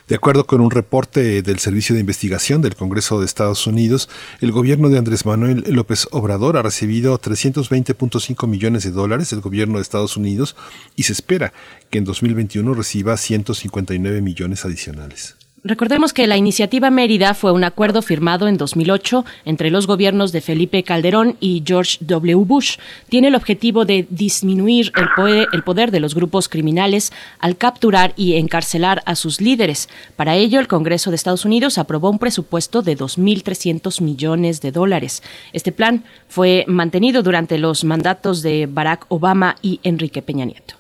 De 0.09 0.15
acuerdo 0.15 0.47
con 0.47 0.63
un 0.63 0.71
reporte 0.71 1.43
del 1.43 1.59
Servicio 1.59 1.95
de 1.95 2.01
Investigación 2.01 2.63
del 2.63 2.77
Congreso 2.77 3.21
de 3.21 3.27
Estados 3.27 3.67
Unidos, 3.67 4.09
el 4.41 4.53
gobierno 4.53 4.89
de 4.89 4.97
Andrés 4.97 5.27
Manuel 5.27 5.65
López 5.69 6.09
Obrador 6.13 6.57
ha 6.57 6.63
recibido 6.63 7.21
320.5 7.21 8.47
millones 8.47 8.85
de 8.85 8.91
dólares 8.91 9.29
del 9.29 9.43
gobierno 9.43 9.77
de 9.77 9.83
Estados 9.83 10.17
Unidos 10.17 10.57
y 10.97 11.03
se 11.03 11.13
espera 11.13 11.53
que 11.91 11.99
en 11.99 12.05
2021 12.05 12.73
reciba 12.73 13.19
159 13.19 14.23
millones 14.23 14.65
adicionales. 14.65 15.38
Recordemos 15.65 16.13
que 16.13 16.29
la 16.29 16.37
iniciativa 16.37 16.89
Mérida 16.89 17.35
fue 17.35 17.51
un 17.51 17.65
acuerdo 17.65 18.01
firmado 18.01 18.47
en 18.47 18.57
2008 18.57 19.25
entre 19.45 19.71
los 19.71 19.89
gobiernos 19.89 20.31
de 20.31 20.41
Felipe 20.41 20.85
Calderón 20.85 21.37
y 21.41 21.65
George 21.67 21.99
W. 22.01 22.45
Bush. 22.45 22.77
Tiene 23.09 23.27
el 23.27 23.35
objetivo 23.35 23.85
de 23.85 24.07
disminuir 24.09 24.93
el 24.97 25.63
poder, 25.65 25.91
de 25.91 25.99
los 25.99 26.15
grupos 26.15 26.49
criminales 26.49 27.13
al 27.41 27.57
capturar 27.57 28.13
y 28.17 28.35
encarcelar 28.37 29.03
a 29.05 29.17
sus 29.17 29.41
líderes. 29.41 29.89
Para 30.15 30.37
ello, 30.37 30.61
el 30.61 30.69
Congreso 30.69 31.11
de 31.11 31.17
Estados 31.17 31.45
Unidos 31.45 31.77
aprobó 31.77 32.09
un 32.09 32.21
presupuesto 32.21 32.83
de 32.83 32.97
2.300 32.97 34.01
millones 34.01 34.61
de 34.61 34.71
dólares. 34.71 35.25
Este 35.53 35.73
plan 35.73 36.05
fue 36.29 36.65
mantenido 36.69 37.25
durante 37.25 37.59
los 37.59 37.83
mandatos 37.83 38.43
de 38.43 38.67
Barack 38.67 39.07
Obama 39.09 39.57
y 39.61 39.81
Enrique 39.83 40.23
Peña 40.23 40.45
Nieto. 40.45 40.75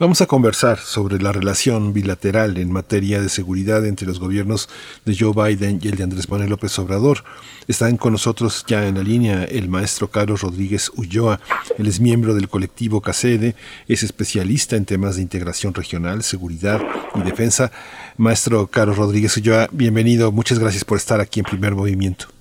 Vamos 0.00 0.20
a 0.20 0.26
conversar 0.26 0.78
sobre 0.78 1.18
la 1.18 1.32
relación 1.32 1.92
bilateral 1.92 2.56
en 2.58 2.70
materia 2.70 3.20
de 3.20 3.28
seguridad 3.28 3.84
entre 3.84 4.06
los 4.06 4.20
gobiernos 4.20 4.68
de 5.04 5.16
Joe 5.18 5.32
Biden 5.34 5.80
y 5.82 5.88
el 5.88 5.96
de 5.96 6.04
Andrés 6.04 6.28
Manuel 6.28 6.50
López 6.50 6.78
Obrador. 6.78 7.24
Están 7.66 7.96
con 7.96 8.12
nosotros 8.12 8.64
ya 8.68 8.86
en 8.86 8.94
la 8.94 9.02
línea 9.02 9.42
el 9.42 9.68
maestro 9.68 10.08
Carlos 10.08 10.42
Rodríguez 10.42 10.92
Ulloa. 10.94 11.40
Él 11.78 11.88
es 11.88 11.98
miembro 11.98 12.34
del 12.34 12.48
colectivo 12.48 13.00
CACEDE, 13.00 13.56
es 13.88 14.04
especialista 14.04 14.76
en 14.76 14.84
temas 14.84 15.16
de 15.16 15.22
integración 15.22 15.74
regional, 15.74 16.22
seguridad 16.22 16.80
y 17.16 17.22
defensa. 17.22 17.72
Maestro 18.18 18.68
Carlos 18.68 18.98
Rodríguez 18.98 19.36
Ulloa, 19.36 19.68
bienvenido. 19.72 20.30
Muchas 20.30 20.60
gracias 20.60 20.84
por 20.84 20.98
estar 20.98 21.20
aquí 21.20 21.40
en 21.40 21.46
Primer 21.46 21.74
Movimiento. 21.74 22.37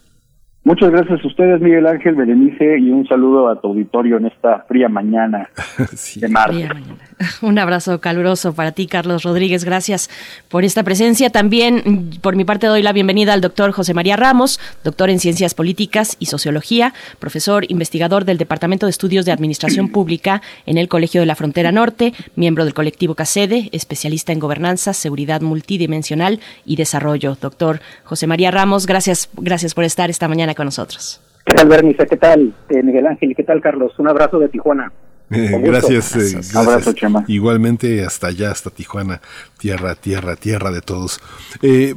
Muchas 0.67 0.91
gracias 0.91 1.23
a 1.23 1.27
ustedes, 1.27 1.61
Miguel 1.61 1.87
Ángel, 1.87 2.15
Berenice, 2.15 2.77
y 2.77 2.89
un 2.89 3.07
saludo 3.07 3.47
a 3.47 3.61
tu 3.61 3.69
auditorio 3.69 4.17
en 4.17 4.25
esta 4.25 4.65
fría 4.67 4.89
mañana 4.89 5.49
de 6.15 6.27
martes. 6.27 6.69
Un 7.41 7.57
abrazo 7.57 8.01
caluroso 8.01 8.53
para 8.53 8.73
ti, 8.73 8.85
Carlos 8.85 9.23
Rodríguez. 9.23 9.63
Gracias 9.63 10.09
por 10.49 10.65
esta 10.65 10.83
presencia. 10.83 11.29
También, 11.29 12.09
por 12.21 12.35
mi 12.35 12.43
parte, 12.43 12.67
doy 12.67 12.83
la 12.83 12.91
bienvenida 12.91 13.31
al 13.31 13.39
doctor 13.39 13.71
José 13.71 13.93
María 13.93 14.17
Ramos, 14.17 14.59
doctor 14.83 15.09
en 15.09 15.19
Ciencias 15.19 15.53
Políticas 15.53 16.17
y 16.19 16.25
Sociología, 16.25 16.93
profesor 17.17 17.63
investigador 17.69 18.25
del 18.25 18.37
Departamento 18.37 18.87
de 18.87 18.89
Estudios 18.89 19.25
de 19.25 19.31
Administración 19.31 19.87
Pública 19.87 20.41
en 20.65 20.77
el 20.77 20.89
Colegio 20.89 21.21
de 21.21 21.27
la 21.27 21.35
Frontera 21.35 21.71
Norte, 21.71 22.13
miembro 22.35 22.65
del 22.65 22.73
colectivo 22.73 23.15
CACEDE, 23.15 23.69
especialista 23.71 24.33
en 24.33 24.39
gobernanza, 24.39 24.91
seguridad 24.91 25.39
multidimensional 25.39 26.41
y 26.65 26.75
desarrollo. 26.75 27.37
Doctor 27.39 27.79
José 28.03 28.27
María 28.27 28.51
Ramos, 28.51 28.85
gracias, 28.85 29.29
gracias 29.37 29.73
por 29.73 29.85
estar 29.85 30.09
esta 30.09 30.27
mañana 30.27 30.56
con 30.57 30.65
nosotros. 30.65 31.21
¿Qué 31.45 31.53
tal, 31.53 31.69
Bernice? 31.69 32.05
¿Qué 32.05 32.17
tal, 32.17 32.53
eh, 32.67 32.83
Miguel 32.83 33.07
Ángel? 33.07 33.33
¿Qué 33.33 33.43
tal, 33.43 33.61
Carlos? 33.61 33.97
Un 33.99 34.09
abrazo 34.09 34.39
de 34.39 34.49
Tijuana. 34.49 34.91
Eh, 35.29 35.59
gracias, 35.61 36.15
eh, 36.15 36.19
gracias. 36.19 36.55
Abrazo, 36.55 36.93
Chema. 36.93 37.25
Igualmente 37.27 38.01
hasta 38.05 38.27
allá, 38.27 38.49
hasta 38.49 38.69
Tijuana, 38.69 39.19
tierra, 39.59 39.93
tierra, 39.95 40.37
tierra 40.37 40.71
de 40.71 40.79
todos. 40.79 41.19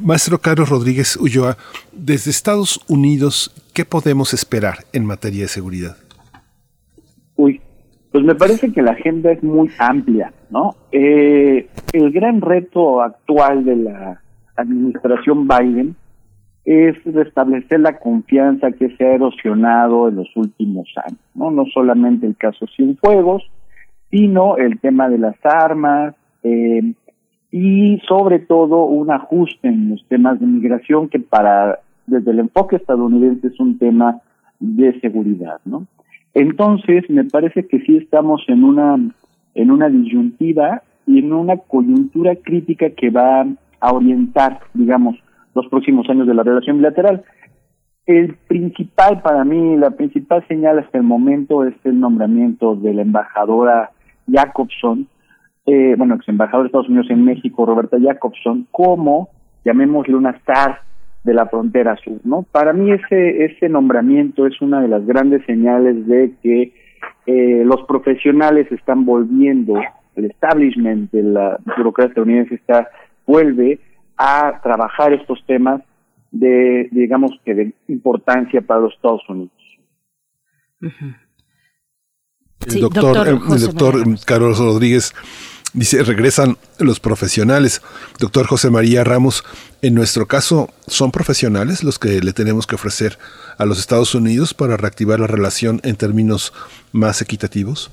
Maestro 0.01 0.39
Carlos 0.39 0.67
Rodríguez 0.67 1.15
Ulloa, 1.15 1.55
desde 1.93 2.29
Estados 2.29 2.81
Unidos, 2.89 3.55
¿qué 3.73 3.85
podemos 3.85 4.33
esperar 4.33 4.79
en 4.91 5.05
materia 5.05 5.43
de 5.43 5.47
seguridad? 5.47 5.95
Uy, 7.37 7.61
pues 8.11 8.25
me 8.25 8.35
parece 8.35 8.73
que 8.73 8.81
la 8.81 8.91
agenda 8.91 9.31
es 9.31 9.41
muy 9.41 9.71
amplia, 9.77 10.33
¿no? 10.49 10.75
el 10.91 12.11
gran 12.11 12.41
reto 12.41 13.01
actual 13.01 13.63
de 13.63 13.77
la 13.77 14.21
administración 14.57 15.47
Biden 15.47 15.95
es 16.71 17.03
restablecer 17.03 17.79
la 17.79 17.97
confianza 17.97 18.71
que 18.71 18.95
se 18.95 19.05
ha 19.05 19.15
erosionado 19.15 20.07
en 20.07 20.15
los 20.15 20.35
últimos 20.35 20.87
años, 21.03 21.19
¿no? 21.35 21.51
No 21.51 21.65
solamente 21.73 22.25
el 22.27 22.37
caso 22.37 22.65
Cienfuegos, 22.75 23.43
sino 24.09 24.57
el 24.57 24.79
tema 24.79 25.09
de 25.09 25.17
las 25.17 25.35
armas 25.43 26.15
eh, 26.43 26.93
y 27.51 27.99
sobre 28.07 28.39
todo 28.39 28.85
un 28.85 29.11
ajuste 29.11 29.67
en 29.67 29.89
los 29.89 30.05
temas 30.07 30.39
de 30.39 30.45
migración 30.45 31.09
que 31.09 31.19
para 31.19 31.79
desde 32.07 32.31
el 32.31 32.39
enfoque 32.39 32.77
estadounidense 32.77 33.47
es 33.47 33.59
un 33.59 33.77
tema 33.77 34.21
de 34.59 34.99
seguridad, 34.99 35.59
¿no? 35.65 35.87
Entonces, 36.33 37.09
me 37.09 37.25
parece 37.25 37.67
que 37.67 37.81
sí 37.81 37.97
estamos 37.97 38.43
en 38.47 38.63
una 38.63 38.97
en 39.53 39.71
una 39.71 39.89
disyuntiva 39.89 40.83
y 41.05 41.19
en 41.19 41.33
una 41.33 41.57
coyuntura 41.57 42.35
crítica 42.35 42.89
que 42.91 43.09
va 43.09 43.45
a 43.81 43.93
orientar, 43.93 44.59
digamos, 44.73 45.17
los 45.53 45.67
próximos 45.67 46.09
años 46.09 46.27
de 46.27 46.33
la 46.33 46.43
relación 46.43 46.77
bilateral. 46.77 47.23
El 48.05 48.35
principal 48.47 49.21
para 49.21 49.43
mí, 49.43 49.77
la 49.77 49.91
principal 49.91 50.45
señal 50.47 50.79
hasta 50.79 50.97
el 50.97 51.03
momento 51.03 51.63
es 51.65 51.75
el 51.83 51.99
nombramiento 51.99 52.75
de 52.75 52.93
la 52.93 53.03
embajadora 53.03 53.91
Jacobson, 54.27 55.07
eh, 55.65 55.95
bueno, 55.97 56.15
ex 56.15 56.27
embajadora 56.27 56.63
de 56.63 56.67
Estados 56.67 56.89
Unidos 56.89 57.07
en 57.09 57.23
México, 57.23 57.65
Roberta 57.65 57.97
Jacobson, 58.01 58.67
como, 58.71 59.29
llamémosle 59.63 60.15
una 60.15 60.31
star 60.31 60.79
de 61.23 61.33
la 61.35 61.45
frontera 61.45 61.95
sur, 61.97 62.19
¿no? 62.23 62.43
Para 62.51 62.73
mí 62.73 62.91
ese, 62.91 63.45
ese 63.45 63.69
nombramiento 63.69 64.47
es 64.47 64.59
una 64.61 64.81
de 64.81 64.87
las 64.87 65.05
grandes 65.05 65.45
señales 65.45 66.07
de 66.07 66.33
que 66.41 66.73
eh, 67.27 67.63
los 67.63 67.83
profesionales 67.83 68.71
están 68.71 69.05
volviendo, 69.05 69.75
el 70.15 70.25
establishment 70.25 71.11
de 71.11 71.23
la 71.23 71.59
burocracia 71.77 72.09
estadounidense 72.09 72.55
está, 72.55 72.89
vuelve 73.27 73.79
a 74.21 74.61
trabajar 74.61 75.13
estos 75.13 75.43
temas 75.47 75.81
de, 76.29 76.87
digamos 76.91 77.31
que 77.43 77.55
de 77.55 77.73
importancia 77.87 78.61
para 78.61 78.81
los 78.81 78.93
Estados 78.93 79.27
Unidos. 79.27 79.51
El 82.67 82.81
doctor, 82.81 83.27
el 83.27 83.61
doctor 83.61 84.03
Carlos 84.23 84.59
Rodríguez 84.59 85.15
dice, 85.73 86.03
regresan 86.03 86.57
los 86.77 86.99
profesionales. 86.99 87.81
Doctor 88.19 88.45
José 88.45 88.69
María 88.69 89.03
Ramos, 89.03 89.43
en 89.81 89.95
nuestro 89.95 90.27
caso, 90.27 90.69
¿son 90.85 91.11
profesionales 91.11 91.83
los 91.83 91.97
que 91.97 92.21
le 92.21 92.33
tenemos 92.33 92.67
que 92.67 92.75
ofrecer 92.75 93.17
a 93.57 93.65
los 93.65 93.79
Estados 93.79 94.13
Unidos 94.13 94.53
para 94.53 94.77
reactivar 94.77 95.19
la 95.19 95.27
relación 95.27 95.81
en 95.83 95.95
términos 95.95 96.53
más 96.91 97.23
equitativos? 97.23 97.89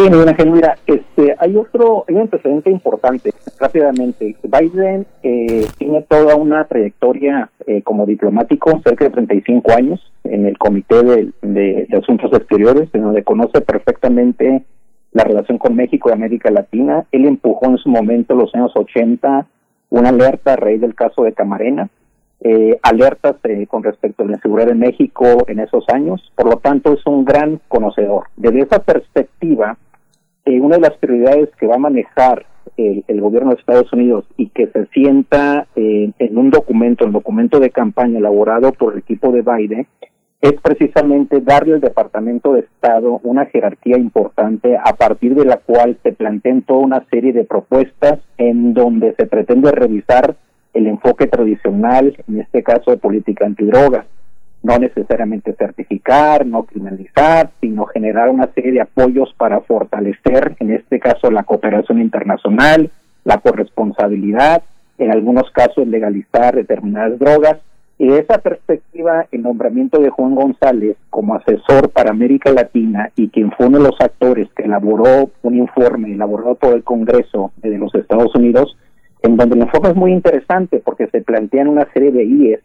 Sí, 0.00 0.08
mira, 0.46 0.78
este, 0.86 1.36
hay 1.38 1.56
otro, 1.56 2.06
hay 2.08 2.14
un 2.14 2.22
antecedente 2.22 2.70
importante, 2.70 3.34
rápidamente. 3.58 4.34
Biden 4.42 5.06
eh, 5.22 5.66
tiene 5.76 6.00
toda 6.08 6.36
una 6.36 6.64
trayectoria 6.64 7.50
eh, 7.66 7.82
como 7.82 8.06
diplomático, 8.06 8.80
cerca 8.82 9.04
de 9.04 9.10
35 9.10 9.72
años, 9.72 10.12
en 10.24 10.46
el 10.46 10.56
Comité 10.56 11.02
de, 11.42 11.86
Asuntos 11.98 12.32
Exteriores, 12.32 12.88
en 12.94 13.02
donde 13.02 13.24
conoce 13.24 13.60
perfectamente 13.60 14.64
la 15.12 15.24
relación 15.24 15.58
con 15.58 15.76
México 15.76 16.08
y 16.08 16.12
América 16.12 16.50
Latina. 16.50 17.04
Él 17.12 17.26
empujó 17.26 17.66
en 17.66 17.76
su 17.76 17.90
momento, 17.90 18.34
los 18.34 18.54
años 18.54 18.72
80, 18.74 19.46
una 19.90 20.08
alerta 20.08 20.54
a 20.54 20.56
raíz 20.56 20.80
del 20.80 20.94
caso 20.94 21.24
de 21.24 21.34
Camarena, 21.34 21.90
eh, 22.42 22.78
alertas 22.82 23.36
eh, 23.44 23.66
con 23.66 23.82
respecto 23.82 24.22
a 24.22 24.26
la 24.26 24.36
inseguridad 24.36 24.68
de 24.68 24.74
México 24.74 25.44
en 25.46 25.58
esos 25.58 25.84
años, 25.90 26.32
por 26.34 26.46
lo 26.46 26.56
tanto 26.56 26.94
es 26.94 27.04
un 27.04 27.26
gran 27.26 27.60
conocedor. 27.68 28.28
Desde 28.36 28.60
esa 28.60 28.78
perspectiva, 28.82 29.76
eh, 30.50 30.60
una 30.60 30.76
de 30.76 30.82
las 30.82 30.96
prioridades 30.98 31.50
que 31.58 31.66
va 31.66 31.76
a 31.76 31.78
manejar 31.78 32.46
el, 32.76 33.20
gobierno 33.20 33.50
de 33.50 33.60
Estados 33.60 33.92
Unidos 33.92 34.24
y 34.36 34.48
que 34.48 34.66
se 34.68 34.86
sienta 34.86 35.66
en 35.76 36.38
un 36.38 36.50
documento, 36.50 37.04
el 37.04 37.12
documento 37.12 37.60
de 37.60 37.70
campaña 37.70 38.18
elaborado 38.18 38.72
por 38.72 38.94
el 38.94 39.00
equipo 39.00 39.32
de 39.32 39.42
Biden, 39.42 39.86
es 40.40 40.54
precisamente 40.62 41.40
darle 41.40 41.74
al 41.74 41.80
Departamento 41.80 42.54
de 42.54 42.60
Estado 42.60 43.20
una 43.22 43.46
jerarquía 43.46 43.98
importante 43.98 44.76
a 44.76 44.94
partir 44.94 45.34
de 45.34 45.44
la 45.44 45.58
cual 45.58 45.98
se 46.02 46.12
planteen 46.12 46.62
toda 46.62 46.80
una 46.80 47.04
serie 47.10 47.32
de 47.32 47.44
propuestas 47.44 48.20
en 48.38 48.72
donde 48.72 49.14
se 49.16 49.26
pretende 49.26 49.70
revisar 49.70 50.36
el 50.72 50.86
enfoque 50.86 51.26
tradicional, 51.26 52.16
en 52.26 52.40
este 52.40 52.62
caso 52.62 52.90
de 52.90 52.96
política 52.96 53.44
antidrogas. 53.44 54.06
No 54.62 54.78
necesariamente 54.78 55.54
certificar, 55.54 56.44
no 56.44 56.64
criminalizar, 56.64 57.50
sino 57.60 57.86
generar 57.86 58.28
una 58.28 58.48
serie 58.52 58.72
de 58.72 58.80
apoyos 58.82 59.32
para 59.38 59.60
fortalecer, 59.60 60.56
en 60.60 60.72
este 60.72 61.00
caso, 61.00 61.30
la 61.30 61.44
cooperación 61.44 62.00
internacional, 62.00 62.90
la 63.24 63.38
corresponsabilidad, 63.38 64.62
en 64.98 65.10
algunos 65.10 65.50
casos 65.50 65.86
legalizar 65.86 66.54
determinadas 66.54 67.18
drogas. 67.18 67.58
Y 67.98 68.12
esa 68.12 68.38
perspectiva, 68.38 69.26
el 69.30 69.42
nombramiento 69.42 69.98
de 70.00 70.08
Juan 70.08 70.34
González 70.34 70.96
como 71.10 71.34
asesor 71.34 71.90
para 71.90 72.10
América 72.10 72.50
Latina 72.50 73.10
y 73.14 73.28
quien 73.28 73.52
fue 73.52 73.66
uno 73.66 73.78
de 73.78 73.84
los 73.84 74.00
actores 74.00 74.48
que 74.56 74.62
elaboró 74.62 75.30
un 75.42 75.56
informe 75.56 76.12
elaborado 76.12 76.54
por 76.54 76.74
el 76.74 76.82
Congreso 76.82 77.52
de 77.58 77.76
los 77.76 77.94
Estados 77.94 78.34
Unidos, 78.34 78.74
en 79.22 79.36
donde 79.36 79.56
el 79.56 79.62
enfoque 79.62 79.88
es 79.88 79.96
muy 79.96 80.12
interesante 80.12 80.80
porque 80.82 81.08
se 81.08 81.20
plantean 81.20 81.68
una 81.68 81.86
serie 81.92 82.10
de 82.10 82.24
IES 82.24 82.60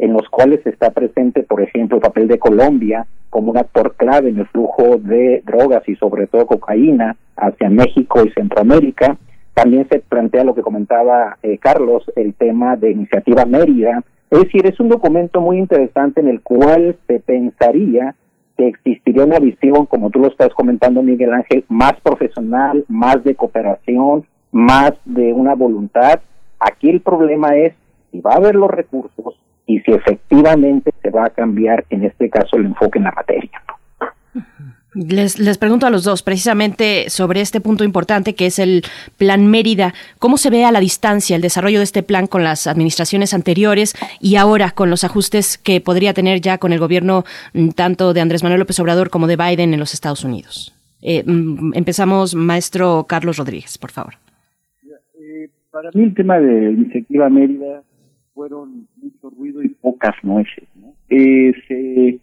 en 0.00 0.14
los 0.14 0.28
cuales 0.30 0.66
está 0.66 0.90
presente, 0.90 1.42
por 1.42 1.60
ejemplo, 1.60 1.98
el 1.98 2.02
papel 2.02 2.26
de 2.26 2.38
Colombia 2.38 3.06
como 3.28 3.52
un 3.52 3.58
actor 3.58 3.94
clave 3.96 4.30
en 4.30 4.38
el 4.38 4.46
flujo 4.46 4.96
de 4.96 5.42
drogas 5.44 5.86
y 5.86 5.94
sobre 5.96 6.26
todo 6.26 6.46
cocaína 6.46 7.16
hacia 7.36 7.68
México 7.68 8.24
y 8.24 8.30
Centroamérica. 8.30 9.18
También 9.52 9.86
se 9.90 9.98
plantea 9.98 10.44
lo 10.44 10.54
que 10.54 10.62
comentaba 10.62 11.36
eh, 11.42 11.58
Carlos, 11.58 12.10
el 12.16 12.32
tema 12.32 12.76
de 12.76 12.92
Iniciativa 12.92 13.44
Mérida. 13.44 14.02
Es 14.30 14.40
decir, 14.40 14.66
es 14.66 14.80
un 14.80 14.88
documento 14.88 15.42
muy 15.42 15.58
interesante 15.58 16.20
en 16.20 16.28
el 16.28 16.40
cual 16.40 16.96
se 17.06 17.20
pensaría 17.20 18.14
que 18.56 18.68
existiría 18.68 19.24
una 19.24 19.38
visión, 19.38 19.84
como 19.84 20.08
tú 20.08 20.20
lo 20.20 20.28
estás 20.28 20.54
comentando, 20.54 21.02
Miguel 21.02 21.34
Ángel, 21.34 21.64
más 21.68 21.92
profesional, 22.02 22.86
más 22.88 23.22
de 23.22 23.34
cooperación, 23.34 24.24
más 24.50 24.92
de 25.04 25.34
una 25.34 25.54
voluntad. 25.54 26.20
Aquí 26.58 26.88
el 26.88 27.02
problema 27.02 27.54
es 27.56 27.74
si 28.10 28.20
va 28.20 28.32
a 28.32 28.36
haber 28.36 28.54
los 28.54 28.70
recursos 28.70 29.36
y 29.70 29.78
si 29.80 29.92
efectivamente 29.92 30.90
se 31.00 31.10
va 31.10 31.26
a 31.26 31.30
cambiar, 31.30 31.84
en 31.90 32.04
este 32.04 32.28
caso, 32.28 32.56
el 32.56 32.66
enfoque 32.66 32.98
en 32.98 33.04
la 33.04 33.12
materia. 33.12 33.62
Les, 34.94 35.38
les 35.38 35.58
pregunto 35.58 35.86
a 35.86 35.90
los 35.90 36.02
dos 36.02 36.24
precisamente 36.24 37.08
sobre 37.08 37.40
este 37.40 37.60
punto 37.60 37.84
importante 37.84 38.34
que 38.34 38.46
es 38.46 38.58
el 38.58 38.82
Plan 39.16 39.46
Mérida. 39.46 39.94
¿Cómo 40.18 40.36
se 40.36 40.50
ve 40.50 40.64
a 40.64 40.72
la 40.72 40.80
distancia 40.80 41.36
el 41.36 41.42
desarrollo 41.42 41.78
de 41.78 41.84
este 41.84 42.02
plan 42.02 42.26
con 42.26 42.42
las 42.42 42.66
administraciones 42.66 43.32
anteriores 43.32 43.94
y 44.18 44.34
ahora 44.34 44.72
con 44.72 44.90
los 44.90 45.04
ajustes 45.04 45.56
que 45.56 45.80
podría 45.80 46.12
tener 46.12 46.40
ya 46.40 46.58
con 46.58 46.72
el 46.72 46.80
gobierno 46.80 47.22
mm, 47.54 47.68
tanto 47.70 48.12
de 48.12 48.20
Andrés 48.20 48.42
Manuel 48.42 48.58
López 48.58 48.80
Obrador 48.80 49.10
como 49.10 49.28
de 49.28 49.36
Biden 49.36 49.72
en 49.72 49.78
los 49.78 49.94
Estados 49.94 50.24
Unidos? 50.24 50.74
Eh, 51.00 51.22
mm, 51.24 51.74
empezamos, 51.74 52.34
maestro 52.34 53.06
Carlos 53.08 53.36
Rodríguez, 53.36 53.78
por 53.78 53.92
favor. 53.92 54.14
Para 55.70 55.90
mí 55.94 56.02
el 56.02 56.14
tema 56.14 56.40
de 56.40 56.72
iniciativa 56.72 57.30
Mérida 57.30 57.84
fueron 58.34 58.88
ruido 59.28 59.62
y 59.62 59.68
pocas 59.68 60.14
nueces. 60.22 60.64
¿no? 60.76 60.94
Eh, 61.08 61.52
se, 61.68 62.20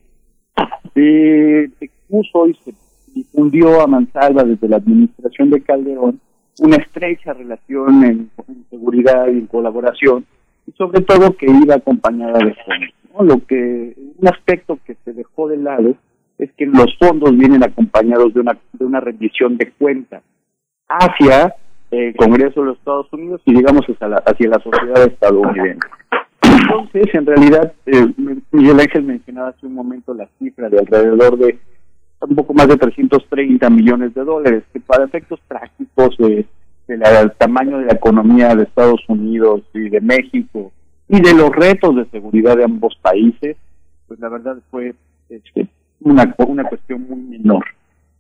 expuso 1.80 2.48
y 2.48 2.54
se 2.56 2.74
difundió 3.14 3.82
a 3.82 3.88
mansalva 3.88 4.44
desde 4.44 4.68
la 4.68 4.78
administración 4.78 5.52
de 5.52 5.62
Calderón 5.62 6.20
una 6.60 6.78
estrecha 6.78 7.34
relación 7.34 8.04
en, 8.04 8.32
seguridad 8.70 9.28
y 9.28 9.38
en 9.38 9.48
colaboración, 9.48 10.26
y 10.66 10.72
sobre 10.72 11.02
todo 11.02 11.36
que 11.38 11.46
iba 11.46 11.76
acompañada 11.76 12.40
de 12.40 12.56
fondos. 12.56 12.90
¿no? 13.14 13.24
Lo 13.24 13.46
que, 13.46 13.94
un 14.18 14.28
aspecto 14.28 14.80
que 14.86 14.96
se 15.06 15.14
dejó 15.14 15.48
de 15.48 15.58
lado 15.58 15.96
es 16.40 16.52
que 16.54 16.66
los 16.66 16.98
fondos 16.98 17.38
vienen 17.38 17.64
acompañados 17.64 18.34
de 18.34 18.40
una, 18.40 18.58
de 18.74 18.86
una 18.86 19.00
rendición 19.00 19.58
de 19.58 19.72
cuentas 19.72 20.24
hacia 20.88 21.54
el 21.92 22.16
Congreso 22.16 22.62
de 22.62 22.68
los 22.68 22.78
Estados 22.78 23.12
Unidos 23.14 23.42
y 23.46 23.54
digamos 23.54 23.86
hacia 23.88 24.08
la, 24.08 24.18
hacia 24.18 24.50
la 24.50 24.60
sociedad 24.60 25.08
estadounidense. 25.08 25.88
Entonces, 26.62 27.14
en 27.14 27.26
realidad, 27.26 27.74
eh, 27.86 28.08
Miguel 28.52 28.80
Ángel 28.80 29.04
mencionaba 29.04 29.50
hace 29.50 29.66
un 29.66 29.74
momento 29.74 30.14
la 30.14 30.28
cifra 30.40 30.70
de 30.70 30.80
alrededor 30.80 31.38
de 31.38 31.60
un 32.22 32.36
poco 32.36 32.54
más 32.54 32.68
de 32.68 32.78
330 32.78 33.70
millones 33.70 34.14
de 34.16 34.24
dólares, 34.24 34.64
que 34.74 34.80
para 34.80 35.06
efectos 35.06 35.40
prácticos 35.48 36.18
de, 36.18 36.46
del 36.88 37.32
tamaño 37.38 37.78
de 37.78 37.86
la 37.86 37.94
economía 37.94 38.56
de 38.56 38.64
Estados 38.64 39.02
Unidos 39.08 39.62
y 39.74 39.90
de 39.90 40.02
México 40.02 40.72
y 41.08 41.22
de 41.22 41.34
los 41.34 41.52
retos 41.52 41.96
de 41.96 42.06
seguridad 42.06 42.58
de 42.58 42.64
ambos 42.64 42.98
países, 43.02 43.56
pues 44.08 44.20
la 44.20 44.30
verdad 44.30 44.58
fue 44.72 44.96
este, 45.30 45.68
una, 46.02 46.34
una 46.40 46.64
cuestión 46.64 47.06
muy 47.08 47.20
menor. 47.20 47.64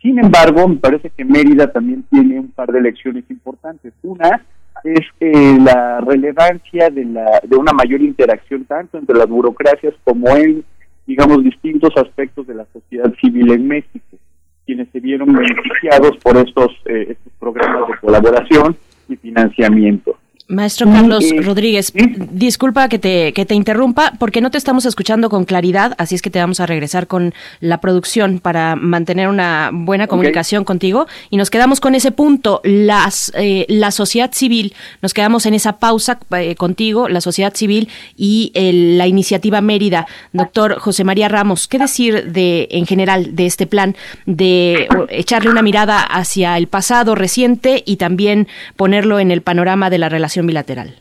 Sin 0.02 0.20
embargo, 0.20 0.68
me 0.68 0.76
parece 0.76 1.10
que 1.10 1.26
Mérida 1.26 1.72
también 1.72 2.04
tiene 2.04 2.40
un 2.40 2.52
par 2.52 2.72
de 2.72 2.82
lecciones 2.82 3.24
importantes. 3.30 3.94
Una 4.04 4.46
es 4.84 5.02
eh, 5.20 5.58
la 5.60 6.02
relevancia 6.02 6.90
de, 6.90 7.06
la, 7.06 7.40
de 7.44 7.56
una 7.56 7.74
mayor 7.74 8.02
interacción 8.02 8.66
tanto 8.66 8.98
entre 8.98 9.18
las 9.18 9.28
burocracias 9.28 9.94
como 10.04 10.30
en, 10.36 10.64
digamos, 11.06 11.44
distintos 11.44 11.96
aspectos 11.98 12.48
de 12.48 12.56
la 12.56 12.66
sociedad 12.74 13.14
civil 13.22 13.52
en 13.52 13.68
México, 13.68 14.18
quienes 14.66 14.90
se 14.92 15.00
vieron 15.00 15.34
beneficiados 15.34 16.18
por 16.18 16.38
estos, 16.38 16.72
eh, 16.86 17.08
estos 17.12 17.34
programas 17.40 17.88
de 17.88 17.98
colaboración 18.00 18.76
y 19.08 19.16
financiamiento. 19.16 20.17
Maestro 20.50 20.90
Carlos 20.90 21.26
Rodríguez, 21.44 21.92
disculpa 22.32 22.88
que 22.88 23.00
te, 23.00 23.34
que 23.34 23.46
te 23.46 23.54
interrumpa 23.54 24.14
porque 24.18 24.40
no 24.40 24.50
te 24.50 24.58
estamos 24.58 24.86
escuchando 24.86 25.30
con 25.30 25.44
claridad, 25.44 25.94
así 25.98 26.16
es 26.16 26.22
que 26.22 26.30
te 26.30 26.40
vamos 26.40 26.62
a 26.62 26.66
regresar 26.66 27.08
con 27.08 27.34
la 27.60 27.82
producción 27.82 28.40
para 28.40 28.78
mantener 28.78 29.28
una 29.28 29.72
buena 29.74 30.08
comunicación 30.08 30.64
contigo. 30.64 31.06
Y 31.30 31.36
nos 31.36 31.50
quedamos 31.50 31.82
con 31.82 31.96
ese 31.96 32.12
punto, 32.12 32.62
las, 32.64 33.30
eh, 33.36 33.66
la 33.68 33.92
sociedad 33.92 34.32
civil, 34.32 34.74
nos 35.02 35.14
quedamos 35.14 35.46
en 35.46 35.54
esa 35.54 35.80
pausa 35.80 36.18
eh, 36.38 36.56
contigo, 36.56 37.10
la 37.10 37.20
sociedad 37.20 37.54
civil 37.54 37.90
y 38.16 38.54
la 38.56 39.06
iniciativa 39.06 39.60
Mérida. 39.60 40.08
Doctor 40.32 40.80
José 40.80 41.04
María 41.04 41.28
Ramos, 41.28 41.68
¿qué 41.68 41.78
decir 41.78 42.32
de 42.32 42.70
en 42.72 42.86
general 42.86 43.36
de 43.36 43.48
este 43.48 43.68
plan 43.68 43.98
de 44.26 44.88
echarle 45.10 45.50
una 45.50 45.62
mirada 45.62 46.02
hacia 46.02 46.58
el 46.58 46.68
pasado 46.68 47.16
reciente 47.16 47.84
y 47.86 47.98
también 47.98 48.48
ponerlo 48.78 49.20
en 49.20 49.32
el 49.32 49.42
panorama 49.42 49.90
de 49.90 49.98
la 49.98 50.08
relación 50.08 50.37
bilateral? 50.46 50.94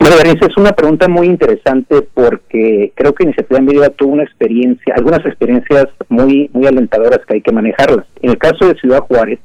Bueno, 0.00 0.16
es 0.16 0.56
una 0.56 0.72
pregunta 0.72 1.08
muy 1.08 1.28
interesante 1.28 2.02
porque 2.12 2.92
creo 2.94 3.14
que 3.14 3.24
Iniciativa 3.24 3.60
Mérida 3.60 3.90
tuvo 3.90 4.12
una 4.12 4.24
experiencia, 4.24 4.94
algunas 4.96 5.24
experiencias 5.24 5.86
muy 6.08 6.50
muy 6.52 6.66
alentadoras 6.66 7.20
que 7.26 7.34
hay 7.34 7.40
que 7.40 7.52
manejarlas. 7.52 8.04
En 8.20 8.30
el 8.30 8.38
caso 8.38 8.66
de 8.66 8.74
Ciudad 8.74 9.00
Juárez, 9.00 9.38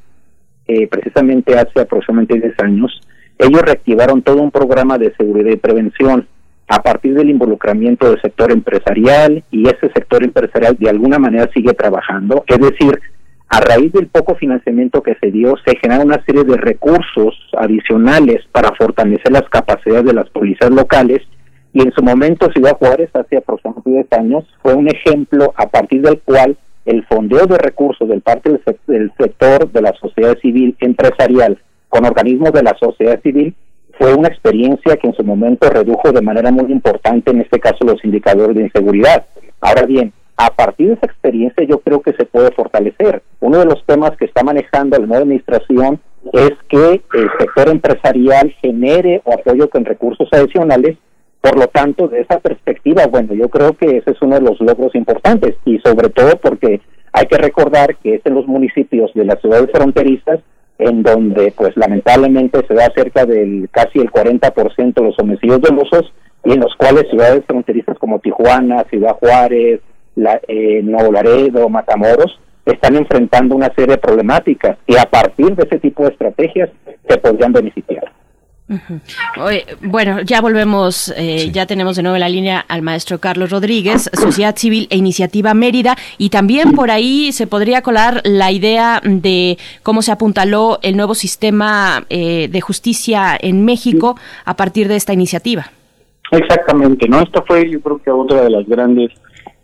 eh, 0.68 0.88
precisamente 0.88 1.58
hace 1.58 1.80
aproximadamente 1.80 2.40
10 2.40 2.60
años, 2.60 3.00
ellos 3.38 3.62
reactivaron 3.62 4.22
todo 4.22 4.42
un 4.42 4.52
programa 4.52 4.98
de 4.98 5.14
seguridad 5.16 5.52
y 5.52 5.58
prevención 5.58 6.28
a 6.68 6.84
partir 6.84 7.14
del 7.16 7.30
involucramiento 7.30 8.10
del 8.10 8.22
sector 8.22 8.52
empresarial 8.52 9.44
y 9.52 9.68
ese 9.68 9.92
sector 9.94 10.24
empresarial 10.24 10.78
de 10.78 10.90
alguna 10.90 11.18
manera 11.18 11.50
sigue 11.54 11.74
trabajando, 11.74 12.44
es 12.48 12.60
decir, 12.60 13.00
a 13.50 13.60
raíz 13.62 13.92
del 13.94 14.08
poco 14.08 14.36
financiamiento 14.36 15.02
que 15.02 15.16
se 15.16 15.32
dio, 15.32 15.56
se 15.66 15.76
genera 15.78 16.04
una 16.04 16.24
serie 16.24 16.44
de 16.44 16.56
recursos 16.56 17.36
adicionales 17.58 18.46
para 18.52 18.72
fortalecer 18.76 19.32
las 19.32 19.50
capacidades 19.50 20.06
de 20.06 20.14
las 20.14 20.30
policías 20.30 20.70
locales 20.70 21.22
y 21.74 21.82
en 21.82 21.92
su 21.92 22.02
momento 22.02 22.52
Ciudad 22.52 22.78
Juárez, 22.78 23.10
hace 23.14 23.38
aproximadamente 23.38 23.90
10 23.90 24.14
años, 24.14 24.46
fue 24.62 24.74
un 24.74 24.88
ejemplo 24.88 25.54
a 25.56 25.68
partir 25.68 26.02
del 26.02 26.20
cual 26.22 26.58
el 26.86 27.06
fondeo 27.06 27.46
de 27.46 27.58
recursos 27.58 28.08
del 28.08 28.22
parte 28.22 28.50
del, 28.88 29.12
sector 29.18 29.72
de 29.72 29.82
la 29.82 29.94
sociedad 29.94 30.38
civil 30.40 30.76
empresarial 30.80 31.60
con 31.88 32.06
organismos 32.06 32.52
de 32.54 32.64
la 32.64 32.76
sociedad 32.80 33.22
civil 33.22 33.54
fue 33.98 34.14
una 34.14 34.30
experiencia 34.30 34.96
que 34.98 35.08
en 35.08 35.14
su 35.14 35.24
momento 35.24 35.70
redujo 35.70 36.12
de 36.12 36.22
manera 36.22 36.52
muy 36.52 36.72
importante, 36.72 37.32
en 37.32 37.42
este 37.42 37.60
caso, 37.60 37.78
los 37.82 38.04
indicadores 38.04 38.56
de 38.56 38.64
inseguridad. 38.64 39.26
Ahora 39.60 39.86
bien, 39.86 40.14
a 40.40 40.52
partir 40.52 40.88
de 40.88 40.94
esa 40.94 41.06
experiencia 41.06 41.66
yo 41.66 41.80
creo 41.80 42.02
que 42.02 42.14
se 42.14 42.24
puede 42.24 42.52
fortalecer. 42.52 43.22
Uno 43.42 43.58
de 43.60 43.66
los 43.66 43.86
temas 43.86 44.16
que 44.16 44.24
está 44.24 44.42
manejando 44.42 44.98
la 44.98 45.06
nueva 45.06 45.24
administración 45.24 46.00
es 46.32 46.52
que 46.70 47.02
el 47.14 47.30
sector 47.38 47.68
empresarial 47.68 48.56
genere 48.62 49.22
o 49.26 49.34
apoyo 49.34 49.70
con 49.70 49.84
recursos 49.84 50.30
adicionales. 50.32 50.98
Por 51.42 51.60
lo 51.60 51.68
tanto, 51.68 52.08
de 52.08 52.22
esa 52.22 52.40
perspectiva, 52.40 53.06
bueno, 53.08 53.34
yo 53.34 53.50
creo 53.50 53.74
que 53.74 53.98
ese 53.98 54.12
es 54.12 54.22
uno 54.22 54.36
de 54.36 54.42
los 54.42 54.62
logros 54.62 54.96
importantes 54.96 55.56
y 55.66 55.78
sobre 55.80 56.08
todo 56.10 56.38
porque 56.38 56.80
hay 57.12 57.26
que 57.26 57.38
recordar 57.38 57.98
que 57.98 58.16
es 58.16 58.22
en 58.26 58.36
los 58.36 58.48
municipios 58.48 59.12
de 59.14 59.26
las 59.26 59.42
ciudades 59.42 59.70
fronterizas 59.74 60.40
en 60.78 61.04
donde 61.04 61.54
pues 61.58 61.76
lamentablemente 61.76 62.66
se 62.66 62.76
da 62.76 62.90
cerca 62.96 63.26
del 63.26 63.68
casi 63.72 64.00
el 64.00 64.10
40% 64.10 64.94
de 64.94 65.04
los 65.04 65.20
homicidios 65.20 65.60
dolosos 65.60 66.14
y 66.46 66.54
en 66.54 66.62
los 66.62 66.74
cuales 66.78 67.10
ciudades 67.10 67.44
fronterizas 67.46 67.98
como 68.00 68.20
Tijuana, 68.20 68.86
Ciudad 68.90 69.18
Juárez, 69.20 69.82
la, 70.20 70.40
eh, 70.48 70.82
Nuevo 70.84 71.12
Laredo, 71.12 71.70
Matamoros, 71.70 72.40
están 72.66 72.96
enfrentando 72.96 73.56
una 73.56 73.74
serie 73.74 73.96
de 73.96 73.98
problemáticas 73.98 74.78
y 74.86 74.98
a 74.98 75.06
partir 75.06 75.56
de 75.56 75.64
ese 75.64 75.80
tipo 75.80 76.04
de 76.04 76.10
estrategias 76.10 76.70
se 77.08 77.18
podrían 77.18 77.54
beneficiar. 77.54 78.12
bueno, 79.82 80.22
ya 80.22 80.42
volvemos, 80.42 81.12
eh, 81.18 81.50
ya 81.52 81.66
tenemos 81.66 81.96
de 81.96 82.04
nuevo 82.04 82.18
en 82.18 82.20
la 82.20 82.30
línea 82.30 82.64
al 82.68 82.84
maestro 82.84 83.20
Carlos 83.20 83.50
Rodríguez, 83.50 84.12
Sociedad 84.14 84.56
Civil 84.56 84.88
e 84.92 84.98
Iniciativa 84.98 85.56
Mérida, 85.56 85.96
y 86.20 86.30
también 86.30 86.74
por 86.74 86.92
ahí 86.92 87.32
se 87.32 87.48
podría 87.48 87.82
colar 87.82 88.22
la 88.26 88.52
idea 88.52 89.02
de 89.04 89.58
cómo 89.82 90.04
se 90.04 90.12
apuntaló 90.12 90.78
el 90.84 90.96
nuevo 90.96 91.16
sistema 91.16 92.06
eh, 92.10 92.48
de 92.52 92.62
justicia 92.62 93.36
en 93.40 93.66
México 93.66 94.20
a 94.46 94.56
partir 94.56 94.88
de 94.88 94.98
esta 94.98 95.14
iniciativa. 95.14 95.72
Exactamente, 96.32 97.10
¿no? 97.10 97.22
Esta 97.22 97.42
fue 97.42 97.68
yo 97.68 97.82
creo 97.82 97.98
que 97.98 98.12
otra 98.12 98.44
de 98.44 98.52
las 98.52 98.68
grandes 98.68 99.12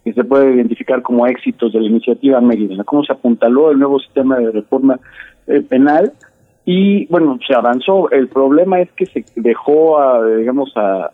que 0.06 0.14
se 0.14 0.24
puede 0.24 0.54
identificar 0.54 1.02
como 1.02 1.26
éxitos 1.26 1.74
de 1.74 1.82
la 1.82 1.88
iniciativa 1.88 2.40
Mérida, 2.40 2.84
cómo 2.84 3.04
se 3.04 3.12
apuntaló 3.12 3.72
el 3.72 3.80
nuevo 3.80 4.00
sistema 4.00 4.38
de 4.38 4.52
reforma 4.52 5.00
eh, 5.48 5.62
penal 5.62 6.14
y 6.64 7.08
bueno, 7.08 7.40
se 7.46 7.56
avanzó. 7.56 8.10
El 8.12 8.28
problema 8.28 8.80
es 8.82 8.92
que 8.94 9.08
se 9.08 9.26
dejó, 9.36 10.00
a, 10.00 10.26
digamos, 10.26 10.72
a, 10.76 11.10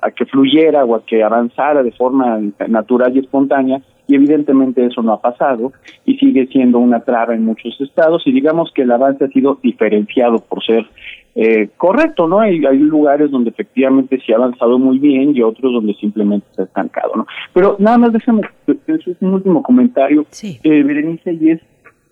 a, 0.00 0.10
que 0.10 0.24
fluyera 0.24 0.84
o 0.84 0.94
a 0.94 1.04
que 1.04 1.22
avanzara 1.22 1.82
de 1.82 1.92
forma 1.92 2.40
natural 2.68 3.14
y 3.14 3.20
espontánea 3.20 3.82
y 4.08 4.14
evidentemente 4.14 4.84
eso 4.84 5.02
no 5.02 5.12
ha 5.12 5.20
pasado 5.20 5.72
y 6.06 6.16
sigue 6.16 6.46
siendo 6.46 6.78
una 6.78 7.00
traba 7.00 7.34
en 7.34 7.44
muchos 7.44 7.78
estados 7.80 8.22
y 8.26 8.32
digamos 8.32 8.72
que 8.74 8.82
el 8.82 8.92
avance 8.92 9.24
ha 9.24 9.28
sido 9.28 9.58
diferenciado 9.62 10.38
por 10.38 10.64
ser 10.64 10.86
eh, 11.34 11.70
correcto, 11.76 12.28
¿no? 12.28 12.40
Hay, 12.40 12.64
hay 12.64 12.78
lugares 12.78 13.30
donde 13.30 13.50
efectivamente 13.50 14.20
se 14.24 14.32
ha 14.32 14.36
avanzado 14.36 14.78
muy 14.78 14.98
bien 14.98 15.34
y 15.34 15.42
otros 15.42 15.72
donde 15.72 15.94
simplemente 15.94 16.46
se 16.54 16.62
ha 16.62 16.64
estancado, 16.66 17.12
¿no? 17.16 17.26
Pero 17.54 17.76
nada 17.78 17.98
más 17.98 18.12
déjame, 18.12 18.42
eso 18.66 19.10
es 19.10 19.16
un 19.20 19.34
último 19.34 19.62
comentario, 19.62 20.26
eh, 20.42 20.82
Berenice, 20.82 21.32
y 21.32 21.50
es 21.50 21.60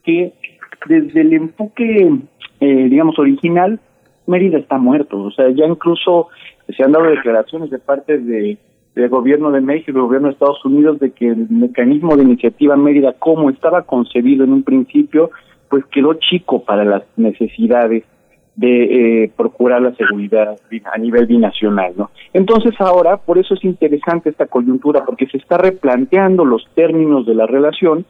que 0.05 0.33
desde 0.89 1.21
el 1.21 1.35
enfoque, 1.35 2.11
eh, 2.61 2.89
digamos, 2.89 3.19
original, 3.19 3.79
Mérida 4.27 4.59
está 4.59 4.79
muerto, 4.79 5.21
o 5.21 5.31
sea, 5.33 5.51
ya 5.51 5.67
incluso 5.67 6.29
se 6.75 6.83
han 6.83 6.93
dado 6.93 7.11
declaraciones 7.11 7.71
de 7.71 7.79
parte 7.79 8.19
de 8.19 8.59
del 8.95 9.09
gobierno 9.09 9.53
de 9.53 9.61
México 9.61 9.93
del 9.93 10.03
gobierno 10.03 10.29
de 10.29 10.33
Estados 10.33 10.65
Unidos 10.65 10.99
de 10.99 11.13
que 11.13 11.29
el 11.29 11.49
mecanismo 11.49 12.17
de 12.17 12.25
iniciativa 12.25 12.77
Mérida, 12.77 13.15
como 13.19 13.49
estaba 13.51 13.83
concebido 13.83 14.45
en 14.45 14.53
un 14.53 14.63
principio, 14.65 15.31
pues 15.69 15.85
quedó 15.87 16.15
chico 16.15 16.65
para 16.65 16.85
las 16.85 17.05
necesidades 17.17 18.03
de 18.61 19.25
eh, 19.25 19.33
procurar 19.35 19.81
la 19.81 19.95
seguridad 19.95 20.55
a 20.93 20.99
nivel 20.99 21.25
binacional, 21.25 21.95
¿no? 21.97 22.11
Entonces 22.35 22.75
ahora, 22.79 23.17
por 23.17 23.39
eso 23.39 23.55
es 23.55 23.65
interesante 23.65 24.29
esta 24.29 24.49
coyuntura, 24.49 25.03
porque 25.07 25.27
se 25.29 25.39
está 25.39 25.57
replanteando 25.57 26.45
los 26.45 26.69
términos 26.75 27.25
de 27.25 27.35
la 27.35 27.47
relación 27.47 28.05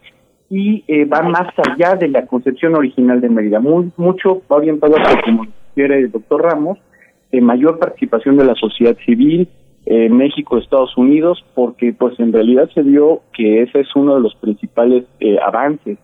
y 0.51 0.83
eh, 0.89 1.05
va 1.05 1.23
más 1.23 1.53
allá 1.57 1.95
de 1.95 2.09
la 2.09 2.27
concepción 2.27 2.75
original 2.75 3.21
de 3.21 3.29
Mérida. 3.29 3.61
Muy, 3.61 3.93
mucho 3.97 4.43
va 4.51 4.57
orientado 4.57 4.97
a, 4.97 5.23
como 5.25 5.47
quiere 5.77 6.01
el 6.01 6.11
doctor 6.11 6.43
Ramos, 6.43 6.79
de 7.31 7.41
mayor 7.41 7.79
participación 7.79 8.37
de 8.37 8.45
la 8.47 8.57
sociedad 8.57 8.97
civil, 9.07 9.49
en 9.87 10.17
México, 10.17 10.59
Estados 10.59 10.97
Unidos, 10.97 11.45
porque 11.55 11.93
pues 11.93 12.19
en 12.19 12.33
realidad 12.33 12.69
se 12.75 12.83
vio 12.83 13.23
que 13.33 13.63
ese 13.63 13.81
es 13.81 13.89
uno 13.95 14.17
de 14.17 14.21
los 14.21 14.35
principales 14.35 15.05
eh, 15.21 15.39
avances 15.41 15.97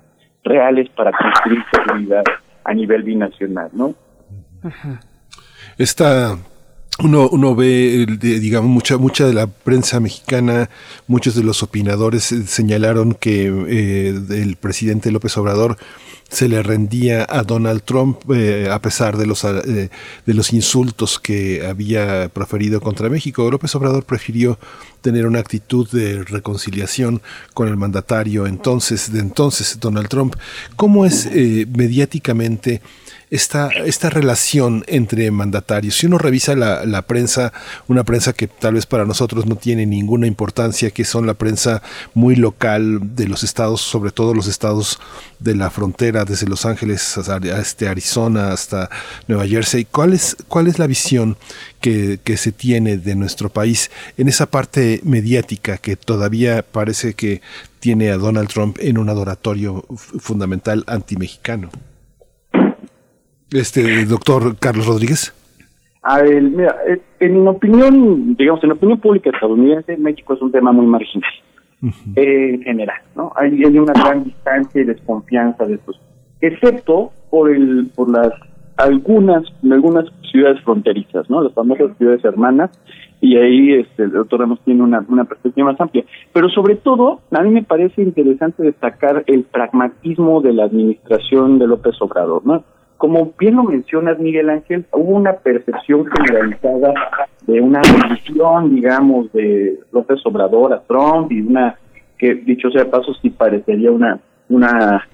reales 0.45 0.89
para 0.91 1.11
construir 1.11 1.63
seguridad 1.73 2.23
a 2.65 2.75
nivel 2.75 3.03
binacional, 3.03 3.71
¿no? 3.73 3.95
Esta 5.79 6.39
uno, 6.99 7.29
uno 7.29 7.55
ve, 7.55 8.07
digamos, 8.19 8.71
mucha, 8.71 8.97
mucha 8.97 9.27
de 9.27 9.35
la 9.35 9.47
prensa 9.47 10.01
mexicana, 10.01 10.71
muchos 11.07 11.35
de 11.35 11.43
los 11.43 11.63
opinadores 11.63 12.25
señalaron 12.47 13.13
que 13.13 13.49
eh, 13.49 14.19
el 14.31 14.57
presidente 14.57 15.11
López 15.11 15.37
Obrador 15.37 15.77
se 16.29 16.49
le 16.49 16.63
rendía 16.63 17.27
a 17.29 17.43
Donald 17.43 17.83
Trump 17.83 18.19
eh, 18.31 18.69
a 18.71 18.81
pesar 18.81 19.17
de 19.17 19.27
los, 19.27 19.45
eh, 19.45 19.91
de 20.27 20.35
los 20.35 20.53
insultos 20.53 21.21
que 21.21 21.65
había 21.67 22.29
proferido 22.31 22.81
contra 22.81 23.09
México. 23.09 23.49
López 23.51 23.75
Obrador 23.75 24.05
prefirió 24.05 24.59
tener 25.03 25.27
una 25.27 25.39
actitud 25.39 25.89
de 25.91 26.25
reconciliación 26.25 27.23
con 27.55 27.69
el 27.69 27.77
mandatario 27.77 28.47
entonces, 28.47 29.13
de 29.13 29.21
entonces, 29.21 29.79
Donald 29.81 30.09
Trump. 30.09 30.35
¿Cómo 30.75 31.07
es 31.07 31.27
eh, 31.27 31.67
mediáticamente 31.77 32.83
esta, 33.31 33.69
esta 33.69 34.09
relación 34.09 34.85
entre 34.87 35.31
mandatarios. 35.31 35.97
Si 35.97 36.07
uno 36.07 36.19
revisa 36.19 36.55
la, 36.55 36.85
la, 36.85 37.03
prensa, 37.03 37.53
una 37.89 38.05
prensa 38.05 38.33
que 38.33 38.47
tal 38.47 38.75
vez 38.75 38.87
para 38.87 39.05
nosotros 39.05 39.47
no 39.47 39.57
tiene 39.57 39.85
ninguna 39.85 40.27
importancia, 40.27 40.91
que 40.91 41.05
son 41.05 41.27
la 41.27 41.35
prensa 41.35 41.83
muy 42.15 42.37
local 42.37 43.17
de 43.17 43.27
los 43.27 43.43
estados, 43.43 43.81
sobre 43.81 44.13
todo 44.13 44.33
los 44.33 44.47
estados 44.47 45.01
de 45.39 45.55
la 45.55 45.71
frontera, 45.71 46.25
desde 46.25 46.47
Los 46.47 46.67
Ángeles 46.67 47.19
hasta 47.19 47.39
este 47.61 47.89
Arizona, 47.89 48.53
hasta 48.53 48.91
Nueva 49.27 49.47
Jersey, 49.47 49.85
¿cuál 49.85 50.13
es, 50.13 50.37
cuál 50.49 50.67
es 50.69 50.79
la 50.79 50.87
visión 50.87 51.37
que, 51.81 52.21
que 52.23 52.37
se 52.37 52.53
tiene 52.53 52.97
de 52.97 53.17
nuestro 53.17 53.51
país 53.51 53.91
en 54.17 54.29
esa 54.29 54.47
parte 54.47 55.01
mediática 55.03 55.79
que 55.79 55.97
todavía 55.97 56.63
parece 56.63 57.15
que 57.15 57.43
tiene 57.81 58.11
a 58.11 58.17
Donald 58.17 58.49
Trump 58.49 58.79
en 58.81 58.99
un 58.99 59.09
adoratorio 59.09 59.85
fundamental 60.19 60.85
antimexicano? 60.87 61.71
Este 63.51 64.05
doctor 64.07 64.57
Carlos 64.59 64.87
Rodríguez? 64.87 65.35
A 66.03 66.23
ver, 66.23 66.43
mira, 66.43 66.77
eh, 66.87 67.01
en 67.21 67.47
opinión, 67.49 68.37
digamos, 68.37 68.63
en 68.63 68.73
opinión 68.73 69.01
pública 69.01 69.31
estadounidense, 69.31 69.97
México 69.97 70.35
es 70.35 70.43
un 70.43 70.53
tema 70.53 70.71
muy 70.73 70.87
marginal, 70.87 71.33
eh, 72.15 72.55
en 72.55 72.63
general, 72.63 73.01
¿no? 73.17 73.33
Hay, 73.35 73.65
hay, 73.65 73.79
una 73.79 73.93
gran 73.93 74.23
distancia 74.25 74.81
y 74.81 74.85
desconfianza 74.85 75.65
de 75.65 75.75
estos, 75.75 76.01
excepto 76.41 77.11
por 77.31 77.51
el, 77.51 77.91
por 77.95 78.09
las 78.09 78.33
algunas, 78.77 79.45
algunas 79.71 80.05
ciudades 80.31 80.63
fronterizas, 80.63 81.29
¿no? 81.31 81.43
Las 81.43 81.55
famosas 81.55 81.97
ciudades 81.97 82.25
hermanas, 82.25 82.71
y 83.21 83.37
ahí 83.37 83.73
este, 83.73 84.05
el 84.05 84.13
doctor 84.13 84.41
Ramos 84.41 84.61
tiene 84.65 84.83
una, 84.83 85.05
una 85.09 85.25
perspectiva 85.25 85.73
más 85.73 85.81
amplia. 85.81 86.05
Pero 86.33 86.49
sobre 86.51 86.77
todo, 86.77 87.21
a 87.31 87.43
mí 87.43 87.51
me 87.51 87.63
parece 87.63 88.03
interesante 88.03 88.63
destacar 88.63 89.25
el 89.27 89.45
pragmatismo 89.45 90.43
de 90.43 90.53
la 90.53 90.65
administración 90.65 91.59
de 91.59 91.67
López 91.67 91.95
Obrador, 92.01 92.47
¿no? 92.47 92.65
Como 92.97 93.33
bien 93.39 93.57
lo 93.57 93.65
mencionas, 93.65 94.19
Miguel 94.19 94.51
Ángel, 94.51 94.87
hubo 94.93 95.17
una 95.17 95.35
percepción 95.35 96.07
generalizada 96.07 96.95
de 97.47 97.61
una 97.61 97.81
división, 97.81 98.75
digamos, 98.75 99.33
de 99.33 99.79
López 99.93 100.21
Obrador 100.25 100.73
a 100.73 100.83
Trump 100.83 101.31
y 101.33 101.41
una 101.41 101.77
que, 102.19 102.35
dicho 102.35 102.71
sea 102.71 102.91
paso, 102.91 103.13
sí 103.21 103.31
parecería 103.31 103.91
una, 103.91 104.19
una 104.49 105.07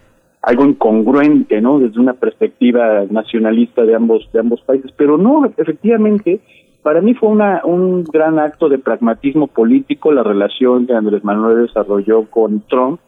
algo 0.43 0.65
incongruente, 0.65 1.61
¿no? 1.61 1.79
Desde 1.79 2.01
una 2.01 2.15
perspectiva 2.15 3.05
nacionalista 3.11 3.85
de 3.85 3.95
ambos, 3.95 4.29
de 4.33 4.41
ambos 4.41 4.61
países. 4.63 4.91
Pero 4.97 5.19
no, 5.19 5.45
efectivamente, 5.57 6.41
para 6.83 7.01
mí 7.01 7.15
fue 7.15 7.29
una, 7.29 7.63
un 7.65 8.05
gran 8.05 8.39
acto 8.39 8.69
de 8.69 8.79
pragmatismo 8.79 9.47
político 9.47 10.13
la 10.13 10.23
relación 10.23 10.87
que 10.87 10.95
Andrés 10.95 11.23
Manuel 11.23 11.67
desarrolló 11.67 12.25
con 12.27 12.61
Trump, 12.69 13.01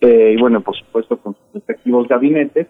eh, 0.00 0.34
y 0.36 0.40
bueno, 0.40 0.62
por 0.62 0.76
supuesto 0.76 1.16
con 1.18 1.34
sus 1.34 1.54
respectivos 1.54 2.08
gabinetes, 2.08 2.66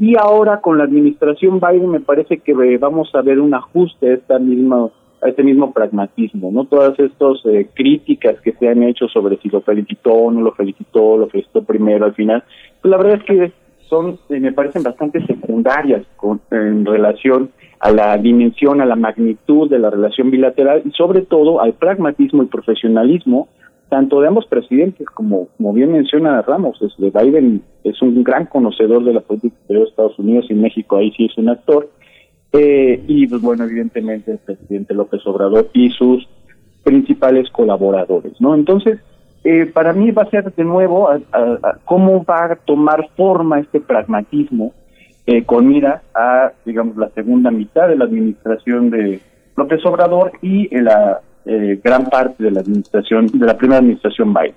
y 0.00 0.16
ahora 0.18 0.62
con 0.62 0.78
la 0.78 0.84
administración 0.84 1.60
Biden 1.60 1.90
me 1.90 2.00
parece 2.00 2.38
que 2.38 2.54
vamos 2.78 3.14
a 3.14 3.20
ver 3.20 3.38
un 3.38 3.52
ajuste 3.52 4.10
a 4.10 4.14
esta 4.14 4.38
misma 4.38 4.88
a 5.22 5.28
este 5.28 5.42
mismo 5.42 5.74
pragmatismo, 5.74 6.50
¿no? 6.50 6.64
Todas 6.64 6.98
estas 6.98 7.44
eh, 7.44 7.68
críticas 7.74 8.40
que 8.40 8.52
se 8.52 8.66
han 8.66 8.82
hecho 8.82 9.06
sobre 9.08 9.36
si 9.36 9.50
lo 9.50 9.60
felicitó 9.60 10.30
no 10.30 10.40
lo 10.40 10.52
felicitó, 10.52 11.18
lo 11.18 11.28
felicitó 11.28 11.62
primero 11.62 12.06
al 12.06 12.14
final, 12.14 12.42
pues 12.80 12.90
la 12.90 12.96
verdad 12.96 13.18
es 13.18 13.24
que 13.24 13.52
son, 13.90 14.18
eh, 14.30 14.40
me 14.40 14.52
parecen 14.52 14.82
bastante 14.82 15.20
secundarias 15.26 16.06
con, 16.16 16.40
en 16.50 16.86
relación 16.86 17.50
a 17.80 17.90
la 17.90 18.16
dimensión, 18.16 18.80
a 18.80 18.86
la 18.86 18.96
magnitud 18.96 19.68
de 19.68 19.80
la 19.80 19.90
relación 19.90 20.30
bilateral 20.30 20.80
y 20.86 20.92
sobre 20.92 21.20
todo 21.20 21.60
al 21.60 21.74
pragmatismo 21.74 22.42
y 22.42 22.46
profesionalismo 22.46 23.48
tanto 23.90 24.20
de 24.20 24.28
ambos 24.28 24.46
presidentes, 24.46 25.06
como, 25.08 25.48
como 25.56 25.74
bien 25.74 25.92
menciona 25.92 26.40
Ramos, 26.42 26.80
es 26.80 26.96
de 26.96 27.10
Biden 27.10 27.62
es 27.84 28.00
un 28.00 28.24
gran 28.24 28.46
conocedor 28.46 29.04
de 29.04 29.12
la 29.12 29.20
política 29.20 29.54
exterior 29.56 29.84
de 29.84 29.90
Estados 29.90 30.18
Unidos 30.18 30.46
y 30.48 30.54
México 30.54 30.96
ahí 30.96 31.12
sí 31.16 31.26
es 31.26 31.36
un 31.36 31.50
actor, 31.50 31.90
eh, 32.52 33.02
y 33.06 33.26
pues 33.26 33.42
bueno, 33.42 33.64
evidentemente 33.64 34.32
el 34.32 34.38
presidente 34.38 34.94
López 34.94 35.20
Obrador 35.26 35.68
y 35.72 35.90
sus 35.90 36.26
principales 36.82 37.50
colaboradores, 37.50 38.40
¿no? 38.40 38.54
Entonces, 38.54 39.00
eh, 39.44 39.66
para 39.66 39.92
mí 39.92 40.10
va 40.10 40.22
a 40.22 40.30
ser 40.30 40.52
de 40.52 40.64
nuevo 40.64 41.08
cómo 41.84 42.24
va 42.24 42.44
a 42.44 42.56
tomar 42.56 43.08
forma 43.16 43.60
este 43.60 43.80
pragmatismo 43.80 44.72
eh, 45.26 45.44
con 45.44 45.68
mira 45.68 46.02
a, 46.14 46.52
digamos, 46.64 46.96
la 46.96 47.08
segunda 47.10 47.50
mitad 47.50 47.88
de 47.88 47.96
la 47.96 48.04
administración 48.04 48.90
de 48.90 49.20
López 49.56 49.84
Obrador 49.84 50.32
y 50.42 50.68
la 50.76 51.20
eh, 51.44 51.80
gran 51.82 52.06
parte 52.06 52.44
de 52.44 52.50
la 52.50 52.60
administración, 52.60 53.26
de 53.26 53.46
la 53.46 53.56
primera 53.56 53.78
administración 53.78 54.34
Biden. 54.34 54.54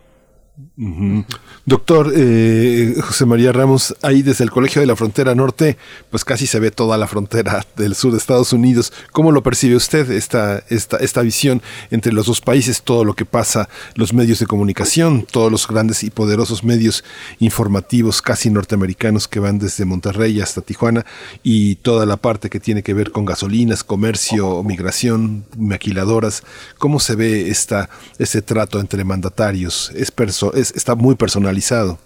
Doctor 1.65 2.13
eh, 2.15 2.95
José 3.01 3.25
María 3.25 3.51
Ramos, 3.51 3.95
ahí 4.03 4.21
desde 4.21 4.43
el 4.43 4.51
Colegio 4.51 4.81
de 4.81 4.87
la 4.87 4.95
Frontera 4.95 5.33
Norte, 5.33 5.77
pues 6.11 6.23
casi 6.23 6.45
se 6.45 6.59
ve 6.59 6.69
toda 6.69 6.97
la 6.97 7.07
frontera 7.07 7.65
del 7.75 7.95
sur 7.95 8.11
de 8.11 8.19
Estados 8.19 8.53
Unidos. 8.53 8.93
¿Cómo 9.11 9.31
lo 9.31 9.41
percibe 9.41 9.75
usted 9.75 10.11
esta, 10.11 10.63
esta, 10.69 10.97
esta 10.97 11.21
visión 11.21 11.63
entre 11.89 12.13
los 12.13 12.27
dos 12.27 12.41
países, 12.41 12.83
todo 12.83 13.03
lo 13.03 13.15
que 13.15 13.25
pasa, 13.25 13.67
los 13.95 14.13
medios 14.13 14.39
de 14.39 14.45
comunicación, 14.45 15.25
todos 15.29 15.51
los 15.51 15.67
grandes 15.67 16.03
y 16.03 16.11
poderosos 16.11 16.63
medios 16.63 17.03
informativos 17.39 18.21
casi 18.21 18.51
norteamericanos 18.51 19.27
que 19.27 19.39
van 19.39 19.57
desde 19.57 19.85
Monterrey 19.85 20.39
hasta 20.39 20.61
Tijuana 20.61 21.03
y 21.41 21.75
toda 21.77 22.05
la 22.05 22.17
parte 22.17 22.51
que 22.51 22.59
tiene 22.59 22.83
que 22.83 22.93
ver 22.93 23.11
con 23.11 23.25
gasolinas, 23.25 23.83
comercio, 23.83 24.61
migración, 24.63 25.45
maquiladoras? 25.57 26.43
¿Cómo 26.77 26.99
se 26.99 27.15
ve 27.15 27.49
esta, 27.49 27.89
ese 28.19 28.43
trato 28.43 28.79
entre 28.79 29.03
mandatarios? 29.03 29.91
¿Es 29.95 30.11
es, 30.53 30.75
está 30.75 30.95
muy 30.95 31.15
personalizado. 31.15 31.97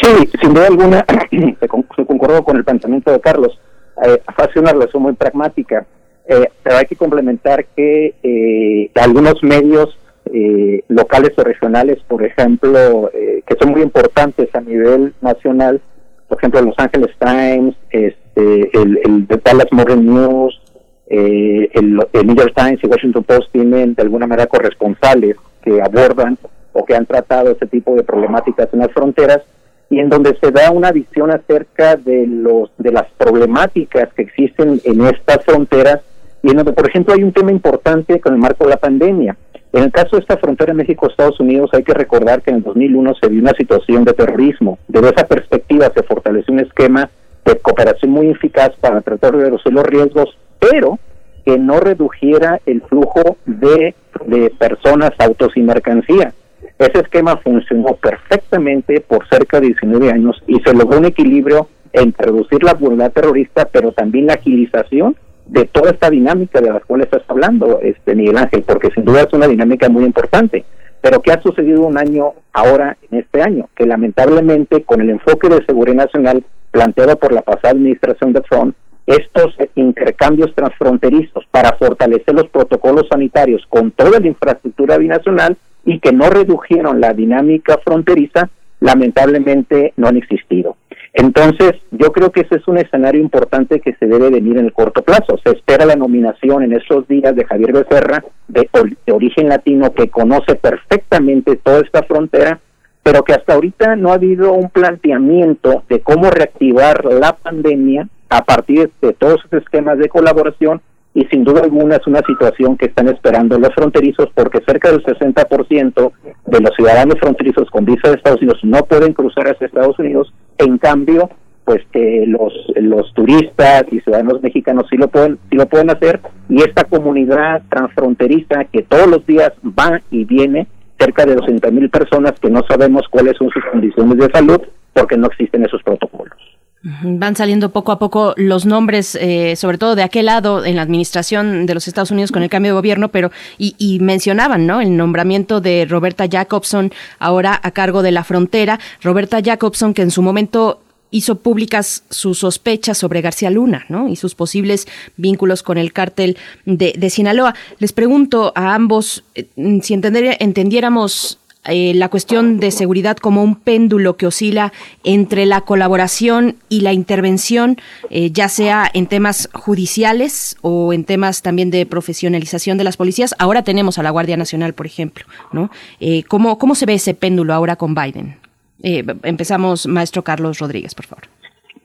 Sí, 0.00 0.28
sin 0.40 0.54
duda 0.54 0.66
alguna, 0.66 1.04
se, 1.60 1.68
concordó 1.68 2.44
con 2.44 2.56
el 2.56 2.64
pensamiento 2.64 3.10
de 3.10 3.20
Carlos. 3.20 3.58
Eh, 4.04 4.20
hace 4.26 4.60
una 4.60 4.72
relación 4.72 5.02
muy 5.02 5.14
pragmática, 5.14 5.86
eh, 6.26 6.48
pero 6.62 6.76
hay 6.76 6.86
que 6.86 6.96
complementar 6.96 7.66
que 7.76 8.14
eh, 8.22 8.90
algunos 8.94 9.42
medios 9.42 9.96
eh, 10.32 10.82
locales 10.88 11.32
o 11.36 11.44
regionales, 11.44 11.98
por 12.08 12.24
ejemplo, 12.24 13.10
que 13.12 13.56
son 13.60 13.72
muy 13.72 13.82
importantes 13.82 14.48
a 14.54 14.60
nivel 14.60 15.12
nacional, 15.20 15.80
por 16.28 16.38
ejemplo, 16.38 16.62
Los 16.62 16.78
Angeles 16.78 17.14
Times, 17.18 17.74
este, 17.90 18.70
el, 18.72 19.26
Dallas 19.44 19.68
Morning 19.70 20.02
News, 20.02 20.60
el, 21.06 22.00
el 22.12 22.26
New 22.26 22.36
York 22.36 22.54
Times 22.56 22.80
y 22.82 22.86
Washington 22.86 23.24
Post 23.24 23.52
tienen 23.52 23.94
de 23.94 24.02
alguna 24.02 24.26
manera 24.26 24.46
corresponsales 24.46 25.36
que 25.62 25.80
abordan 25.82 26.38
o 26.74 26.84
que 26.84 26.94
han 26.94 27.06
tratado 27.06 27.52
ese 27.52 27.66
tipo 27.66 27.94
de 27.94 28.02
problemáticas 28.02 28.68
en 28.72 28.80
las 28.80 28.92
fronteras 28.92 29.40
y 29.88 30.00
en 30.00 30.10
donde 30.10 30.36
se 30.40 30.50
da 30.50 30.70
una 30.70 30.92
visión 30.92 31.30
acerca 31.30 31.96
de 31.96 32.26
los 32.26 32.70
de 32.78 32.92
las 32.92 33.06
problemáticas 33.16 34.12
que 34.12 34.22
existen 34.22 34.80
en 34.84 35.06
estas 35.06 35.44
fronteras 35.44 36.00
y 36.42 36.50
en 36.50 36.56
donde 36.56 36.72
por 36.72 36.86
ejemplo 36.88 37.14
hay 37.14 37.22
un 37.22 37.32
tema 37.32 37.50
importante 37.50 38.20
con 38.20 38.34
el 38.34 38.40
marco 38.40 38.64
de 38.64 38.70
la 38.70 38.76
pandemia. 38.76 39.36
En 39.72 39.82
el 39.82 39.92
caso 39.92 40.16
de 40.16 40.20
esta 40.20 40.36
frontera 40.36 40.72
México-Estados 40.74 41.40
Unidos 41.40 41.70
hay 41.72 41.82
que 41.82 41.94
recordar 41.94 42.42
que 42.42 42.50
en 42.50 42.56
el 42.56 42.62
2001 42.62 43.14
se 43.20 43.28
vio 43.28 43.40
una 43.40 43.54
situación 43.54 44.04
de 44.04 44.12
terrorismo. 44.12 44.78
Desde 44.86 45.08
esa 45.08 45.26
perspectiva 45.26 45.90
se 45.94 46.02
fortaleció 46.04 46.54
un 46.54 46.60
esquema 46.60 47.10
de 47.44 47.58
cooperación 47.58 48.12
muy 48.12 48.28
eficaz 48.28 48.70
para 48.80 49.00
tratar 49.00 49.36
de 49.36 49.44
reducir 49.44 49.72
los 49.72 49.84
riesgos, 49.84 50.38
pero 50.60 50.98
que 51.44 51.58
no 51.58 51.80
redujera 51.80 52.60
el 52.66 52.82
flujo 52.82 53.36
de, 53.44 53.94
de 54.26 54.50
personas, 54.50 55.10
autos 55.18 55.56
y 55.56 55.62
mercancía. 55.62 56.32
Ese 56.78 57.00
esquema 57.00 57.36
funcionó 57.36 57.94
perfectamente 57.94 59.00
por 59.00 59.28
cerca 59.28 59.60
de 59.60 59.68
19 59.68 60.10
años 60.10 60.42
y 60.46 60.60
se 60.60 60.74
logró 60.74 60.98
un 60.98 61.04
equilibrio 61.04 61.68
entre 61.92 62.26
reducir 62.26 62.64
la 62.64 62.74
voluntad 62.74 63.12
terrorista, 63.12 63.66
pero 63.66 63.92
también 63.92 64.26
la 64.26 64.34
agilización 64.34 65.16
de 65.46 65.66
toda 65.66 65.90
esta 65.90 66.10
dinámica 66.10 66.60
de 66.60 66.70
la 66.70 66.80
cual 66.80 67.02
estás 67.02 67.22
hablando, 67.28 67.80
este 67.80 68.14
Miguel 68.14 68.38
Ángel, 68.38 68.64
porque 68.66 68.90
sin 68.90 69.04
duda 69.04 69.22
es 69.22 69.32
una 69.32 69.46
dinámica 69.46 69.88
muy 69.88 70.04
importante. 70.04 70.64
Pero 71.00 71.20
¿qué 71.20 71.32
ha 71.32 71.42
sucedido 71.42 71.82
un 71.82 71.98
año 71.98 72.32
ahora, 72.52 72.96
en 73.10 73.18
este 73.20 73.42
año? 73.42 73.68
Que 73.76 73.86
lamentablemente 73.86 74.82
con 74.82 75.00
el 75.00 75.10
enfoque 75.10 75.48
de 75.48 75.64
seguridad 75.66 76.06
nacional 76.06 76.42
planteado 76.70 77.16
por 77.16 77.32
la 77.32 77.42
pasada 77.42 77.72
administración 77.72 78.32
de 78.32 78.40
Trump, 78.40 78.74
estos 79.06 79.54
intercambios 79.74 80.54
transfronterizos 80.54 81.44
para 81.50 81.76
fortalecer 81.76 82.34
los 82.34 82.48
protocolos 82.48 83.06
sanitarios 83.08 83.64
con 83.68 83.90
toda 83.90 84.18
la 84.18 84.26
infraestructura 84.26 84.96
binacional 84.96 85.56
y 85.84 86.00
que 86.00 86.12
no 86.12 86.30
redujeron 86.30 87.00
la 87.00 87.12
dinámica 87.12 87.78
fronteriza, 87.84 88.50
lamentablemente 88.80 89.92
no 89.96 90.08
han 90.08 90.16
existido. 90.16 90.76
Entonces, 91.12 91.74
yo 91.92 92.10
creo 92.12 92.32
que 92.32 92.40
ese 92.40 92.56
es 92.56 92.66
un 92.66 92.76
escenario 92.76 93.20
importante 93.20 93.80
que 93.80 93.94
se 93.94 94.06
debe 94.06 94.30
venir 94.30 94.58
en 94.58 94.66
el 94.66 94.72
corto 94.72 95.02
plazo. 95.02 95.38
Se 95.44 95.52
espera 95.52 95.86
la 95.86 95.94
nominación 95.94 96.64
en 96.64 96.72
estos 96.72 97.06
días 97.06 97.36
de 97.36 97.44
Javier 97.44 97.72
Becerra, 97.72 98.24
de, 98.48 98.68
de 99.06 99.12
origen 99.12 99.48
latino, 99.48 99.92
que 99.94 100.08
conoce 100.10 100.56
perfectamente 100.56 101.56
toda 101.56 101.80
esta 101.80 102.02
frontera, 102.02 102.60
pero 103.04 103.22
que 103.22 103.32
hasta 103.32 103.54
ahorita 103.54 103.94
no 103.94 104.10
ha 104.10 104.14
habido 104.14 104.52
un 104.54 104.70
planteamiento 104.70 105.84
de 105.88 106.00
cómo 106.00 106.30
reactivar 106.30 107.04
la 107.04 107.36
pandemia 107.36 108.08
a 108.28 108.44
partir 108.44 108.90
de 109.00 109.12
todos 109.12 109.38
esos 109.44 109.62
esquemas 109.62 109.98
de 109.98 110.08
colaboración 110.08 110.82
y 111.14 111.24
sin 111.26 111.44
duda 111.44 111.62
alguna 111.62 111.96
es 111.96 112.06
una 112.06 112.20
situación 112.26 112.76
que 112.76 112.86
están 112.86 113.08
esperando 113.08 113.58
los 113.58 113.72
fronterizos 113.74 114.28
porque 114.34 114.60
cerca 114.66 114.90
del 114.90 115.02
60% 115.02 116.12
de 116.46 116.60
los 116.60 116.70
ciudadanos 116.74 117.18
fronterizos 117.20 117.70
con 117.70 117.84
visa 117.84 118.08
de 118.08 118.16
Estados 118.16 118.40
Unidos 118.42 118.60
no 118.64 118.84
pueden 118.84 119.12
cruzar 119.12 119.46
hacia 119.48 119.66
Estados 119.66 119.98
Unidos, 119.98 120.32
en 120.58 120.78
cambio 120.78 121.30
pues 121.64 121.80
que 121.92 122.24
los 122.26 122.52
los 122.76 123.14
turistas 123.14 123.84
y 123.90 124.00
ciudadanos 124.00 124.42
mexicanos 124.42 124.86
sí 124.90 124.96
lo 124.96 125.08
pueden 125.08 125.38
sí 125.50 125.56
lo 125.56 125.66
pueden 125.66 125.90
hacer 125.90 126.20
y 126.48 126.62
esta 126.62 126.84
comunidad 126.84 127.62
transfronteriza 127.70 128.64
que 128.64 128.82
todos 128.82 129.06
los 129.06 129.24
días 129.24 129.52
va 129.64 130.02
y 130.10 130.24
viene 130.24 130.66
cerca 130.98 131.24
de 131.24 131.36
200 131.36 131.72
mil 131.72 131.88
personas 131.88 132.32
que 132.40 132.50
no 132.50 132.62
sabemos 132.68 133.02
cuáles 133.10 133.36
son 133.38 133.48
sus 133.50 133.64
condiciones 133.70 134.18
de 134.18 134.30
salud 134.30 134.60
porque 134.92 135.16
no 135.16 135.26
existen 135.26 135.64
esos 135.64 135.82
protocolos. 135.82 136.53
Van 137.02 137.34
saliendo 137.34 137.70
poco 137.70 137.92
a 137.92 137.98
poco 137.98 138.34
los 138.36 138.66
nombres, 138.66 139.14
eh, 139.18 139.56
sobre 139.56 139.78
todo 139.78 139.94
de 139.94 140.02
aquel 140.02 140.26
lado 140.26 140.66
en 140.66 140.76
la 140.76 140.82
administración 140.82 141.64
de 141.64 141.72
los 141.72 141.88
Estados 141.88 142.10
Unidos 142.10 142.30
con 142.30 142.42
el 142.42 142.50
cambio 142.50 142.72
de 142.72 142.76
gobierno, 142.76 143.08
pero 143.08 143.30
y, 143.56 143.74
y, 143.78 144.00
mencionaban, 144.00 144.66
¿no? 144.66 144.82
El 144.82 144.94
nombramiento 144.94 145.62
de 145.62 145.86
Roberta 145.88 146.26
Jacobson 146.30 146.92
ahora 147.18 147.58
a 147.62 147.70
cargo 147.70 148.02
de 148.02 148.12
la 148.12 148.22
frontera. 148.22 148.78
Roberta 149.02 149.40
Jacobson 149.42 149.94
que 149.94 150.02
en 150.02 150.10
su 150.10 150.20
momento 150.20 150.82
hizo 151.14 151.36
públicas 151.36 152.02
sus 152.10 152.40
sospechas 152.40 152.98
sobre 152.98 153.22
García 153.22 153.48
Luna, 153.48 153.86
¿no? 153.88 154.08
Y 154.08 154.16
sus 154.16 154.34
posibles 154.34 154.86
vínculos 155.16 155.62
con 155.62 155.78
el 155.78 155.92
cártel 155.92 156.36
de, 156.66 156.92
de 156.98 157.08
Sinaloa. 157.08 157.54
Les 157.78 157.92
pregunto 157.92 158.52
a 158.56 158.74
ambos 158.74 159.24
eh, 159.36 159.46
si 159.80 159.94
entender, 159.94 160.36
entendiéramos 160.40 161.38
eh, 161.66 161.92
la 161.94 162.08
cuestión 162.08 162.58
de 162.58 162.70
seguridad 162.70 163.16
como 163.16 163.42
un 163.42 163.56
péndulo 163.56 164.16
que 164.16 164.26
oscila 164.26 164.72
entre 165.02 165.46
la 165.46 165.62
colaboración 165.62 166.56
y 166.68 166.80
la 166.82 166.92
intervención, 166.92 167.76
eh, 168.10 168.30
ya 168.30 168.48
sea 168.48 168.90
en 168.92 169.06
temas 169.06 169.48
judiciales 169.52 170.56
o 170.62 170.92
en 170.92 171.04
temas 171.04 171.42
también 171.42 171.70
de 171.70 171.86
profesionalización 171.86 172.78
de 172.78 172.84
las 172.84 172.96
policías. 172.96 173.34
Ahora 173.38 173.62
tenemos 173.62 173.98
a 173.98 174.02
la 174.02 174.10
Guardia 174.10 174.36
Nacional, 174.36 174.74
por 174.74 174.86
ejemplo, 174.86 175.24
¿no? 175.52 175.70
Eh, 176.00 176.24
¿cómo, 176.24 176.58
¿Cómo 176.58 176.74
se 176.74 176.86
ve 176.86 176.94
ese 176.94 177.14
péndulo 177.14 177.54
ahora 177.54 177.76
con 177.76 177.94
Biden? 177.94 178.36
Eh, 178.82 179.02
empezamos, 179.22 179.86
maestro 179.86 180.22
Carlos 180.22 180.58
Rodríguez, 180.58 180.94
por 180.94 181.06
favor. 181.06 181.24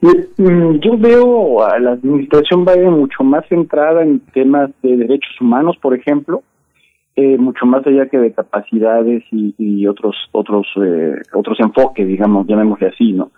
Mm, 0.02 0.78
yo 0.80 0.96
veo 0.98 1.64
a 1.64 1.78
la 1.78 1.92
administración 1.92 2.64
Biden 2.64 2.92
mucho 2.92 3.22
más 3.22 3.46
centrada 3.48 4.02
en 4.02 4.20
temas 4.32 4.70
de 4.82 4.96
derechos 4.96 5.40
humanos, 5.40 5.76
por 5.80 5.94
ejemplo, 5.94 6.42
eh, 7.20 7.36
mucho 7.38 7.66
más 7.66 7.86
allá 7.86 8.06
que 8.06 8.18
de 8.18 8.32
capacidades 8.32 9.22
y, 9.30 9.86
otros 9.86 10.16
otros 10.32 10.66
eh, 10.76 11.16
otros 11.34 11.58
enfoques, 11.60 12.06
digamos, 12.06 12.46
llamémosle 12.46 12.88
así, 12.88 13.12
¿no? 13.12 13.30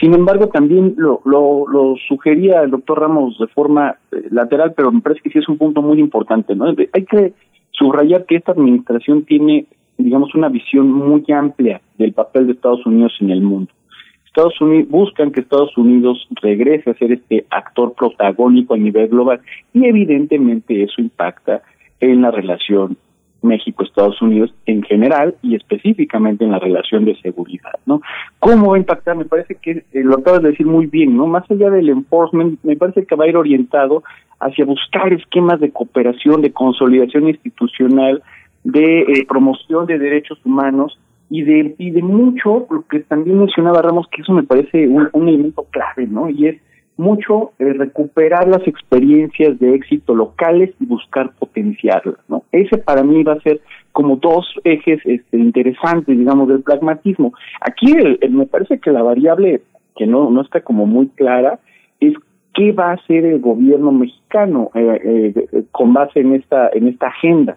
Sin 0.00 0.14
embargo, 0.14 0.48
también 0.48 0.94
lo, 0.96 1.20
lo, 1.24 1.66
lo 1.68 1.94
sugería 2.08 2.62
el 2.62 2.70
doctor 2.70 3.00
Ramos 3.00 3.38
de 3.38 3.46
forma 3.48 3.96
eh, 4.12 4.28
lateral, 4.30 4.74
pero 4.76 4.90
me 4.90 5.00
parece 5.00 5.20
que 5.22 5.30
sí 5.30 5.38
es 5.38 5.48
un 5.48 5.58
punto 5.58 5.82
muy 5.82 6.00
importante, 6.00 6.54
¿no? 6.54 6.66
Hay 6.92 7.04
que 7.04 7.32
subrayar 7.72 8.24
que 8.26 8.36
esta 8.36 8.52
administración 8.52 9.24
tiene 9.24 9.66
digamos, 9.98 10.34
una 10.34 10.48
visión 10.48 10.90
muy 10.90 11.24
amplia 11.32 11.80
del 11.98 12.12
papel 12.12 12.46
de 12.46 12.52
Estados 12.52 12.86
Unidos 12.86 13.12
en 13.20 13.30
el 13.30 13.42
mundo. 13.42 13.70
Estados 14.24 14.60
Unidos 14.60 14.88
buscan 14.88 15.32
que 15.32 15.40
Estados 15.40 15.76
Unidos 15.76 16.26
regrese 16.40 16.90
a 16.90 16.94
ser 16.94 17.12
este 17.12 17.44
actor 17.50 17.94
protagónico 17.94 18.74
a 18.74 18.78
nivel 18.78 19.08
global 19.08 19.40
y 19.74 19.84
evidentemente 19.86 20.84
eso 20.84 21.00
impacta 21.00 21.62
en 21.98 22.22
la 22.22 22.30
relación 22.30 22.96
México-Estados 23.42 24.20
Unidos 24.20 24.52
en 24.66 24.82
general 24.82 25.34
y 25.42 25.54
específicamente 25.54 26.44
en 26.44 26.50
la 26.50 26.58
relación 26.58 27.04
de 27.04 27.16
seguridad, 27.20 27.72
¿no? 27.86 28.00
¿Cómo 28.40 28.70
va 28.70 28.76
a 28.76 28.80
impactar? 28.80 29.16
Me 29.16 29.24
parece 29.24 29.54
que 29.54 29.70
eh, 29.70 29.84
lo 29.92 30.16
acabas 30.16 30.42
de 30.42 30.50
decir 30.50 30.66
muy 30.66 30.86
bien, 30.86 31.16
¿no? 31.16 31.26
Más 31.26 31.48
allá 31.50 31.70
del 31.70 31.88
enforcement, 31.88 32.58
me 32.62 32.76
parece 32.76 33.06
que 33.06 33.14
va 33.14 33.24
a 33.24 33.28
ir 33.28 33.36
orientado 33.36 34.02
hacia 34.40 34.64
buscar 34.64 35.12
esquemas 35.12 35.60
de 35.60 35.70
cooperación, 35.70 36.42
de 36.42 36.52
consolidación 36.52 37.28
institucional, 37.28 38.22
de 38.64 39.02
eh, 39.02 39.26
promoción 39.28 39.86
de 39.86 39.98
derechos 39.98 40.38
humanos 40.44 40.98
y 41.30 41.42
de, 41.42 41.74
y 41.78 41.90
de 41.90 42.02
mucho, 42.02 42.66
lo 42.70 42.82
que 42.88 43.00
también 43.00 43.38
mencionaba 43.38 43.82
Ramos, 43.82 44.08
que 44.08 44.22
eso 44.22 44.32
me 44.32 44.42
parece 44.42 44.88
un, 44.88 45.08
un 45.12 45.28
elemento 45.28 45.66
clave, 45.70 46.06
¿no? 46.06 46.28
Y 46.28 46.46
es 46.48 46.56
mucho 46.98 47.52
eh, 47.58 47.72
recuperar 47.72 48.48
las 48.48 48.66
experiencias 48.66 49.58
de 49.58 49.74
éxito 49.74 50.14
locales 50.14 50.74
y 50.80 50.84
buscar 50.84 51.32
potenciarlas, 51.38 52.18
¿no? 52.28 52.42
Ese 52.52 52.76
para 52.76 53.02
mí 53.02 53.22
va 53.22 53.34
a 53.34 53.40
ser 53.40 53.60
como 53.92 54.16
dos 54.16 54.46
ejes 54.64 55.00
este, 55.04 55.38
interesantes, 55.38 56.18
digamos, 56.18 56.48
del 56.48 56.62
pragmatismo. 56.62 57.32
Aquí 57.60 57.92
el, 57.92 58.18
me 58.30 58.46
parece 58.46 58.78
que 58.80 58.90
la 58.90 59.02
variable 59.02 59.62
que 59.96 60.06
no, 60.06 60.30
no 60.30 60.42
está 60.42 60.60
como 60.60 60.86
muy 60.86 61.08
clara 61.08 61.60
es 62.00 62.14
qué 62.52 62.72
va 62.72 62.90
a 62.90 62.94
hacer 62.94 63.24
el 63.24 63.40
gobierno 63.40 63.92
mexicano 63.92 64.70
eh, 64.74 65.00
eh, 65.04 65.64
con 65.70 65.94
base 65.94 66.20
en 66.20 66.34
esta 66.34 66.68
en 66.72 66.88
esta 66.88 67.06
agenda 67.06 67.56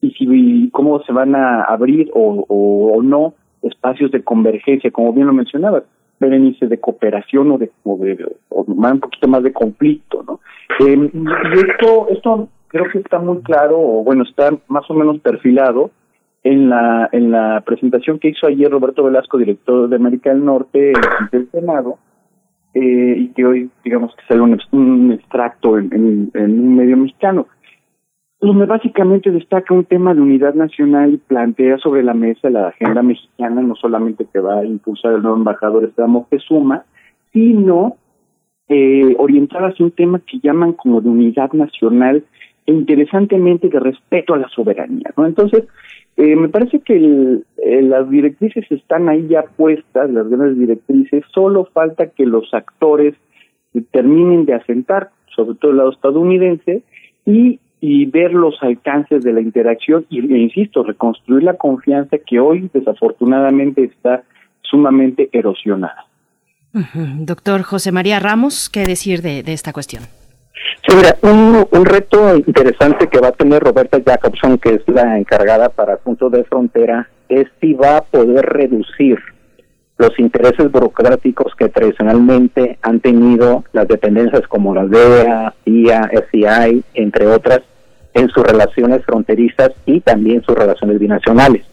y 0.00 0.10
si 0.12 0.70
cómo 0.70 1.02
se 1.02 1.12
van 1.12 1.34
a 1.34 1.62
abrir 1.62 2.10
o, 2.14 2.44
o, 2.48 3.02
no 3.02 3.34
espacios 3.62 4.12
de 4.12 4.22
convergencia, 4.22 4.90
como 4.90 5.12
bien 5.12 5.26
lo 5.26 5.32
mencionabas, 5.32 5.82
Berenice, 6.20 6.66
de 6.66 6.80
cooperación 6.80 7.50
o 7.52 7.58
de, 7.58 7.70
o 7.84 7.96
de 7.96 8.26
o 8.48 8.64
un 8.66 9.00
poquito 9.00 9.28
más 9.28 9.42
de 9.42 9.52
conflicto, 9.52 10.24
¿no? 10.26 10.40
Eh, 10.80 11.10
y 11.14 11.58
esto, 11.58 12.08
esto 12.10 12.48
creo 12.68 12.84
que 12.90 12.98
está 12.98 13.18
muy 13.18 13.42
claro, 13.42 13.78
o 13.78 14.04
bueno, 14.04 14.24
está 14.24 14.50
más 14.68 14.88
o 14.90 14.94
menos 14.94 15.20
perfilado 15.20 15.90
en 16.44 16.68
la 16.68 17.08
en 17.12 17.30
la 17.30 17.62
presentación 17.64 18.18
que 18.18 18.28
hizo 18.28 18.46
ayer 18.46 18.70
Roberto 18.70 19.04
Velasco, 19.04 19.38
director 19.38 19.88
de 19.88 19.96
América 19.96 20.30
del 20.30 20.44
Norte 20.44 20.92
del 21.32 21.50
Senado, 21.50 21.98
eh, 22.74 23.14
y 23.16 23.28
que 23.28 23.44
hoy, 23.44 23.70
digamos, 23.84 24.14
que 24.14 24.22
sale 24.26 24.40
un, 24.40 24.60
un 24.72 25.12
extracto 25.12 25.78
en, 25.78 26.30
en 26.34 26.60
un 26.60 26.76
medio 26.76 26.96
mexicano 26.96 27.46
donde 28.40 28.66
básicamente 28.66 29.30
destaca 29.30 29.74
un 29.74 29.84
tema 29.84 30.14
de 30.14 30.20
unidad 30.20 30.54
nacional 30.54 31.14
y 31.14 31.16
plantea 31.16 31.78
sobre 31.78 32.04
la 32.04 32.14
mesa 32.14 32.50
la 32.50 32.68
agenda 32.68 33.02
mexicana, 33.02 33.60
no 33.62 33.74
solamente 33.74 34.26
que 34.32 34.38
va 34.38 34.60
a 34.60 34.64
impulsar 34.64 35.14
el 35.14 35.22
nuevo 35.22 35.36
embajador 35.36 35.84
Esteban 35.84 36.12
Moctezuma, 36.12 36.84
sino 37.32 37.96
eh, 38.68 39.16
orientada 39.18 39.68
hacia 39.68 39.84
un 39.84 39.92
tema 39.92 40.20
que 40.20 40.38
llaman 40.40 40.74
como 40.74 41.00
de 41.00 41.08
unidad 41.08 41.52
nacional 41.52 42.22
e 42.66 42.72
interesantemente 42.72 43.68
de 43.68 43.80
respeto 43.80 44.34
a 44.34 44.38
la 44.38 44.48
soberanía. 44.50 45.10
¿no? 45.16 45.26
Entonces, 45.26 45.64
eh, 46.16 46.36
me 46.36 46.48
parece 46.48 46.80
que 46.80 46.96
el, 46.96 47.44
eh, 47.56 47.82
las 47.82 48.08
directrices 48.08 48.70
están 48.70 49.08
ahí 49.08 49.26
ya 49.26 49.42
puestas, 49.56 50.10
las 50.10 50.28
grandes 50.28 50.58
directrices, 50.58 51.24
solo 51.32 51.64
falta 51.72 52.10
que 52.10 52.24
los 52.24 52.52
actores 52.54 53.14
terminen 53.90 54.44
de 54.44 54.54
asentar, 54.54 55.10
sobre 55.34 55.56
todo 55.56 55.70
el 55.72 55.76
lado 55.78 55.92
estadounidense, 55.92 56.82
y 57.24 57.60
y 57.80 58.06
ver 58.06 58.32
los 58.32 58.56
alcances 58.62 59.22
de 59.22 59.32
la 59.32 59.40
interacción 59.40 60.04
y, 60.10 60.20
e 60.20 60.38
insisto, 60.38 60.82
reconstruir 60.82 61.44
la 61.44 61.54
confianza 61.54 62.18
que 62.18 62.40
hoy 62.40 62.70
desafortunadamente 62.72 63.84
está 63.84 64.22
sumamente 64.62 65.28
erosionada. 65.32 66.06
Doctor 66.72 67.62
José 67.62 67.92
María 67.92 68.20
Ramos, 68.20 68.68
¿qué 68.68 68.84
decir 68.84 69.22
de, 69.22 69.42
de 69.42 69.52
esta 69.52 69.72
cuestión? 69.72 70.04
Sí, 70.86 70.96
mira, 70.96 71.16
un, 71.22 71.66
un, 71.70 71.84
reto 71.84 72.36
interesante 72.36 73.08
que 73.08 73.20
va 73.20 73.28
a 73.28 73.32
tener 73.32 73.62
Roberta 73.62 73.98
Jacobson, 74.04 74.58
que 74.58 74.74
es 74.74 74.82
la 74.86 75.18
encargada 75.18 75.68
para 75.68 75.94
asuntos 75.94 76.30
de 76.32 76.44
frontera, 76.44 77.08
es 77.28 77.46
si 77.60 77.74
va 77.74 77.98
a 77.98 78.02
poder 78.02 78.44
reducir 78.44 79.18
los 79.98 80.16
intereses 80.18 80.70
burocráticos 80.70 81.54
que 81.56 81.68
tradicionalmente 81.68 82.78
han 82.82 83.00
tenido 83.00 83.64
las 83.72 83.88
dependencias 83.88 84.46
como 84.46 84.72
la 84.72 84.86
DEA, 84.86 85.54
IA, 85.64 86.10
FCI, 86.12 86.84
entre 86.94 87.26
otras, 87.26 87.60
en 88.14 88.28
sus 88.28 88.44
relaciones 88.44 89.04
fronterizas 89.04 89.70
y 89.86 90.00
también 90.00 90.42
sus 90.42 90.54
relaciones 90.54 91.00
binacionales. 91.00 91.64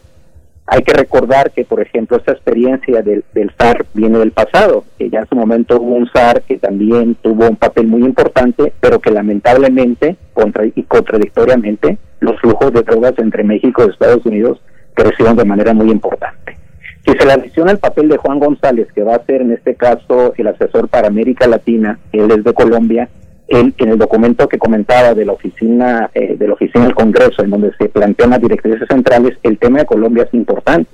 Hay 0.66 0.82
que 0.82 0.92
recordar 0.92 1.52
que, 1.52 1.64
por 1.64 1.80
ejemplo, 1.80 2.16
esta 2.16 2.32
experiencia 2.32 3.00
del, 3.00 3.22
del 3.32 3.52
SAR 3.56 3.86
viene 3.94 4.18
del 4.18 4.32
pasado, 4.32 4.84
que 4.98 5.08
ya 5.08 5.20
en 5.20 5.28
su 5.28 5.36
momento 5.36 5.80
hubo 5.80 5.94
un 5.94 6.10
SAR 6.12 6.42
que 6.42 6.58
también 6.58 7.14
tuvo 7.22 7.48
un 7.48 7.54
papel 7.54 7.86
muy 7.86 8.02
importante, 8.02 8.72
pero 8.80 8.98
que 8.98 9.12
lamentablemente 9.12 10.16
contra, 10.34 10.66
y 10.66 10.82
contradictoriamente 10.82 11.98
los 12.18 12.40
flujos 12.40 12.72
de 12.72 12.82
drogas 12.82 13.14
entre 13.18 13.44
México 13.44 13.84
y 13.86 13.90
Estados 13.90 14.26
Unidos 14.26 14.60
crecieron 14.94 15.36
de 15.36 15.44
manera 15.44 15.72
muy 15.72 15.92
importante. 15.92 16.65
Si 17.06 17.12
se 17.12 17.24
le 17.24 17.32
adiciona 17.34 17.70
el 17.70 17.78
papel 17.78 18.08
de 18.08 18.16
Juan 18.16 18.40
González, 18.40 18.88
que 18.92 19.04
va 19.04 19.14
a 19.14 19.24
ser 19.24 19.40
en 19.42 19.52
este 19.52 19.76
caso 19.76 20.34
el 20.36 20.48
asesor 20.48 20.88
para 20.88 21.06
América 21.06 21.46
Latina, 21.46 22.00
él 22.10 22.28
es 22.32 22.42
de 22.42 22.52
Colombia, 22.52 23.08
él, 23.46 23.72
en 23.78 23.90
el 23.90 23.98
documento 23.98 24.48
que 24.48 24.58
comentaba 24.58 25.14
de 25.14 25.24
la 25.24 25.32
oficina 25.32 26.10
eh, 26.14 26.34
de 26.36 26.48
la 26.48 26.54
oficina 26.54 26.84
del 26.84 26.96
Congreso, 26.96 27.44
en 27.44 27.50
donde 27.50 27.70
se 27.78 27.88
plantean 27.88 28.30
las 28.30 28.40
directrices 28.40 28.88
centrales, 28.88 29.38
el 29.44 29.56
tema 29.56 29.78
de 29.78 29.86
Colombia 29.86 30.24
es 30.24 30.34
importante. 30.34 30.90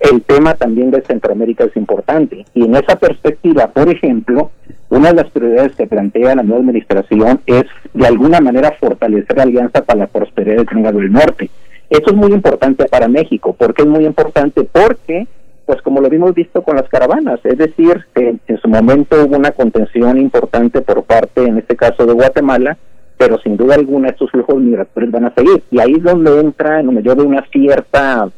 El 0.00 0.20
tema 0.20 0.52
también 0.52 0.90
de 0.90 1.00
Centroamérica 1.00 1.64
es 1.64 1.74
importante. 1.76 2.44
Y 2.52 2.64
en 2.64 2.74
esa 2.76 2.96
perspectiva, 2.96 3.68
por 3.68 3.88
ejemplo, 3.88 4.50
una 4.90 5.12
de 5.12 5.22
las 5.22 5.30
prioridades 5.30 5.74
que 5.76 5.86
plantea 5.86 6.34
la 6.34 6.42
nueva 6.42 6.60
administración 6.60 7.40
es, 7.46 7.64
de 7.94 8.06
alguna 8.06 8.42
manera, 8.42 8.76
fortalecer 8.78 9.34
la 9.38 9.44
alianza 9.44 9.82
para 9.82 10.00
la 10.00 10.06
prosperidad 10.08 10.56
del 10.56 10.66
Triángulo 10.66 10.98
del 10.98 11.12
Norte. 11.12 11.48
Esto 11.88 12.10
es 12.10 12.16
muy 12.16 12.32
importante 12.32 12.84
para 12.84 13.08
México. 13.08 13.54
¿Por 13.54 13.72
qué 13.72 13.82
es 13.82 13.88
muy 13.88 14.04
importante? 14.04 14.68
Porque 14.70 15.26
pues 15.66 15.80
como 15.82 16.00
lo 16.00 16.08
vimos 16.08 16.34
visto 16.34 16.62
con 16.62 16.76
las 16.76 16.88
caravanas, 16.88 17.40
es 17.44 17.58
decir, 17.58 18.04
en, 18.14 18.40
en 18.46 18.58
su 18.58 18.68
momento 18.68 19.16
hubo 19.24 19.36
una 19.36 19.52
contención 19.52 20.18
importante 20.18 20.80
por 20.82 21.04
parte, 21.04 21.42
en 21.42 21.58
este 21.58 21.76
caso, 21.76 22.04
de 22.06 22.12
Guatemala, 22.12 22.76
pero 23.16 23.38
sin 23.38 23.56
duda 23.56 23.74
alguna 23.74 24.08
estos 24.08 24.30
flujos 24.30 24.56
migratorios 24.56 25.12
van 25.12 25.26
a 25.26 25.34
seguir. 25.34 25.62
Y 25.70 25.80
ahí 25.80 25.94
es 25.96 26.02
donde 26.02 26.40
entra, 26.40 26.80
en 26.80 26.86
donde 26.86 27.02
yo 27.02 27.14
veo 27.14 27.26
una 27.26 27.44
cierta 27.50 28.28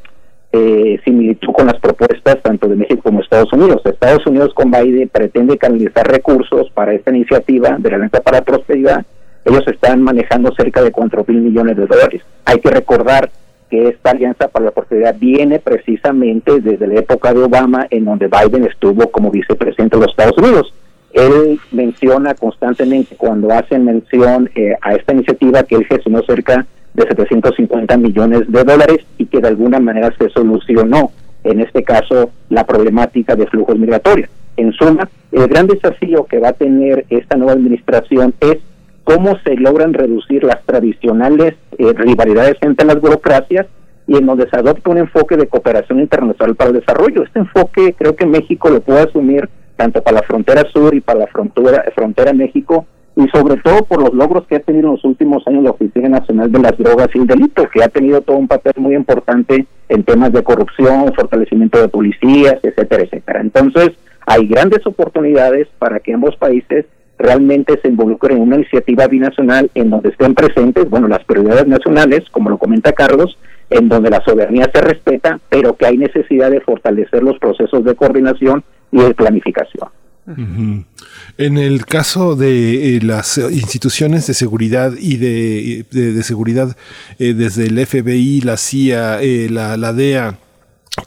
eh, 0.52 1.00
similitud 1.04 1.52
con 1.52 1.66
las 1.66 1.78
propuestas 1.80 2.40
tanto 2.42 2.68
de 2.68 2.76
México 2.76 3.02
como 3.02 3.20
Estados 3.20 3.52
Unidos. 3.52 3.82
Estados 3.84 4.26
Unidos 4.26 4.54
con 4.54 4.70
Biden 4.70 5.08
pretende 5.08 5.58
canalizar 5.58 6.06
recursos 6.06 6.70
para 6.70 6.94
esta 6.94 7.10
iniciativa 7.10 7.76
de 7.78 7.90
la 7.90 7.96
Alianza 7.96 8.20
para 8.20 8.38
la 8.38 8.44
Prosperidad. 8.44 9.04
Ellos 9.44 9.64
están 9.66 10.02
manejando 10.02 10.52
cerca 10.54 10.82
de 10.82 10.92
4 10.92 11.24
mil 11.28 11.40
millones 11.40 11.76
de 11.76 11.86
dólares. 11.86 12.22
Hay 12.44 12.60
que 12.60 12.70
recordar 12.70 13.30
que 13.70 13.88
esta 13.88 14.10
Alianza 14.10 14.48
para 14.48 14.66
la 14.66 14.70
Prosperidad 14.70 15.16
viene 15.18 15.58
precisamente 15.58 16.60
desde 16.60 16.86
la 16.86 17.00
época 17.00 17.34
de 17.34 17.42
Obama, 17.42 17.86
en 17.90 18.04
donde 18.04 18.28
Biden 18.28 18.64
estuvo 18.64 19.10
como 19.10 19.30
vicepresidente 19.30 19.96
de 19.96 20.02
los 20.02 20.10
Estados 20.10 20.38
Unidos. 20.38 20.72
Él 21.12 21.58
menciona 21.72 22.34
constantemente 22.34 23.16
cuando 23.16 23.50
hacen 23.50 23.84
mención 23.84 24.50
eh, 24.54 24.76
a 24.82 24.94
esta 24.94 25.14
iniciativa 25.14 25.62
que 25.62 25.76
él 25.76 25.86
gestionó 25.86 26.22
cerca 26.22 26.66
de 26.94 27.02
750 27.02 27.96
millones 27.96 28.42
de 28.48 28.64
dólares 28.64 28.98
y 29.18 29.26
que 29.26 29.40
de 29.40 29.48
alguna 29.48 29.80
manera 29.80 30.14
se 30.18 30.28
solucionó, 30.30 31.10
en 31.44 31.60
este 31.60 31.82
caso, 31.82 32.30
la 32.48 32.64
problemática 32.64 33.34
de 33.34 33.46
flujos 33.46 33.78
migratorios. 33.78 34.28
En 34.56 34.72
suma, 34.72 35.08
el 35.32 35.48
gran 35.48 35.66
desafío 35.66 36.24
que 36.24 36.38
va 36.38 36.48
a 36.48 36.52
tener 36.54 37.04
esta 37.10 37.36
nueva 37.36 37.52
administración 37.52 38.34
es 38.40 38.58
cómo 39.06 39.38
se 39.44 39.54
logran 39.54 39.94
reducir 39.94 40.42
las 40.42 40.60
tradicionales 40.64 41.54
eh, 41.78 41.92
rivalidades 41.94 42.56
entre 42.60 42.86
las 42.86 43.00
burocracias 43.00 43.66
y 44.08 44.16
en 44.16 44.26
donde 44.26 44.50
se 44.50 44.56
adopta 44.56 44.90
un 44.90 44.98
enfoque 44.98 45.36
de 45.36 45.46
cooperación 45.46 46.00
internacional 46.00 46.56
para 46.56 46.70
el 46.70 46.80
desarrollo. 46.80 47.22
Este 47.22 47.38
enfoque 47.38 47.94
creo 47.96 48.16
que 48.16 48.26
México 48.26 48.68
lo 48.68 48.80
puede 48.80 49.02
asumir 49.02 49.48
tanto 49.76 50.02
para 50.02 50.16
la 50.16 50.22
frontera 50.22 50.64
sur 50.72 50.92
y 50.92 51.00
para 51.00 51.20
la 51.20 51.26
frontera, 51.28 51.84
frontera 51.94 52.32
México, 52.32 52.84
y 53.14 53.28
sobre 53.28 53.56
todo 53.58 53.84
por 53.84 54.02
los 54.02 54.12
logros 54.12 54.44
que 54.48 54.56
ha 54.56 54.60
tenido 54.60 54.88
en 54.88 54.94
los 54.94 55.04
últimos 55.04 55.46
años 55.46 55.62
la 55.62 55.70
Oficina 55.70 56.08
Nacional 56.08 56.50
de 56.50 56.58
las 56.58 56.76
Drogas 56.76 57.08
y 57.14 57.18
el 57.18 57.28
Delito, 57.28 57.68
que 57.68 57.84
ha 57.84 57.88
tenido 57.88 58.22
todo 58.22 58.36
un 58.38 58.48
papel 58.48 58.74
muy 58.78 58.96
importante 58.96 59.66
en 59.88 60.02
temas 60.02 60.32
de 60.32 60.42
corrupción, 60.42 61.12
fortalecimiento 61.14 61.80
de 61.80 61.88
policías, 61.88 62.56
etcétera, 62.60 63.04
etcétera. 63.04 63.40
Entonces, 63.40 63.90
hay 64.26 64.48
grandes 64.48 64.84
oportunidades 64.84 65.68
para 65.78 66.00
que 66.00 66.12
ambos 66.12 66.34
países 66.36 66.86
realmente 67.18 67.78
se 67.80 67.88
involucren 67.88 68.38
en 68.38 68.42
una 68.42 68.56
iniciativa 68.56 69.06
binacional 69.06 69.70
en 69.74 69.90
donde 69.90 70.10
estén 70.10 70.34
presentes, 70.34 70.88
bueno, 70.88 71.08
las 71.08 71.24
prioridades 71.24 71.66
nacionales, 71.66 72.24
como 72.30 72.50
lo 72.50 72.58
comenta 72.58 72.92
Carlos, 72.92 73.38
en 73.70 73.88
donde 73.88 74.10
la 74.10 74.22
soberanía 74.24 74.70
se 74.72 74.80
respeta, 74.80 75.40
pero 75.48 75.76
que 75.76 75.86
hay 75.86 75.98
necesidad 75.98 76.50
de 76.50 76.60
fortalecer 76.60 77.22
los 77.22 77.38
procesos 77.38 77.84
de 77.84 77.94
coordinación 77.94 78.64
y 78.92 78.98
de 78.98 79.14
planificación. 79.14 79.88
En 81.38 81.56
el 81.56 81.86
caso 81.86 82.34
de 82.34 82.96
eh, 82.96 83.00
las 83.00 83.38
instituciones 83.38 84.26
de 84.26 84.34
seguridad 84.34 84.92
y 84.98 85.18
de, 85.18 85.84
de, 85.92 86.22
seguridad 86.24 86.76
eh, 87.20 87.32
desde 87.32 87.66
el 87.66 87.86
FBI, 87.86 88.40
la 88.40 88.56
CIA, 88.56 89.22
eh, 89.22 89.48
la, 89.48 89.76
la 89.76 89.92
DEA, 89.92 90.36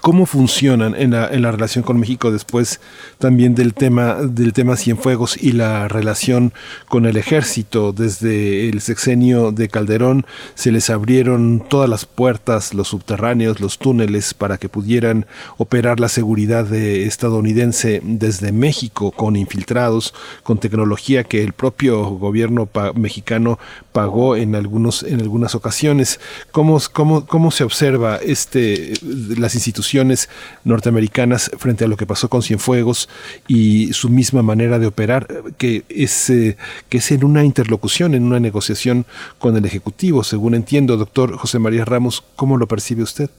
cómo 0.02 0.26
funcionan 0.26 0.96
en 0.96 1.12
la, 1.12 1.28
en 1.28 1.42
la 1.42 1.52
relación 1.52 1.84
con 1.84 2.00
México 2.00 2.32
después 2.32 2.80
también 3.18 3.56
del 3.56 3.74
tema 3.74 4.16
del 4.22 4.54
tema 4.54 4.78
Cienfuegos 4.78 5.36
y 5.42 5.52
la 5.54 5.88
relación 5.88 6.54
con 6.88 7.06
el 7.06 7.18
ejército. 7.18 7.92
Desde 7.92 8.70
el 8.70 8.82
sexenio 8.82 9.52
de 9.52 9.68
Calderón 9.68 10.26
se 10.54 10.72
les 10.72 10.90
abrieron 10.90 11.64
todas 11.68 11.90
las 11.90 12.06
puertas 12.06 12.74
los 12.74 12.90
subterráneos 12.90 13.60
los 13.60 13.80
túneles 13.80 14.34
para 14.34 14.58
que 14.58 14.70
pudieran 14.70 15.26
operar 15.58 16.00
la 16.00 16.10
seguridad 16.10 16.66
de 16.66 17.06
estadounidense 17.06 18.02
desde 18.04 18.52
México 18.52 19.12
con 19.12 19.36
infiltrados 19.36 20.14
con 20.44 20.60
tecnología 20.60 21.24
que 21.24 21.44
el 21.44 21.54
propio 21.54 22.04
gobierno 22.04 22.70
mexicano 22.96 23.58
pagó 23.92 24.36
en 24.36 24.56
algunos 24.56 25.02
en 25.04 25.20
algunas 25.20 25.56
ocasiones. 25.56 26.20
Cómo 26.52 26.80
cómo 26.94 27.26
cómo 27.26 27.50
se 27.50 27.64
observa 27.64 28.18
este 28.18 28.94
las 29.02 29.56
instituciones 29.56 29.79
instituciones 29.80 30.30
norteamericanas 30.66 31.52
frente 31.58 31.86
a 31.86 31.88
lo 31.88 31.96
que 31.96 32.06
pasó 32.06 32.30
con 32.30 32.42
Cienfuegos 32.42 33.10
y 33.48 33.94
su 33.94 34.10
misma 34.10 34.44
manera 34.44 34.78
de 34.78 34.88
operar, 34.88 35.28
que 35.58 35.84
es, 35.90 36.30
eh, 36.30 36.58
que 36.90 36.98
es 36.98 37.12
en 37.12 37.24
una 37.24 37.44
interlocución, 37.44 38.14
en 38.14 38.24
una 38.24 38.40
negociación 38.40 39.06
con 39.38 39.56
el 39.56 39.66
Ejecutivo, 39.66 40.24
según 40.24 40.56
entiendo, 40.56 40.98
doctor 40.98 41.36
José 41.38 41.60
María 41.60 41.86
Ramos, 41.86 42.24
¿cómo 42.36 42.58
lo 42.58 42.68
percibe 42.68 43.04
usted? 43.04 43.30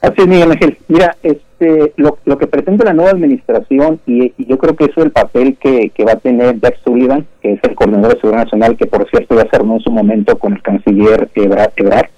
Así 0.00 0.14
es, 0.18 0.26
Miguel 0.28 0.52
Ángel. 0.52 0.78
Mira, 0.86 1.16
este, 1.22 1.92
lo, 1.96 2.18
lo 2.24 2.38
que 2.38 2.46
pretende 2.46 2.84
la 2.84 2.92
nueva 2.92 3.10
administración, 3.10 3.98
y, 4.06 4.32
yo 4.44 4.58
creo 4.58 4.76
que 4.76 4.84
eso 4.84 5.00
es 5.00 5.06
el 5.06 5.10
papel 5.10 5.56
que, 5.56 5.90
que 5.90 6.04
va 6.04 6.12
a 6.12 6.16
tener 6.16 6.60
Jack 6.60 6.78
Sullivan, 6.84 7.26
que 7.40 7.54
es 7.54 7.60
el 7.64 7.74
coordinador 7.74 8.14
de 8.14 8.20
seguridad 8.20 8.44
nacional, 8.44 8.76
que 8.76 8.86
por 8.86 9.08
cierto 9.08 9.34
ya 9.34 9.48
se 9.48 9.56
armó 9.56 9.74
en 9.76 9.80
su 9.80 9.90
momento 9.90 10.38
con 10.38 10.52
el 10.52 10.62
canciller 10.62 11.28
Ebrard, 11.34 11.72
Ebrard 11.76 12.10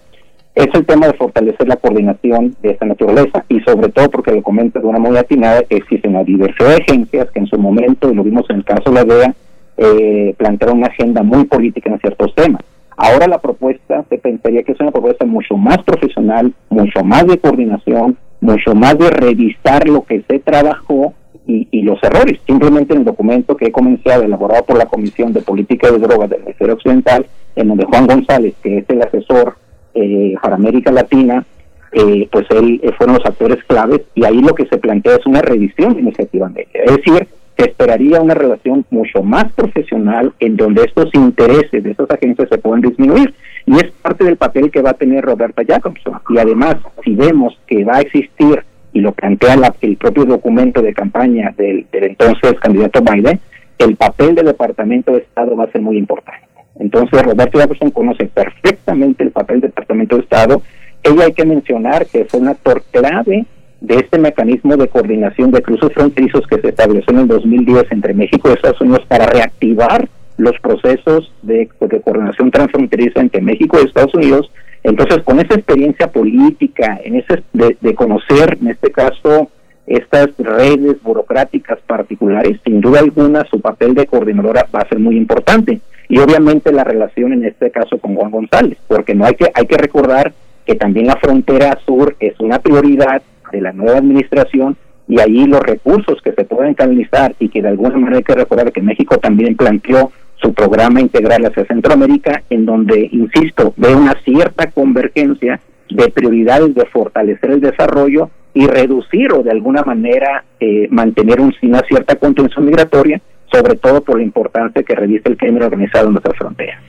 es 0.55 0.67
el 0.75 0.85
tema 0.85 1.07
de 1.07 1.15
fortalecer 1.15 1.69
la 1.69 1.77
coordinación 1.77 2.57
de 2.63 2.71
esta 2.71 2.85
naturaleza 2.85 3.45
y 3.49 3.61
sobre 3.61 3.89
todo 3.89 4.11
porque 4.11 4.33
lo 4.33 4.43
comento 4.43 4.81
de 4.81 4.87
una 4.87 4.99
muy 4.99 5.17
atinada, 5.17 5.63
existe 5.69 6.09
una 6.09 6.25
diversidad 6.25 6.71
de 6.71 6.83
agencias 6.83 7.31
que 7.31 7.39
en 7.39 7.47
su 7.47 7.59
momento, 7.59 8.11
y 8.11 8.15
lo 8.15 8.25
vimos 8.25 8.45
en 8.51 8.57
el 8.57 8.65
caso 8.65 8.91
de 8.91 8.95
la 8.95 9.05
DEA, 9.05 9.35
eh, 9.77 10.35
plantearon 10.37 10.79
una 10.79 10.89
agenda 10.89 11.23
muy 11.23 11.45
política 11.45 11.91
en 11.91 12.01
ciertos 12.01 12.35
temas. 12.35 12.63
Ahora 12.97 13.27
la 13.29 13.39
propuesta 13.39 14.05
se 14.11 14.19
pensaría 14.19 14.63
que 14.63 14.73
es 14.73 14.81
una 14.81 14.91
propuesta 14.91 15.25
mucho 15.25 15.57
más 15.57 15.79
profesional, 15.85 16.53
mucho 16.69 17.03
más 17.03 17.27
de 17.27 17.39
coordinación, 17.39 18.19
mucho 18.41 18.75
más 18.75 18.99
de 18.99 19.09
revisar 19.09 19.89
lo 19.89 20.03
que 20.03 20.23
se 20.29 20.39
trabajó 20.41 21.15
y, 21.47 21.69
y, 21.71 21.83
los 21.83 22.03
errores. 22.03 22.39
Simplemente 22.47 22.93
en 22.93 23.01
el 23.01 23.05
documento 23.07 23.57
que 23.57 23.67
he 23.67 23.73
comenzado, 23.73 24.23
elaborado 24.23 24.65
por 24.65 24.77
la 24.77 24.87
Comisión 24.87 25.33
de 25.33 25.41
Política 25.41 25.91
de 25.91 25.99
Drogas 25.99 26.29
del 26.29 26.41
Ministerio 26.41 26.75
Occidental, 26.75 27.25
en 27.57 27.69
donde 27.69 27.87
Juan 27.87 28.07
González, 28.07 28.55
que 28.63 28.79
es 28.79 28.85
el 28.91 29.01
asesor 29.01 29.57
eh, 29.95 30.35
para 30.41 30.57
América 30.57 30.91
Latina, 30.91 31.45
eh, 31.93 32.29
pues 32.31 32.47
él 32.51 32.81
eh, 32.83 32.93
fueron 32.97 33.17
los 33.17 33.27
actores 33.27 33.63
claves 33.65 34.03
y 34.15 34.25
ahí 34.25 34.41
lo 34.41 34.55
que 34.55 34.67
se 34.67 34.79
plantea 34.79 35.17
es 35.17 35.27
una 35.27 35.43
revisión 35.43 35.95
de 35.95 36.01
iniciativa 36.01 36.51
Es 36.73 36.97
decir, 36.97 37.27
se 37.57 37.65
esperaría 37.65 38.21
una 38.21 38.35
relación 38.35 38.85
mucho 38.91 39.23
más 39.23 39.53
profesional 39.53 40.33
en 40.39 40.57
donde 40.57 40.85
estos 40.85 41.11
intereses 41.15 41.83
de 41.83 41.91
estas 41.91 42.11
agencias 42.11 42.49
se 42.49 42.59
pueden 42.59 42.83
disminuir 42.83 43.35
y 43.67 43.75
es 43.75 43.91
parte 44.03 44.25
del 44.25 44.37
papel 44.37 44.71
que 44.71 44.83
va 44.83 44.91
a 44.91 44.95
tener 44.95 45.25
Roberta 45.25 45.63
Jacobson. 45.67 46.21
Y 46.31 46.39
además, 46.39 46.77
si 47.05 47.15
vemos 47.15 47.59
que 47.67 47.85
va 47.85 47.97
a 47.97 48.01
existir, 48.01 48.65
y 48.93 49.01
lo 49.01 49.13
plantea 49.13 49.55
el 49.83 49.97
propio 49.97 50.25
documento 50.25 50.83
de 50.83 50.93
campaña 50.93 51.55
del, 51.57 51.87
del 51.93 52.05
entonces 52.05 52.55
candidato 52.61 53.01
Biden, 53.03 53.39
el 53.79 53.97
papel 53.97 54.35
del 54.35 54.47
Departamento 54.47 55.13
de 55.13 55.19
Estado 55.19 55.57
va 55.57 55.65
a 55.65 55.73
ser 55.73 55.81
muy 55.81 55.97
importante. 55.97 56.50
Entonces, 56.81 57.23
Roberto 57.23 57.59
Jefferson 57.59 57.91
conoce 57.91 58.25
perfectamente 58.27 59.23
el 59.23 59.31
papel 59.31 59.61
del 59.61 59.71
Departamento 59.71 60.17
de 60.17 60.23
Estado. 60.23 60.63
Ella 61.03 61.27
hay 61.27 61.33
que 61.35 61.45
mencionar 61.45 62.07
que 62.07 62.25
fue 62.25 62.41
un 62.41 62.49
actor 62.49 62.83
clave 62.91 63.45
de 63.83 63.95
este 63.97 64.19
mecanismo 64.19 64.77
de 64.77 64.89
coordinación 64.89 65.51
de 65.51 65.63
cruces 65.63 65.93
fronterizos 65.93 66.47
que 66.47 66.59
se 66.59 66.69
estableció 66.69 67.13
en 67.13 67.21
el 67.21 67.29
2010 67.29 67.85
entre 67.93 68.15
México 68.15 68.49
y 68.49 68.55
Estados 68.55 68.81
Unidos 68.81 69.05
para 69.09 69.27
reactivar 69.27 70.09
los 70.39 70.59
procesos 70.61 71.31
de, 71.43 71.69
coordinación 72.03 72.51
transfronteriza 72.51 73.21
entre 73.21 73.43
México 73.43 73.79
y 73.79 73.87
Estados 73.87 74.15
Unidos. 74.15 74.51
Entonces, 74.83 75.23
con 75.23 75.39
esa 75.39 75.55
experiencia 75.55 76.11
política, 76.11 76.99
en 77.05 77.17
ese 77.17 77.43
de, 77.53 77.77
de 77.79 77.95
conocer, 77.95 78.57
en 78.59 78.69
este 78.69 78.91
caso, 78.91 79.51
estas 79.87 80.31
redes 80.39 81.03
burocráticas 81.03 81.79
particulares, 81.87 82.59
sin 82.65 82.81
duda 82.81 83.01
alguna, 83.01 83.45
su 83.51 83.61
papel 83.61 83.95
de 83.95 84.07
coordinadora 84.07 84.67
va 84.75 84.81
a 84.81 84.89
ser 84.89 84.99
muy 84.99 85.19
importante 85.19 85.81
y 86.11 86.19
obviamente 86.19 86.73
la 86.73 86.85
relación 86.85 87.33
en 87.33 87.45
este 87.45 87.71
caso 87.71 87.99
con 87.99 88.17
Juan 88.17 88.33
González, 88.33 88.77
porque 88.89 89.15
no 89.15 89.25
hay 89.25 89.35
que 89.35 89.51
hay 89.55 89.67
que 89.67 89.79
recordar 89.79 90.33
que 90.67 90.75
también 90.75 91.07
la 91.07 91.17
frontera 91.17 91.79
sur 91.87 92.17
es 92.21 92.39
una 92.41 92.59
prioridad 92.59 93.23
de 93.53 93.61
la 93.61 93.73
nueva 93.73 93.99
administración 93.99 94.77
y 95.07 95.21
ahí 95.21 95.47
los 95.47 95.61
recursos 95.61 96.21
que 96.23 96.33
se 96.33 96.45
pueden 96.45 96.75
canalizar 96.75 97.35
y 97.39 97.49
que 97.49 97.63
de 97.63 97.69
alguna 97.69 97.97
manera 97.97 98.19
hay 98.19 98.25
que 98.25 98.35
recordar 98.35 98.73
que 98.73 98.83
México 98.83 99.19
también 99.19 99.57
planteó 99.57 100.11
su 100.37 100.53
programa 100.53 101.01
integral 101.01 101.45
hacia 101.45 101.67
Centroamérica, 101.67 102.43
en 102.51 102.67
donde, 102.67 103.09
insisto, 103.13 103.75
ve 103.77 103.95
una 103.95 104.15
cierta 104.25 104.71
convergencia 104.71 105.61
de 105.91 106.09
prioridades 106.11 106.75
de 106.75 106.87
fortalecer 106.87 107.51
el 107.51 107.61
desarrollo 107.61 108.31
y 108.55 108.67
reducir 108.67 109.33
o 109.33 109.43
de 109.43 109.51
alguna 109.51 109.83
manera 109.83 110.45
eh, 110.59 110.89
mantener 110.91 111.41
una 111.41 111.81
cierta 111.89 112.17
contención 112.17 112.65
migratoria, 112.65 113.21
sobre 113.53 113.77
todo 113.77 114.03
por 114.03 114.19
la 114.19 114.25
importancia 114.25 114.83
que 114.83 114.95
reviste 114.95 115.31
el 115.31 115.37
crimen 115.37 115.63
organizado 115.63 116.07
en 116.07 116.13
nuestra 116.13 116.35
frontera. 116.35 116.81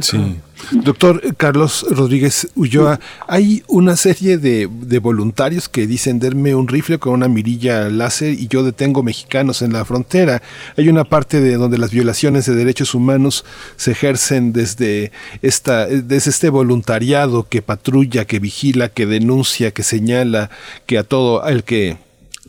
Sí. 0.00 0.36
Doctor 0.70 1.34
Carlos 1.36 1.84
Rodríguez 1.90 2.48
Ulloa, 2.54 3.00
hay 3.26 3.64
una 3.66 3.96
serie 3.96 4.38
de, 4.38 4.68
de, 4.70 4.98
voluntarios 5.00 5.68
que 5.68 5.88
dicen 5.88 6.20
denme 6.20 6.54
un 6.54 6.68
rifle 6.68 6.98
con 6.98 7.14
una 7.14 7.26
mirilla 7.26 7.88
láser 7.88 8.34
y 8.34 8.46
yo 8.46 8.62
detengo 8.62 9.02
mexicanos 9.02 9.62
en 9.62 9.72
la 9.72 9.84
frontera. 9.84 10.42
Hay 10.76 10.88
una 10.88 11.02
parte 11.02 11.40
de 11.40 11.56
donde 11.56 11.76
las 11.76 11.90
violaciones 11.90 12.46
de 12.46 12.54
derechos 12.54 12.94
humanos 12.94 13.44
se 13.74 13.90
ejercen 13.90 14.52
desde 14.52 15.10
esta, 15.42 15.86
desde 15.86 16.30
este 16.30 16.50
voluntariado 16.50 17.48
que 17.48 17.60
patrulla, 17.60 18.26
que 18.26 18.38
vigila, 18.38 18.90
que 18.90 19.06
denuncia, 19.06 19.72
que 19.72 19.82
señala, 19.82 20.50
que 20.86 20.98
a 20.98 21.04
todo 21.04 21.44
el 21.48 21.64
que 21.64 21.96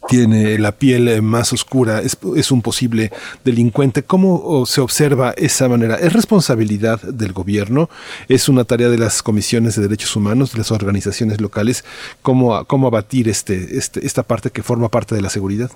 tiene 0.09 0.57
la 0.57 0.73
piel 0.73 1.21
más 1.21 1.53
oscura, 1.53 2.01
es, 2.01 2.51
un 2.51 2.61
posible 2.61 3.11
delincuente. 3.43 4.03
¿Cómo 4.03 4.65
se 4.65 4.81
observa 4.81 5.33
esa 5.38 5.69
manera? 5.69 5.95
¿Es 5.95 6.13
responsabilidad 6.13 7.01
del 7.01 7.33
gobierno? 7.33 7.89
¿Es 8.27 8.49
una 8.49 8.63
tarea 8.63 8.89
de 8.89 8.97
las 8.97 9.23
comisiones 9.23 9.75
de 9.75 9.83
derechos 9.83 10.15
humanos, 10.15 10.53
de 10.53 10.59
las 10.59 10.71
organizaciones 10.71 11.39
locales? 11.39 11.85
¿Cómo, 12.21 12.65
cómo 12.65 12.88
abatir 12.88 13.30
este, 13.30 13.77
este, 13.77 14.05
esta 14.05 14.23
parte 14.23 14.49
que 14.49 14.63
forma 14.63 14.89
parte 14.89 15.15
de 15.15 15.21
la 15.21 15.30
seguridad? 15.30 15.71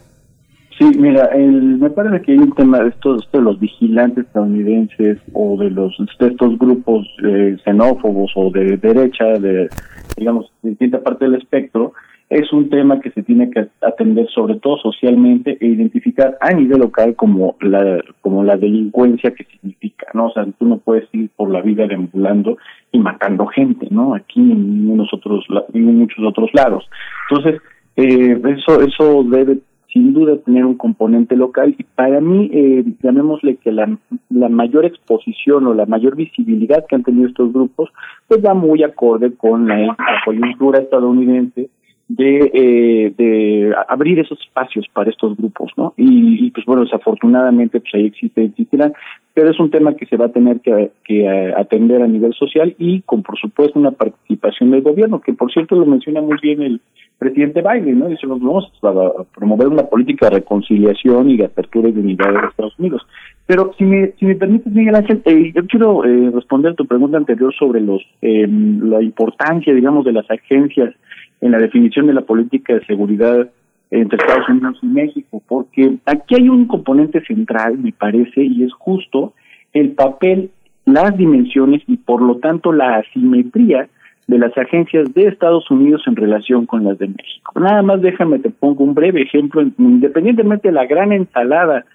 Sí, 0.78 0.92
mira, 0.98 1.28
el, 1.28 1.78
me 1.78 1.90
parece 1.90 2.22
que 2.22 2.34
hay 2.34 2.40
un 2.40 2.54
tema 2.54 2.80
de 2.80 2.90
estos, 2.90 3.30
de 3.32 3.42
los 3.42 3.58
vigilantes 3.60 4.26
estadounidenses 4.26 5.20
o 5.32 5.58
de 5.58 5.70
los 5.70 5.96
de 6.20 6.28
estos 6.28 6.60
grupos 6.60 7.08
eh, 7.24 7.56
xenófobos 7.64 8.32
o 8.36 8.50
de 8.52 8.76
derecha, 8.76 9.24
de 9.40 9.70
digamos, 10.18 10.52
distinta 10.62 11.02
parte 11.02 11.26
del 11.26 11.36
espectro, 11.36 11.94
es 12.30 12.52
un 12.52 12.70
tema 12.70 13.00
que 13.00 13.12
se 13.12 13.22
tiene 13.22 13.52
que 13.52 13.68
atender 13.82 14.28
sobre 14.30 14.56
todo 14.56 14.78
socialmente 14.78 15.58
e 15.62 15.68
identificar 15.68 16.38
a 16.42 16.52
nivel 16.52 16.80
local 16.80 17.16
como 17.16 17.56
la 17.62 18.04
como 18.22 18.44
la 18.44 18.58
delincuencia 18.58 19.32
que 19.32 19.44
significa, 19.46 20.08
¿no? 20.14 20.28
O 20.28 20.32
sea, 20.32 20.46
tú 20.58 20.66
no 20.66 20.78
puedes 20.78 21.08
ir 21.14 21.30
por 21.36 21.52
la 21.52 21.62
vida 21.62 21.86
deambulando 21.86 22.58
y 22.92 23.00
matando 23.00 23.46
gente, 23.46 23.88
¿no? 23.92 24.16
Aquí 24.16 24.40
en, 24.40 24.90
unos 24.90 25.14
otros, 25.14 25.46
en 25.74 25.98
muchos 25.98 26.26
otros 26.26 26.50
lados. 26.54 26.90
Entonces, 27.30 27.62
eh, 27.96 28.42
eso 28.58 28.82
eso 28.82 29.24
debe 29.24 29.60
sin 29.96 30.14
duda 30.14 30.36
tener 30.40 30.66
un 30.66 30.76
componente 30.76 31.38
local 31.38 31.74
y 31.78 31.84
para 31.84 32.20
mí, 32.20 32.50
eh, 32.52 32.84
llamémosle 33.02 33.56
que 33.56 33.72
la, 33.72 33.98
la 34.30 34.50
mayor 34.50 34.84
exposición 34.84 35.68
o 35.68 35.74
la 35.74 35.86
mayor 35.86 36.18
visibilidad 36.18 36.86
que 36.86 36.96
han 36.96 37.04
tenido 37.04 37.30
estos 37.30 37.54
grupos, 37.54 37.90
pues 38.28 38.44
va 38.46 38.54
muy 38.54 38.84
acorde 38.84 39.34
con 39.36 39.68
la, 39.68 39.96
coyuntura 40.26 40.80
estadounidense 40.80 41.70
de, 42.08 42.52
eh, 42.54 43.14
de 43.18 43.76
abrir 43.88 44.20
esos 44.20 44.40
espacios 44.40 44.86
para 44.94 45.10
estos 45.10 45.36
grupos, 45.38 45.72
¿no? 45.76 45.94
Y, 45.98 46.52
pues 46.52 46.66
bueno, 46.66 46.84
desafortunadamente 46.84 47.80
pues 47.80 47.94
ahí 47.96 48.06
existe, 48.06 48.44
existirán, 48.44 48.94
pero 49.34 49.50
es 49.50 49.60
un 49.60 49.72
tema 49.72 49.96
que 49.96 50.06
se 50.06 50.18
va 50.18 50.26
a 50.26 50.32
tener 50.32 50.62
que, 50.62 50.92
eh, 51.10 51.54
atender 51.58 52.02
a 52.02 52.08
nivel 52.08 52.34
social 52.34 52.76
y 52.78 53.02
con 53.02 53.24
por 53.24 53.38
supuesto 53.40 53.80
una 53.80 53.92
participación 53.92 54.72
del 54.72 54.82
gobierno, 54.82 55.20
que 55.20 55.34
por 55.34 55.52
cierto 55.52 55.76
lo 55.76 55.86
menciona 55.86 56.22
muy 56.22 56.38
bien 56.42 56.62
el, 56.62 56.82
presidente 57.18 57.62
Biden, 57.62 58.00
¿no? 58.00 58.10
Dice, 58.10 58.28
vamos 58.28 58.72
a 58.84 59.24
promover 59.34 59.68
una 59.68 59.84
política 59.84 60.30
de 60.30 60.38
reconciliación 60.38 61.30
y 61.30 61.38
de 61.38 61.46
apertura 61.46 61.90
y 61.90 61.94
de 61.94 62.02
unidad 62.02 62.32
de 62.32 62.48
Estados 62.48 62.78
Unidos. 62.78 63.06
Pero 63.46 63.74
si 63.78 63.84
me, 63.84 64.12
si 64.20 64.26
me 64.26 64.36
permites, 64.36 64.74
Miguel 64.74 64.96
Ángel, 64.96 65.22
eh, 65.26 65.52
yo 65.54 65.66
quiero 65.68 66.04
eh, 66.04 66.32
responder 66.34 66.74
a 66.74 66.76
tu 66.76 66.86
pregunta 66.86 67.18
anterior 67.18 67.54
sobre 67.54 67.80
los 67.80 68.02
eh, 68.22 68.48
la 68.48 69.02
importancia, 69.02 69.74
digamos, 69.74 70.06
de 70.06 70.14
las 70.14 70.30
agencias 70.30 70.94
en 71.42 71.52
la 71.52 71.60
definición 71.60 72.08
de 72.08 72.14
la 72.14 72.22
política 72.22 72.74
de 72.74 72.86
seguridad 72.86 73.50
entre 73.92 74.18
Estados 74.18 74.50
Unidos 74.50 74.80
y 74.82 74.88
México, 74.88 75.42
porque 75.48 75.98
aquí 76.06 76.36
hay 76.36 76.50
un 76.50 76.66
componente 76.66 77.22
central, 77.26 77.78
me 77.78 77.92
parece, 77.92 78.44
y 78.44 78.64
es 78.64 78.74
justo 78.74 79.34
el 79.74 79.92
papel, 79.92 80.50
las 80.86 81.16
dimensiones 81.18 81.82
y 81.88 81.98
por 81.98 82.22
lo 82.22 82.38
tanto 82.38 82.72
la 82.72 82.98
asimetría 82.98 83.88
de 84.28 84.40
las 84.40 84.58
agencias 84.58 85.14
de 85.14 85.28
Estados 85.28 85.70
Unidos 85.70 86.02
en 86.08 86.16
relación 86.16 86.66
con 86.66 86.84
las 86.84 86.98
de 86.98 87.08
México. 87.08 87.60
Nada 87.60 87.84
más 87.84 88.02
déjame 88.02 88.40
te 88.40 88.50
pongo 88.50 88.84
un 88.84 88.96
breve 88.96 89.22
ejemplo, 89.22 89.62
independientemente 89.62 90.70
de 90.70 90.74
la 90.74 90.86
gran 90.86 91.12
ensalada 91.12 91.86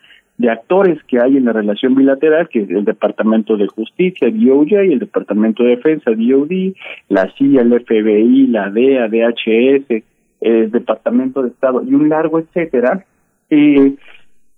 de 0.41 0.49
actores 0.49 0.99
que 1.05 1.20
hay 1.20 1.36
en 1.36 1.44
la 1.44 1.52
relación 1.52 1.94
bilateral, 1.94 2.49
que 2.49 2.60
es 2.60 2.70
el 2.70 2.86
Departamento 2.86 3.59
de 3.59 3.67
Justicia, 3.67 4.31
DOJ, 4.31 4.73
el 4.91 4.99
Departamento 4.99 5.62
de 5.62 5.77
Defensa, 5.77 6.12
DOD, 6.12 6.73
la 7.10 7.31
CIA, 7.36 7.60
el 7.60 7.85
FBI, 7.85 8.47
la 8.47 8.70
DEA, 8.70 9.09
DHS, 9.09 10.02
el 10.41 10.70
Departamento 10.70 11.43
de 11.43 11.51
Estado 11.51 11.83
y 11.86 11.93
un 11.93 12.09
largo 12.09 12.39
etcétera. 12.39 13.05
Eh, 13.51 13.97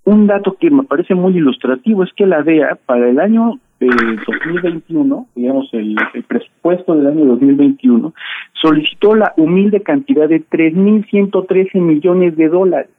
un 0.04 0.26
dato 0.28 0.56
que 0.60 0.70
me 0.70 0.84
parece 0.84 1.16
muy 1.16 1.36
ilustrativo 1.36 2.04
es 2.04 2.12
que 2.12 2.26
la 2.26 2.44
DEA 2.44 2.78
para 2.86 3.08
el 3.08 3.18
año 3.18 3.58
2021, 3.80 5.26
digamos 5.34 5.68
el, 5.72 5.96
presupuesto 6.28 6.94
del 6.94 7.08
año 7.08 7.24
2021, 7.24 8.14
solicitó 8.52 9.16
la 9.16 9.34
humilde 9.36 9.80
cantidad 9.80 10.28
de 10.28 10.44
3.113 10.46 11.80
millones 11.80 12.36
de 12.36 12.48
dólares. 12.48 12.90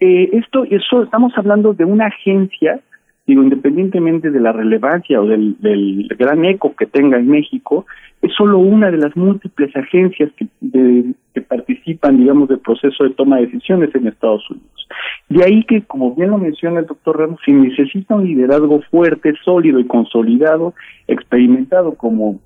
Eh, 0.00 0.30
esto, 0.32 0.64
eso, 0.64 1.02
estamos 1.02 1.32
hablando 1.36 1.74
de 1.74 1.84
una 1.84 2.06
agencia, 2.06 2.80
digo, 3.26 3.42
independientemente 3.42 4.30
de 4.30 4.40
la 4.40 4.52
relevancia 4.52 5.20
o 5.20 5.26
del, 5.26 5.56
gran 6.18 6.44
eco 6.44 6.74
que 6.76 6.86
tenga 6.86 7.18
en 7.18 7.28
México, 7.28 7.84
es 8.22 8.32
solo 8.34 8.58
una 8.58 8.90
de 8.90 8.98
las 8.98 9.16
múltiples 9.16 9.74
agencias 9.76 10.30
que, 10.36 10.46
que 11.34 11.40
participan, 11.42 12.16
digamos, 12.16 12.48
del 12.48 12.60
proceso 12.60 13.04
de 13.04 13.10
toma 13.10 13.36
de 13.36 13.46
decisiones 13.46 13.94
en 13.94 14.06
Estados 14.06 14.48
Unidos. 14.50 14.88
De 15.28 15.44
ahí 15.44 15.64
que, 15.64 15.82
como 15.82 16.14
bien 16.14 16.30
lo 16.30 16.38
menciona 16.38 16.80
el 16.80 16.86
doctor 16.86 17.18
Ramos, 17.18 17.40
se 17.44 17.52
necesita 17.52 18.14
un 18.14 18.24
liderazgo 18.24 18.80
fuerte, 18.90 19.34
sólido 19.44 19.78
y 19.78 19.86
consolidado, 19.86 20.74
experimentado 21.06 21.94
como, 21.94 22.40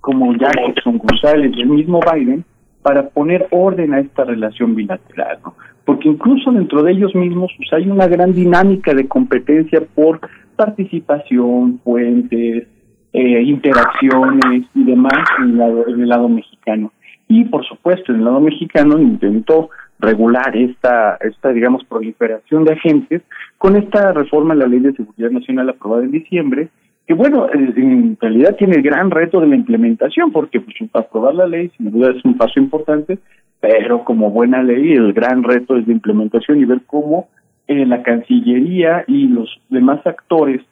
como 0.00 0.34
Jackson 0.34 0.98
González 0.98 1.52
y 1.54 1.60
el 1.60 1.68
mismo 1.68 2.00
Biden, 2.00 2.44
para 2.82 3.08
poner 3.08 3.46
orden 3.50 3.94
a 3.94 4.00
esta 4.00 4.24
relación 4.24 4.74
bilateral, 4.74 5.38
¿no? 5.44 5.54
Porque 5.84 6.08
incluso 6.08 6.52
dentro 6.52 6.82
de 6.82 6.92
ellos 6.92 7.14
mismos 7.14 7.52
pues, 7.56 7.72
hay 7.72 7.88
una 7.88 8.06
gran 8.06 8.32
dinámica 8.32 8.94
de 8.94 9.08
competencia 9.08 9.82
por 9.94 10.20
participación, 10.56 11.80
fuentes, 11.82 12.68
eh, 13.12 13.42
interacciones 13.42 14.66
y 14.74 14.84
demás 14.84 15.24
en 15.38 15.50
el, 15.50 15.58
lado, 15.58 15.88
en 15.88 16.00
el 16.02 16.08
lado 16.08 16.28
mexicano. 16.28 16.92
Y 17.28 17.44
por 17.44 17.64
supuesto, 17.64 18.12
en 18.12 18.18
el 18.18 18.24
lado 18.24 18.40
mexicano 18.40 18.98
intentó 18.98 19.70
regular 19.98 20.56
esta, 20.56 21.16
esta, 21.16 21.50
digamos, 21.52 21.84
proliferación 21.84 22.64
de 22.64 22.72
agentes 22.72 23.22
con 23.58 23.76
esta 23.76 24.12
reforma 24.12 24.54
a 24.54 24.56
la 24.56 24.66
Ley 24.66 24.80
de 24.80 24.92
Seguridad 24.92 25.30
Nacional 25.30 25.68
aprobada 25.68 26.04
en 26.04 26.10
diciembre, 26.10 26.68
que 27.10 27.14
bueno, 27.14 27.48
en 27.52 28.16
realidad 28.20 28.54
tiene 28.54 28.76
el 28.76 28.82
gran 28.82 29.10
reto 29.10 29.40
de 29.40 29.48
la 29.48 29.56
implementación, 29.56 30.30
porque 30.30 30.60
pues, 30.60 30.76
aprobar 30.92 31.34
la 31.34 31.48
ley 31.48 31.68
sin 31.76 31.90
duda 31.90 32.12
es 32.16 32.24
un 32.24 32.38
paso 32.38 32.60
importante, 32.60 33.18
pero 33.58 34.04
como 34.04 34.30
buena 34.30 34.62
ley 34.62 34.92
el 34.92 35.12
gran 35.12 35.42
reto 35.42 35.76
es 35.76 35.88
la 35.88 35.92
implementación 35.92 36.60
y 36.60 36.66
ver 36.66 36.82
cómo 36.86 37.28
eh, 37.66 37.84
la 37.84 38.04
Cancillería 38.04 39.02
y 39.08 39.26
los 39.26 39.48
demás 39.70 40.06
actores 40.06 40.62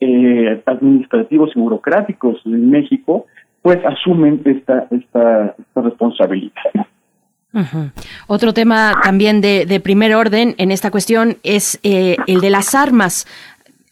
eh, 0.00 0.60
administrativos 0.66 1.52
y 1.54 1.60
burocráticos 1.60 2.40
en 2.44 2.70
México 2.70 3.26
pues 3.62 3.78
asumen 3.84 4.42
esta, 4.46 4.88
esta, 4.90 5.54
esta 5.56 5.80
responsabilidad. 5.80 6.88
Otro 8.26 8.52
tema 8.52 8.94
también 9.02 9.40
de, 9.40 9.64
de, 9.64 9.80
primer 9.80 10.14
orden 10.14 10.54
en 10.58 10.70
esta 10.70 10.90
cuestión 10.90 11.38
es 11.42 11.80
eh, 11.82 12.16
el 12.26 12.40
de 12.40 12.50
las 12.50 12.74
armas. 12.74 13.26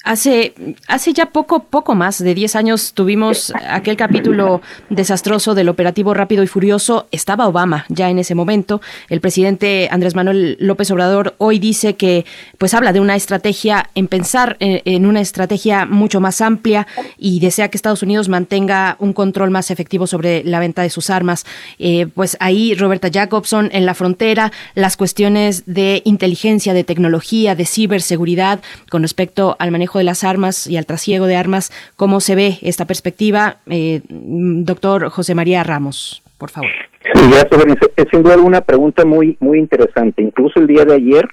Hace, 0.06 0.54
hace 0.86 1.12
ya 1.12 1.26
poco, 1.26 1.64
poco 1.64 1.96
más 1.96 2.22
de 2.22 2.32
10 2.32 2.54
años 2.54 2.92
tuvimos 2.94 3.52
aquel 3.68 3.96
capítulo 3.96 4.62
desastroso 4.88 5.52
del 5.56 5.68
operativo 5.68 6.14
rápido 6.14 6.44
y 6.44 6.46
furioso. 6.46 7.08
Estaba 7.10 7.48
Obama 7.48 7.86
ya 7.88 8.08
en 8.08 8.20
ese 8.20 8.36
momento. 8.36 8.80
El 9.08 9.20
presidente 9.20 9.88
Andrés 9.90 10.14
Manuel 10.14 10.58
López 10.60 10.92
Obrador 10.92 11.34
hoy 11.38 11.58
dice 11.58 11.96
que 11.96 12.24
pues 12.56 12.72
habla 12.72 12.92
de 12.92 13.00
una 13.00 13.16
estrategia 13.16 13.90
en 13.96 14.06
pensar 14.06 14.56
eh, 14.60 14.80
en, 14.84 15.06
una 15.06 15.20
estrategia 15.20 15.86
mucho 15.86 16.20
más 16.20 16.40
amplia 16.40 16.86
y 17.18 17.40
desea 17.40 17.66
que 17.66 17.76
Estados 17.76 18.04
Unidos 18.04 18.28
mantenga 18.28 18.94
un 19.00 19.12
control 19.12 19.50
más 19.50 19.72
efectivo 19.72 20.06
sobre 20.06 20.44
la 20.44 20.60
venta 20.60 20.82
de 20.82 20.90
sus 20.90 21.10
armas. 21.10 21.44
Eh, 21.80 22.06
pues 22.14 22.36
ahí 22.38 22.74
Roberta 22.74 23.08
Jacobson 23.12 23.70
en 23.72 23.84
la 23.84 23.94
frontera, 23.94 24.52
las 24.76 24.96
cuestiones 24.96 25.64
de 25.66 26.02
inteligencia, 26.04 26.74
de 26.74 26.84
tecnología, 26.84 27.56
de 27.56 27.66
ciberseguridad 27.66 28.60
con 28.88 29.02
respecto 29.02 29.56
al 29.58 29.72
manejo 29.72 29.95
de 29.98 30.04
las 30.04 30.24
armas 30.24 30.66
y 30.66 30.76
al 30.76 30.86
trasiego 30.86 31.26
de 31.26 31.36
armas. 31.36 31.72
¿Cómo 31.96 32.20
se 32.20 32.34
ve 32.34 32.58
esta 32.62 32.84
perspectiva? 32.84 33.58
Eh, 33.68 34.00
doctor 34.08 35.08
José 35.08 35.34
María 35.34 35.62
Ramos, 35.62 36.22
por 36.38 36.50
favor. 36.50 36.70
Sí, 37.14 37.20
gracias, 37.30 37.78
Es 37.96 38.06
sin 38.10 38.22
duda 38.22 38.34
alguna 38.34 38.60
pregunta 38.60 39.04
muy, 39.04 39.36
muy 39.40 39.58
interesante. 39.58 40.22
Incluso 40.22 40.58
el 40.58 40.66
día 40.66 40.84
de 40.84 40.94
ayer, 40.94 41.28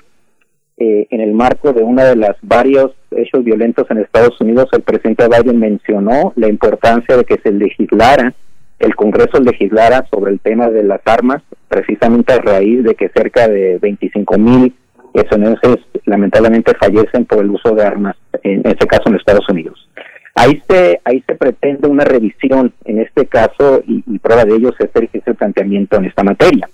eh, 0.77 1.07
en 1.09 1.21
el 1.21 1.33
marco 1.33 1.73
de 1.73 1.83
uno 1.83 2.03
de 2.03 2.15
los 2.15 2.35
varios 2.41 2.91
hechos 3.11 3.43
violentos 3.43 3.89
en 3.89 3.97
Estados 3.99 4.39
Unidos, 4.39 4.69
el 4.71 4.81
presidente 4.81 5.27
Biden 5.27 5.59
mencionó 5.59 6.33
la 6.35 6.47
importancia 6.47 7.17
de 7.17 7.25
que 7.25 7.39
se 7.41 7.51
legislara, 7.51 8.33
el 8.79 8.95
Congreso 8.95 9.39
legislara 9.39 10.05
sobre 10.11 10.31
el 10.31 10.39
tema 10.39 10.69
de 10.69 10.83
las 10.83 11.01
armas, 11.05 11.41
precisamente 11.69 12.33
a 12.33 12.39
raíz 12.39 12.83
de 12.83 12.95
que 12.95 13.09
cerca 13.09 13.47
de 13.47 13.77
25 13.79 14.37
mil 14.37 14.73
estadounidenses 15.21 15.85
lamentablemente 16.05 16.73
fallecen 16.79 17.25
por 17.25 17.43
el 17.43 17.51
uso 17.51 17.73
de 17.75 17.83
armas, 17.83 18.15
en 18.43 18.61
este 18.65 18.87
caso 18.87 19.03
en 19.07 19.15
Estados 19.15 19.47
Unidos. 19.49 19.87
Ahí 20.35 20.61
se, 20.67 20.99
ahí 21.05 21.23
se 21.27 21.35
pretende 21.35 21.87
una 21.87 22.03
revisión 22.03 22.73
en 22.85 22.99
este 22.99 23.27
caso 23.27 23.83
y, 23.85 24.01
prueba 24.19 24.45
de 24.45 24.55
ello 24.55 24.73
es 24.77 24.89
el 25.25 25.35
planteamiento 25.35 25.97
en 25.97 26.05
esta 26.05 26.23
materia. 26.23 26.67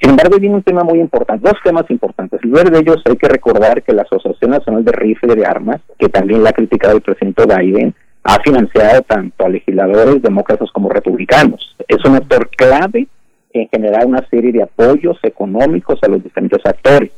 Sin 0.00 0.10
embargo, 0.10 0.38
viene 0.38 0.54
un 0.54 0.62
tema 0.62 0.82
muy 0.82 1.00
importante, 1.00 1.46
dos 1.46 1.58
temas 1.62 1.90
importantes. 1.90 2.40
El 2.42 2.50
primero 2.50 2.70
de 2.70 2.78
ellos 2.78 3.02
hay 3.04 3.16
que 3.16 3.28
recordar 3.28 3.82
que 3.82 3.92
la 3.92 4.02
Asociación 4.02 4.52
Nacional 4.52 4.84
de 4.84 4.92
Rifle 4.92 5.34
de 5.34 5.44
Armas, 5.44 5.80
que 5.98 6.08
también 6.08 6.42
la 6.42 6.50
ha 6.50 6.54
criticado 6.54 6.96
el 6.96 7.02
presidente 7.02 7.44
Biden, 7.44 7.94
ha 8.22 8.40
financiado 8.40 9.02
tanto 9.02 9.44
a 9.44 9.48
legisladores 9.48 10.22
demócratas 10.22 10.70
como 10.72 10.88
republicanos. 10.88 11.76
Es 11.88 12.02
un 12.04 12.14
actor 12.14 12.48
clave 12.50 13.08
en 13.52 13.68
generar 13.68 14.06
una 14.06 14.26
serie 14.28 14.52
de 14.52 14.62
apoyos 14.62 15.18
económicos 15.22 15.98
a 16.02 16.08
los 16.08 16.22
diferentes 16.22 16.64
actores. 16.64 17.10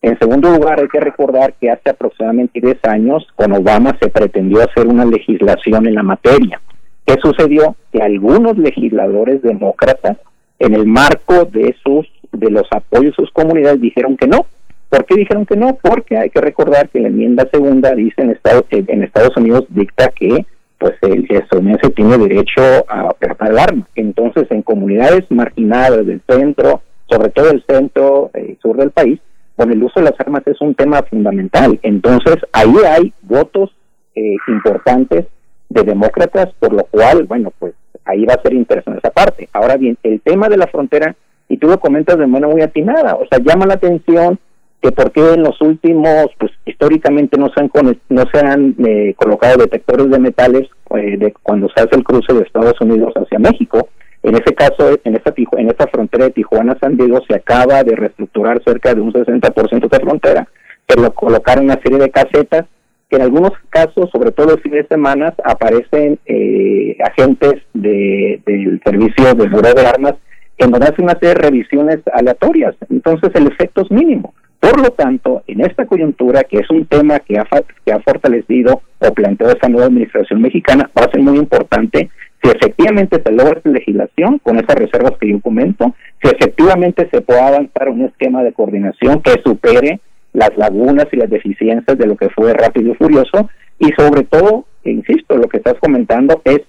En 0.00 0.18
segundo 0.18 0.50
lugar, 0.50 0.80
hay 0.80 0.88
que 0.88 1.00
recordar 1.00 1.54
que 1.54 1.70
hace 1.70 1.90
aproximadamente 1.90 2.60
10 2.60 2.84
años, 2.84 3.26
con 3.34 3.52
Obama 3.52 3.96
se 4.00 4.08
pretendió 4.08 4.60
hacer 4.62 4.86
una 4.86 5.04
legislación 5.04 5.86
en 5.86 5.94
la 5.94 6.02
materia. 6.02 6.60
¿Qué 7.04 7.16
sucedió? 7.22 7.74
Que 7.92 8.02
algunos 8.02 8.56
legisladores 8.58 9.42
demócratas, 9.42 10.18
en 10.58 10.74
el 10.74 10.86
marco 10.86 11.44
de 11.46 11.74
sus 11.82 12.06
de 12.32 12.50
los 12.50 12.66
apoyos 12.70 13.14
a 13.14 13.22
sus 13.22 13.30
comunidades, 13.32 13.80
dijeron 13.80 14.16
que 14.16 14.26
no. 14.26 14.46
¿Por 14.88 15.04
qué 15.04 15.16
dijeron 15.16 15.46
que 15.46 15.56
no? 15.56 15.78
Porque 15.82 16.16
hay 16.16 16.30
que 16.30 16.40
recordar 16.40 16.88
que 16.88 17.00
la 17.00 17.08
enmienda 17.08 17.48
segunda 17.52 17.94
dice 17.94 18.22
en 18.22 18.30
Estados, 18.30 18.64
en 18.70 19.02
Estados 19.02 19.36
Unidos 19.36 19.64
dicta 19.68 20.08
que 20.08 20.46
pues 20.78 20.94
el 21.02 21.26
estadounidense 21.28 21.90
tiene 21.90 22.16
derecho 22.18 22.62
a 22.88 23.14
el 23.20 23.58
arma. 23.58 23.86
Entonces, 23.96 24.46
en 24.50 24.62
comunidades 24.62 25.24
marginadas 25.30 26.06
del 26.06 26.22
centro, 26.28 26.82
sobre 27.10 27.30
todo 27.30 27.50
el 27.50 27.64
centro 27.66 28.30
y 28.34 28.52
eh, 28.52 28.58
sur 28.62 28.76
del 28.76 28.90
país, 28.90 29.18
bueno, 29.58 29.72
el 29.72 29.82
uso 29.82 29.98
de 29.98 30.04
las 30.04 30.20
armas 30.20 30.46
es 30.46 30.60
un 30.60 30.72
tema 30.76 31.02
fundamental. 31.02 31.80
Entonces, 31.82 32.36
ahí 32.52 32.72
hay 32.86 33.12
votos 33.22 33.74
eh, 34.14 34.36
importantes 34.46 35.26
de 35.68 35.82
demócratas, 35.82 36.50
por 36.60 36.72
lo 36.72 36.84
cual, 36.84 37.24
bueno, 37.24 37.52
pues 37.58 37.74
ahí 38.04 38.24
va 38.24 38.34
a 38.34 38.42
ser 38.42 38.54
interesante 38.54 39.00
esa 39.00 39.10
parte. 39.10 39.48
Ahora 39.52 39.76
bien, 39.76 39.98
el 40.04 40.20
tema 40.20 40.48
de 40.48 40.58
la 40.58 40.68
frontera, 40.68 41.16
y 41.48 41.56
tú 41.56 41.66
lo 41.66 41.80
comentas 41.80 42.16
de 42.16 42.28
manera 42.28 42.52
muy 42.52 42.62
atinada, 42.62 43.16
o 43.16 43.26
sea, 43.28 43.40
llama 43.40 43.66
la 43.66 43.74
atención 43.74 44.38
que 44.80 44.92
por 44.92 45.10
qué 45.10 45.34
en 45.34 45.42
los 45.42 45.60
últimos, 45.60 46.26
pues 46.38 46.52
históricamente 46.64 47.36
no 47.36 47.48
se 47.48 47.60
han, 47.60 47.70
no 48.10 48.24
se 48.32 48.38
han 48.38 48.76
eh, 48.86 49.14
colocado 49.16 49.56
detectores 49.56 50.08
de 50.08 50.20
metales 50.20 50.68
eh, 50.94 51.16
de 51.18 51.34
cuando 51.42 51.68
se 51.74 51.82
hace 51.82 51.96
el 51.96 52.04
cruce 52.04 52.32
de 52.32 52.42
Estados 52.42 52.80
Unidos 52.80 53.12
hacia 53.16 53.40
México. 53.40 53.88
En 54.22 54.34
ese 54.34 54.54
caso, 54.54 54.98
en 55.04 55.16
esta, 55.16 55.32
en 55.56 55.68
esta 55.70 55.86
frontera 55.86 56.24
de 56.24 56.32
Tijuana-San 56.32 56.96
Diego 56.96 57.20
se 57.26 57.36
acaba 57.36 57.82
de 57.84 57.94
reestructurar 57.94 58.62
cerca 58.64 58.94
de 58.94 59.00
un 59.00 59.12
60% 59.12 59.88
de 59.88 60.00
frontera. 60.00 60.48
Se 60.88 61.00
lo 61.00 61.12
colocaron 61.12 61.64
una 61.64 61.80
serie 61.82 61.98
de 61.98 62.10
casetas 62.10 62.66
que 63.08 63.16
en 63.16 63.22
algunos 63.22 63.52
casos, 63.70 64.10
sobre 64.10 64.32
todo 64.32 64.48
los 64.48 64.60
fines 64.60 64.82
de 64.82 64.94
semana, 64.94 65.34
aparecen 65.44 66.18
eh, 66.26 66.96
agentes 67.02 67.62
de, 67.72 68.40
del 68.44 68.80
servicio 68.84 69.34
de 69.34 69.48
Bureau 69.48 69.74
de 69.74 69.86
Armas 69.86 70.14
en 70.58 70.70
donde 70.72 70.88
hacen 70.88 71.04
una 71.04 71.14
serie 71.14 71.34
de 71.34 71.40
revisiones 71.40 71.98
aleatorias. 72.12 72.74
Entonces 72.90 73.30
el 73.34 73.46
efecto 73.46 73.82
es 73.82 73.90
mínimo. 73.90 74.34
Por 74.60 74.80
lo 74.80 74.90
tanto, 74.90 75.42
en 75.46 75.60
esta 75.60 75.86
coyuntura, 75.86 76.42
que 76.42 76.58
es 76.58 76.68
un 76.70 76.84
tema 76.86 77.20
que 77.20 77.38
ha, 77.38 77.46
que 77.84 77.92
ha 77.92 78.00
fortalecido 78.00 78.82
o 78.98 79.14
planteado 79.14 79.52
esta 79.52 79.68
nueva 79.68 79.86
administración 79.86 80.42
mexicana, 80.42 80.90
va 80.98 81.04
a 81.04 81.10
ser 81.10 81.20
muy 81.20 81.38
importante 81.38 82.10
si 82.42 82.50
efectivamente 82.50 83.20
se 83.24 83.32
logra 83.32 83.58
esta 83.58 83.70
legislación 83.70 84.38
con 84.38 84.58
esas 84.58 84.76
reservas 84.76 85.12
que 85.20 85.30
yo 85.30 85.40
comento, 85.40 85.94
si 86.22 86.30
efectivamente 86.30 87.08
se 87.10 87.20
puede 87.20 87.40
avanzar 87.40 87.88
un 87.88 88.02
esquema 88.02 88.42
de 88.42 88.52
coordinación 88.52 89.22
que 89.22 89.40
supere 89.44 90.00
las 90.32 90.56
lagunas 90.56 91.06
y 91.12 91.16
las 91.16 91.30
deficiencias 91.30 91.98
de 91.98 92.06
lo 92.06 92.16
que 92.16 92.28
fue 92.30 92.52
rápido 92.52 92.92
y 92.92 92.94
furioso, 92.94 93.48
y 93.78 93.90
sobre 93.98 94.24
todo, 94.24 94.66
insisto, 94.84 95.36
lo 95.36 95.48
que 95.48 95.58
estás 95.58 95.74
comentando 95.80 96.40
es 96.44 96.60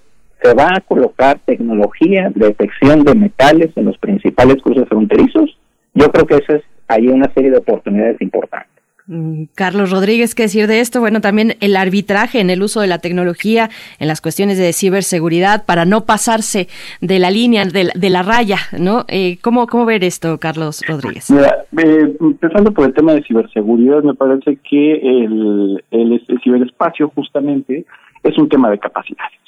se 0.42 0.54
va 0.54 0.68
a 0.74 0.80
colocar 0.80 1.38
tecnología 1.44 2.30
de 2.34 2.48
detección 2.48 3.04
de 3.04 3.14
metales 3.14 3.70
en 3.76 3.84
los 3.84 3.98
principales 3.98 4.56
cruces 4.62 4.88
fronterizos. 4.88 5.58
Yo 5.92 6.10
creo 6.10 6.26
que 6.26 6.36
eso 6.36 6.54
es 6.54 6.62
hay 6.88 7.06
una 7.06 7.32
serie 7.34 7.50
de 7.50 7.58
oportunidades 7.58 8.20
importantes. 8.20 8.79
Mm, 9.10 9.46
Carlos 9.56 9.90
Rodríguez, 9.90 10.36
¿qué 10.36 10.44
decir 10.44 10.68
de 10.68 10.78
esto? 10.78 11.00
Bueno, 11.00 11.20
también 11.20 11.56
el 11.60 11.74
arbitraje 11.74 12.38
en 12.38 12.48
el 12.48 12.62
uso 12.62 12.80
de 12.80 12.86
la 12.86 12.98
tecnología 12.98 13.68
en 13.98 14.06
las 14.06 14.20
cuestiones 14.20 14.56
de 14.56 14.72
ciberseguridad 14.72 15.66
para 15.66 15.84
no 15.84 16.06
pasarse 16.06 16.68
de 17.00 17.18
la 17.18 17.32
línea, 17.32 17.64
de 17.64 18.10
la, 18.10 18.22
raya, 18.22 18.58
¿no? 18.78 19.04
Eh, 19.08 19.38
¿cómo, 19.42 19.66
¿Cómo 19.66 19.84
ver 19.84 20.04
esto, 20.04 20.38
Carlos 20.38 20.82
Rodríguez? 20.86 21.28
Mira, 21.28 21.64
eh, 21.76 22.16
empezando 22.20 22.72
por 22.72 22.86
el 22.86 22.94
tema 22.94 23.12
de 23.12 23.24
ciberseguridad, 23.24 24.04
me 24.04 24.14
parece 24.14 24.58
que 24.62 24.92
el, 24.92 25.82
el 25.90 26.40
ciberespacio 26.44 27.10
justamente 27.12 27.84
es 28.22 28.38
un 28.38 28.48
tema 28.48 28.70
de 28.70 28.78
capacidades. 28.78 29.40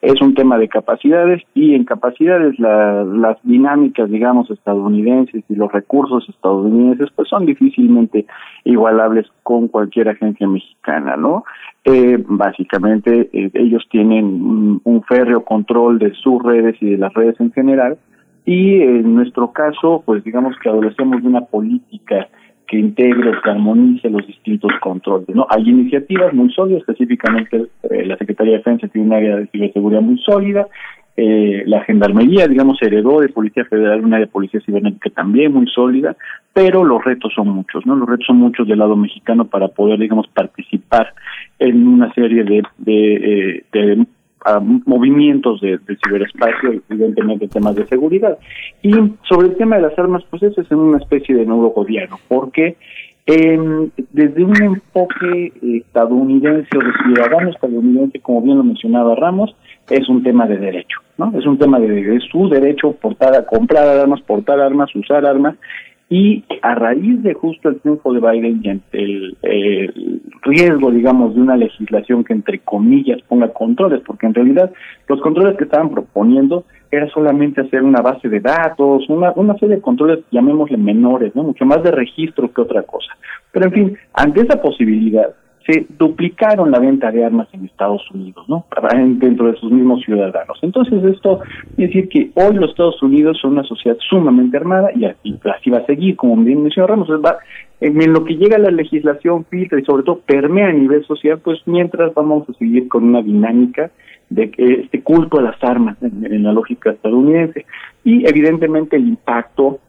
Es 0.00 0.20
un 0.20 0.34
tema 0.34 0.58
de 0.58 0.68
capacidades 0.68 1.42
y 1.54 1.74
en 1.74 1.84
capacidades 1.84 2.58
las 2.58 3.38
dinámicas, 3.44 4.10
digamos, 4.10 4.50
estadounidenses 4.50 5.44
y 5.48 5.54
los 5.54 5.72
recursos 5.72 6.28
estadounidenses 6.28 7.10
pues 7.14 7.28
son 7.28 7.46
difícilmente 7.46 8.26
igualables 8.64 9.26
con 9.42 9.68
cualquier 9.68 10.08
agencia 10.08 10.48
mexicana, 10.48 11.16
¿no? 11.16 11.44
Eh, 11.84 12.22
básicamente 12.26 13.30
eh, 13.32 13.50
ellos 13.54 13.86
tienen 13.90 14.24
un, 14.24 14.80
un 14.82 15.02
férreo 15.04 15.44
control 15.44 15.98
de 15.98 16.12
sus 16.14 16.42
redes 16.42 16.76
y 16.80 16.90
de 16.90 16.98
las 16.98 17.14
redes 17.14 17.38
en 17.38 17.52
general 17.52 17.96
y 18.44 18.80
en 18.80 19.14
nuestro 19.14 19.52
caso, 19.52 20.02
pues 20.04 20.22
digamos 20.22 20.54
que 20.58 20.68
adolecemos 20.68 21.22
de 21.22 21.28
una 21.28 21.42
política 21.42 22.28
que 22.66 22.78
integre 22.78 23.32
que 23.42 23.50
armonice 23.50 24.08
los 24.10 24.26
distintos 24.26 24.72
controles. 24.80 25.28
¿no? 25.34 25.46
Hay 25.50 25.68
iniciativas 25.68 26.32
muy 26.32 26.50
sólidas, 26.52 26.80
específicamente 26.80 27.66
eh, 27.90 28.06
la 28.06 28.16
Secretaría 28.16 28.52
de 28.52 28.58
Defensa 28.58 28.88
tiene 28.88 29.08
un 29.08 29.12
área 29.14 29.36
de 29.36 29.46
ciberseguridad 29.48 30.00
muy 30.00 30.18
sólida, 30.18 30.66
eh, 31.16 31.62
la 31.66 31.84
Gendarmería, 31.84 32.48
digamos, 32.48 32.82
heredó 32.82 33.20
de 33.20 33.28
Policía 33.28 33.64
Federal 33.66 34.04
una 34.04 34.16
área 34.16 34.26
de 34.26 34.32
Policía 34.32 34.60
Cibernética 34.66 35.10
también 35.10 35.52
muy 35.52 35.68
sólida, 35.68 36.16
pero 36.52 36.82
los 36.82 37.04
retos 37.04 37.32
son 37.34 37.48
muchos, 37.50 37.86
¿no? 37.86 37.94
Los 37.94 38.08
retos 38.08 38.26
son 38.26 38.38
muchos 38.38 38.66
del 38.66 38.80
lado 38.80 38.96
mexicano 38.96 39.44
para 39.44 39.68
poder, 39.68 40.00
digamos, 40.00 40.26
participar 40.26 41.14
en 41.60 41.86
una 41.86 42.12
serie 42.14 42.42
de, 42.42 42.62
de, 42.78 43.14
eh, 43.14 43.64
de 43.72 44.06
a 44.44 44.60
movimientos 44.60 45.60
de, 45.60 45.78
ciberespacio, 46.04 46.82
evidentemente 46.90 47.48
temas 47.48 47.74
de 47.74 47.86
seguridad. 47.86 48.38
Y 48.82 48.92
sobre 49.28 49.48
el 49.48 49.56
tema 49.56 49.76
de 49.76 49.82
las 49.82 49.98
armas, 49.98 50.22
pues 50.30 50.42
eso 50.42 50.60
es 50.60 50.70
en 50.70 50.78
una 50.78 50.98
especie 50.98 51.34
de 51.34 51.46
nuevo 51.46 51.70
gobierno, 51.70 52.18
porque 52.28 52.76
eh, 53.26 53.58
desde 54.12 54.44
un 54.44 54.62
enfoque 54.62 55.52
estadounidense 55.62 56.68
o 56.76 56.80
de 56.80 56.92
ciudadano 57.04 57.50
estadounidense, 57.50 58.20
como 58.20 58.42
bien 58.42 58.58
lo 58.58 58.64
mencionaba 58.64 59.14
Ramos, 59.14 59.56
es 59.88 60.08
un 60.08 60.22
tema 60.22 60.46
de 60.46 60.58
derecho, 60.58 61.00
¿no? 61.16 61.32
Es 61.38 61.46
un 61.46 61.58
tema 61.58 61.78
de, 61.80 61.88
de 61.88 62.20
su 62.30 62.48
derecho 62.50 62.92
portar 62.92 63.46
comprar 63.46 63.88
armas, 63.88 64.20
portar 64.22 64.60
armas, 64.60 64.94
usar 64.94 65.24
armas, 65.24 65.56
y 66.14 66.44
a 66.62 66.76
raíz 66.76 67.24
de 67.24 67.34
justo 67.34 67.68
el 67.68 67.80
triunfo 67.80 68.12
de 68.12 68.20
Biden 68.20 68.60
y 68.62 68.68
ante 68.68 69.02
el, 69.02 69.36
riesgo, 70.42 70.92
digamos, 70.92 71.34
de 71.34 71.40
una 71.40 71.56
legislación 71.56 72.22
que 72.22 72.32
entre 72.32 72.60
comillas 72.60 73.20
ponga 73.22 73.52
controles, 73.52 74.00
porque 74.06 74.26
en 74.26 74.34
realidad 74.34 74.70
los 75.08 75.20
controles 75.20 75.56
que 75.56 75.64
estaban 75.64 75.90
proponiendo 75.90 76.66
era 76.92 77.08
solamente 77.08 77.62
hacer 77.62 77.82
una 77.82 78.00
base 78.00 78.28
de 78.28 78.38
datos, 78.38 79.08
una, 79.08 79.32
una 79.34 79.58
serie 79.58 79.76
de 79.76 79.82
controles, 79.82 80.20
llamémosle 80.30 80.76
menores, 80.76 81.34
¿no? 81.34 81.42
Mucho 81.42 81.64
más 81.66 81.82
de 81.82 81.90
registro 81.90 82.52
que 82.52 82.60
otra 82.60 82.84
cosa. 82.84 83.12
Pero 83.50 83.66
en 83.66 83.72
fin, 83.72 83.98
ante 84.12 84.42
esa 84.42 84.62
posibilidad, 84.62 85.34
se 85.66 85.86
duplicaron 85.98 86.70
la 86.70 86.78
venta 86.78 87.10
de 87.10 87.24
armas 87.24 87.48
en 87.52 87.64
Estados 87.64 88.02
Unidos, 88.10 88.46
¿no? 88.48 88.66
Dentro 89.18 89.50
de 89.50 89.56
sus 89.58 89.70
mismos 89.70 90.02
ciudadanos. 90.04 90.58
Entonces 90.62 91.02
esto 91.04 91.40
es 91.70 91.88
decir 91.88 92.08
que 92.08 92.30
hoy 92.34 92.54
los 92.54 92.70
Estados 92.70 93.02
Unidos 93.02 93.38
son 93.40 93.52
una 93.52 93.64
sociedad 93.64 93.96
sumamente 94.08 94.56
armada 94.56 94.90
y 94.94 95.06
así, 95.06 95.38
va 95.70 95.78
a 95.78 95.86
seguir, 95.86 96.16
como 96.16 96.36
bien 96.42 96.62
mencionó 96.62 96.88
Ramos, 96.88 97.08
va, 97.24 97.38
en 97.80 98.12
lo 98.12 98.24
que 98.24 98.36
llega 98.36 98.58
la 98.58 98.70
legislación 98.70 99.44
filtra 99.46 99.80
y 99.80 99.84
sobre 99.84 100.02
todo 100.02 100.20
permea 100.20 100.68
a 100.68 100.72
nivel 100.72 101.04
social, 101.06 101.38
pues 101.38 101.60
mientras 101.66 102.12
vamos 102.14 102.48
a 102.48 102.52
seguir 102.54 102.88
con 102.88 103.04
una 103.04 103.22
dinámica 103.22 103.90
de 104.28 104.52
este 104.56 105.02
culto 105.02 105.38
a 105.38 105.42
las 105.42 105.62
armas 105.62 105.96
en 106.02 106.42
la 106.42 106.52
lógica 106.52 106.90
estadounidense 106.90 107.66
y 108.04 108.26
evidentemente 108.26 108.96
el 108.96 109.08
impacto 109.08 109.80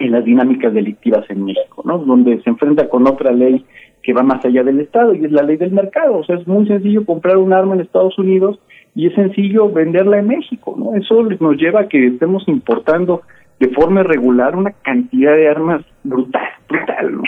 en 0.00 0.12
las 0.12 0.24
dinámicas 0.24 0.72
delictivas 0.72 1.28
en 1.28 1.44
México, 1.44 1.82
¿no? 1.84 1.98
Donde 1.98 2.40
se 2.42 2.50
enfrenta 2.50 2.88
con 2.88 3.06
otra 3.06 3.32
ley 3.32 3.64
que 4.02 4.12
va 4.12 4.22
más 4.22 4.44
allá 4.44 4.62
del 4.62 4.80
Estado 4.80 5.14
y 5.14 5.24
es 5.24 5.32
la 5.32 5.42
ley 5.42 5.56
del 5.56 5.72
mercado. 5.72 6.18
O 6.18 6.24
sea, 6.24 6.36
es 6.36 6.46
muy 6.46 6.66
sencillo 6.66 7.04
comprar 7.04 7.36
un 7.36 7.52
arma 7.52 7.74
en 7.74 7.80
Estados 7.80 8.18
Unidos 8.18 8.58
y 8.94 9.06
es 9.06 9.14
sencillo 9.14 9.70
venderla 9.70 10.18
en 10.18 10.28
México, 10.28 10.74
¿no? 10.76 10.94
Eso 10.94 11.22
nos 11.22 11.56
lleva 11.56 11.82
a 11.82 11.88
que 11.88 12.06
estemos 12.06 12.46
importando 12.48 13.22
de 13.58 13.68
forma 13.68 14.00
irregular 14.00 14.56
una 14.56 14.72
cantidad 14.82 15.34
de 15.34 15.48
armas 15.48 15.84
brutal, 16.02 16.48
brutal. 16.68 17.20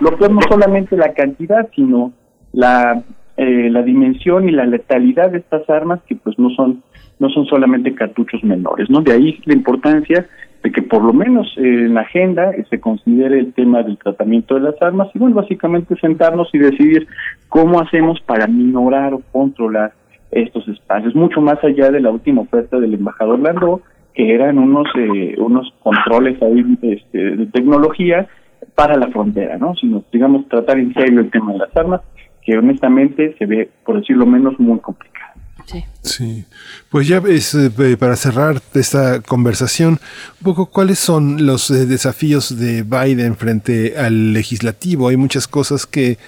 Lo 0.00 0.16
que 0.16 0.24
es 0.24 0.30
no 0.30 0.40
solamente 0.48 0.96
la 0.96 1.12
cantidad, 1.14 1.68
sino 1.74 2.12
la 2.52 3.02
eh, 3.36 3.70
la 3.70 3.82
dimensión 3.82 4.50
y 4.50 4.52
la 4.52 4.66
letalidad 4.66 5.30
de 5.30 5.38
estas 5.38 5.68
armas 5.70 6.00
que 6.06 6.14
pues 6.14 6.38
no 6.38 6.50
son 6.50 6.82
no 7.18 7.30
son 7.30 7.46
solamente 7.46 7.94
cartuchos 7.94 8.44
menores, 8.44 8.90
¿no? 8.90 9.00
De 9.00 9.12
ahí 9.12 9.40
la 9.46 9.54
importancia 9.54 10.26
de 10.62 10.70
que 10.70 10.82
por 10.82 11.02
lo 11.02 11.12
menos 11.12 11.52
en 11.56 11.94
la 11.94 12.02
agenda 12.02 12.52
se 12.68 12.80
considere 12.80 13.38
el 13.38 13.52
tema 13.54 13.82
del 13.82 13.98
tratamiento 13.98 14.54
de 14.54 14.60
las 14.60 14.82
armas 14.82 15.08
y 15.14 15.18
bueno, 15.18 15.36
básicamente 15.36 15.96
sentarnos 15.96 16.48
y 16.52 16.58
decidir 16.58 17.06
cómo 17.48 17.80
hacemos 17.80 18.20
para 18.20 18.46
minorar 18.46 19.14
o 19.14 19.22
controlar 19.32 19.92
estos 20.30 20.68
espacios, 20.68 21.14
mucho 21.14 21.40
más 21.40 21.62
allá 21.64 21.90
de 21.90 22.00
la 22.00 22.10
última 22.10 22.42
oferta 22.42 22.78
del 22.78 22.94
embajador 22.94 23.40
Landó, 23.40 23.80
que 24.14 24.34
eran 24.34 24.58
unos 24.58 24.86
eh, 24.96 25.34
unos 25.38 25.72
controles 25.82 26.40
ahí 26.42 26.64
este, 26.82 27.36
de 27.36 27.46
tecnología 27.46 28.28
para 28.74 28.96
la 28.96 29.08
frontera, 29.08 29.56
¿no? 29.56 29.74
Sino, 29.76 30.04
digamos, 30.12 30.46
tratar 30.48 30.78
en 30.78 30.92
serio 30.94 31.20
el 31.20 31.30
tema 31.30 31.52
de 31.52 31.58
las 31.58 31.76
armas, 31.76 32.02
que 32.42 32.56
honestamente 32.56 33.34
se 33.38 33.46
ve, 33.46 33.70
por 33.84 34.00
decirlo 34.00 34.26
menos, 34.26 34.58
muy 34.58 34.78
complicado. 34.78 35.19
Sí. 35.66 35.84
Sí. 36.02 36.44
Pues 36.88 37.06
ya 37.06 37.22
eh, 37.54 37.96
para 37.98 38.16
cerrar 38.16 38.62
esta 38.74 39.20
conversación, 39.20 40.00
un 40.40 40.44
poco 40.44 40.66
cuáles 40.66 40.98
son 40.98 41.46
los 41.46 41.70
eh, 41.70 41.86
desafíos 41.86 42.58
de 42.58 42.82
Biden 42.82 43.36
frente 43.36 43.96
al 43.96 44.32
legislativo. 44.32 45.08
Hay 45.08 45.16
muchas 45.16 45.46
cosas 45.46 45.86
que 45.86 46.18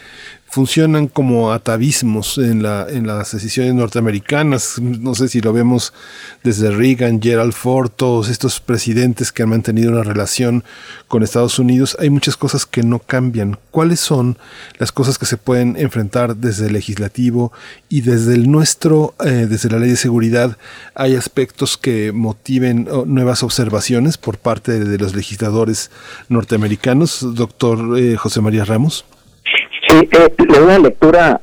funcionan 0.52 1.08
como 1.08 1.50
atavismos 1.50 2.36
en, 2.36 2.62
la, 2.62 2.86
en 2.86 3.06
las 3.06 3.32
decisiones 3.32 3.72
norteamericanas. 3.72 4.78
No 4.82 5.14
sé 5.14 5.28
si 5.28 5.40
lo 5.40 5.54
vemos 5.54 5.94
desde 6.44 6.70
Reagan, 6.70 7.22
Gerald 7.22 7.54
Ford, 7.54 7.88
todos 7.88 8.28
estos 8.28 8.60
presidentes 8.60 9.32
que 9.32 9.44
han 9.44 9.48
mantenido 9.48 9.90
una 9.90 10.02
relación 10.02 10.62
con 11.08 11.22
Estados 11.22 11.58
Unidos. 11.58 11.96
Hay 12.00 12.10
muchas 12.10 12.36
cosas 12.36 12.66
que 12.66 12.82
no 12.82 12.98
cambian. 12.98 13.58
¿Cuáles 13.70 14.00
son 14.00 14.36
las 14.76 14.92
cosas 14.92 15.16
que 15.16 15.24
se 15.24 15.38
pueden 15.38 15.78
enfrentar 15.78 16.36
desde 16.36 16.66
el 16.66 16.74
legislativo 16.74 17.50
y 17.88 18.02
desde 18.02 18.34
el 18.34 18.50
nuestro, 18.50 19.14
eh, 19.24 19.46
desde 19.48 19.70
la 19.70 19.78
ley 19.78 19.88
de 19.88 19.96
seguridad? 19.96 20.58
¿Hay 20.94 21.16
aspectos 21.16 21.78
que 21.78 22.12
motiven 22.12 22.86
nuevas 23.06 23.42
observaciones 23.42 24.18
por 24.18 24.36
parte 24.36 24.78
de, 24.78 24.98
los 24.98 25.14
legisladores 25.14 25.90
norteamericanos? 26.28 27.20
Doctor 27.34 27.98
eh, 27.98 28.18
José 28.18 28.42
María 28.42 28.66
Ramos. 28.66 29.06
Sí, 30.02 30.08
eh, 30.18 30.32
le 30.38 30.58
doy 30.58 30.64
una 30.64 30.78
lectura 30.78 31.40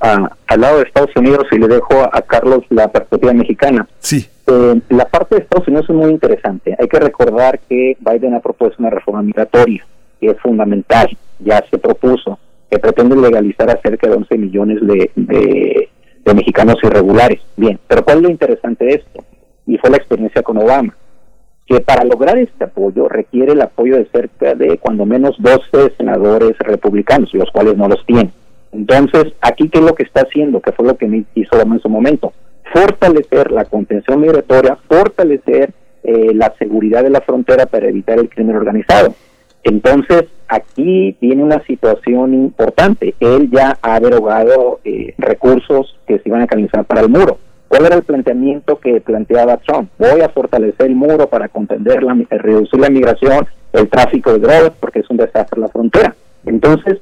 al 0.47 0.61
lado 0.61 0.77
de 0.77 0.83
Estados 0.83 1.15
Unidos 1.15 1.45
y 1.51 1.57
le 1.57 1.67
dejo 1.67 2.01
a, 2.11 2.21
Carlos 2.21 2.63
la 2.69 2.91
perspectiva 2.91 3.33
mexicana. 3.33 3.88
Sí. 3.99 4.27
Eh, 4.47 4.81
la 4.89 5.05
parte 5.05 5.35
de 5.35 5.41
Estados 5.41 5.67
Unidos 5.67 5.85
es 5.89 5.95
muy 5.95 6.11
interesante. 6.11 6.75
Hay 6.77 6.88
que 6.88 6.99
recordar 6.99 7.59
que 7.69 7.97
Biden 7.99 8.33
ha 8.33 8.39
propuesto 8.39 8.77
una 8.79 8.89
reforma 8.89 9.21
migratoria, 9.21 9.85
que 10.19 10.27
es 10.27 10.39
fundamental, 10.39 11.09
ya 11.39 11.63
se 11.69 11.77
propuso, 11.77 12.38
que 12.69 12.79
pretende 12.79 13.15
legalizar 13.15 13.69
a 13.69 13.79
cerca 13.81 14.09
de 14.09 14.15
11 14.15 14.38
millones 14.38 14.79
de, 14.81 15.11
de, 15.15 15.89
de 16.25 16.33
mexicanos 16.33 16.75
irregulares. 16.83 17.39
Bien, 17.55 17.79
pero 17.88 18.03
¿cuál 18.03 18.17
es 18.17 18.23
lo 18.23 18.29
interesante 18.29 18.85
de 18.85 18.93
esto? 18.95 19.23
Y 19.67 19.77
fue 19.77 19.89
la 19.89 19.97
experiencia 19.97 20.43
con 20.43 20.57
Obama 20.57 20.95
que 21.69 21.79
para 21.81 22.03
lograr 22.03 22.35
este 22.39 22.63
apoyo 22.63 23.07
requiere 23.07 23.51
el 23.51 23.61
apoyo 23.61 23.95
de 23.95 24.05
cerca 24.05 24.55
de 24.55 24.79
cuando 24.79 25.05
menos 25.05 25.35
12 25.38 25.93
senadores 25.97 26.57
republicanos, 26.57 27.31
los 27.35 27.51
cuales 27.51 27.77
no 27.77 27.88
los 27.88 28.03
tienen. 28.07 28.31
Entonces, 28.72 29.33
aquí 29.41 29.69
qué 29.69 29.80
es 29.80 29.85
lo 29.85 29.95
que 29.95 30.03
está 30.03 30.22
haciendo, 30.22 30.61
que 30.61 30.72
fue 30.72 30.85
lo 30.85 30.98
que 30.98 31.25
hizo 31.35 31.56
Obama 31.56 31.75
en 31.75 31.81
su 31.81 31.89
momento, 31.89 32.33
fortalecer 32.73 33.51
la 33.51 33.65
contención 33.65 34.22
migratoria, 34.22 34.77
fortalecer 34.88 35.73
eh, 36.03 36.33
la 36.33 36.53
seguridad 36.57 37.03
de 37.03 37.09
la 37.09 37.22
frontera 37.22 37.65
para 37.65 37.88
evitar 37.88 38.19
el 38.19 38.30
crimen 38.30 38.56
organizado. 38.56 39.14
Entonces, 39.64 40.25
aquí 40.48 41.15
tiene 41.19 41.43
una 41.43 41.64
situación 41.65 42.33
importante. 42.33 43.15
Él 43.19 43.49
ya 43.51 43.77
ha 43.81 43.99
derogado 43.99 44.80
eh, 44.83 45.14
recursos 45.17 45.98
que 46.07 46.19
se 46.19 46.30
iban 46.30 46.41
a 46.41 46.48
canalizar 46.48 46.85
para 46.85 47.01
el 47.01 47.09
muro. 47.09 47.38
¿Cuál 47.67 47.85
era 47.85 47.95
el 47.95 48.03
planteamiento 48.03 48.80
que 48.80 49.01
planteaba 49.01 49.57
Trump? 49.57 49.91
Voy 49.99 50.22
a 50.22 50.30
fortalecer 50.30 50.88
el 50.88 50.95
muro 50.95 51.30
para 51.30 51.49
contender, 51.49 52.01
la, 52.01 52.17
reducir 52.30 52.80
la 52.80 52.89
migración, 52.89 53.48
el 53.73 53.89
tráfico 53.89 54.33
de 54.33 54.39
drogas, 54.39 54.72
porque 54.80 54.99
es 54.99 55.09
un 55.09 55.17
desastre 55.17 55.59
la 55.59 55.67
frontera. 55.67 56.15
Entonces, 56.45 56.99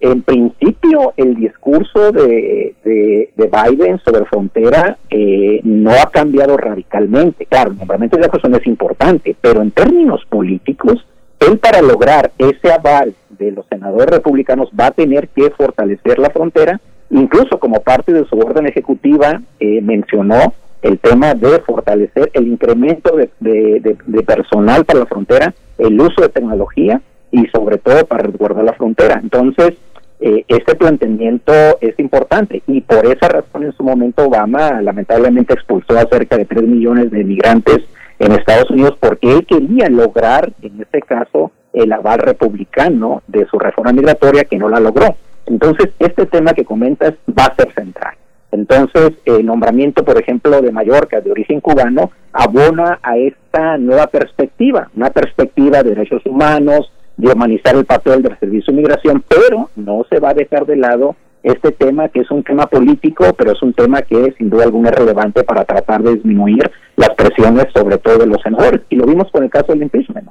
en 0.00 0.22
principio, 0.22 1.12
el 1.16 1.34
discurso 1.34 2.12
de, 2.12 2.74
de, 2.84 3.30
Biden 3.36 3.98
sobre 4.04 4.24
frontera 4.26 4.98
eh, 5.10 5.60
no 5.64 5.90
ha 5.92 6.10
cambiado 6.10 6.56
radicalmente. 6.56 7.46
Claro, 7.46 7.72
normalmente 7.72 8.18
esa 8.18 8.28
cuestión 8.28 8.54
es 8.54 8.66
importante, 8.66 9.34
pero 9.40 9.62
en 9.62 9.70
términos 9.70 10.24
políticos, 10.28 11.04
él 11.40 11.58
para 11.58 11.82
lograr 11.82 12.32
ese 12.38 12.72
aval 12.72 13.14
de 13.30 13.52
los 13.52 13.66
senadores 13.66 14.10
republicanos 14.10 14.70
va 14.78 14.86
a 14.86 14.90
tener 14.90 15.28
que 15.28 15.50
fortalecer 15.50 16.18
la 16.18 16.30
frontera 16.30 16.80
Incluso 17.10 17.58
como 17.58 17.80
parte 17.80 18.12
de 18.12 18.26
su 18.26 18.38
orden 18.38 18.66
ejecutiva 18.66 19.40
eh, 19.60 19.80
mencionó 19.80 20.52
el 20.82 20.98
tema 20.98 21.34
de 21.34 21.60
fortalecer 21.60 22.30
el 22.34 22.46
incremento 22.46 23.16
de, 23.16 23.96
personal 24.26 24.84
para 24.84 25.00
la 25.00 25.06
frontera, 25.06 25.54
el 25.78 26.00
uso 26.00 26.22
de 26.22 26.28
tecnología 26.28 27.00
y 27.30 27.46
sobre 27.46 27.78
todo 27.78 28.04
para 28.06 28.24
resguardar 28.24 28.64
la 28.64 28.74
frontera. 28.74 29.20
Entonces, 29.22 29.74
eh, 30.20 30.44
este 30.48 30.74
planteamiento 30.74 31.52
es 31.80 31.98
importante 31.98 32.62
y 32.66 32.80
por 32.80 33.06
esa 33.06 33.28
razón 33.28 33.62
en 33.62 33.72
su 33.72 33.84
momento 33.84 34.26
Obama 34.26 34.82
lamentablemente 34.82 35.54
expulsó 35.54 35.96
a 35.96 36.08
cerca 36.10 36.36
de 36.36 36.44
3 36.44 36.64
millones 36.64 37.10
de 37.10 37.22
migrantes 37.22 37.78
en 38.18 38.32
Estados 38.32 38.70
Unidos 38.70 38.96
porque 38.98 39.32
él 39.32 39.46
quería 39.46 39.88
lograr, 39.88 40.52
en 40.62 40.80
este 40.80 41.02
caso, 41.02 41.52
el 41.72 41.92
aval 41.92 42.18
republicano 42.18 43.22
de 43.28 43.46
su 43.46 43.58
reforma 43.58 43.92
migratoria 43.92 44.44
que 44.44 44.58
no 44.58 44.68
la 44.68 44.80
logró. 44.80 45.14
Entonces, 45.46 45.90
este 46.00 46.26
tema 46.26 46.52
que 46.52 46.64
comentas 46.64 47.14
va 47.28 47.44
a 47.44 47.54
ser 47.54 47.72
central. 47.74 48.14
Entonces, 48.50 49.12
el 49.24 49.44
nombramiento, 49.46 50.04
por 50.04 50.20
ejemplo, 50.20 50.60
de 50.60 50.72
Mallorca, 50.72 51.20
de 51.20 51.30
origen 51.30 51.60
cubano, 51.60 52.10
abona 52.32 52.98
a 53.02 53.16
esta 53.16 53.78
nueva 53.78 54.06
perspectiva, 54.08 54.90
una 54.96 55.10
perspectiva 55.10 55.82
de 55.82 55.90
derechos 55.90 56.24
humanos, 56.26 56.90
de 57.18 57.32
humanizar 57.32 57.76
el 57.76 57.84
papel 57.84 58.22
del 58.22 58.38
servicio 58.38 58.72
de 58.72 58.80
migración, 58.80 59.22
pero 59.28 59.68
no 59.76 60.04
se 60.08 60.20
va 60.20 60.30
a 60.30 60.34
dejar 60.34 60.64
de 60.64 60.76
lado 60.76 61.16
este 61.42 61.72
tema 61.72 62.08
que 62.08 62.20
es 62.20 62.30
un 62.30 62.42
tema 62.42 62.66
político, 62.66 63.24
pero 63.36 63.52
es 63.52 63.62
un 63.62 63.72
tema 63.72 64.02
que 64.02 64.32
sin 64.38 64.50
duda 64.50 64.64
alguna 64.64 64.90
es 64.90 64.96
relevante 64.96 65.44
para 65.44 65.64
tratar 65.64 66.02
de 66.02 66.14
disminuir 66.14 66.70
las 66.96 67.10
presiones, 67.10 67.66
sobre 67.74 67.98
todo 67.98 68.18
de 68.18 68.26
los 68.26 68.40
senadores. 68.42 68.82
Y 68.88 68.96
lo 68.96 69.06
vimos 69.06 69.30
con 69.30 69.44
el 69.44 69.50
caso 69.50 69.72
del 69.72 69.82
impeachment. 69.82 70.28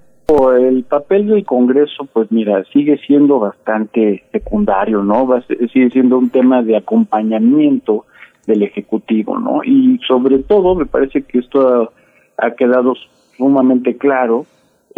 El 0.59 0.83
papel 0.83 1.27
del 1.27 1.45
Congreso, 1.45 2.07
pues 2.11 2.29
mira, 2.31 2.63
sigue 2.73 2.97
siendo 3.05 3.39
bastante 3.39 4.23
secundario, 4.31 5.03
¿no? 5.03 5.27
sigue 5.71 5.89
siendo 5.89 6.17
un 6.17 6.29
tema 6.29 6.61
de 6.61 6.75
acompañamiento 6.75 8.05
del 8.45 8.63
Ejecutivo, 8.63 9.39
¿no? 9.39 9.61
Y 9.63 9.99
sobre 10.07 10.39
todo, 10.39 10.75
me 10.75 10.85
parece 10.85 11.21
que 11.21 11.39
esto 11.39 11.91
ha 12.37 12.51
quedado 12.51 12.93
sumamente 13.37 13.97
claro 13.97 14.45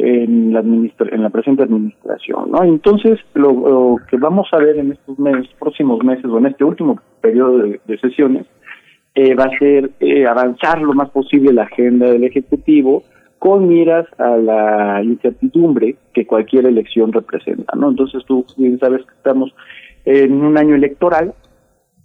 en 0.01 0.53
la, 0.53 0.59
en 0.61 1.23
la 1.23 1.29
presente 1.29 1.63
administración. 1.63 2.51
¿no? 2.51 2.63
Entonces, 2.63 3.19
lo, 3.33 3.97
que 4.09 4.17
vamos 4.17 4.47
a 4.51 4.57
ver 4.57 4.77
en 4.77 4.93
estos 4.93 5.19
meses, 5.19 5.49
próximos 5.59 6.03
meses 6.03 6.25
o 6.25 6.37
en 6.37 6.47
este 6.47 6.63
último 6.63 6.99
periodo 7.21 7.59
de, 7.59 7.97
sesiones 7.99 8.45
eh, 9.15 9.35
va 9.35 9.45
a 9.45 9.57
ser 9.57 9.91
eh, 9.99 10.25
avanzar 10.25 10.81
lo 10.81 10.93
más 10.93 11.09
posible 11.09 11.51
la 11.51 11.63
agenda 11.63 12.09
del 12.09 12.23
Ejecutivo 12.23 13.03
con 13.39 13.67
miras 13.67 14.05
a 14.17 14.37
la 14.37 15.01
incertidumbre 15.03 15.95
que 16.13 16.25
cualquier 16.25 16.65
elección 16.65 17.11
representa. 17.11 17.75
¿no? 17.75 17.89
Entonces, 17.89 18.23
tú 18.25 18.45
bien 18.57 18.79
sabes 18.79 19.01
que 19.05 19.13
estamos 19.15 19.53
en 20.05 20.33
un 20.43 20.57
año 20.57 20.75
electoral 20.75 21.33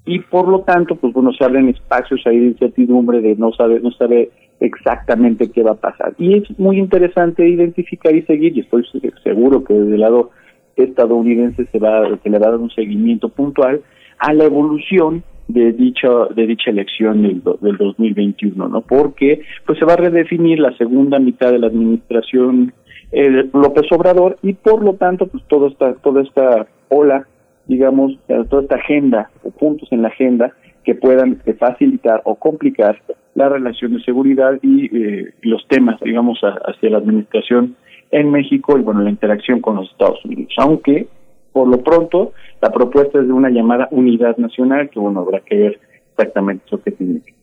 y 0.06 0.18
por 0.18 0.48
lo 0.48 0.60
tanto, 0.60 0.96
pues 0.96 1.12
bueno, 1.12 1.32
se 1.32 1.44
abren 1.44 1.68
espacios 1.68 2.20
ahí 2.26 2.38
de 2.38 2.46
incertidumbre 2.48 3.20
de 3.20 3.36
no 3.36 3.52
saber, 3.52 3.82
no 3.82 3.90
saber 3.92 4.30
exactamente 4.60 5.50
qué 5.50 5.62
va 5.62 5.72
a 5.72 5.80
pasar. 5.80 6.14
Y 6.18 6.38
es 6.38 6.58
muy 6.58 6.78
interesante 6.78 7.48
identificar 7.48 8.14
y 8.14 8.22
seguir, 8.22 8.56
y 8.56 8.60
estoy 8.60 8.84
seguro 9.22 9.64
que 9.64 9.74
desde 9.74 9.94
el 9.94 10.00
lado 10.00 10.30
estadounidense 10.76 11.66
se 11.66 11.78
va, 11.78 12.02
se 12.22 12.30
le 12.30 12.38
va 12.38 12.48
a 12.48 12.50
dar 12.50 12.60
un 12.60 12.70
seguimiento 12.70 13.28
puntual 13.28 13.82
a 14.18 14.32
la 14.32 14.44
evolución 14.44 15.22
de 15.46 15.72
dicha 15.72 16.08
de 16.34 16.46
dicha 16.46 16.70
elección 16.70 17.22
del, 17.22 17.42
del 17.60 17.76
2021, 17.76 18.68
¿no? 18.68 18.80
Porque 18.80 19.42
pues 19.66 19.78
se 19.78 19.84
va 19.84 19.92
a 19.92 19.96
redefinir 19.96 20.58
la 20.58 20.74
segunda 20.76 21.18
mitad 21.18 21.52
de 21.52 21.58
la 21.58 21.66
administración 21.66 22.72
eh, 23.12 23.48
López 23.52 23.90
Obrador 23.92 24.38
y 24.42 24.54
por 24.54 24.82
lo 24.82 24.94
tanto 24.94 25.26
pues 25.26 25.44
toda 25.46 25.68
esta 25.68 25.94
toda 25.96 26.22
esta 26.22 26.66
ola, 26.88 27.26
digamos, 27.66 28.18
toda 28.48 28.62
esta 28.62 28.76
agenda 28.76 29.30
o 29.42 29.50
puntos 29.50 29.88
en 29.92 30.02
la 30.02 30.08
agenda 30.08 30.54
que 30.84 30.94
puedan 30.94 31.40
eh, 31.46 31.54
facilitar 31.54 32.22
o 32.24 32.36
complicar 32.36 33.00
la 33.34 33.48
relación 33.48 33.94
de 33.94 34.02
seguridad 34.02 34.58
y 34.62 34.84
eh, 34.96 35.34
los 35.42 35.66
temas, 35.68 36.00
digamos, 36.00 36.40
hacia 36.40 36.90
la 36.90 36.98
administración 36.98 37.76
en 38.10 38.30
México 38.30 38.78
y, 38.78 38.82
bueno, 38.82 39.02
la 39.02 39.10
interacción 39.10 39.60
con 39.60 39.76
los 39.76 39.90
Estados 39.90 40.24
Unidos. 40.24 40.52
Aunque, 40.58 41.08
por 41.52 41.68
lo 41.68 41.82
pronto, 41.82 42.32
la 42.62 42.70
propuesta 42.70 43.20
es 43.20 43.26
de 43.26 43.32
una 43.32 43.50
llamada 43.50 43.88
unidad 43.90 44.36
nacional, 44.36 44.88
que, 44.90 45.00
bueno, 45.00 45.20
habrá 45.20 45.40
que 45.40 45.56
ver 45.56 45.80
exactamente 46.10 46.64
eso 46.66 46.80
que 46.82 46.92
significa. 46.92 47.34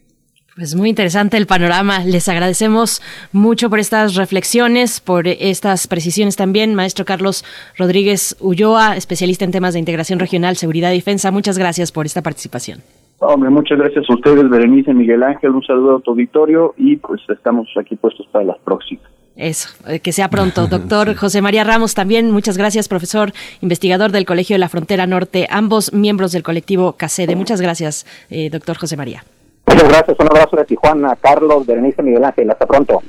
Pues 0.55 0.75
muy 0.75 0.89
interesante 0.89 1.37
el 1.37 1.47
panorama. 1.47 2.03
Les 2.03 2.27
agradecemos 2.27 3.01
mucho 3.31 3.69
por 3.69 3.79
estas 3.79 4.15
reflexiones, 4.15 4.99
por 4.99 5.27
estas 5.27 5.87
precisiones 5.87 6.35
también. 6.35 6.75
Maestro 6.75 7.05
Carlos 7.05 7.45
Rodríguez 7.77 8.35
Ulloa, 8.41 8.97
especialista 8.97 9.45
en 9.45 9.51
temas 9.51 9.73
de 9.73 9.79
integración 9.79 10.19
regional, 10.19 10.57
seguridad 10.57 10.91
y 10.91 10.95
defensa. 10.95 11.31
Muchas 11.31 11.57
gracias 11.57 11.93
por 11.93 12.05
esta 12.05 12.21
participación. 12.21 12.81
Hombre, 13.23 13.51
muchas 13.51 13.77
gracias 13.77 14.03
a 14.09 14.13
ustedes, 14.15 14.49
Berenice, 14.49 14.95
Miguel 14.95 15.21
Ángel, 15.21 15.51
un 15.51 15.63
saludo 15.63 15.97
a 15.97 15.99
tu 16.01 16.09
auditorio 16.11 16.73
y 16.75 16.95
pues 16.95 17.21
estamos 17.29 17.67
aquí 17.79 17.95
puestos 17.95 18.25
para 18.31 18.45
las 18.45 18.57
próximas. 18.57 19.05
Eso, 19.35 19.69
eh, 19.87 19.99
que 19.99 20.11
sea 20.11 20.27
pronto. 20.27 20.65
Doctor 20.71 21.15
José 21.15 21.39
María 21.43 21.63
Ramos, 21.63 21.93
también 21.93 22.31
muchas 22.31 22.57
gracias, 22.57 22.87
profesor, 22.87 23.31
investigador 23.61 24.11
del 24.11 24.25
Colegio 24.25 24.55
de 24.55 24.57
la 24.57 24.69
Frontera 24.69 25.05
Norte, 25.05 25.45
ambos 25.51 25.93
miembros 25.93 26.31
del 26.31 26.41
colectivo 26.41 26.93
CACEDE. 26.93 27.35
Muchas 27.35 27.61
gracias, 27.61 28.07
eh, 28.31 28.49
doctor 28.49 28.77
José 28.77 28.97
María. 28.97 29.23
Muchas 29.67 29.87
gracias, 29.87 30.17
un 30.19 30.25
abrazo 30.25 30.57
de 30.57 30.65
Tijuana, 30.65 31.15
Carlos, 31.21 31.67
Berenice, 31.67 32.01
Miguel 32.01 32.23
Ángel, 32.23 32.49
hasta 32.49 32.65
pronto. 32.65 33.03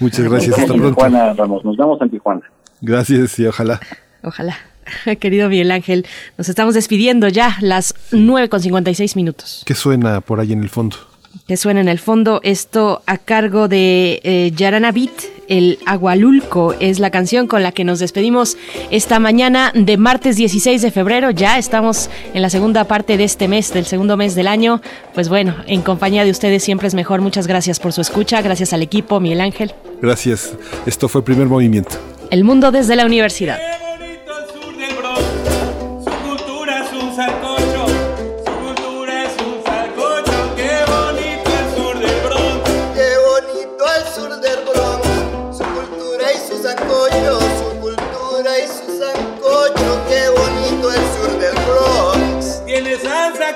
Muchas 0.00 0.26
gracias, 0.30 0.58
hasta 0.58 0.72
pronto. 0.72 0.94
Tijuana, 0.94 1.34
Ramos, 1.34 1.62
nos 1.62 1.76
vemos 1.76 2.00
en 2.00 2.08
Tijuana. 2.08 2.50
Gracias 2.80 3.38
y 3.38 3.46
ojalá. 3.46 3.78
Ojalá. 4.22 4.56
querido 5.20 5.48
Miguel 5.48 5.70
Ángel. 5.70 6.06
Nos 6.36 6.48
estamos 6.48 6.74
despidiendo 6.74 7.28
ya, 7.28 7.56
las 7.60 7.94
nueve 8.12 8.48
con 8.48 8.60
56 8.60 9.16
minutos. 9.16 9.62
¿Qué 9.64 9.74
suena 9.74 10.20
por 10.20 10.40
ahí 10.40 10.52
en 10.52 10.62
el 10.62 10.68
fondo? 10.68 10.96
Que 11.46 11.56
suena 11.56 11.80
en 11.80 11.88
el 11.88 11.98
fondo 11.98 12.40
esto 12.42 13.02
a 13.06 13.18
cargo 13.18 13.68
de 13.68 14.20
eh, 14.22 14.52
Yarana 14.54 14.92
Beat, 14.92 15.10
el 15.48 15.78
Agualulco 15.86 16.74
es 16.78 17.00
la 17.00 17.10
canción 17.10 17.46
con 17.46 17.62
la 17.62 17.72
que 17.72 17.84
nos 17.84 17.98
despedimos 17.98 18.56
esta 18.90 19.18
mañana 19.18 19.72
de 19.74 19.96
martes 19.96 20.36
16 20.36 20.82
de 20.82 20.90
febrero. 20.90 21.30
Ya 21.30 21.58
estamos 21.58 22.10
en 22.34 22.42
la 22.42 22.50
segunda 22.50 22.84
parte 22.84 23.16
de 23.16 23.24
este 23.24 23.48
mes, 23.48 23.72
del 23.72 23.86
segundo 23.86 24.16
mes 24.16 24.34
del 24.34 24.46
año. 24.46 24.82
Pues 25.14 25.28
bueno, 25.28 25.56
en 25.66 25.80
compañía 25.80 26.24
de 26.24 26.30
ustedes 26.30 26.62
siempre 26.62 26.86
es 26.86 26.94
mejor. 26.94 27.22
Muchas 27.22 27.46
gracias 27.46 27.80
por 27.80 27.94
su 27.94 28.02
escucha, 28.02 28.42
gracias 28.42 28.74
al 28.74 28.82
equipo, 28.82 29.20
Miguel 29.20 29.40
Ángel. 29.40 29.72
Gracias. 30.02 30.54
Esto 30.84 31.08
fue 31.08 31.20
el 31.20 31.24
primer 31.24 31.46
movimiento. 31.46 31.96
El 32.30 32.44
mundo 32.44 32.70
desde 32.70 32.94
la 32.94 33.06
universidad. 33.06 33.58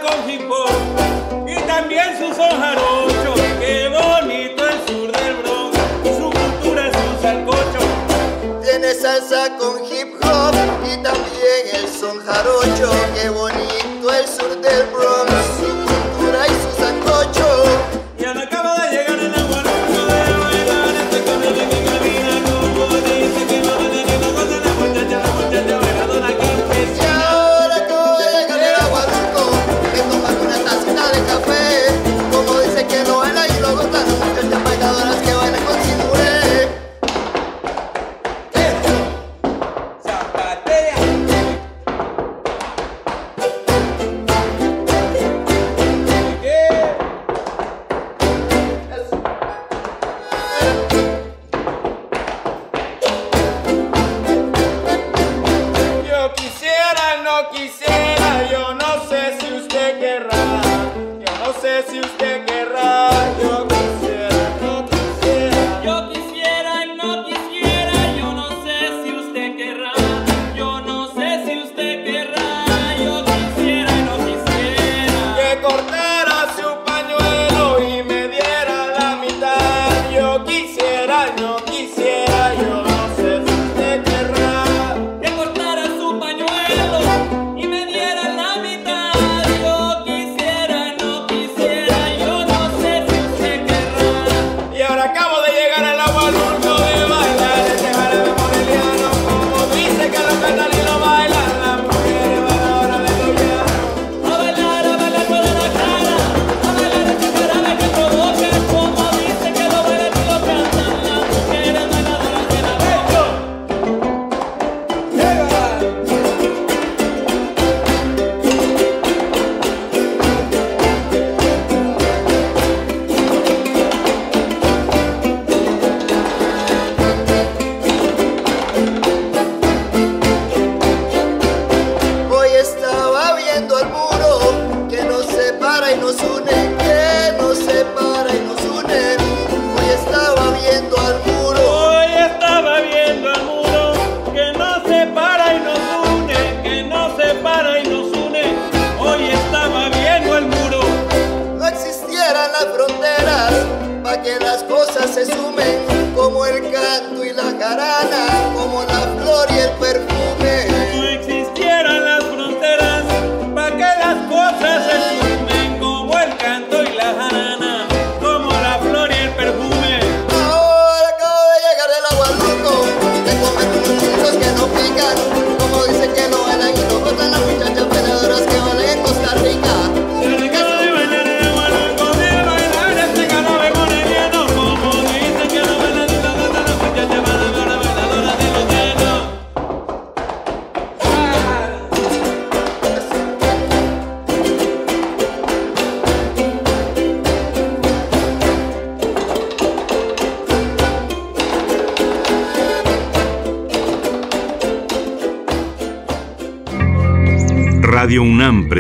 con 0.00 0.30
hip 0.30 0.50
hop 0.50 1.46
y 1.46 1.54
también 1.66 2.16
su 2.18 2.34
son 2.34 2.60
jarocho. 2.60 3.34
Qué 3.60 3.88
bonito 3.88 4.66
el 4.66 4.86
sur 4.86 5.12
del 5.12 5.36
Bronx, 5.36 5.78
su 6.16 6.30
cultura 6.30 6.88
es 6.88 6.96
un 6.96 7.20
salcocho. 7.20 8.62
Tiene 8.62 8.94
salsa 8.94 9.56
con 9.58 9.84
hip 9.84 10.14
hop 10.22 10.54
y 10.84 11.02
también 11.02 11.74
el 11.74 11.88
son 11.88 12.24
jarocho. 12.24 12.90
Qué 13.14 13.28
bonito. 13.28 13.51